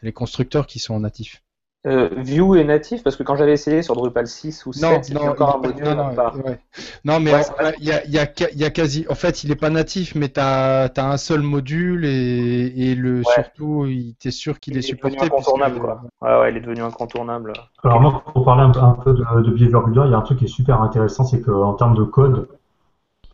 les 0.02 0.14
constructeurs 0.14 0.68
qui 0.68 0.80
sont 0.80 1.00
natifs. 1.00 1.42
Euh, 1.86 2.10
Vue 2.18 2.60
est 2.60 2.64
natif 2.64 3.04
parce 3.04 3.16
que 3.16 3.22
quand 3.22 3.36
j'avais 3.36 3.54
essayé 3.54 3.84
sur 3.84 3.96
Drupal 3.96 4.26
6 4.26 4.66
ou 4.66 4.74
7, 4.74 5.08
il 5.10 5.18
encore 5.20 5.58
un 5.58 5.68
module 5.68 5.84
non, 5.84 5.96
non, 5.96 6.58
non 7.04 7.20
mais 7.20 7.32
il 7.80 7.86
y, 7.86 7.92
a, 7.92 8.04
y, 8.08 8.18
a, 8.18 8.28
y, 8.54 8.64
a, 8.64 8.70
quasi. 8.72 9.06
En 9.08 9.14
fait, 9.14 9.44
il 9.44 9.52
est 9.52 9.56
pas 9.56 9.70
natif, 9.70 10.16
mais 10.16 10.30
tu 10.30 10.40
as, 10.40 10.86
as, 10.86 11.12
un 11.12 11.18
seul 11.18 11.42
module 11.42 12.04
et, 12.06 12.74
et 12.76 12.96
le 12.96 13.22
surtout, 13.24 13.86
tu 14.20 14.28
es 14.28 14.32
sûr 14.32 14.60
qu'il 14.60 14.78
est, 14.78 14.82
supporté. 14.82 15.18
Il 15.18 15.26
est 15.26 15.30
devenu 15.30 15.36
incontournable, 15.36 15.80
quoi. 15.80 16.02
Ouais, 16.22 16.40
ouais, 16.40 16.52
il 16.52 16.58
est 16.58 16.62
devenu 16.62 16.82
incontournable. 16.82 17.54
Alors, 17.84 18.02
moi, 18.02 18.24
pour 18.34 18.44
parler 18.44 18.64
un, 18.64 18.84
un 18.84 18.94
peu 18.94 19.14
de, 19.14 19.42
de 19.42 19.52
Behavior 19.52 19.84
Builder, 19.84 20.04
il 20.06 20.12
y 20.12 20.16
a 20.16 20.18
un 20.18 20.22
truc 20.22 20.40
qui 20.40 20.46
est 20.46 20.48
super 20.48 20.82
intéressant, 20.82 21.24
c'est 21.24 21.42
qu'en 21.42 21.74
termes 21.74 21.96
de 21.96 22.04
code, 22.04 22.48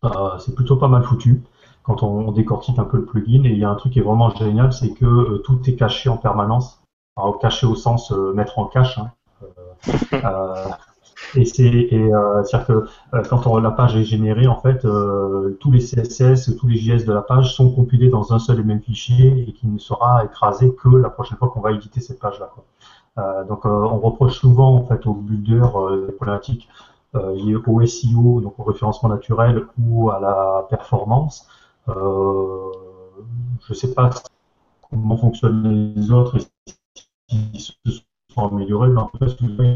euh, 0.04 0.10
c'est 0.40 0.56
plutôt 0.56 0.76
pas 0.76 0.90
mal 0.90 1.04
foutu 1.04 1.42
quand 1.84 2.04
on, 2.04 2.28
on, 2.28 2.32
décortique 2.34 2.80
un 2.80 2.84
peu 2.84 2.98
le 2.98 3.06
plugin. 3.06 3.46
Et 3.46 3.52
il 3.52 3.60
y 3.60 3.64
a 3.64 3.70
un 3.70 3.76
truc 3.76 3.94
qui 3.94 4.00
est 4.00 4.04
vraiment 4.04 4.30
génial, 4.32 4.74
c'est 4.74 4.94
que 4.94 5.06
euh, 5.06 5.42
tout 5.46 5.58
est 5.68 5.76
caché 5.76 6.10
en 6.10 6.18
permanence. 6.18 6.81
Caché 7.42 7.68
au 7.68 7.76
sens 7.76 8.12
euh, 8.12 8.34
mettre 8.34 8.58
en 8.60 8.66
cache. 8.66 8.98
Hein. 8.98 9.12
Euh, 9.44 9.48
euh, 10.14 10.70
et 11.36 11.46
c'est 11.46 11.90
à 12.14 12.42
dire 12.42 12.66
que 12.66 12.86
quand 13.30 13.48
on, 13.48 13.58
la 13.58 13.72
page 13.72 13.96
est 13.96 14.04
générée, 14.04 14.48
en 14.48 14.60
fait, 14.60 14.86
tous 15.60 15.72
les 15.72 15.80
CSS, 15.80 16.58
tous 16.58 16.68
les 16.68 16.78
JS 16.78 17.06
de 17.06 17.14
la 17.14 17.22
page 17.22 17.54
sont 17.56 17.72
compilés 17.72 18.10
dans 18.10 18.34
un 18.34 18.40
seul 18.40 18.60
et 18.60 18.64
même 18.64 18.82
fichier 18.82 19.46
et 19.48 19.54
qui 19.54 19.68
ne 19.68 19.78
sera 19.78 20.26
écrasé 20.26 20.74
que 20.76 20.90
la 20.90 21.10
prochaine 21.10 21.38
fois 21.38 21.50
qu'on 21.50 21.62
va 21.62 21.72
éditer 21.72 22.02
cette 22.02 22.20
page-là. 22.20 22.50
donc, 23.48 23.64
on 23.66 24.00
reproche 24.00 24.40
souvent 24.40 24.76
en 24.76 24.86
fait 24.86 25.06
au 25.06 25.14
builder 25.14 25.62
des 26.06 26.12
problématiques 26.12 26.68
liées 27.14 27.56
au 27.56 27.86
SEO, 27.86 28.42
donc 28.42 28.60
au 28.60 28.64
référencement 28.64 29.08
naturel 29.10 29.68
ou 29.80 30.10
à 30.10 30.20
la 30.20 30.66
performance. 30.70 31.48
je 31.88 31.94
ne 33.70 33.74
sais 33.74 33.94
pas 33.94 34.10
comment 34.90 35.16
fonctionnent 35.16 35.94
les 35.96 36.12
autres 36.12 36.40
qui 37.32 37.60
se 37.60 37.72
sont 38.34 38.48
améliorés, 38.48 38.90
mais 38.90 39.02
en 39.02 39.08
tout 39.08 39.18
cas, 39.18 39.26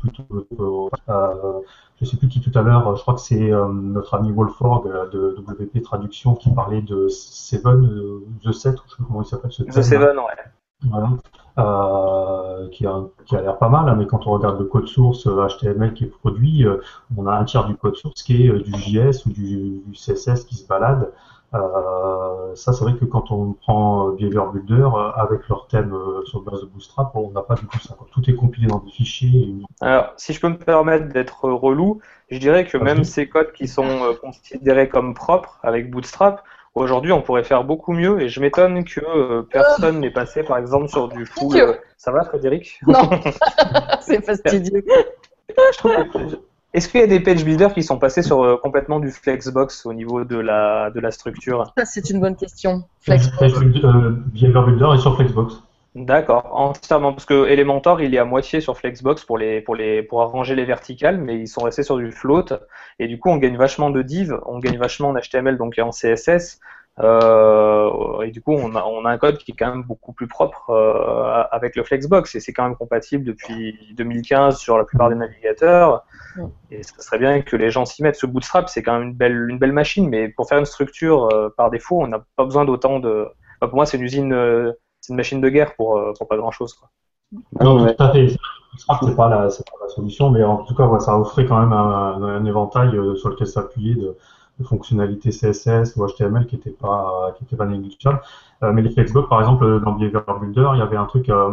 plutôt, 0.01 0.89
euh, 1.09 1.61
je 1.99 2.05
sais 2.05 2.17
plus 2.17 2.27
qui 2.27 2.41
tout 2.41 2.57
à 2.57 2.61
l'heure, 2.61 2.95
je 2.95 3.01
crois 3.01 3.13
que 3.13 3.21
c'est 3.21 3.51
euh, 3.51 3.67
notre 3.67 4.15
ami 4.15 4.31
Wolford 4.31 4.85
euh, 4.87 5.09
de 5.09 5.35
WP 5.39 5.81
Traduction 5.81 6.35
qui 6.35 6.49
parlait 6.51 6.81
de 6.81 7.07
Seven, 7.07 8.21
The 8.43 8.51
7, 8.51 8.75
je 8.85 8.91
sais 8.91 8.97
pas 8.97 9.03
comment 9.07 9.21
il 9.21 9.25
s'appelle 9.25 9.51
ce 9.51 9.63
The 9.63 9.81
Seven, 9.81 10.17
ouais. 10.17 10.89
Voilà. 10.89 11.09
Euh, 11.57 12.67
qui 12.69 12.85
a, 12.85 13.01
qui 13.25 13.37
a 13.37 13.41
l'air 13.41 13.57
pas 13.57 13.69
mal, 13.69 13.87
hein, 13.87 13.95
mais 13.95 14.07
quand 14.07 14.27
on 14.27 14.31
regarde 14.31 14.59
le 14.59 14.65
code 14.65 14.87
source 14.87 15.25
HTML 15.25 15.93
qui 15.93 16.03
est 16.03 16.07
produit, 16.07 16.65
on 17.15 17.27
a 17.27 17.33
un 17.33 17.45
tiers 17.45 17.65
du 17.65 17.75
code 17.75 17.95
source 17.95 18.23
qui 18.23 18.45
est 18.45 18.51
du 18.51 18.73
JS 18.73 19.25
ou 19.25 19.29
du, 19.29 19.81
du 19.85 19.93
CSS 19.93 20.43
qui 20.43 20.55
se 20.55 20.67
balade. 20.67 21.11
Euh, 21.55 22.55
ça, 22.55 22.73
c'est 22.73 22.83
vrai 22.83 22.95
que 22.95 23.05
quand 23.05 23.31
on 23.31 23.53
prend 23.53 24.09
Behavior 24.09 24.51
Builder 24.51 24.83
euh, 24.83 25.11
avec 25.15 25.47
leur 25.47 25.67
thème 25.67 25.93
euh, 25.93 26.23
sur 26.25 26.41
base 26.41 26.61
de 26.61 26.65
Bootstrap, 26.65 27.15
on 27.15 27.31
n'a 27.31 27.41
pas 27.41 27.55
du 27.55 27.65
tout 27.67 27.79
ça. 27.79 27.95
Tout 28.11 28.29
est 28.29 28.35
compilé 28.35 28.67
dans 28.67 28.79
des 28.79 28.91
fichiers. 28.91 29.55
Alors, 29.81 30.13
si 30.17 30.33
je 30.33 30.39
peux 30.39 30.49
me 30.49 30.57
permettre 30.57 31.07
d'être 31.09 31.49
relou, 31.49 32.01
je 32.29 32.37
dirais 32.37 32.65
que 32.65 32.77
même 32.77 33.03
ces 33.03 33.29
codes 33.29 33.51
qui 33.53 33.67
sont 33.67 34.15
considérés 34.21 34.89
comme 34.89 35.13
propres 35.13 35.59
avec 35.63 35.91
Bootstrap, 35.91 36.43
aujourd'hui, 36.73 37.11
on 37.11 37.21
pourrait 37.21 37.43
faire 37.43 37.63
beaucoup 37.63 37.93
mieux. 37.93 38.21
Et 38.21 38.29
je 38.29 38.39
m'étonne 38.41 38.83
que 38.83 39.41
personne 39.41 39.99
n'ait 39.99 40.11
passé, 40.11 40.43
par 40.43 40.57
exemple, 40.57 40.89
sur 40.89 41.07
du 41.07 41.25
full. 41.25 41.55
Ça 41.97 42.11
va, 42.11 42.23
Frédéric? 42.23 42.79
Non, 42.87 43.09
c'est 44.01 44.25
fastidieux. 44.25 44.83
je 45.49 45.77
trouve 45.77 45.93
est-ce 46.75 46.89
qu'il 46.89 46.99
y 46.99 47.03
a 47.03 47.07
des 47.07 47.21
page 47.21 47.45
builders 47.45 47.73
qui 47.73 47.83
sont 47.83 47.97
passés 47.97 48.21
sur 48.21 48.43
euh, 48.43 48.57
complètement 48.57 48.99
du 48.99 49.09
Flexbox 49.09 49.85
au 49.85 49.93
niveau 49.93 50.25
de 50.25 50.37
la, 50.37 50.91
de 50.91 50.99
la 50.99 51.09
structure? 51.09 51.71
Ça, 51.77 51.85
c'est 51.85 52.09
une 52.09 52.19
bonne 52.19 52.35
question. 52.35 52.83
Flexbox. 52.99 53.53
Euh, 53.85 54.09
Builder 54.33 54.91
est 54.93 54.99
sur 54.99 55.15
Flexbox. 55.15 55.55
D'accord, 55.95 56.49
entièrement, 56.51 57.13
parce 57.13 57.25
que 57.25 57.47
Elementor, 57.47 58.01
il 58.01 58.13
est 58.13 58.17
à 58.17 58.25
moitié 58.25 58.59
sur 58.59 58.77
Flexbox 58.77 59.23
pour, 59.23 59.37
les, 59.37 59.61
pour, 59.61 59.75
les, 59.75 60.03
pour 60.03 60.21
arranger 60.21 60.53
les 60.53 60.65
verticales, 60.65 61.17
mais 61.17 61.39
ils 61.39 61.47
sont 61.47 61.63
restés 61.63 61.83
sur 61.83 61.95
du 61.95 62.11
float, 62.11 62.47
et 62.99 63.07
du 63.07 63.17
coup, 63.17 63.29
on 63.29 63.37
gagne 63.37 63.55
vachement 63.55 63.89
de 63.89 64.01
div, 64.01 64.37
on 64.45 64.59
gagne 64.59 64.77
vachement 64.77 65.07
en 65.07 65.13
HTML, 65.13 65.57
donc 65.57 65.79
en 65.79 65.91
CSS, 65.91 66.59
euh, 67.01 68.21
et 68.21 68.31
du 68.31 68.41
coup, 68.41 68.53
on 68.53 68.73
a, 68.75 68.83
on 68.83 69.03
a, 69.03 69.11
un 69.11 69.17
code 69.17 69.37
qui 69.37 69.51
est 69.51 69.55
quand 69.55 69.69
même 69.69 69.83
beaucoup 69.83 70.13
plus 70.13 70.27
propre 70.27 70.69
euh, 70.69 71.43
avec 71.51 71.75
le 71.75 71.83
Flexbox, 71.83 72.35
et 72.35 72.39
c'est 72.39 72.53
quand 72.53 72.63
même 72.63 72.75
compatible 72.75 73.25
depuis 73.25 73.77
2015 73.97 74.57
sur 74.57 74.77
la 74.77 74.85
plupart 74.85 75.09
des 75.09 75.15
navigateurs, 75.15 76.05
et 76.71 76.83
ce 76.83 76.93
serait 76.99 77.19
bien 77.19 77.41
que 77.41 77.57
les 77.57 77.69
gens 77.69 77.85
s'y 77.85 78.01
mettent. 78.01 78.15
Ce 78.15 78.25
Bootstrap, 78.25 78.69
c'est 78.69 78.81
quand 78.81 78.97
même 78.97 79.09
une 79.09 79.13
belle, 79.13 79.49
une 79.49 79.59
belle 79.59 79.73
machine, 79.73 80.07
mais 80.07 80.29
pour 80.29 80.47
faire 80.47 80.57
une 80.57 80.65
structure 80.65 81.29
euh, 81.33 81.53
par 81.55 81.69
défaut, 81.69 82.01
on 82.01 82.07
n'a 82.07 82.23
pas 82.35 82.45
besoin 82.45 82.63
d'autant 82.63 82.99
de... 82.99 83.27
Enfin, 83.59 83.69
pour 83.69 83.75
moi, 83.75 83.85
c'est 83.85 83.97
une 83.97 84.03
usine 84.03 84.33
euh, 84.33 84.71
c'est 85.01 85.11
une 85.11 85.17
machine 85.17 85.41
de 85.41 85.49
guerre 85.49 85.75
pour, 85.75 85.97
euh, 85.97 86.13
pour 86.17 86.27
pas 86.27 86.37
grand 86.37 86.51
chose. 86.51 86.73
Quoi. 86.73 86.89
Non, 87.61 87.85
tout 87.85 88.03
à 88.03 88.11
fait. 88.11 88.29
C'est 88.77 89.15
pas, 89.15 89.29
la, 89.29 89.47
pas 89.47 89.77
la 89.81 89.89
solution, 89.89 90.29
mais 90.29 90.43
en 90.43 90.63
tout 90.63 90.75
cas, 90.75 90.99
ça 90.99 91.17
offrait 91.17 91.45
quand 91.45 91.59
même 91.59 91.71
un, 91.71 92.21
un 92.21 92.45
éventail 92.45 92.91
sur 93.15 93.29
lequel 93.29 93.47
s'appuyer 93.47 93.95
de, 93.95 94.17
de, 94.59 94.63
fonctionnalités 94.63 95.29
CSS 95.29 95.95
ou 95.95 96.05
HTML 96.05 96.45
qui 96.47 96.55
n'étaient 96.55 96.69
pas, 96.69 97.35
qui 97.37 97.55
pas 97.55 97.65
négligeables. 97.65 98.21
Euh, 98.63 98.71
mais 98.71 98.81
les 98.81 98.89
Flexbox, 98.89 99.27
par 99.29 99.39
exemple, 99.39 99.81
dans 99.81 99.93
Behavior 99.93 100.39
Builder, 100.39 100.69
il 100.73 100.79
y 100.79 100.81
avait 100.81 100.97
un 100.97 101.05
truc 101.05 101.29
euh, 101.29 101.51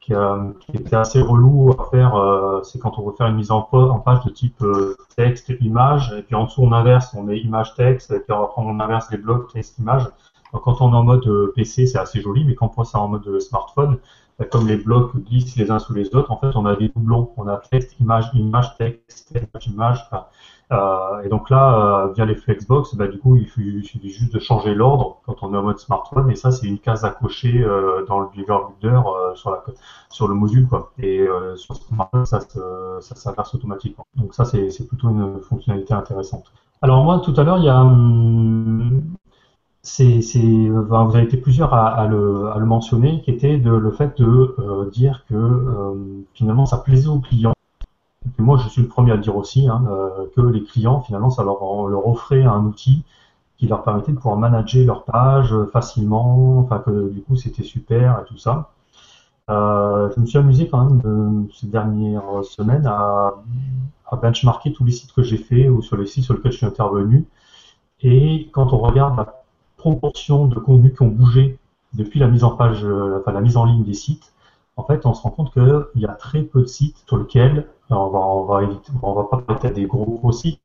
qui, 0.00 0.14
euh, 0.14 0.50
qui, 0.60 0.76
était 0.76 0.96
assez 0.96 1.20
relou 1.20 1.74
à 1.78 1.84
faire. 1.90 2.60
c'est 2.64 2.78
quand 2.78 2.98
on 2.98 3.06
veut 3.06 3.14
faire 3.16 3.26
une 3.26 3.36
mise 3.36 3.50
en, 3.50 3.62
page 3.62 4.24
de 4.24 4.30
type 4.30 4.62
texte, 5.16 5.52
image, 5.60 6.14
et 6.16 6.22
puis 6.22 6.34
en 6.34 6.44
dessous 6.44 6.62
on 6.62 6.72
inverse, 6.72 7.14
on 7.14 7.22
met 7.22 7.38
image, 7.38 7.74
texte, 7.74 8.10
et 8.10 8.20
puis 8.20 8.32
après 8.32 8.62
on 8.62 8.78
inverse 8.80 9.10
les 9.10 9.18
blocs 9.18 9.52
texte, 9.52 9.78
image 9.78 10.06
quand 10.52 10.80
on 10.80 10.92
est 10.92 10.96
en 10.96 11.02
mode 11.02 11.52
PC, 11.54 11.86
c'est 11.86 11.98
assez 11.98 12.20
joli, 12.20 12.44
mais 12.44 12.54
quand 12.54 12.66
on 12.66 12.82
passe 12.82 12.94
en 12.94 13.08
mode 13.08 13.40
smartphone, 13.40 13.98
comme 14.50 14.66
les 14.66 14.76
blocs 14.76 15.16
glissent 15.16 15.56
les 15.56 15.70
uns 15.70 15.78
sous 15.78 15.94
les 15.94 16.14
autres, 16.14 16.30
en 16.30 16.36
fait, 16.36 16.54
on 16.56 16.66
a 16.66 16.76
des 16.76 16.88
doublons. 16.88 17.32
On 17.36 17.48
a 17.48 17.56
texte, 17.56 17.98
image, 18.00 18.30
image, 18.34 18.76
texte, 18.76 19.30
image, 19.34 19.66
image. 19.66 20.10
Euh, 20.72 21.22
et 21.24 21.28
donc 21.28 21.48
là, 21.48 22.10
via 22.14 22.24
les 22.24 22.34
Flexbox, 22.34 22.96
bah, 22.96 23.06
du 23.06 23.18
coup, 23.18 23.36
il 23.36 23.46
suffit, 23.46 24.10
juste 24.10 24.34
de 24.34 24.38
changer 24.38 24.74
l'ordre 24.74 25.20
quand 25.24 25.42
on 25.42 25.54
est 25.54 25.56
en 25.56 25.62
mode 25.62 25.78
smartphone. 25.78 26.30
Et 26.30 26.34
ça, 26.34 26.50
c'est 26.50 26.66
une 26.66 26.78
case 26.78 27.04
à 27.04 27.10
cocher 27.10 27.64
dans 28.08 28.20
le 28.20 28.28
Beaver 28.34 28.58
Builder 28.80 29.00
sur, 29.34 29.50
la, 29.50 29.64
sur 30.10 30.28
le 30.28 30.34
module. 30.34 30.68
Quoi. 30.68 30.92
Et 30.98 31.26
sur 31.56 31.76
smartphone, 31.76 32.26
ça, 32.26 32.40
ça 32.40 33.14
s'inverse 33.14 33.54
automatiquement. 33.54 34.06
Donc 34.16 34.34
ça, 34.34 34.44
c'est 34.44 34.86
plutôt 34.86 35.08
une 35.08 35.40
fonctionnalité 35.40 35.94
intéressante. 35.94 36.52
Alors 36.82 37.02
moi, 37.04 37.20
tout 37.20 37.34
à 37.36 37.42
l'heure, 37.42 37.58
il 37.58 37.64
y 37.64 37.68
a 37.68 37.80
hum, 37.80 39.02
c'est, 39.86 40.68
vous 40.68 40.94
avez 40.94 41.22
été 41.22 41.36
plusieurs 41.36 41.72
à, 41.72 42.06
le, 42.06 42.64
mentionner, 42.66 43.22
qui 43.22 43.30
était 43.30 43.56
le 43.56 43.90
fait 43.92 44.18
de 44.18 44.56
euh, 44.58 44.90
dire 44.90 45.24
que 45.28 45.34
euh, 45.34 46.24
finalement 46.34 46.66
ça 46.66 46.78
plaisait 46.78 47.08
aux 47.08 47.20
clients. 47.20 47.54
Moi, 48.38 48.58
je 48.58 48.68
suis 48.68 48.82
le 48.82 48.88
premier 48.88 49.12
à 49.12 49.14
le 49.14 49.20
dire 49.22 49.36
aussi, 49.36 49.68
hein, 49.68 49.84
euh, 49.88 50.26
que 50.34 50.40
les 50.40 50.64
clients, 50.64 51.00
finalement, 51.00 51.30
ça 51.30 51.44
leur, 51.44 51.62
offrait 52.06 52.42
un 52.42 52.64
outil 52.64 53.04
qui 53.58 53.68
leur 53.68 53.84
permettait 53.84 54.10
de 54.10 54.16
pouvoir 54.16 54.36
manager 54.36 54.84
leur 54.84 55.04
page 55.04 55.54
facilement, 55.72 56.58
enfin 56.58 56.80
que 56.80 57.08
du 57.08 57.22
coup 57.22 57.36
c'était 57.36 57.62
super 57.62 58.20
et 58.20 58.24
tout 58.26 58.36
ça. 58.36 58.70
je 59.48 60.20
me 60.20 60.26
suis 60.26 60.36
amusé 60.36 60.68
quand 60.68 60.84
même 60.84 61.48
ces 61.54 61.66
dernières 61.66 62.44
semaines 62.44 62.86
à, 62.86 63.34
à 64.10 64.16
benchmarker 64.16 64.72
tous 64.74 64.84
les 64.84 64.92
sites 64.92 65.12
que 65.12 65.22
j'ai 65.22 65.38
fait 65.38 65.70
ou 65.70 65.80
sur 65.80 65.96
les 65.96 66.06
sites 66.06 66.24
sur 66.24 66.34
lesquels 66.34 66.52
je 66.52 66.58
suis 66.58 66.66
intervenu. 66.66 67.26
Et 68.02 68.50
quand 68.52 68.74
on 68.74 68.78
regarde 68.78 69.16
la 69.16 69.45
proportion 69.86 70.46
de 70.46 70.58
contenus 70.58 70.94
qui 70.96 71.02
ont 71.02 71.08
bougé 71.08 71.58
depuis 71.92 72.18
la 72.18 72.26
mise 72.26 72.42
en 72.42 72.50
page, 72.50 72.84
euh, 72.84 73.20
enfin 73.20 73.30
la 73.30 73.40
mise 73.40 73.56
en 73.56 73.64
ligne 73.64 73.84
des 73.84 73.94
sites, 73.94 74.32
en 74.76 74.82
fait, 74.82 75.06
on 75.06 75.14
se 75.14 75.22
rend 75.22 75.30
compte 75.30 75.52
qu'il 75.52 76.02
y 76.02 76.06
a 76.06 76.12
très 76.12 76.42
peu 76.42 76.62
de 76.62 76.66
sites 76.66 76.96
sur 77.06 77.16
lesquels 77.16 77.68
on 77.88 78.08
va, 78.08 78.18
on 78.18 78.44
va 78.44 78.64
éviter, 78.64 78.90
on 79.00 79.14
va 79.14 79.24
pas 79.24 79.38
peut-être 79.38 79.74
des 79.74 79.86
gros, 79.86 80.04
gros 80.04 80.32
sites, 80.32 80.60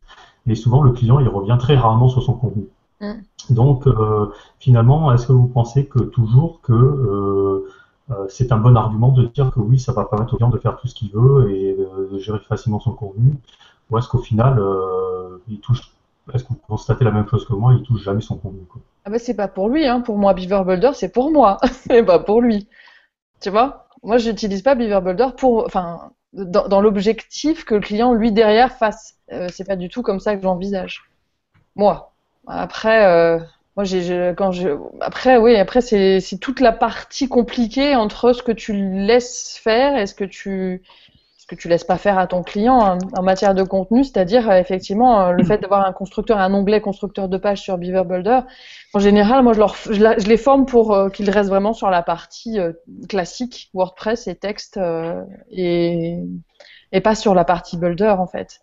mais 0.48 0.56
souvent 0.56 0.82
le 0.82 0.92
client 0.92 1.20
il 1.20 1.30
revient 1.30 1.56
très 1.60 1.76
rarement 1.76 2.10
sur 2.10 2.24
son 2.24 2.34
contenu. 2.34 2.68
Mm. 3.00 3.12
Donc 3.52 3.86
euh, 3.86 4.32
finalement, 4.60 5.14
est-ce 5.14 5.28
que 5.28 5.34
vous 5.34 5.48
pensez 5.48 5.86
que 5.86 6.00
toujours 6.00 6.60
que 6.62 6.74
euh, 6.74 8.28
c'est 8.28 8.52
un 8.52 8.58
bon 8.58 8.76
argument 8.76 9.10
de 9.10 9.28
dire 9.28 9.52
que 9.52 9.60
oui, 9.60 9.80
ça 9.80 9.94
va 9.94 10.04
permettre 10.06 10.34
au 10.34 10.38
client 10.38 10.50
de 10.50 10.58
faire 10.58 10.78
tout 10.78 10.88
ce 10.88 10.96
qu'il 10.96 11.12
veut 11.12 11.52
et 11.52 11.78
de, 12.12 12.18
gérer 12.18 12.40
facilement 12.40 12.80
son 12.80 12.94
contenu, 12.94 13.36
ou 13.90 13.98
est-ce 14.00 14.10
qu'au 14.10 14.18
final, 14.18 14.62
il 15.48 15.60
touche 15.60 15.91
est-ce 16.34 16.44
que 16.44 16.50
vous 16.50 16.60
constatez 16.68 17.04
la 17.04 17.12
même 17.12 17.28
chose 17.28 17.46
que 17.46 17.54
moi 17.54 17.74
Il 17.78 17.84
touche 17.84 18.04
jamais 18.04 18.22
son 18.22 18.38
contenu. 18.38 18.62
Quoi. 18.66 18.82
Ah 19.06 19.10
bah 19.10 19.20
c'est 19.20 19.36
pas 19.36 19.48
pour 19.48 19.70
lui, 19.70 19.88
hein. 19.88 20.02
pour 20.02 20.18
moi 20.18 20.34
Beaver 20.34 20.64
Builder 20.66 20.92
c'est 20.94 21.12
pour 21.12 21.32
moi, 21.32 21.58
c'est 21.90 22.04
pas 22.04 22.20
pour 22.20 22.42
lui. 22.42 22.68
Tu 23.40 23.50
vois? 23.50 23.88
Moi 24.04 24.18
j'utilise 24.18 24.62
pas 24.62 24.76
Beaver 24.76 25.02
Builder 25.02 25.30
pour, 25.38 25.66
enfin, 25.66 26.12
dans, 26.34 26.82
l'objectif 26.82 27.66
que 27.66 27.76
le 27.76 27.82
client 27.82 28.14
lui 28.14 28.32
derrière 28.32 28.72
fasse. 28.74 29.16
Euh, 29.32 29.48
c'est 29.52 29.66
pas 29.66 29.76
du 29.76 29.90
tout 29.90 30.02
comme 30.02 30.20
ça 30.20 30.36
que 30.36 30.42
j'envisage. 30.42 31.04
Moi. 31.76 32.14
Après, 32.48 33.06
euh, 33.06 33.40
moi 33.76 33.84
j'ai, 33.84 34.34
quand 34.36 34.52
je, 34.52 34.70
après 35.00 35.38
oui, 35.38 35.56
après 35.56 35.82
c'est, 35.82 36.20
c'est 36.20 36.38
toute 36.38 36.60
la 36.60 36.72
partie 36.72 37.30
compliquée 37.30 37.96
entre 37.96 38.34
ce 38.34 38.44
que 38.44 38.52
tu 38.52 38.74
laisses 38.74 39.60
faire 39.62 39.96
et 39.98 40.08
ce 40.08 40.16
que 40.16 40.24
tu 40.24 40.82
que 41.52 41.62
tu 41.62 41.68
laisses 41.68 41.84
pas 41.84 41.98
faire 41.98 42.18
à 42.18 42.28
ton 42.28 42.44
client 42.44 42.98
en, 43.14 43.22
matière 43.22 43.54
de 43.54 43.64
contenu, 43.64 44.06
c'est-à-dire 44.06 44.50
euh, 44.50 44.58
effectivement 44.58 45.22
euh, 45.22 45.32
le 45.32 45.44
fait 45.46 45.58
d'avoir 45.58 45.86
un 45.86 45.92
constructeur, 45.92 46.40
un 46.40 46.54
onglet 46.54 46.80
constructeur 46.80 47.28
de 47.28 47.38
page 47.38 47.62
sur 47.62 47.78
Beaver 47.78 48.04
Builder. 48.06 48.40
En 48.94 49.00
général, 49.00 49.44
moi 49.44 49.54
je, 49.54 49.60
leur, 49.60 49.76
je, 49.76 50.28
les 50.28 50.38
forme 50.38 50.66
pour 50.66 50.94
euh, 50.94 51.10
qu'ils 51.10 51.30
restent 51.30 51.50
vraiment 51.50 51.74
sur 51.74 51.90
la 51.90 52.04
partie 52.04 52.58
classique 53.10 53.70
WordPress 53.74 54.28
et 54.28 54.36
texte 54.36 54.80
et, 55.50 56.20
et 56.92 57.02
pas 57.02 57.16
sur 57.16 57.36
la 57.36 57.44
partie 57.44 57.78
Builder 57.78 58.16
en 58.18 58.28
fait. 58.28 58.62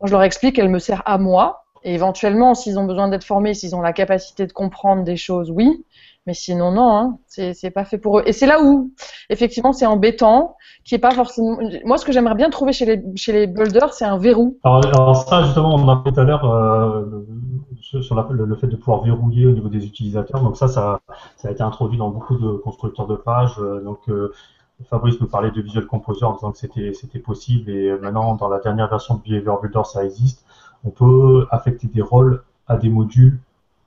Moi, 0.00 0.06
je 0.06 0.12
leur 0.12 0.22
explique 0.22 0.56
qu'elle 0.56 0.68
me 0.68 0.78
sert 0.78 1.02
à 1.06 1.18
moi 1.18 1.64
et 1.82 1.94
éventuellement, 1.94 2.54
s'ils 2.54 2.78
ont 2.78 2.84
besoin 2.84 3.08
d'être 3.08 3.24
formés, 3.24 3.54
s'ils 3.54 3.74
ont 3.74 3.80
la 3.80 3.92
capacité 3.92 4.46
de 4.46 4.52
comprendre 4.52 5.04
des 5.04 5.16
choses, 5.16 5.50
oui. 5.50 5.84
Mais 6.28 6.34
sinon, 6.34 6.72
non, 6.72 6.94
hein, 6.94 7.18
c'est 7.26 7.70
pas 7.70 7.86
fait 7.86 7.96
pour 7.96 8.18
eux. 8.18 8.22
Et 8.26 8.34
c'est 8.34 8.44
là 8.44 8.62
où, 8.62 8.92
effectivement, 9.30 9.72
c'est 9.72 9.86
embêtant, 9.86 10.58
qui 10.84 10.94
est 10.94 10.98
pas 10.98 11.12
forcément. 11.12 11.56
Moi, 11.86 11.96
ce 11.96 12.04
que 12.04 12.12
j'aimerais 12.12 12.34
bien 12.34 12.50
trouver 12.50 12.74
chez 12.74 12.84
les, 12.84 13.02
chez 13.16 13.32
les 13.32 13.46
builders, 13.46 13.94
c'est 13.94 14.04
un 14.04 14.18
verrou. 14.18 14.58
Alors, 14.62 15.16
ça, 15.26 15.42
justement, 15.44 15.74
on 15.74 15.78
en 15.78 15.88
a 15.88 15.96
parlé 15.96 16.12
tout 16.12 16.20
à 16.20 16.24
l'heure 16.24 16.44
euh, 16.44 17.24
sur 17.80 18.14
le, 18.30 18.54
fait 18.56 18.66
de 18.66 18.76
pouvoir 18.76 19.00
verrouiller 19.04 19.46
au 19.46 19.52
niveau 19.52 19.70
des 19.70 19.86
utilisateurs. 19.86 20.42
Donc 20.42 20.58
ça, 20.58 20.68
ça, 20.68 21.00
ça 21.38 21.48
a 21.48 21.50
été 21.50 21.62
introduit 21.62 21.96
dans 21.96 22.10
beaucoup 22.10 22.36
de 22.36 22.58
constructeurs 22.58 23.06
de 23.06 23.16
pages. 23.16 23.58
Euh, 23.58 23.80
donc 23.80 24.00
euh, 24.10 24.30
Fabrice 24.84 25.18
nous 25.22 25.28
parlait 25.28 25.50
de 25.50 25.62
Visual 25.62 25.86
Composer 25.86 26.26
en 26.26 26.34
disant 26.34 26.52
que 26.52 26.58
c'était 26.92 27.20
possible. 27.20 27.70
Et 27.70 27.90
maintenant, 28.02 28.34
dans 28.34 28.50
la 28.50 28.58
dernière 28.58 28.90
version 28.90 29.14
de 29.14 29.22
Behavior 29.22 29.62
Builder, 29.62 29.84
ça 29.84 30.04
existe. 30.04 30.44
On 30.84 30.90
peut 30.90 31.46
affecter 31.50 31.86
des 31.86 32.02
rôles 32.02 32.42
à 32.66 32.76
des 32.76 32.90
modules 32.90 33.40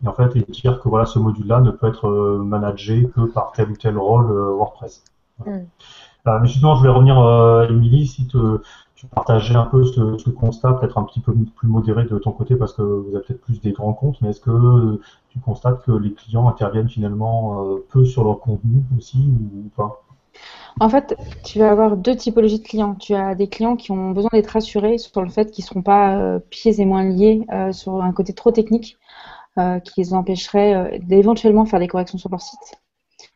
et 0.04 0.08
en 0.08 0.14
fait 0.14 0.36
et 0.36 0.42
dire 0.42 0.80
que 0.80 0.90
voilà 0.90 1.06
ce 1.06 1.20
module-là 1.20 1.62
ne 1.62 1.72
peut 1.72 1.88
être 1.88 2.08
euh, 2.08 2.44
managé 2.44 3.10
que 3.16 3.22
par 3.22 3.52
tel 3.52 3.70
ou 3.70 3.76
tel 3.76 3.98
rôle 3.98 4.32
euh, 4.32 4.54
WordPress. 4.56 5.04
Mm. 5.46 5.52
Euh, 6.28 6.40
mais 6.40 6.48
justement, 6.48 6.76
je 6.76 6.82
voulais 6.82 6.92
revenir, 6.92 7.20
euh, 7.20 7.68
Émilie, 7.68 8.06
si 8.06 8.28
tu 8.28 8.38
partageais 9.08 9.56
un 9.56 9.66
peu 9.66 9.84
ce, 9.84 10.30
constat, 10.30 10.74
peut-être 10.74 11.00
un 11.00 11.04
petit 11.04 11.20
peu 11.20 11.34
plus 11.34 11.68
modéré 11.68 12.04
de 12.06 12.18
ton 12.20 12.32
côté, 12.32 12.56
parce 12.56 12.74
que 12.74 12.84
vous 12.84 13.16
avez 13.16 13.26
peut-être 13.26 13.42
plus 13.42 13.60
des 13.60 13.72
grands 13.72 13.94
comptes, 13.94 14.22
mais 14.22 14.30
est-ce 14.30 14.42
que 14.42 15.02
tu 15.30 15.40
constates 15.40 15.84
que 15.84 15.92
les 15.92 16.14
clients 16.14 16.48
interviennent 16.48 16.90
finalement 16.90 17.66
peu 17.90 18.06
sur 18.06 18.24
leur 18.24 18.40
contenu 18.40 18.84
aussi 18.96 19.18
ou, 19.18 19.70
pas? 19.76 20.04
En 20.80 20.88
fait, 20.88 21.18
tu 21.44 21.58
vas 21.58 21.72
avoir 21.72 21.98
deux 21.98 22.16
typologies 22.16 22.60
de 22.60 22.68
clients. 22.68 22.94
Tu 22.94 23.16
as 23.16 23.34
des 23.34 23.50
clients 23.50 23.76
qui 23.76 23.92
ont 23.92 24.12
besoin 24.12 24.30
d'être 24.34 24.52
rassurés 24.52 25.00
sur 25.00 25.24
le 25.24 25.30
fait 25.30 25.50
qu'ils 25.50 25.64
ne 25.64 25.68
seront 25.68 25.82
pas 25.82 26.40
pieds 26.52 26.80
et 26.80 26.86
moins 26.86 27.04
liés 27.04 27.48
sur 27.72 28.04
un 28.04 28.12
côté 28.12 28.34
trop 28.34 28.52
technique. 28.52 29.00
Euh, 29.58 29.80
qui 29.80 30.00
les 30.00 30.14
empêcherait 30.14 30.74
euh, 30.74 30.98
d'éventuellement 31.02 31.66
faire 31.66 31.82
des 31.82 31.90
corrections 31.90 32.18
sur 32.18 32.30
leur 32.30 32.40
site. 32.40 32.80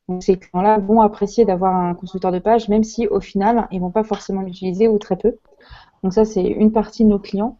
Donc 0.07 0.23
ces 0.23 0.37
clients-là 0.37 0.77
vont 0.77 1.01
apprécier 1.01 1.43
d'avoir 1.43 1.75
un 1.75 1.93
constructeur 1.93 2.31
de 2.31 2.39
page, 2.39 2.69
même 2.69 2.85
si 2.85 3.05
au 3.07 3.19
final, 3.19 3.67
ils 3.69 3.81
vont 3.81 3.91
pas 3.91 4.05
forcément 4.05 4.39
l'utiliser 4.39 4.87
ou 4.87 4.97
très 4.97 5.17
peu. 5.17 5.35
Donc 6.03 6.13
ça, 6.13 6.23
c'est 6.23 6.45
une 6.45 6.71
partie 6.71 7.03
de 7.03 7.09
nos 7.09 7.19
clients. 7.19 7.57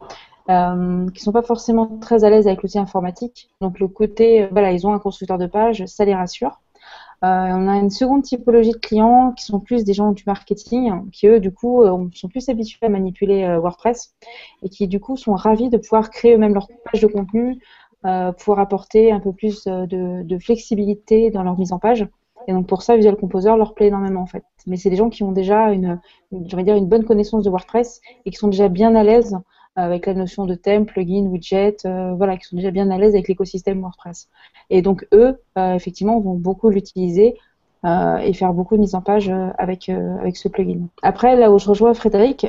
Euh, 0.50 1.10
qui 1.10 1.24
sont 1.24 1.32
pas 1.32 1.42
forcément 1.42 1.98
très 2.00 2.24
à 2.24 2.30
l'aise 2.30 2.48
avec 2.48 2.62
l'outil 2.62 2.78
informatique. 2.78 3.50
Donc 3.62 3.80
le 3.80 3.88
côté, 3.88 4.44
euh, 4.44 4.48
voilà, 4.52 4.72
ils 4.72 4.86
ont 4.86 4.94
un 4.94 5.00
constructeur 5.00 5.40
de 5.40 5.48
page, 5.48 5.86
ça 5.88 6.06
les 6.06 6.14
rassure. 6.14 6.62
On 7.22 7.68
a 7.68 7.78
une 7.78 7.90
seconde 7.90 8.22
typologie 8.22 8.72
de 8.72 8.78
clients 8.78 9.32
qui 9.32 9.44
sont 9.46 9.60
plus 9.60 9.84
des 9.84 9.94
gens 9.94 10.12
du 10.12 10.24
marketing, 10.28 11.10
qui 11.10 11.26
eux, 11.26 11.40
du 11.40 11.52
coup, 11.52 11.84
sont 12.14 12.28
plus 12.28 12.50
habitués 12.50 12.86
à 12.86 12.90
manipuler 12.90 13.58
WordPress 13.58 14.14
et 14.62 14.70
qui, 14.70 14.88
du 14.88 15.00
coup, 15.00 15.18
sont 15.18 15.34
ravis 15.34 15.72
de 15.72 15.78
pouvoir 15.78 16.12
créer 16.12 16.36
eux-mêmes 16.36 16.54
leur 16.54 16.68
page 16.84 17.02
de 17.02 17.08
contenu, 17.08 17.60
pour 18.38 18.60
apporter 18.60 19.12
un 19.12 19.20
peu 19.20 19.34
plus 19.34 19.68
euh, 19.68 19.86
de, 19.88 20.38
flexibilité 20.38 21.32
dans 21.32 21.44
leur 21.44 21.58
mise 21.58 21.72
en 21.72 21.80
page. 21.80 22.08
Et 22.48 22.54
donc 22.54 22.68
pour 22.68 22.84
ça, 22.84 22.96
Visual 22.96 23.16
Composer 23.16 23.56
leur 23.58 23.74
plaît 23.74 23.88
énormément 23.88 24.22
en 24.22 24.26
fait. 24.28 24.44
Mais 24.68 24.78
c'est 24.78 24.90
des 24.90 24.96
gens 24.96 25.10
qui 25.10 25.24
ont 25.24 25.32
déjà 25.32 25.72
une, 25.72 26.00
dire 26.32 26.76
une 26.76 26.88
bonne 26.88 27.06
connaissance 27.06 27.44
de 27.44 27.50
WordPress 27.50 28.02
et 28.26 28.32
qui 28.32 28.38
sont 28.38 28.48
déjà 28.48 28.70
bien 28.70 28.96
à 28.96 29.04
l'aise 29.04 29.38
avec 29.78 30.06
la 30.06 30.14
notion 30.14 30.46
de 30.46 30.56
thème, 30.56 30.86
plugin, 30.86 31.26
widget, 31.26 31.78
euh, 31.86 32.14
voilà, 32.14 32.38
qui 32.38 32.46
sont 32.46 32.56
déjà 32.56 32.72
bien 32.72 32.90
à 32.92 32.98
l'aise 32.98 33.14
avec 33.14 33.28
l'écosystème 33.28 33.82
WordPress. 33.82 34.30
Et 34.70 34.82
donc 34.82 35.08
eux, 35.14 35.42
effectivement, 35.58 36.20
vont 36.20 36.36
beaucoup 36.36 36.70
l'utiliser 36.70 37.36
euh, 37.36 37.40
et 37.86 38.34
faire 38.34 38.54
beaucoup 38.54 38.76
de 38.76 38.82
mise 38.82 38.96
en 38.96 39.02
page 39.02 39.30
euh, 39.30 39.50
avec, 39.58 39.90
euh, 39.90 40.18
avec 40.20 40.38
ce 40.38 40.48
plugin. 40.48 40.88
Après, 41.04 41.36
là 41.36 41.52
où 41.52 41.60
je 41.60 41.68
rejoins 41.70 41.94
Frédéric, 41.94 42.48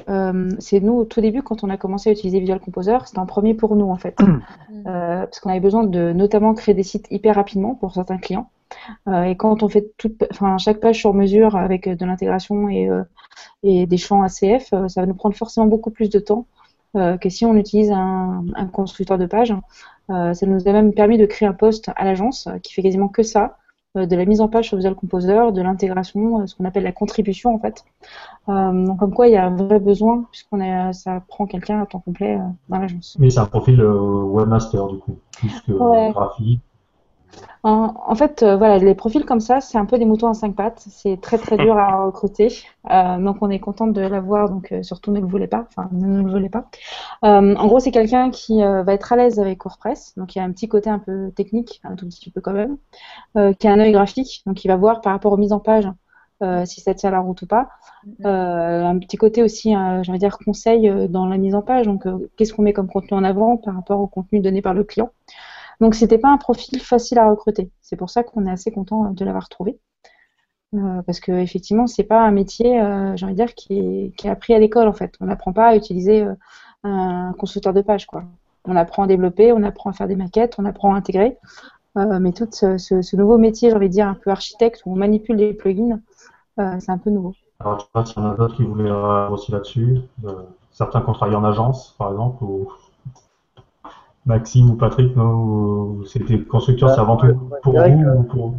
c'est 0.59 0.81
nous, 0.81 0.95
au 0.95 1.05
tout 1.05 1.21
début, 1.21 1.43
quand 1.43 1.65
on 1.65 1.71
a 1.71 1.77
commencé 1.77 2.09
à 2.09 2.13
utiliser 2.13 2.41
Visual 2.41 2.61
Composer, 2.61 2.99
c'était 3.05 3.19
un 3.19 3.27
premier 3.27 3.55
pour 3.55 3.77
nous, 3.77 3.91
en 3.91 3.97
fait. 3.97 4.17
parce 4.85 5.41
qu'on 5.41 5.51
avait 5.51 5.61
besoin 5.61 5.85
de 5.85 6.13
notamment 6.13 6.55
créer 6.55 6.75
des 6.75 6.83
sites 6.83 7.07
hyper 7.11 7.35
rapidement 7.35 7.75
pour 7.75 7.93
certains 7.93 8.19
clients. 8.19 8.49
et 9.09 9.37
quand 9.37 9.63
on 9.63 9.69
fait 9.69 9.93
toute, 9.99 10.25
enfin, 10.31 10.59
chaque 10.59 10.81
page 10.81 10.99
sur 10.99 11.13
mesure 11.15 11.57
avec 11.57 11.89
de 11.89 12.05
l'intégration 12.07 12.69
et, 12.69 12.89
et 13.63 13.87
des 13.87 13.97
champs 13.97 14.23
ACF, 14.23 14.71
ça 14.71 15.01
va 15.01 15.07
nous 15.07 15.15
prendre 15.15 15.37
forcément 15.37 15.67
beaucoup 15.67 15.91
plus 15.91 16.09
de 16.09 16.19
temps 16.19 16.47
que 16.95 17.29
si 17.29 17.45
on 17.45 17.55
utilise 17.57 17.91
un, 17.91 18.45
un 18.55 18.67
constructeur 18.67 19.19
de 19.19 19.27
page. 19.27 19.55
ça 20.09 20.47
nous 20.47 20.69
a 20.69 20.73
même 20.73 20.93
permis 20.93 21.19
de 21.19 21.27
créer 21.27 21.49
un 21.49 21.53
poste 21.53 21.91
à 21.97 22.05
l'agence 22.05 22.49
qui 22.63 22.73
fait 22.73 22.83
quasiment 22.83 23.09
que 23.09 23.23
ça, 23.23 23.57
euh, 23.66 23.66
de 24.05 24.17
la 24.17 24.25
mise 24.27 24.41
en 24.41 24.49
page 24.49 24.69
sur 24.69 24.77
Visual 24.77 24.95
Composer, 24.95 25.53
de 25.53 25.63
l'intégration, 25.63 26.41
euh, 26.41 26.47
ce 26.47 26.55
qu'on 26.55 26.65
appelle 26.65 26.85
la 26.85 26.93
contribution 26.93 27.55
en 27.55 27.59
fait. 27.59 27.85
Euh, 28.49 28.87
donc 28.87 28.99
comme 28.99 29.15
quoi 29.15 29.29
il 29.29 29.33
y 29.33 29.37
a 29.37 29.47
un 29.47 29.57
vrai 29.57 29.81
besoin 29.81 30.25
puisqu'on 30.31 30.61
est, 30.61 30.93
ça 30.93 31.23
prend 31.27 31.47
quelqu'un 31.47 31.81
à 31.81 31.87
temps 31.87 32.01
complet 32.01 32.39
dans 32.69 32.79
l'agence. 32.79 33.17
Mais 33.19 33.31
c'est 33.31 33.41
un 33.41 33.47
profil 33.47 33.83
webmaster 33.83 34.87
du 34.89 34.99
coup, 34.99 35.17
plus 35.33 35.61
que 35.63 35.73
ouais. 35.73 36.11
graphique. 36.13 36.61
En, 37.69 38.15
fait, 38.15 38.45
euh, 38.45 38.57
voilà, 38.57 38.79
les 38.79 38.95
profils 38.95 39.25
comme 39.25 39.41
ça, 39.41 39.61
c'est 39.61 39.77
un 39.77 39.87
peu 39.87 39.99
des 39.99 40.05
moutons 40.05 40.29
à 40.29 40.35
cinq 40.35 40.55
pattes. 40.55 40.85
C'est 40.89 41.21
très 41.21 41.37
très 41.37 41.57
dur 41.57 41.77
à 41.77 42.05
recruter. 42.05 42.49
Euh, 42.93 43.19
donc 43.19 43.39
on 43.41 43.51
est 43.51 43.59
contente 43.59 43.93
de 43.93 44.01
l'avoir. 44.03 44.49
Donc 44.49 44.71
euh, 44.71 44.85
surtout 44.85 45.11
ne 45.11 45.19
le 45.19 45.27
voulez 45.27 45.49
pas. 45.49 45.67
Enfin, 45.69 45.89
ne 45.91 46.23
le 46.23 46.31
voulez 46.31 46.49
pas. 46.49 46.69
en 47.23 47.67
gros, 47.67 47.81
c'est 47.81 47.91
quelqu'un 47.91 48.31
qui 48.31 48.63
va 48.63 48.93
être 48.93 49.13
à 49.13 49.17
l'aise 49.17 49.41
avec 49.41 49.65
WordPress. 49.65 50.15
Donc 50.17 50.37
il 50.37 50.39
y 50.39 50.43
a 50.43 50.45
un 50.45 50.53
petit 50.53 50.69
côté 50.69 50.91
un 50.91 51.01
peu 51.01 51.33
technique, 51.35 51.81
un 51.83 51.97
tout 51.97 52.07
petit 52.07 52.31
peu 52.31 52.41
quand 52.41 52.53
même, 52.53 52.77
qui 53.57 53.67
a 53.67 53.73
un 53.73 53.81
œil 53.81 53.93
graphique. 53.93 54.43
Donc 54.47 54.65
il 54.65 54.69
va 54.69 54.77
voir 54.77 55.01
par 55.01 55.13
rapport 55.13 55.33
aux 55.33 55.37
mises 55.37 55.53
en 55.53 55.61
page 55.61 55.89
si 56.67 56.81
ça 56.83 56.95
tient 56.95 57.11
la 57.11 57.21
route 57.21 57.43
ou 57.43 57.47
pas. 57.47 57.69
un 58.23 58.99
petit 59.01 59.17
côté 59.17 59.43
aussi, 59.43 59.73
j'allais 60.03 60.19
dire, 60.19 60.39
conseil 60.39 61.09
dans 61.09 61.27
la 61.27 61.37
mise 61.37 61.57
en 61.57 61.63
page. 61.63 61.87
Donc, 61.87 62.07
qu'est-ce 62.37 62.53
qu'on 62.53 62.63
met 62.63 62.73
comme 62.73 62.89
contenu 62.89 63.17
en 63.17 63.25
avant 63.25 63.57
par 63.57 63.75
rapport 63.75 64.01
au 64.01 64.07
contenu 64.07 64.39
donné 64.39 64.63
par 64.63 64.75
le 64.75 64.85
client? 64.85 65.11
Donc 65.81 65.95
c'était 65.95 66.19
pas 66.19 66.29
un 66.29 66.39
profil 66.39 66.81
facile 66.81 67.19
à 67.19 67.29
recruter. 67.29 67.71
C'est 67.83 67.97
pour 67.97 68.11
ça 68.11 68.23
qu'on 68.23 68.47
est 68.47 68.51
assez 68.51 68.71
content 68.71 69.11
de 69.11 69.25
l'avoir 69.25 69.49
trouvé. 69.49 69.79
Euh, 70.75 71.03
parce 71.03 71.21
que 71.21 71.33
effectivement, 71.33 71.87
c'est 71.87 72.05
pas 72.05 72.23
un 72.23 72.33
métier, 72.33 72.81
euh, 72.81 73.17
j'ai 73.17 73.25
envie 73.25 73.35
de 73.35 73.39
dire, 73.39 73.55
qui 73.55 73.79
est, 73.79 74.17
qui 74.17 74.27
est 74.27 74.31
appris 74.31 74.55
à 74.55 74.59
l'école 74.59 74.89
en 74.89 74.93
fait. 74.93 75.15
On 75.21 75.27
n'apprend 75.27 75.53
pas 75.53 75.69
à 75.69 75.77
utiliser 75.77 76.23
euh, 76.23 76.35
un 76.83 77.33
constructeur 77.39 77.73
de 77.73 77.83
page, 77.83 78.07
quoi. 78.07 78.25
On 78.65 78.75
apprend 78.75 79.05
à 79.05 79.07
développer, 79.07 79.53
on 79.53 79.63
apprend 79.63 79.91
à 79.91 79.93
faire 79.93 80.09
des 80.09 80.17
maquettes, 80.17 80.57
on 80.59 80.65
apprend 80.65 80.95
à 80.95 80.97
intégrer. 80.97 81.37
Mais 81.95 82.33
tout 82.33 82.49
ce, 82.51 83.17
nouveau 83.17 83.39
métier, 83.39 83.71
j'ai 83.71 83.77
envie 83.77 83.89
de 83.89 83.93
dire, 83.93 84.07
un 84.07 84.15
peu 84.15 84.31
architecte, 84.31 84.83
où 84.85 84.93
on 84.93 84.97
manipule 84.97 85.37
des 85.37 85.55
plugins, 85.55 86.01
c'est 86.59 86.91
un 86.91 86.99
peu 86.99 87.09
nouveau. 87.09 87.33
Alors, 87.61 87.79
je 87.79 87.85
sais 87.85 87.91
pas 87.93 88.05
s'il 88.05 88.23
y 88.23 88.27
en 88.27 88.33
a 88.33 88.35
d'autres 88.35 88.57
qui 88.57 88.65
voulaient 88.65 88.91
aussi 89.31 89.53
là-dessus. 89.53 90.01
certains 90.73 91.01
travaillé 91.01 91.37
en 91.37 91.45
agence, 91.45 91.95
par 91.97 92.11
exemple, 92.11 92.45
ou 92.45 92.69
Maxime 94.27 94.71
ou 94.71 94.75
Patrick, 94.75 95.17
non 95.17 96.05
C'était 96.05 96.39
constructeur, 96.41 96.91
c'est 96.91 97.01
avant 97.01 97.17
tout 97.17 97.33
pour 97.63 97.73
vous 97.73 98.03
ou 98.19 98.23
pour 98.25 98.55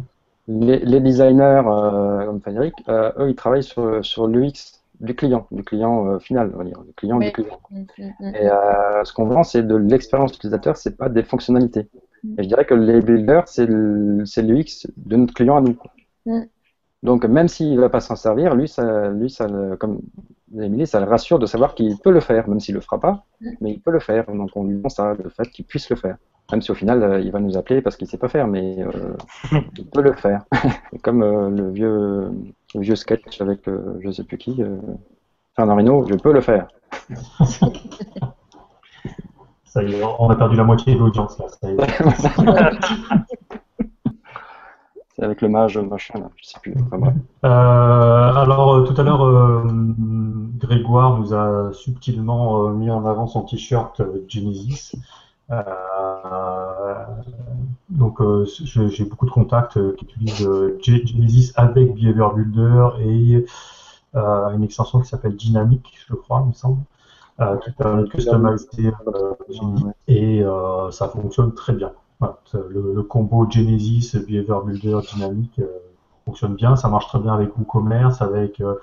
les, 0.48 0.78
les 0.78 1.00
designers 1.00 1.62
euh, 1.66 2.24
comme 2.24 2.40
Frédéric, 2.40 2.74
euh, 2.88 3.12
eux, 3.18 3.30
ils 3.30 3.36
travaillent 3.36 3.62
sur, 3.62 4.04
sur 4.04 4.26
l'UX 4.26 4.80
du 5.00 5.14
client, 5.14 5.46
du 5.52 5.62
client 5.62 6.08
euh, 6.08 6.18
final, 6.18 6.50
on 6.54 6.58
va 6.58 6.64
dire, 6.64 6.82
du 6.82 6.92
client 6.94 7.18
du 7.18 7.30
client. 7.30 7.60
Mm, 7.70 7.80
mm, 7.80 8.04
mm. 8.18 8.34
Et 8.34 8.50
euh, 8.50 9.04
ce 9.04 9.12
qu'on 9.12 9.26
vend, 9.26 9.44
c'est 9.44 9.62
de 9.62 9.76
l'expérience 9.76 10.34
utilisateur, 10.34 10.76
c'est 10.76 10.96
pas 10.96 11.08
des 11.08 11.22
fonctionnalités. 11.22 11.88
Et 12.36 12.42
je 12.42 12.48
dirais 12.48 12.64
que 12.64 12.74
les 12.74 13.00
builders, 13.00 13.46
c'est 13.46 13.66
l'UX 13.66 14.88
de 14.96 15.16
notre 15.16 15.34
client 15.34 15.56
à 15.56 15.60
nous. 15.60 15.76
Donc 17.04 17.24
même 17.26 17.46
s'il 17.46 17.76
ne 17.76 17.80
va 17.80 17.90
pas 17.90 18.00
s'en 18.00 18.16
servir, 18.16 18.56
lui, 18.56 18.66
ça, 18.66 19.10
lui, 19.10 19.30
ça, 19.30 19.46
comme 19.78 20.00
Émilie, 20.54 20.86
ça 20.86 21.00
le 21.00 21.06
rassure 21.06 21.38
de 21.38 21.46
savoir 21.46 21.74
qu'il 21.74 21.98
peut 21.98 22.10
le 22.10 22.20
faire, 22.20 22.48
même 22.48 22.60
s'il 22.60 22.74
ne 22.74 22.78
le 22.78 22.84
fera 22.84 22.98
pas, 22.98 23.24
mais 23.60 23.72
il 23.72 23.80
peut 23.80 23.90
le 23.90 24.00
faire. 24.00 24.26
Donc 24.26 24.50
on 24.54 24.64
lui 24.64 24.78
pense 24.78 24.98
à 24.98 25.14
le 25.14 25.28
fait 25.28 25.48
qu'il 25.50 25.64
puisse 25.64 25.90
le 25.90 25.96
faire. 25.96 26.16
Même 26.50 26.62
si 26.62 26.70
au 26.70 26.74
final, 26.74 27.02
euh, 27.02 27.20
il 27.20 27.30
va 27.30 27.40
nous 27.40 27.58
appeler 27.58 27.82
parce 27.82 27.96
qu'il 27.96 28.06
ne 28.06 28.10
sait 28.10 28.16
pas 28.16 28.28
faire, 28.28 28.46
mais 28.46 28.78
euh, 28.80 29.14
il 29.76 29.86
peut 29.86 30.00
le 30.00 30.14
faire. 30.14 30.44
comme 31.02 31.22
euh, 31.22 31.50
le, 31.50 31.70
vieux, 31.70 32.30
le 32.74 32.80
vieux 32.80 32.96
sketch 32.96 33.40
avec 33.40 33.60
je 33.66 34.06
ne 34.06 34.12
sais 34.12 34.24
plus 34.24 34.38
qui, 34.38 34.62
Fernand 35.54 35.76
Rino, 35.76 36.06
je 36.08 36.14
peux 36.14 36.32
le 36.32 36.40
faire. 36.40 36.68
ça 39.64 39.82
y 39.82 39.94
est, 39.94 40.02
on 40.02 40.30
a 40.30 40.36
perdu 40.36 40.56
la 40.56 40.64
moitié 40.64 40.94
de 40.94 41.00
l'audience 41.00 41.38
là. 41.38 41.46
Avec 45.20 45.42
le 45.42 45.48
mage 45.48 45.78
machin, 45.78 46.18
là, 46.18 46.30
je 46.36 46.46
sais 46.46 46.58
plus. 46.60 46.74
Euh, 47.44 47.48
alors 47.48 48.74
euh, 48.74 48.82
tout 48.84 48.98
à 49.00 49.04
l'heure, 49.04 49.24
euh, 49.24 49.62
Grégoire 50.58 51.18
nous 51.18 51.34
a 51.34 51.72
subtilement 51.72 52.68
mis 52.70 52.90
en 52.90 53.04
avant 53.06 53.26
son 53.26 53.42
t-shirt 53.42 54.00
Genesis. 54.28 54.92
donc 57.90 58.20
j'ai 58.44 59.04
beaucoup 59.04 59.26
de 59.26 59.30
contacts 59.30 59.78
qui 59.96 60.04
utilisent 60.04 60.48
Genesis 60.82 61.52
avec 61.56 61.94
Behavior 61.94 62.34
Builder 62.34 62.88
et 63.00 63.44
une 64.14 64.62
extension 64.62 65.00
qui 65.00 65.08
s'appelle 65.08 65.36
Dynamic, 65.36 65.96
je 66.08 66.14
crois, 66.14 66.42
il 66.44 66.48
me 66.48 66.52
semble, 66.52 66.82
qui 67.62 67.70
permet 67.72 68.02
de 68.02 68.08
customiser 68.08 68.92
et 70.08 70.44
ça 70.90 71.08
fonctionne 71.08 71.54
très 71.54 71.72
bien 71.72 71.92
le, 72.20 73.02
combo 73.02 73.48
Genesis, 73.50 74.16
Behavior 74.26 74.64
Builder, 74.64 74.98
Dynamique 75.12 75.58
euh, 75.58 75.78
fonctionne 76.24 76.54
bien. 76.54 76.76
Ça 76.76 76.88
marche 76.88 77.06
très 77.08 77.18
bien 77.18 77.34
avec 77.34 77.56
WooCommerce, 77.56 78.22
avec 78.22 78.60
euh, 78.60 78.76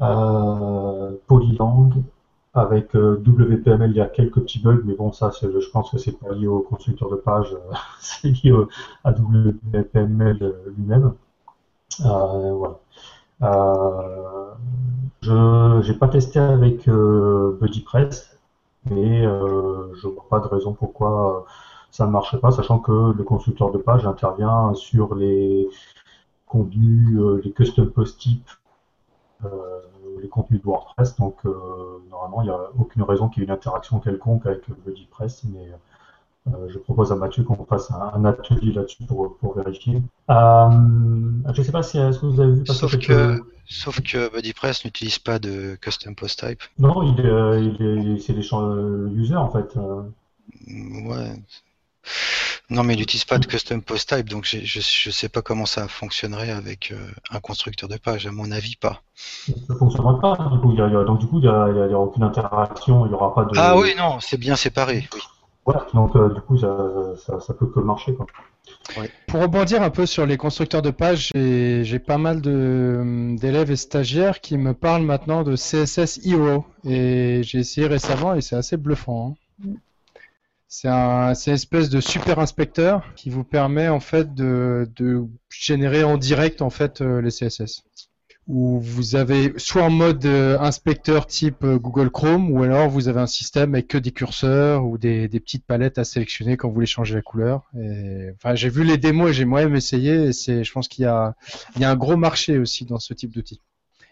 euh, 0.00 1.12
Polylang, 1.26 1.90
avec 2.54 2.94
WPML. 2.94 3.90
Il 3.90 3.96
y 3.96 4.00
a 4.00 4.06
quelques 4.06 4.40
petits 4.40 4.60
bugs, 4.60 4.82
mais 4.84 4.94
bon, 4.94 5.12
ça, 5.12 5.30
je 5.40 5.70
pense 5.70 5.90
que 5.90 5.98
c'est 5.98 6.18
pas 6.18 6.32
lié 6.32 6.46
au 6.46 6.60
constructeur 6.60 7.10
de 7.10 7.16
page, 7.16 7.54
c'est 8.00 8.28
lié 8.28 8.52
à 9.04 9.12
WPML 9.12 10.54
lui-même. 10.76 11.14
voilà. 12.00 12.78
je 15.22 15.88
n'ai 15.88 15.98
pas 15.98 16.08
testé 16.08 16.38
avec 16.40 16.88
BuddyPress, 16.88 18.38
mais 18.90 19.22
je 19.22 20.08
vois 20.08 20.26
pas 20.28 20.40
de 20.40 20.48
raison 20.48 20.72
pourquoi 20.72 21.46
ça 21.94 22.06
ne 22.06 22.10
marcherait 22.10 22.40
pas, 22.40 22.50
sachant 22.50 22.80
que 22.80 23.12
le 23.16 23.22
constructeur 23.22 23.70
de 23.70 23.78
page 23.78 24.04
intervient 24.04 24.74
sur 24.74 25.14
les 25.14 25.68
contenus, 26.44 27.16
euh, 27.20 27.40
les 27.44 27.52
custom 27.52 27.88
post 27.88 28.18
types, 28.18 28.50
euh, 29.44 29.48
les 30.20 30.28
contenus 30.28 30.60
de 30.60 30.66
WordPress. 30.66 31.14
Donc 31.18 31.36
euh, 31.46 31.52
normalement, 32.10 32.42
il 32.42 32.46
n'y 32.46 32.50
a 32.50 32.58
aucune 32.76 33.04
raison 33.04 33.28
qu'il 33.28 33.42
y 33.42 33.44
ait 33.44 33.46
une 33.46 33.52
interaction 33.52 34.00
quelconque 34.00 34.44
avec 34.44 34.62
WordPress, 34.68 35.44
mais 35.44 35.70
je 36.68 36.78
propose 36.78 37.12
à 37.12 37.14
Mathieu 37.14 37.44
qu'on 37.44 37.64
fasse 37.64 37.92
un, 37.92 38.24
atelier 38.24 38.72
là-dessus 38.72 39.04
pour, 39.04 39.54
vérifier. 39.56 40.02
je 40.28 40.32
ne 41.48 41.62
sais 41.62 41.72
pas 41.72 41.84
si 41.84 41.98
est-ce 41.98 42.18
que 42.18 42.26
vous 42.26 42.40
avez 42.40 42.54
vu 42.54 42.66
sauf 42.66 42.98
que, 42.98 43.40
sauf 43.66 44.00
que 44.00 44.34
BuddyPress 44.34 44.84
n'utilise 44.84 45.20
pas 45.20 45.38
de 45.38 45.76
custom 45.80 46.16
post 46.16 46.44
type. 46.44 46.60
Non, 46.80 47.02
il, 47.04 48.20
c'est 48.20 48.32
des 48.32 48.42
champs 48.42 48.76
user 49.06 49.36
en 49.36 49.50
fait. 49.50 49.78
Ouais, 50.66 51.34
non, 52.70 52.82
mais 52.82 52.94
il 52.94 52.98
n'utilise 52.98 53.24
pas 53.24 53.38
de 53.38 53.46
custom 53.46 53.82
post 53.82 54.08
type, 54.08 54.28
donc 54.28 54.44
je 54.46 54.58
ne 54.58 55.12
sais 55.12 55.28
pas 55.28 55.42
comment 55.42 55.66
ça 55.66 55.86
fonctionnerait 55.88 56.50
avec 56.50 56.92
euh, 56.92 57.10
un 57.30 57.40
constructeur 57.40 57.88
de 57.88 57.96
page. 57.96 58.26
À 58.26 58.32
mon 58.32 58.50
avis, 58.50 58.76
pas. 58.76 59.02
Ça 59.14 59.52
ne 59.68 59.74
fonctionnera 59.74 60.20
pas. 60.20 60.50
Du 60.52 60.60
coup, 60.60 60.72
donc 60.74 61.18
du 61.18 61.26
coup, 61.26 61.38
il 61.40 61.42
n'y 61.42 61.48
aura 61.48 61.98
aucune 61.98 62.22
interaction, 62.22 63.06
il 63.06 63.08
n'y 63.10 63.14
aura 63.14 63.34
pas 63.34 63.44
de. 63.44 63.50
Ah 63.56 63.76
oui, 63.76 63.94
non, 63.96 64.18
c'est 64.20 64.38
bien 64.38 64.56
séparé. 64.56 65.08
Voilà, 65.66 65.86
donc 65.94 66.14
euh, 66.16 66.28
du 66.28 66.40
coup, 66.42 66.58
ça, 66.58 66.76
ça, 67.40 67.54
peut 67.54 67.66
que 67.66 67.80
marcher. 67.80 68.14
Quoi. 68.14 68.26
Pour 69.28 69.40
rebondir 69.40 69.82
un 69.82 69.90
peu 69.90 70.04
sur 70.04 70.26
les 70.26 70.36
constructeurs 70.36 70.82
de 70.82 70.90
pages, 70.90 71.30
j'ai 71.34 71.98
pas 71.98 72.18
mal 72.18 72.40
d'élèves 72.40 73.70
et 73.70 73.76
stagiaires 73.76 74.40
qui 74.40 74.58
me 74.58 74.74
parlent 74.74 75.02
maintenant 75.02 75.42
de 75.42 75.56
CSS 75.56 76.20
Hero. 76.26 76.64
Et 76.84 77.42
j'ai 77.44 77.58
essayé 77.58 77.86
récemment 77.86 78.34
et 78.34 78.42
c'est 78.42 78.56
assez 78.56 78.76
bluffant. 78.76 79.36
Hein. 79.62 79.74
C'est 80.68 80.88
un, 80.88 81.34
une 81.34 81.52
espèce 81.52 81.88
de 81.88 82.00
super 82.00 82.38
inspecteur 82.38 83.04
qui 83.14 83.30
vous 83.30 83.44
permet 83.44 83.88
en 83.88 84.00
fait 84.00 84.34
de, 84.34 84.88
générer 85.50 86.04
en 86.04 86.18
direct 86.18 86.62
en 86.62 86.70
fait 86.70 87.00
euh, 87.00 87.20
les 87.20 87.30
CSS. 87.30 87.84
Où 88.46 88.78
vous 88.78 89.16
avez 89.16 89.54
soit 89.56 89.84
en 89.84 89.90
mode 89.90 90.26
euh, 90.26 90.58
inspecteur 90.58 91.26
type 91.26 91.64
euh, 91.64 91.78
Google 91.78 92.10
Chrome, 92.10 92.50
ou 92.50 92.62
alors 92.62 92.90
vous 92.90 93.08
avez 93.08 93.20
un 93.20 93.26
système 93.26 93.74
avec 93.74 93.88
que 93.88 93.96
des 93.96 94.10
curseurs 94.10 94.84
ou 94.84 94.98
des, 94.98 95.28
petites 95.28 95.64
palettes 95.64 95.96
à 95.96 96.04
sélectionner 96.04 96.58
quand 96.58 96.68
vous 96.68 96.74
voulez 96.74 96.86
changer 96.86 97.14
la 97.14 97.22
couleur. 97.22 97.62
enfin, 98.34 98.54
j'ai 98.54 98.68
vu 98.68 98.84
les 98.84 98.98
démos 98.98 99.30
et 99.30 99.32
j'ai 99.32 99.46
moi-même 99.46 99.76
essayé. 99.76 100.24
Et 100.24 100.32
c'est, 100.32 100.62
je 100.62 100.72
pense 100.72 100.88
qu'il 100.88 101.04
y 101.04 101.08
a, 101.08 101.34
il 101.76 101.82
y 101.82 101.84
a 101.84 101.90
un 101.90 101.96
gros 101.96 102.16
marché 102.16 102.58
aussi 102.58 102.84
dans 102.84 102.98
ce 102.98 103.14
type 103.14 103.32
d'outil. 103.32 103.60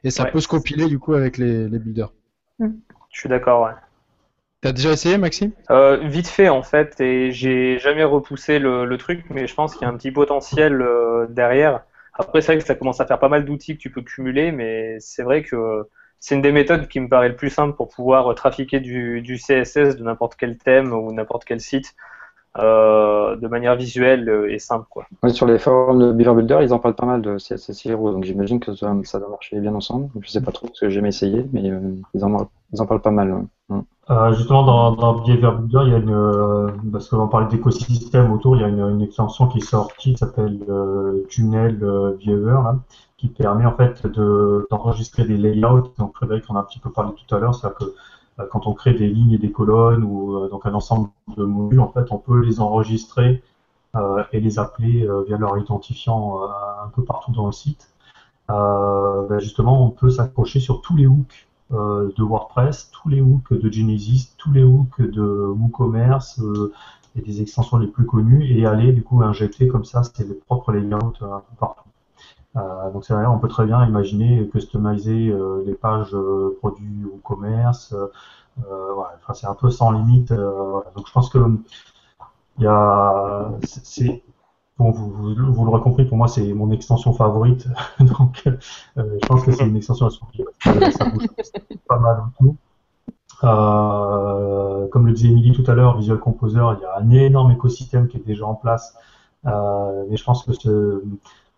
Et 0.04 0.10
ça 0.10 0.24
peut 0.24 0.40
se 0.40 0.48
compiler 0.48 0.88
du 0.88 0.98
coup 0.98 1.12
avec 1.12 1.36
les, 1.36 1.68
les 1.68 1.78
builders. 1.78 2.12
Je 2.58 2.66
suis 3.10 3.28
d'accord, 3.28 3.64
ouais. 3.64 3.72
T'as 4.62 4.70
déjà 4.70 4.92
essayé, 4.92 5.18
Maxime? 5.18 5.50
Euh, 5.70 5.96
Vite 6.04 6.28
fait, 6.28 6.48
en 6.48 6.62
fait, 6.62 7.00
et 7.00 7.32
j'ai 7.32 7.80
jamais 7.80 8.04
repoussé 8.04 8.60
le, 8.60 8.96
truc, 8.96 9.24
mais 9.28 9.48
je 9.48 9.54
pense 9.56 9.74
qu'il 9.74 9.82
y 9.82 9.84
a 9.86 9.88
un 9.88 9.96
petit 9.96 10.12
potentiel 10.12 10.80
euh, 10.80 11.26
derrière. 11.28 11.82
Après, 12.14 12.40
c'est 12.40 12.52
vrai 12.52 12.58
que 12.58 12.64
ça 12.64 12.76
commence 12.76 13.00
à 13.00 13.06
faire 13.06 13.18
pas 13.18 13.28
mal 13.28 13.44
d'outils 13.44 13.76
que 13.76 13.82
tu 13.82 13.90
peux 13.90 14.02
cumuler, 14.02 14.52
mais 14.52 14.98
c'est 15.00 15.24
vrai 15.24 15.42
que 15.42 15.88
c'est 16.20 16.36
une 16.36 16.42
des 16.42 16.52
méthodes 16.52 16.86
qui 16.86 17.00
me 17.00 17.08
paraît 17.08 17.30
le 17.30 17.34
plus 17.34 17.50
simple 17.50 17.74
pour 17.74 17.88
pouvoir 17.88 18.32
trafiquer 18.36 18.78
du, 18.78 19.20
du 19.20 19.36
CSS 19.36 19.96
de 19.96 20.04
n'importe 20.04 20.36
quel 20.36 20.56
thème 20.56 20.92
ou 20.92 21.12
n'importe 21.12 21.44
quel 21.44 21.60
site 21.60 21.96
euh, 22.58 23.34
de 23.34 23.48
manière 23.48 23.74
visuelle 23.74 24.46
et 24.48 24.60
simple. 24.60 24.86
Quoi. 24.88 25.06
Ouais, 25.24 25.30
sur 25.30 25.46
les 25.46 25.58
forums 25.58 25.98
de 25.98 26.12
Beaver 26.12 26.34
Builder, 26.34 26.58
ils 26.62 26.72
en 26.72 26.78
parlent 26.78 26.94
pas 26.94 27.06
mal 27.06 27.20
de 27.20 27.36
CSS 27.38 27.86
Hero, 27.86 28.12
donc 28.12 28.22
j'imagine 28.22 28.60
que 28.60 28.76
ça, 28.76 28.94
ça, 29.02 29.18
doit 29.18 29.30
marcher 29.30 29.58
bien 29.58 29.74
ensemble. 29.74 30.08
Je 30.20 30.30
sais 30.30 30.40
pas 30.40 30.52
trop 30.52 30.68
parce 30.68 30.78
que 30.78 30.88
j'ai 30.88 30.94
jamais 30.94 31.08
essayé, 31.08 31.46
mais 31.52 31.68
euh, 31.68 31.80
ils, 32.14 32.24
en, 32.24 32.48
ils 32.72 32.80
en 32.80 32.86
parlent 32.86 33.02
pas 33.02 33.10
mal. 33.10 33.32
Ouais. 33.68 33.78
Euh, 34.12 34.34
justement, 34.34 34.62
dans, 34.64 34.92
dans 34.92 35.20
Beaver 35.20 35.52
Builder, 35.52 35.80
il 35.84 35.92
y 35.92 35.94
a 35.94 35.98
une, 35.98 36.10
euh, 36.10 36.70
parce 36.92 37.08
qu'on 37.08 37.28
parlait 37.28 37.48
d'écosystème 37.48 38.30
autour, 38.30 38.56
il 38.56 38.60
y 38.60 38.64
a 38.64 38.68
une, 38.68 39.00
extension 39.00 39.46
qui 39.48 39.58
est 39.58 39.62
sortie 39.62 40.12
qui 40.12 40.18
s'appelle 40.18 40.62
euh, 40.68 41.24
Tunnel 41.30 41.78
Viewer, 42.18 42.60
là, 42.62 42.76
qui 43.16 43.28
permet 43.28 43.64
en 43.64 43.74
fait 43.74 44.06
de, 44.06 44.66
d'enregistrer 44.70 45.24
des 45.24 45.38
layouts. 45.38 45.92
Donc 45.98 46.14
Frédéric 46.14 46.44
on 46.50 46.56
a 46.56 46.60
un 46.60 46.64
petit 46.64 46.78
peu 46.78 46.90
parlé 46.90 47.12
tout 47.14 47.34
à 47.34 47.38
l'heure, 47.38 47.54
c'est-à-dire 47.54 47.78
que 47.78 48.42
quand 48.50 48.66
on 48.66 48.74
crée 48.74 48.92
des 48.92 49.08
lignes 49.08 49.32
et 49.32 49.38
des 49.38 49.50
colonnes 49.50 50.04
ou 50.04 50.46
donc 50.48 50.66
un 50.66 50.74
ensemble 50.74 51.08
de 51.36 51.44
modules, 51.44 51.80
en 51.80 51.88
fait, 51.88 52.06
on 52.10 52.18
peut 52.18 52.40
les 52.40 52.60
enregistrer 52.60 53.42
et 54.32 54.40
les 54.40 54.58
appeler 54.58 55.08
via 55.26 55.36
leur 55.38 55.56
identifiant 55.58 56.40
un 56.84 56.88
peu 56.88 57.04
partout 57.04 57.32
dans 57.32 57.46
le 57.46 57.52
site. 57.52 57.90
Ben 58.48 59.38
justement, 59.38 59.86
on 59.86 59.90
peut 59.90 60.10
s'accrocher 60.10 60.60
sur 60.60 60.80
tous 60.82 60.96
les 60.96 61.06
hooks 61.06 61.46
de 61.72 62.22
WordPress, 62.22 62.90
tous 62.92 63.08
les 63.08 63.20
hooks 63.20 63.52
de 63.52 63.70
Genesis, 63.70 64.34
tous 64.38 64.52
les 64.52 64.62
hooks 64.62 65.00
de 65.00 65.22
WooCommerce 65.22 66.40
et 67.16 67.20
des 67.22 67.40
extensions 67.42 67.78
les 67.78 67.86
plus 67.86 68.06
connues 68.06 68.44
et 68.44 68.66
aller 68.66 68.92
du 68.92 69.02
coup 69.02 69.22
injecter 69.22 69.68
comme 69.68 69.84
ça 69.84 70.02
ses 70.02 70.34
propres 70.40 70.72
layouts 70.72 70.96
un 70.96 71.40
peu 71.40 71.56
partout. 71.58 71.88
Euh, 72.56 72.90
donc 72.90 73.04
c'est 73.04 73.14
vrai, 73.14 73.26
on 73.26 73.38
peut 73.38 73.48
très 73.48 73.64
bien 73.64 73.86
imaginer 73.86 74.46
customiser 74.48 75.28
euh, 75.30 75.62
les 75.66 75.74
pages 75.74 76.14
euh, 76.14 76.56
produits 76.58 77.04
ou 77.04 77.18
commerce. 77.18 77.94
Voilà, 78.56 79.14
enfin, 79.22 79.32
c'est 79.34 79.46
un 79.46 79.54
peu 79.54 79.70
sans 79.70 79.92
limite. 79.92 80.32
Donc 80.32 81.06
je 81.06 81.12
pense 81.12 81.30
que 81.30 81.38
il 82.58 82.64
y 82.64 82.66
a, 82.66 83.50
c'est, 83.62 84.22
bon, 84.78 84.90
vous, 84.90 85.10
vous, 85.10 85.52
vous 85.52 85.64
l'aurez 85.64 85.80
compris, 85.80 86.04
pour 86.04 86.16
moi 86.16 86.28
c'est 86.28 86.52
mon 86.52 86.70
extension 86.70 87.12
favorite. 87.12 87.66
donc 88.00 88.42
je 88.96 89.26
pense 89.26 89.44
que 89.44 89.52
c'est 89.52 89.66
une 89.66 89.76
extension 89.76 90.06
à 90.06 90.10
surprise. 90.10 90.44
Ça 90.62 91.04
bouge 91.10 91.26
pas 91.88 91.98
mal 91.98 92.22
autour. 92.28 92.56
Euh, 93.44 94.86
comme 94.88 95.06
le 95.06 95.12
disait 95.12 95.28
Emily 95.28 95.52
tout 95.52 95.68
à 95.68 95.74
l'heure, 95.74 95.96
Visual 95.96 96.18
Composer, 96.18 96.62
il 96.78 96.82
y 96.82 96.84
a 96.84 96.98
un 96.98 97.10
énorme 97.10 97.50
écosystème 97.50 98.08
qui 98.08 98.18
est 98.18 98.26
déjà 98.26 98.46
en 98.46 98.54
place. 98.54 98.94
Euh, 99.46 100.04
mais 100.08 100.16
je 100.16 100.24
pense 100.24 100.44
que 100.44 100.52
ce, 100.52 101.02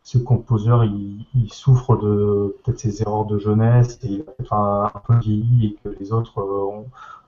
ce 0.02 0.18
composeur, 0.18 0.84
il, 0.84 1.26
souffre 1.50 1.96
de 1.96 2.56
peut-être 2.64 2.78
ses 2.78 3.02
erreurs 3.02 3.26
de 3.26 3.38
jeunesse, 3.38 3.98
et 4.02 4.08
il 4.08 4.24
a 4.50 4.92
un 4.94 5.00
peu 5.00 5.18
vieilli 5.18 5.66
et 5.66 5.76
que 5.82 5.94
les 6.00 6.12
autres 6.12 6.38
euh, 6.40 6.78
ont, 6.78 6.86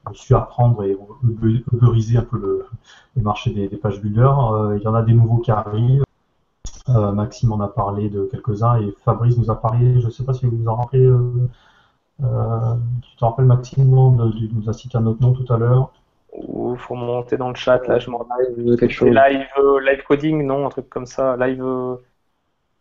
ont 0.08 0.14
su 0.14 0.34
apprendre 0.34 0.82
et 0.84 0.96
ont 0.96 1.08
uberisé 1.72 2.18
un 2.18 2.22
peu 2.22 2.38
le, 2.38 2.66
le 3.16 3.22
marché 3.22 3.50
des, 3.50 3.68
des 3.68 3.76
page 3.76 4.00
builders. 4.00 4.52
Euh, 4.52 4.76
il 4.78 4.82
y 4.82 4.88
en 4.88 4.94
a 4.94 5.02
des 5.02 5.12
nouveaux 5.12 5.38
qui 5.38 5.50
arrivent. 5.50 6.04
Euh, 6.88 7.12
Maxime 7.12 7.52
en 7.52 7.60
a 7.60 7.68
parlé 7.68 8.08
de 8.08 8.28
quelques-uns 8.30 8.80
et 8.80 8.94
Fabrice 9.04 9.36
nous 9.36 9.50
a 9.50 9.60
parlé, 9.60 10.00
je 10.00 10.06
ne 10.06 10.10
sais 10.10 10.24
pas 10.24 10.32
si 10.32 10.46
vous 10.46 10.56
vous 10.56 10.68
en 10.68 10.76
rappelez, 10.76 11.04
euh, 11.04 11.48
euh, 12.22 12.74
tu 13.02 13.16
te 13.16 13.24
rappelles 13.24 13.46
Maxime, 13.46 13.88
non, 13.88 14.12
de, 14.12 14.30
nous 14.52 14.70
a 14.70 14.72
cité 14.72 14.96
un 14.96 15.06
autre 15.06 15.20
nom 15.20 15.32
tout 15.32 15.52
à 15.52 15.56
l'heure. 15.56 15.90
Il 16.32 16.76
faut 16.78 16.94
monter 16.94 17.36
dans 17.36 17.48
le 17.48 17.56
chat, 17.56 17.86
là, 17.88 17.98
je 17.98 18.08
m'en 18.10 18.18
rappelle. 18.18 18.76
Quelque 18.78 18.90
chose. 18.90 19.08
Live, 19.08 19.48
live 19.82 20.02
coding, 20.06 20.46
non, 20.46 20.66
un 20.66 20.68
truc 20.70 20.88
comme 20.88 21.06
ça, 21.06 21.36
live... 21.36 21.64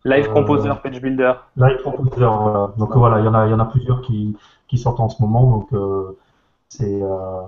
Live 0.07 0.31
Composer, 0.31 0.69
euh, 0.69 0.75
Page 0.75 1.01
Builder. 1.01 1.33
Live 1.57 1.81
Composer, 1.83 2.27
voilà. 2.27 2.71
Donc 2.77 2.91
ouais. 2.91 2.97
voilà, 2.97 3.19
il 3.21 3.25
y 3.25 3.27
en 3.27 3.33
a, 3.33 3.47
il 3.47 3.49
y 3.49 3.53
en 3.55 3.59
a 3.59 3.65
plusieurs 3.65 4.01
qui, 4.03 4.37
qui 4.67 4.77
sortent 4.77 4.99
en 4.99 5.09
ce 5.09 5.19
moment. 5.19 5.49
Donc 5.49 5.73
euh, 5.73 6.15
c'est 6.69 7.01
euh, 7.01 7.41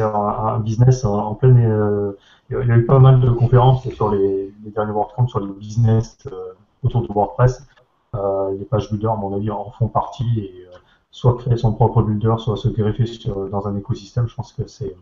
un, 0.00 0.58
business 0.60 1.04
en, 1.04 1.34
pleine. 1.34 1.58
Euh, 1.58 2.12
il 2.50 2.56
y 2.56 2.72
a 2.72 2.76
eu 2.76 2.86
pas 2.86 2.98
mal 2.98 3.20
de 3.20 3.30
conférences 3.30 3.88
sur 3.90 4.10
les, 4.10 4.52
derniers 4.74 4.92
WordCamp 4.92 5.26
sur 5.26 5.40
les 5.40 5.52
business 5.52 6.16
euh, 6.26 6.52
autour 6.82 7.02
de 7.02 7.12
WordPress. 7.12 7.66
Les 8.58 8.64
pages 8.64 8.88
builder, 8.90 9.08
à 9.08 9.16
mon 9.16 9.34
avis, 9.34 9.50
en 9.50 9.70
font 9.72 9.88
partie 9.88 10.50
soit 11.10 11.36
créer 11.36 11.58
son 11.58 11.72
propre 11.72 12.02
builder, 12.02 12.36
soit 12.38 12.56
se 12.56 12.68
greffer 12.68 13.04
dans 13.50 13.66
un 13.66 13.76
écosystème. 13.76 14.26
Je 14.26 14.34
pense 14.34 14.52
que 14.52 14.66
c'est 14.66 14.96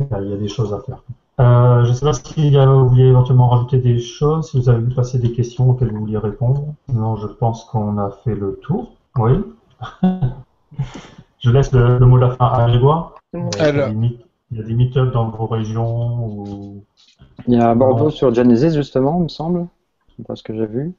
il 0.00 0.06
y, 0.10 0.32
a 0.32 0.36
des 0.36 0.48
choses 0.48 0.74
à 0.74 0.80
faire. 0.80 1.02
Je 1.38 1.88
ne 1.88 1.92
sais 1.92 2.04
pas 2.04 2.12
si 2.12 2.56
vous 2.56 2.88
vouliez 2.88 3.04
éventuellement 3.04 3.48
rajouter 3.48 3.78
des 3.78 4.00
choses, 4.00 4.50
si 4.50 4.58
vous 4.58 4.68
avez 4.68 4.82
vu 4.82 4.94
passer 4.94 5.18
des 5.18 5.30
questions 5.30 5.70
auxquelles 5.70 5.92
vous 5.92 6.00
vouliez 6.00 6.18
répondre. 6.18 6.74
Non, 6.92 7.14
je 7.16 7.28
pense 7.28 7.64
qu'on 7.66 7.98
a 7.98 8.10
fait 8.10 8.34
le 8.34 8.58
tour. 8.62 8.94
Oui. 9.16 9.44
je 11.40 11.50
laisse 11.50 11.72
le, 11.72 11.98
le, 11.98 12.06
mot 12.06 12.16
de 12.16 12.22
la 12.22 12.30
fin 12.30 12.46
à 12.46 12.66
Grégoire. 12.68 13.14
Alors. 13.58 13.90
Il 14.50 14.56
y 14.56 14.60
a 14.60 14.64
des 14.64 14.74
meet-ups 14.74 15.12
dans 15.12 15.28
vos 15.28 15.46
régions 15.46 16.24
ou... 16.24 16.84
Il 17.46 17.54
y 17.54 17.60
a 17.60 17.70
à 17.70 17.74
Bordeaux 17.74 18.04
non. 18.04 18.10
sur 18.10 18.34
Genesis, 18.34 18.74
justement, 18.74 19.18
il 19.18 19.24
me 19.24 19.28
semble. 19.28 19.66
C'est 20.16 20.26
pas 20.26 20.36
ce 20.36 20.42
que 20.42 20.54
j'ai 20.54 20.66
vu. 20.66 20.94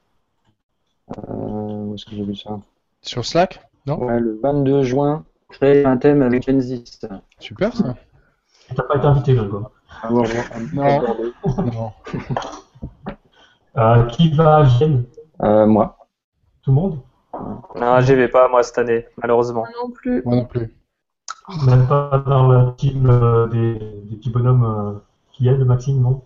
Euh, 1.10 1.84
où 1.84 1.94
est-ce 1.94 2.04
que 2.04 2.14
j'ai 2.14 2.22
vu 2.22 2.36
ça? 2.36 2.60
Sur 3.02 3.24
Slack 3.24 3.60
Non? 3.86 3.98
Ouais, 4.04 4.20
le 4.20 4.38
22 4.40 4.84
juin, 4.84 5.24
créer 5.48 5.84
un 5.84 5.96
thème 5.96 6.22
avec 6.22 6.44
Genesis. 6.44 7.00
Super 7.40 7.76
ça. 7.76 7.96
T'as 8.74 8.84
pas 8.84 8.96
été 8.96 9.06
invité, 9.06 9.34
Grégoire? 9.34 9.72
Ah, 10.02 10.08
bon, 10.10 10.22
non. 10.72 11.02
non. 11.74 11.92
Euh, 13.76 14.04
qui 14.06 14.30
va 14.32 14.56
à 14.56 14.62
Vienne? 14.64 15.04
Euh, 15.42 15.66
Moi. 15.66 15.96
Tout 16.62 16.70
le 16.70 16.74
monde? 16.74 17.00
Non, 17.76 18.00
j'y 18.00 18.14
vais 18.14 18.28
pas, 18.28 18.48
moi, 18.48 18.62
cette 18.62 18.78
année, 18.78 19.06
malheureusement. 19.16 19.60
Moi 19.60 19.70
non 19.82 19.90
plus. 19.90 20.22
Moi 20.24 20.36
non 20.36 20.44
plus. 20.44 20.74
Même 21.66 21.86
pas 21.86 22.22
dans 22.26 22.46
la 22.48 22.72
team 22.76 23.08
euh, 23.10 23.46
des, 23.48 23.74
des, 24.04 24.16
petits 24.16 24.30
bonhommes 24.30 24.64
euh, 24.64 24.98
qui 25.32 25.48
aident, 25.48 25.64
Maxime, 25.66 26.00
non? 26.00 26.22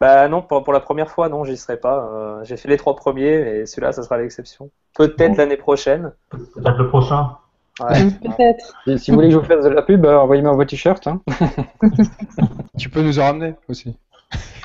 Bah 0.00 0.28
non, 0.28 0.40
pour, 0.40 0.64
pour, 0.64 0.72
la 0.72 0.80
première 0.80 1.10
fois, 1.10 1.28
non, 1.28 1.44
j'y 1.44 1.56
serai 1.58 1.76
pas. 1.76 2.08
Euh, 2.10 2.44
J'ai 2.44 2.56
fait 2.56 2.68
les 2.68 2.78
trois 2.78 2.96
premiers, 2.96 3.60
et 3.60 3.66
celui-là, 3.66 3.92
ça 3.92 4.02
sera 4.02 4.16
l'exception. 4.16 4.70
Peut-être 4.96 5.32
bon. 5.32 5.36
l'année 5.36 5.58
prochaine. 5.58 6.12
Peut-être 6.30 6.78
le 6.78 6.88
prochain. 6.88 7.36
Ouais. 7.80 8.10
Peut-être. 8.22 8.74
Si 8.98 9.10
vous 9.10 9.16
voulez 9.16 9.28
que 9.28 9.34
je 9.34 9.38
vous 9.38 9.44
fasse 9.44 9.64
de 9.64 9.68
la 9.68 9.82
pub, 9.82 10.06
envoyez-moi 10.06 10.52
vos 10.52 10.64
t-shirts. 10.64 11.06
Hein. 11.06 11.20
tu 12.78 12.88
peux 12.88 13.02
nous 13.02 13.18
en 13.18 13.24
ramener 13.24 13.54
aussi. 13.68 13.96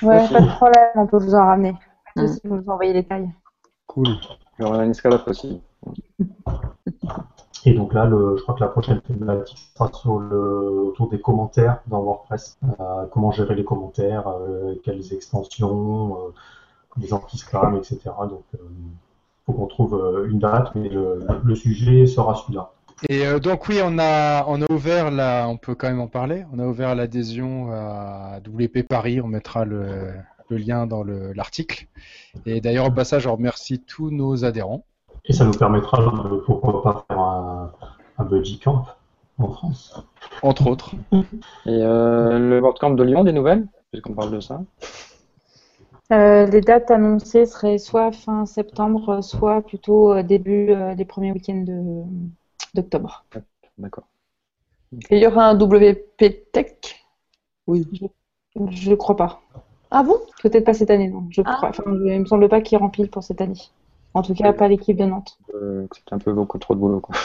Ouais, 0.02 0.28
pas 0.30 0.42
de 0.42 0.48
problème, 0.48 0.88
on 0.96 1.08
peut 1.08 1.18
vous 1.18 1.36
en 1.36 1.46
ramener. 1.46 1.76
Mmh. 2.16 2.28
Si 2.28 2.42
vous 2.46 2.56
nous 2.58 2.70
envoyez 2.70 2.94
les 2.94 3.04
tailles. 3.04 3.30
Cool. 3.88 4.08
Il 4.58 4.64
y 4.64 4.66
aura 4.66 4.84
une 4.84 4.92
escalope 4.92 5.28
aussi. 5.28 5.62
Et 7.66 7.74
donc 7.74 7.94
là, 7.94 8.06
le, 8.06 8.38
je 8.38 8.44
crois 8.44 8.56
que 8.56 8.60
la 8.60 8.68
prochaine 8.68 9.02
thématique 9.02 9.58
sera 9.74 9.92
sur 9.92 10.20
le, 10.20 10.38
autour 10.38 11.10
des 11.10 11.20
commentaires 11.20 11.80
dans 11.88 12.02
WordPress. 12.02 12.58
Euh, 12.80 13.06
comment 13.12 13.32
gérer 13.32 13.56
les 13.56 13.64
commentaires, 13.64 14.28
euh, 14.28 14.76
quelles 14.84 15.14
extensions, 15.14 16.16
euh, 16.16 16.34
les 16.98 17.12
anti-spam, 17.12 17.76
etc. 17.76 18.00
Donc, 18.30 18.44
il 18.54 18.60
faut 19.46 19.54
qu'on 19.54 19.68
trouve 19.68 20.26
une 20.30 20.40
date, 20.40 20.74
mais 20.76 20.90
le, 20.90 21.20
le 21.44 21.56
sujet 21.56 22.06
sera 22.06 22.36
celui-là. 22.36 22.72
Et 23.10 23.26
euh, 23.26 23.40
donc 23.40 23.68
oui, 23.68 23.80
on 23.84 24.00
a 24.00 24.46
on 24.48 24.62
a 24.62 24.72
ouvert 24.72 25.12
la, 25.12 25.48
on 25.50 25.58
peut 25.58 25.76
quand 25.76 25.88
même 25.88 26.00
en 26.00 26.08
parler. 26.08 26.46
On 26.54 26.60
a 26.60 26.66
ouvert 26.66 26.96
l'adhésion 26.96 27.72
à 27.72 28.40
WP 28.48 28.88
Paris. 28.88 29.20
On 29.22 29.28
mettra 29.28 29.66
le, 29.66 30.14
le 30.50 30.58
lien 30.58 30.88
dans 30.88 31.04
l'article. 31.04 31.88
Et 32.46 32.62
d'ailleurs 32.62 32.88
au 32.88 32.92
passage, 32.92 33.28
on 33.28 33.36
remercie 33.36 33.82
tous 33.82 34.12
nos 34.12 34.46
adhérents. 34.46 34.86
Et 35.26 35.34
ça 35.34 35.46
nous 35.46 35.54
permettra 35.54 35.98
de 35.98 36.38
pourquoi 36.46 36.84
pas 36.84 37.06
faire 37.08 37.20
un, 37.20 37.72
un 38.18 38.24
budget 38.26 38.58
camp 38.64 38.86
en 39.38 39.50
France. 39.50 40.06
Entre 40.42 40.68
autres. 40.68 40.96
Et 41.12 41.20
euh, 41.68 42.40
le 42.40 42.60
WordCamp 42.60 42.92
de 42.92 43.04
Lyon, 43.04 43.24
des 43.24 43.34
nouvelles 43.34 43.68
Puisqu'on 43.92 44.14
parle 44.14 44.32
de 44.32 44.40
ça. 44.40 44.62
Euh, 46.12 46.46
les 46.46 46.62
dates 46.62 46.92
annoncées 46.92 47.46
seraient 47.46 47.78
soit 47.78 48.12
fin 48.12 48.46
septembre, 48.46 49.24
soit 49.24 49.62
plutôt 49.62 50.22
début 50.22 50.72
euh, 50.72 50.94
des 50.96 51.06
premiers 51.06 51.32
week-ends 51.32 51.64
de 51.66 52.04
d'octobre. 52.74 53.26
D'accord. 53.78 54.06
Et 55.10 55.18
il 55.18 55.24
y 55.24 55.28
aura 55.28 55.48
un 55.48 55.58
WP 55.58 56.52
Tech? 56.52 57.06
Oui. 57.68 57.88
Je, 57.94 58.08
je 58.70 58.94
crois 58.94 59.16
pas. 59.16 59.42
Ah 59.98 60.04
bon? 60.04 60.20
Peut-être 60.44 60.66
pas 60.66 60.74
cette 60.74 60.92
année, 60.92 61.08
non. 61.08 61.26
Je 61.30 61.42
crois. 61.42 61.58
Ah. 61.62 61.68
Enfin, 61.70 61.84
je, 61.88 62.04
il 62.04 62.20
me 62.20 62.26
semble 62.26 62.50
pas 62.50 62.60
qu'il 62.60 62.78
rempile 62.78 63.10
pour 63.10 63.24
cette 63.24 63.40
année. 63.40 63.62
En 64.14 64.24
tout 64.24 64.34
cas, 64.34 64.52
pas 64.52 64.68
l'équipe 64.68 64.98
de 64.98 65.06
Nantes. 65.06 65.38
Euh, 65.54 65.88
c'est 65.94 66.14
un 66.14 66.18
peu 66.18 66.34
beaucoup 66.34 66.58
trop 66.58 66.76
de 66.76 66.80
boulot, 66.82 67.00
quoi. 67.00 67.16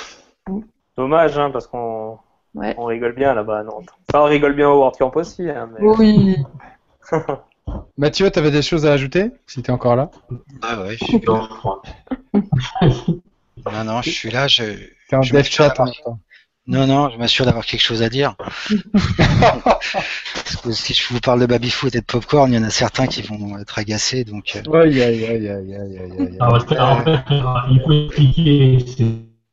Mm. 0.49 0.61
Dommage, 0.97 1.37
hein, 1.37 1.51
parce 1.51 1.67
qu'on 1.67 2.19
ouais. 2.55 2.77
on 2.79 2.85
rigole 2.85 3.17
bien 3.17 3.35
là-bas 3.35 3.59
à 3.59 3.63
Nantes. 3.65 3.89
Enfin, 4.09 4.25
on 4.25 4.29
rigole 4.29 4.55
bien 4.55 4.71
au 4.71 4.77
WordCamp 4.77 5.11
aussi. 5.17 5.51
Hein, 5.51 5.69
mais... 5.73 5.85
Oui. 5.85 6.37
Mathieu, 7.99 8.31
tu 8.31 8.39
avais 8.39 8.53
des 8.53 8.63
choses 8.63 8.87
à 8.87 8.93
ajouter 8.93 9.33
Si 9.49 9.65
tu 9.65 9.71
es 9.73 9.75
encore 9.75 9.97
là? 9.97 10.13
Ah 10.63 10.83
ouais, 10.83 10.97
je 10.97 11.05
suis 11.05 11.21
là. 11.27 11.49
non, 13.67 13.85
non, 13.85 14.03
je 14.03 14.11
suis 14.11 14.31
là. 14.31 14.47
Je, 14.47 14.63
T'es 15.09 15.17
en 15.17 15.23
dev 15.23 15.43
chat 15.43 15.75
en 15.81 15.87
Non, 16.71 16.87
Non, 16.87 17.11
je 17.11 17.19
m'assure 17.19 17.45
d'avoir 17.45 17.67
quelque 17.67 17.83
chose 17.83 18.03
à 18.03 18.09
dire. 18.09 18.35
Parce 19.19 20.57
que 20.63 20.73
si 20.73 20.95
je 20.95 21.13
vous 21.13 21.21
parle 21.21 21.41
de 21.41 21.47
baby-foot 21.47 21.95
et 21.95 22.01
de 22.01 22.05
popcorn, 22.05 22.53
il 22.53 22.57
y 22.57 22.59
en 22.59 22.63
a 22.63 22.71
certains 22.71 23.07
qui 23.07 23.23
vont 23.23 23.59
être 23.59 23.79
agacés. 23.79 24.25
Donc, 24.25 24.57
Aïe, 24.73 25.03
aïe, 25.03 25.25
aïe, 25.25 25.49
aïe, 25.49 25.75
aïe, 25.75 26.39
en 26.41 26.61
fait, 26.61 26.77
il 27.71 27.81
faut 27.85 27.93
expliquer 27.93 28.79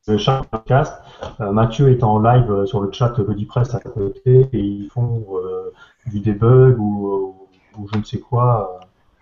c'est 0.08 0.18
chaque 0.18 0.46
podcast. 0.46 0.94
Euh, 1.42 1.52
Mathieu 1.52 1.92
est 1.92 2.02
en 2.02 2.20
live 2.20 2.50
euh, 2.50 2.66
sur 2.66 2.80
le 2.80 2.92
chat 2.94 3.10
BuddyPress 3.20 3.76
à 3.76 3.80
côté 3.80 4.48
et 4.54 4.60
ils 4.60 4.90
font 4.90 5.26
euh, 5.34 5.74
du 6.06 6.22
debug 6.22 6.80
ou, 6.80 7.36
ou 7.78 7.90
je 7.92 8.00
ne 8.00 8.04
sais 8.06 8.20
quoi. 8.20 8.80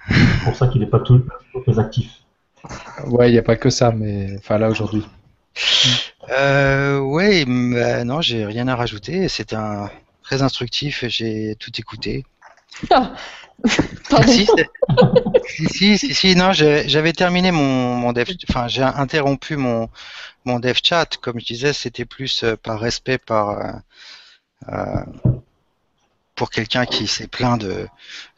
C'est 0.07 0.43
pour 0.43 0.55
ça 0.55 0.67
qu'il 0.67 0.81
n'est 0.81 0.87
pas 0.87 0.99
tout 0.99 1.23
très 1.63 1.79
actif. 1.79 2.11
Ouais, 3.07 3.29
il 3.29 3.33
n'y 3.33 3.39
a 3.39 3.43
pas 3.43 3.55
que 3.55 3.71
ça, 3.71 3.91
mais 3.91 4.35
enfin 4.37 4.59
là 4.59 4.69
aujourd'hui. 4.69 5.03
Euh, 6.29 6.99
ouais, 6.99 7.45
bah, 7.45 8.03
non, 8.03 8.21
j'ai 8.21 8.45
rien 8.45 8.67
à 8.67 8.75
rajouter. 8.75 9.27
C'était 9.29 9.55
un 9.55 9.89
très 10.23 10.41
instructif. 10.41 11.05
J'ai 11.07 11.55
tout 11.59 11.71
écouté. 11.79 12.25
Pardon. 14.09 14.31
Si, 14.31 14.45
c'est- 14.45 14.69
si, 15.47 15.67
si, 15.69 15.97
si, 15.97 16.13
si, 16.15 16.35
non, 16.35 16.51
j'avais 16.53 17.13
terminé 17.13 17.51
mon, 17.51 17.95
mon 17.95 18.13
dev, 18.13 18.29
enfin, 18.49 18.67
j'ai 18.67 18.83
interrompu 18.83 19.57
mon, 19.57 19.89
mon 20.45 20.59
dev 20.59 20.77
chat. 20.83 21.17
Comme 21.21 21.39
je 21.39 21.45
disais, 21.45 21.73
c'était 21.73 22.05
plus 22.05 22.43
euh, 22.43 22.55
par 22.57 22.79
respect 22.79 23.19
par, 23.19 23.49
euh, 23.51 23.71
euh, 24.69 25.31
pour 26.35 26.49
quelqu'un 26.49 26.85
qui 26.85 27.07
s'est 27.07 27.27
plaint 27.27 27.59
de, 27.59 27.87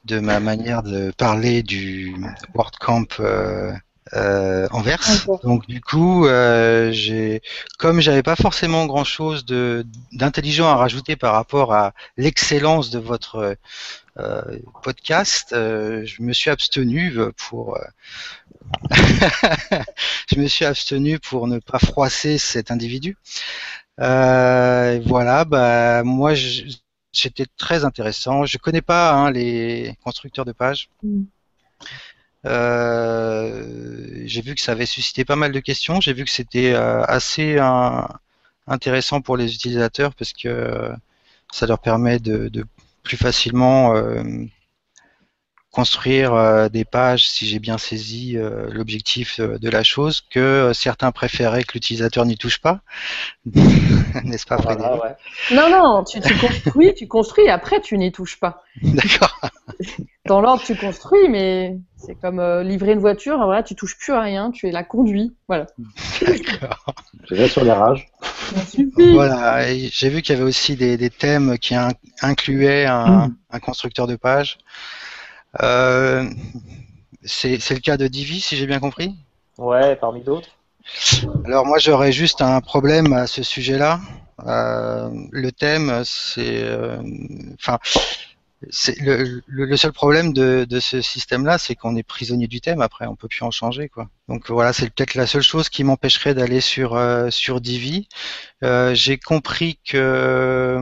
de 0.05 0.19
ma 0.19 0.39
manière 0.39 0.83
de 0.83 1.11
parler 1.17 1.63
du 1.63 2.15
WordCamp 2.53 3.07
euh, 3.19 3.73
euh, 4.13 4.67
Anvers. 4.71 4.99
D'accord. 5.07 5.39
Donc 5.43 5.67
du 5.67 5.81
coup, 5.81 6.25
euh, 6.27 6.91
j'ai, 6.91 7.41
comme 7.79 7.99
j'avais 8.01 8.23
pas 8.23 8.35
forcément 8.35 8.85
grand 8.85 9.03
chose 9.03 9.45
de 9.45 9.85
d'intelligent 10.11 10.67
à 10.67 10.75
rajouter 10.75 11.15
par 11.15 11.33
rapport 11.33 11.73
à 11.73 11.93
l'excellence 12.17 12.89
de 12.89 12.99
votre 12.99 13.55
euh, 14.19 14.41
podcast, 14.83 15.53
euh, 15.53 16.05
je 16.05 16.21
me 16.23 16.33
suis 16.33 16.49
abstenu 16.49 17.13
pour 17.37 17.77
euh, 17.77 17.81
je 20.31 20.39
me 20.39 20.47
suis 20.47 20.65
abstenu 20.65 21.19
pour 21.19 21.47
ne 21.47 21.59
pas 21.59 21.79
froisser 21.79 22.37
cet 22.37 22.71
individu. 22.71 23.17
Euh, 23.99 24.99
voilà, 25.05 25.45
bah 25.45 26.03
moi 26.03 26.35
je- 26.35 26.63
j'étais 27.11 27.45
très 27.57 27.83
intéressant. 27.85 28.45
Je 28.45 28.57
connais 28.57 28.81
pas 28.81 29.13
hein, 29.13 29.31
les 29.31 29.95
constructeurs 30.03 30.45
de 30.45 30.51
pages. 30.51 30.89
Mm. 31.03 31.23
Euh, 32.45 34.23
j'ai 34.25 34.41
vu 34.41 34.55
que 34.55 34.61
ça 34.61 34.73
avait 34.73 34.85
suscité 34.85 35.25
pas 35.25 35.35
mal 35.35 35.51
de 35.51 35.59
questions. 35.59 35.99
J'ai 36.01 36.13
vu 36.13 36.23
que 36.23 36.31
c'était 36.31 36.73
euh, 36.73 37.03
assez 37.03 37.57
intéressant 38.67 39.21
pour 39.21 39.37
les 39.37 39.53
utilisateurs 39.53 40.13
parce 40.15 40.33
que 40.33 40.47
euh, 40.47 40.93
ça 41.51 41.65
leur 41.65 41.79
permet 41.79 42.19
de, 42.19 42.65
plus 43.03 43.17
facilement 43.17 43.93
construire 45.77 46.33
euh, 46.33 46.69
des 46.69 46.85
pages, 46.85 47.29
si 47.29 47.45
j'ai 47.45 47.59
bien 47.59 47.77
saisi 47.77 48.35
euh, 48.35 48.67
l'objectif 48.71 49.39
euh, 49.39 49.59
de 49.59 49.69
la 49.69 49.83
chose, 49.83 50.21
que 50.21 50.39
euh, 50.39 50.73
certains 50.73 51.11
préféraient 51.11 51.63
que 51.63 51.73
l'utilisateur 51.75 52.25
n'y 52.25 52.35
touche 52.35 52.57
pas. 52.59 52.79
N'est-ce 54.23 54.47
pas, 54.47 54.57
Frédéric 54.57 54.95
Voilà, 54.95 55.03
ouais. 55.03 55.55
Non, 55.55 55.69
non, 55.69 56.03
tu, 56.03 56.19
tu 56.19 56.35
construis, 56.35 56.95
tu 56.95 57.07
construis, 57.07 57.45
et 57.45 57.51
après 57.51 57.79
tu 57.79 57.95
n'y 57.99 58.11
touches 58.11 58.39
pas. 58.39 58.63
D'accord. 58.81 59.39
Dans 60.25 60.41
l'ordre, 60.41 60.63
tu 60.63 60.75
construis, 60.75 61.29
mais 61.29 61.77
c'est 61.95 62.15
comme 62.15 62.39
euh, 62.39 62.63
livrer 62.63 62.93
une 62.93 62.99
voiture, 62.99 63.37
voilà, 63.37 63.61
tu 63.61 63.75
touches 63.75 63.99
plus 63.99 64.13
à 64.13 64.21
rien, 64.21 64.49
tu 64.49 64.67
es 64.67 64.71
la 64.71 64.83
conduit. 64.83 65.35
Voilà. 65.47 65.67
D'accord. 66.21 66.85
Je 67.29 67.35
vais 67.35 67.47
sur 67.47 67.63
les 67.63 67.71
rages. 67.71 68.07
Voilà, 69.13 69.61
j'ai 69.75 70.09
vu 70.09 70.23
qu'il 70.23 70.33
y 70.33 70.37
avait 70.39 70.47
aussi 70.47 70.75
des, 70.75 70.97
des 70.97 71.11
thèmes 71.11 71.59
qui 71.59 71.75
in- 71.75 71.91
incluaient 72.23 72.87
un, 72.87 73.29
un 73.51 73.59
constructeur 73.59 74.07
de 74.07 74.15
page. 74.15 74.57
Euh, 75.61 76.29
c'est 77.23 77.57
le 77.71 77.79
cas 77.79 77.97
de 77.97 78.07
Divi, 78.07 78.39
si 78.39 78.55
j'ai 78.55 78.67
bien 78.67 78.79
compris? 78.79 79.15
Ouais, 79.57 79.95
parmi 79.95 80.21
d'autres. 80.21 80.49
Alors 81.45 81.65
moi 81.65 81.79
j'aurais 81.79 82.11
juste 82.11 82.41
un 82.41 82.61
problème 82.61 83.13
à 83.13 83.27
ce 83.27 83.43
sujet-là. 83.43 83.99
Euh, 84.45 85.09
le 85.31 85.51
thème, 85.51 86.03
c'est, 86.05 86.63
euh, 86.63 87.01
enfin, 87.59 87.79
le, 88.61 89.75
seul 89.75 89.91
problème 89.91 90.33
de, 90.33 90.79
ce 90.79 91.01
système-là, 91.01 91.57
c'est 91.57 91.75
qu'on 91.75 91.95
est 91.95 92.03
prisonnier 92.03 92.47
du 92.47 92.59
thème. 92.59 92.81
Après, 92.81 93.05
on 93.05 93.15
peut 93.15 93.27
plus 93.27 93.43
en 93.43 93.51
changer, 93.51 93.87
quoi. 93.87 94.09
Donc 94.27 94.49
voilà, 94.49 94.73
c'est 94.73 94.89
peut-être 94.89 95.15
la 95.15 95.27
seule 95.27 95.43
chose 95.43 95.69
qui 95.69 95.83
m'empêcherait 95.83 96.33
d'aller 96.33 96.59
sur 96.59 96.95
euh, 96.95 97.29
Divi. 97.61 98.07
Euh, 98.63 98.95
J'ai 98.95 99.17
compris 99.17 99.79
que 99.85 99.97
euh, 99.97 100.79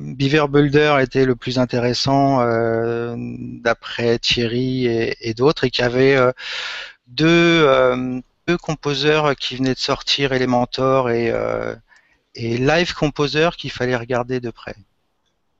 Beaver 0.00 0.46
Builder 0.48 0.96
était 1.00 1.24
le 1.26 1.36
plus 1.36 1.58
intéressant 1.58 2.44
d'après 3.16 4.18
Thierry 4.18 4.86
et, 4.86 5.34
d'autres, 5.34 5.64
et 5.64 5.70
qu'il 5.70 5.82
y 5.82 5.86
avait 5.86 6.16
deux 7.06 8.12
deux 8.48 8.56
composeurs 8.58 9.34
qui 9.34 9.56
venaient 9.56 9.74
de 9.74 9.78
sortir, 9.78 10.32
Elementor 10.32 11.10
et, 11.10 11.32
et 12.34 12.58
Live 12.58 12.94
Composer 12.94 13.50
qu'il 13.58 13.70
fallait 13.72 13.96
regarder 13.96 14.40
de 14.40 14.50
près. 14.50 14.76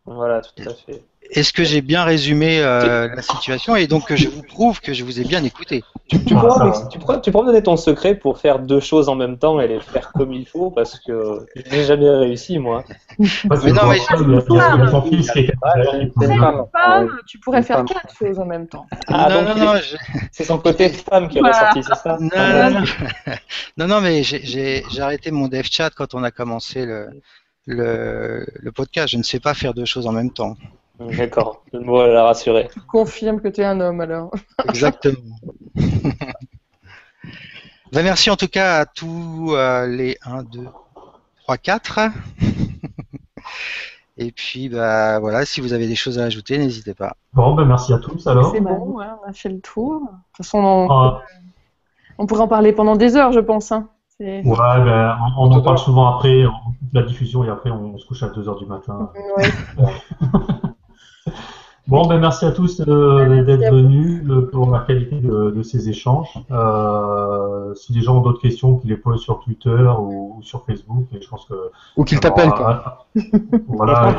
Voilà, 0.06 0.40
tout 0.40 0.62
à 0.68 0.72
fait. 0.74 1.02
Est-ce 1.30 1.52
que 1.52 1.64
j'ai 1.64 1.80
bien 1.80 2.04
résumé 2.04 2.60
euh, 2.60 3.08
la 3.12 3.20
situation 3.22 3.74
et 3.74 3.88
donc 3.88 4.06
que 4.06 4.14
je 4.14 4.28
vous 4.28 4.44
prouve 4.44 4.80
que 4.80 4.94
je 4.94 5.02
vous 5.02 5.18
ai 5.20 5.24
bien 5.24 5.42
écouté? 5.42 5.82
Tu, 6.08 6.24
tu 6.24 6.34
Ah, 6.36 6.40
pourras, 6.40 6.88
tu, 6.88 6.98
pourras, 7.00 7.18
tu 7.18 7.32
pourras 7.32 7.42
me 7.42 7.48
donner 7.48 7.64
ton 7.64 7.76
secret 7.76 8.14
pour 8.14 8.38
faire 8.38 8.60
deux 8.60 8.78
choses 8.78 9.08
en 9.08 9.16
même 9.16 9.36
temps 9.36 9.58
et 9.60 9.66
les 9.66 9.80
faire 9.80 10.12
comme 10.12 10.32
il 10.32 10.46
faut 10.46 10.70
parce 10.70 11.00
que 11.00 11.44
je 11.56 11.68
n'ai 11.74 11.82
jamais 11.84 12.08
réussi 12.08 12.60
moi. 12.60 12.84
Parce 13.48 13.64
Mais 13.64 13.72
non, 13.72 13.88
mais- 13.88 13.98
tu 17.26 17.40
pourrais 17.40 17.62
faire 17.64 17.78
femme. 17.78 17.88
quatre 17.88 18.14
choses 18.16 18.38
en 18.38 18.44
même 18.46 18.68
temps. 18.68 18.86
Ah, 19.08 19.28
Non, 19.28 19.42
donc 19.44 19.56
non, 19.58 19.64
non, 19.74 19.80
je- 19.80 19.96
c'est 20.30 20.44
son 20.44 20.58
côté 20.58 20.90
femme 20.90 21.28
qui 21.28 21.38
est 21.38 21.40
Voilà. 21.40 21.58
ressorti, 21.70 21.82
c'est 21.82 21.96
ça? 21.96 22.16
Non, 22.20 22.30
Ah, 22.36 22.70
non, 22.70 22.80
non. 22.80 22.86
Non, 23.78 23.86
non, 23.88 24.00
mais 24.00 24.22
j'ai 24.22 24.84
arrêté 25.00 25.32
mon 25.32 25.48
dev 25.48 25.64
chat 25.68 25.90
quand 25.90 26.14
on 26.14 26.22
a 26.22 26.30
commencé 26.30 26.86
le, 26.86 27.08
le, 27.66 28.46
le 28.54 28.72
podcast. 28.72 29.08
Je 29.08 29.16
ne 29.18 29.22
sais 29.22 29.40
pas 29.40 29.54
faire 29.54 29.74
deux 29.74 29.84
choses 29.84 30.06
en 30.06 30.12
même 30.12 30.30
temps. 30.32 30.56
D'accord, 30.98 31.62
je 31.72 31.78
me 31.78 32.06
la 32.12 32.24
rassurer. 32.24 32.68
Je 32.74 32.80
confirme 32.88 33.40
que 33.42 33.48
tu 33.48 33.60
es 33.60 33.64
un 33.64 33.80
homme 33.80 34.00
alors. 34.00 34.30
Exactement. 34.68 35.36
Ben, 37.92 38.02
merci 38.02 38.30
en 38.30 38.36
tout 38.36 38.48
cas 38.48 38.80
à 38.80 38.86
tous 38.86 39.54
euh, 39.54 39.86
les 39.86 40.16
1, 40.24 40.42
2, 40.44 40.66
3, 41.42 41.56
4. 41.58 42.00
Et 44.18 44.32
puis, 44.32 44.68
bah, 44.70 45.18
voilà, 45.20 45.44
si 45.44 45.60
vous 45.60 45.72
avez 45.74 45.86
des 45.86 45.94
choses 45.94 46.18
à 46.18 46.24
ajouter, 46.24 46.56
n'hésitez 46.58 46.94
pas. 46.94 47.16
Bon, 47.34 47.54
ben 47.54 47.66
merci 47.66 47.92
à 47.92 47.98
tous 47.98 48.26
alors. 48.26 48.50
C'est 48.52 48.60
bon, 48.60 48.96
ouais, 48.96 49.04
on 49.24 49.28
a 49.28 49.32
fait 49.32 49.50
le 49.50 49.60
tour. 49.60 50.00
De 50.00 50.06
toute 50.06 50.36
façon, 50.38 50.58
on, 50.58 50.88
Ah, 50.90 51.22
on 52.18 52.26
pourrait 52.26 52.40
en 52.42 52.48
parler 52.48 52.72
pendant 52.72 52.96
des 52.96 53.16
heures, 53.16 53.32
je 53.32 53.40
pense. 53.40 53.72
hein. 53.72 53.88
C'est- 54.18 54.42
ouais, 54.44 54.84
ben, 54.84 55.16
on, 55.38 55.48
on 55.48 55.52
en 55.52 55.60
parle 55.62 55.78
souvent 55.78 56.06
après, 56.16 56.46
on- 56.46 56.52
la 56.92 57.02
diffusion, 57.02 57.44
et 57.44 57.48
après 57.50 57.70
on 57.70 57.98
se 57.98 58.06
couche 58.06 58.22
à 58.22 58.28
2h 58.28 58.58
du 58.58 58.66
matin. 58.66 59.10
Ouais. 59.36 59.44
Bon, 61.88 62.04
ben 62.08 62.18
merci 62.18 62.44
à 62.44 62.50
tous 62.50 62.80
euh, 62.88 63.44
d'être 63.44 63.72
venus 63.72 64.20
euh, 64.28 64.50
pour 64.50 64.72
la 64.72 64.80
qualité 64.80 65.20
de, 65.20 65.52
de 65.52 65.62
ces 65.62 65.88
échanges. 65.88 66.34
Euh, 66.50 67.72
si 67.76 67.92
les 67.92 68.00
gens 68.00 68.16
ont 68.16 68.22
d'autres 68.22 68.40
questions, 68.40 68.76
qu'ils 68.78 68.90
les 68.90 68.96
posent 68.96 69.22
sur 69.22 69.38
Twitter 69.38 69.70
ou, 70.00 70.34
ou 70.36 70.42
sur 70.42 70.64
Facebook, 70.66 71.04
et 71.14 71.22
je 71.22 71.28
pense 71.28 71.44
que 71.44 71.54
Ou 71.96 72.02
qu'il 72.02 72.18
t'appelle, 72.18 72.50
quoi. 72.50 73.06
Voilà. 73.68 74.16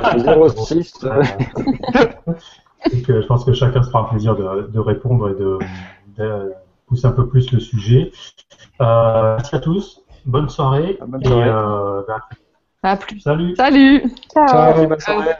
06. 0.55 1.05
Et 2.93 3.01
que 3.01 3.19
je 3.21 3.27
pense 3.27 3.43
que 3.43 3.51
chacun 3.51 3.83
se 3.83 3.89
fera 3.89 4.01
un 4.01 4.05
plaisir 4.05 4.37
de, 4.37 4.69
de 4.71 4.79
répondre 4.79 5.29
et 5.29 5.33
de, 5.33 5.57
de 6.17 6.53
pousser 6.87 7.05
un 7.05 7.11
peu 7.11 7.27
plus 7.27 7.51
le 7.51 7.59
sujet. 7.59 8.11
Euh, 8.81 9.35
merci 9.37 9.55
à 9.55 9.59
tous. 9.59 10.01
Bonne 10.25 10.49
soirée. 10.49 10.97
Bonne 11.05 11.21
et, 11.23 11.27
soirée. 11.27 11.49
euh, 11.49 12.01
ben, 12.07 12.19
À 12.83 12.97
plus. 12.97 13.19
salut. 13.19 13.55
Salut 13.55 14.03
Ciao. 14.33 14.87
Bonne 14.87 14.99
soirée. 14.99 15.35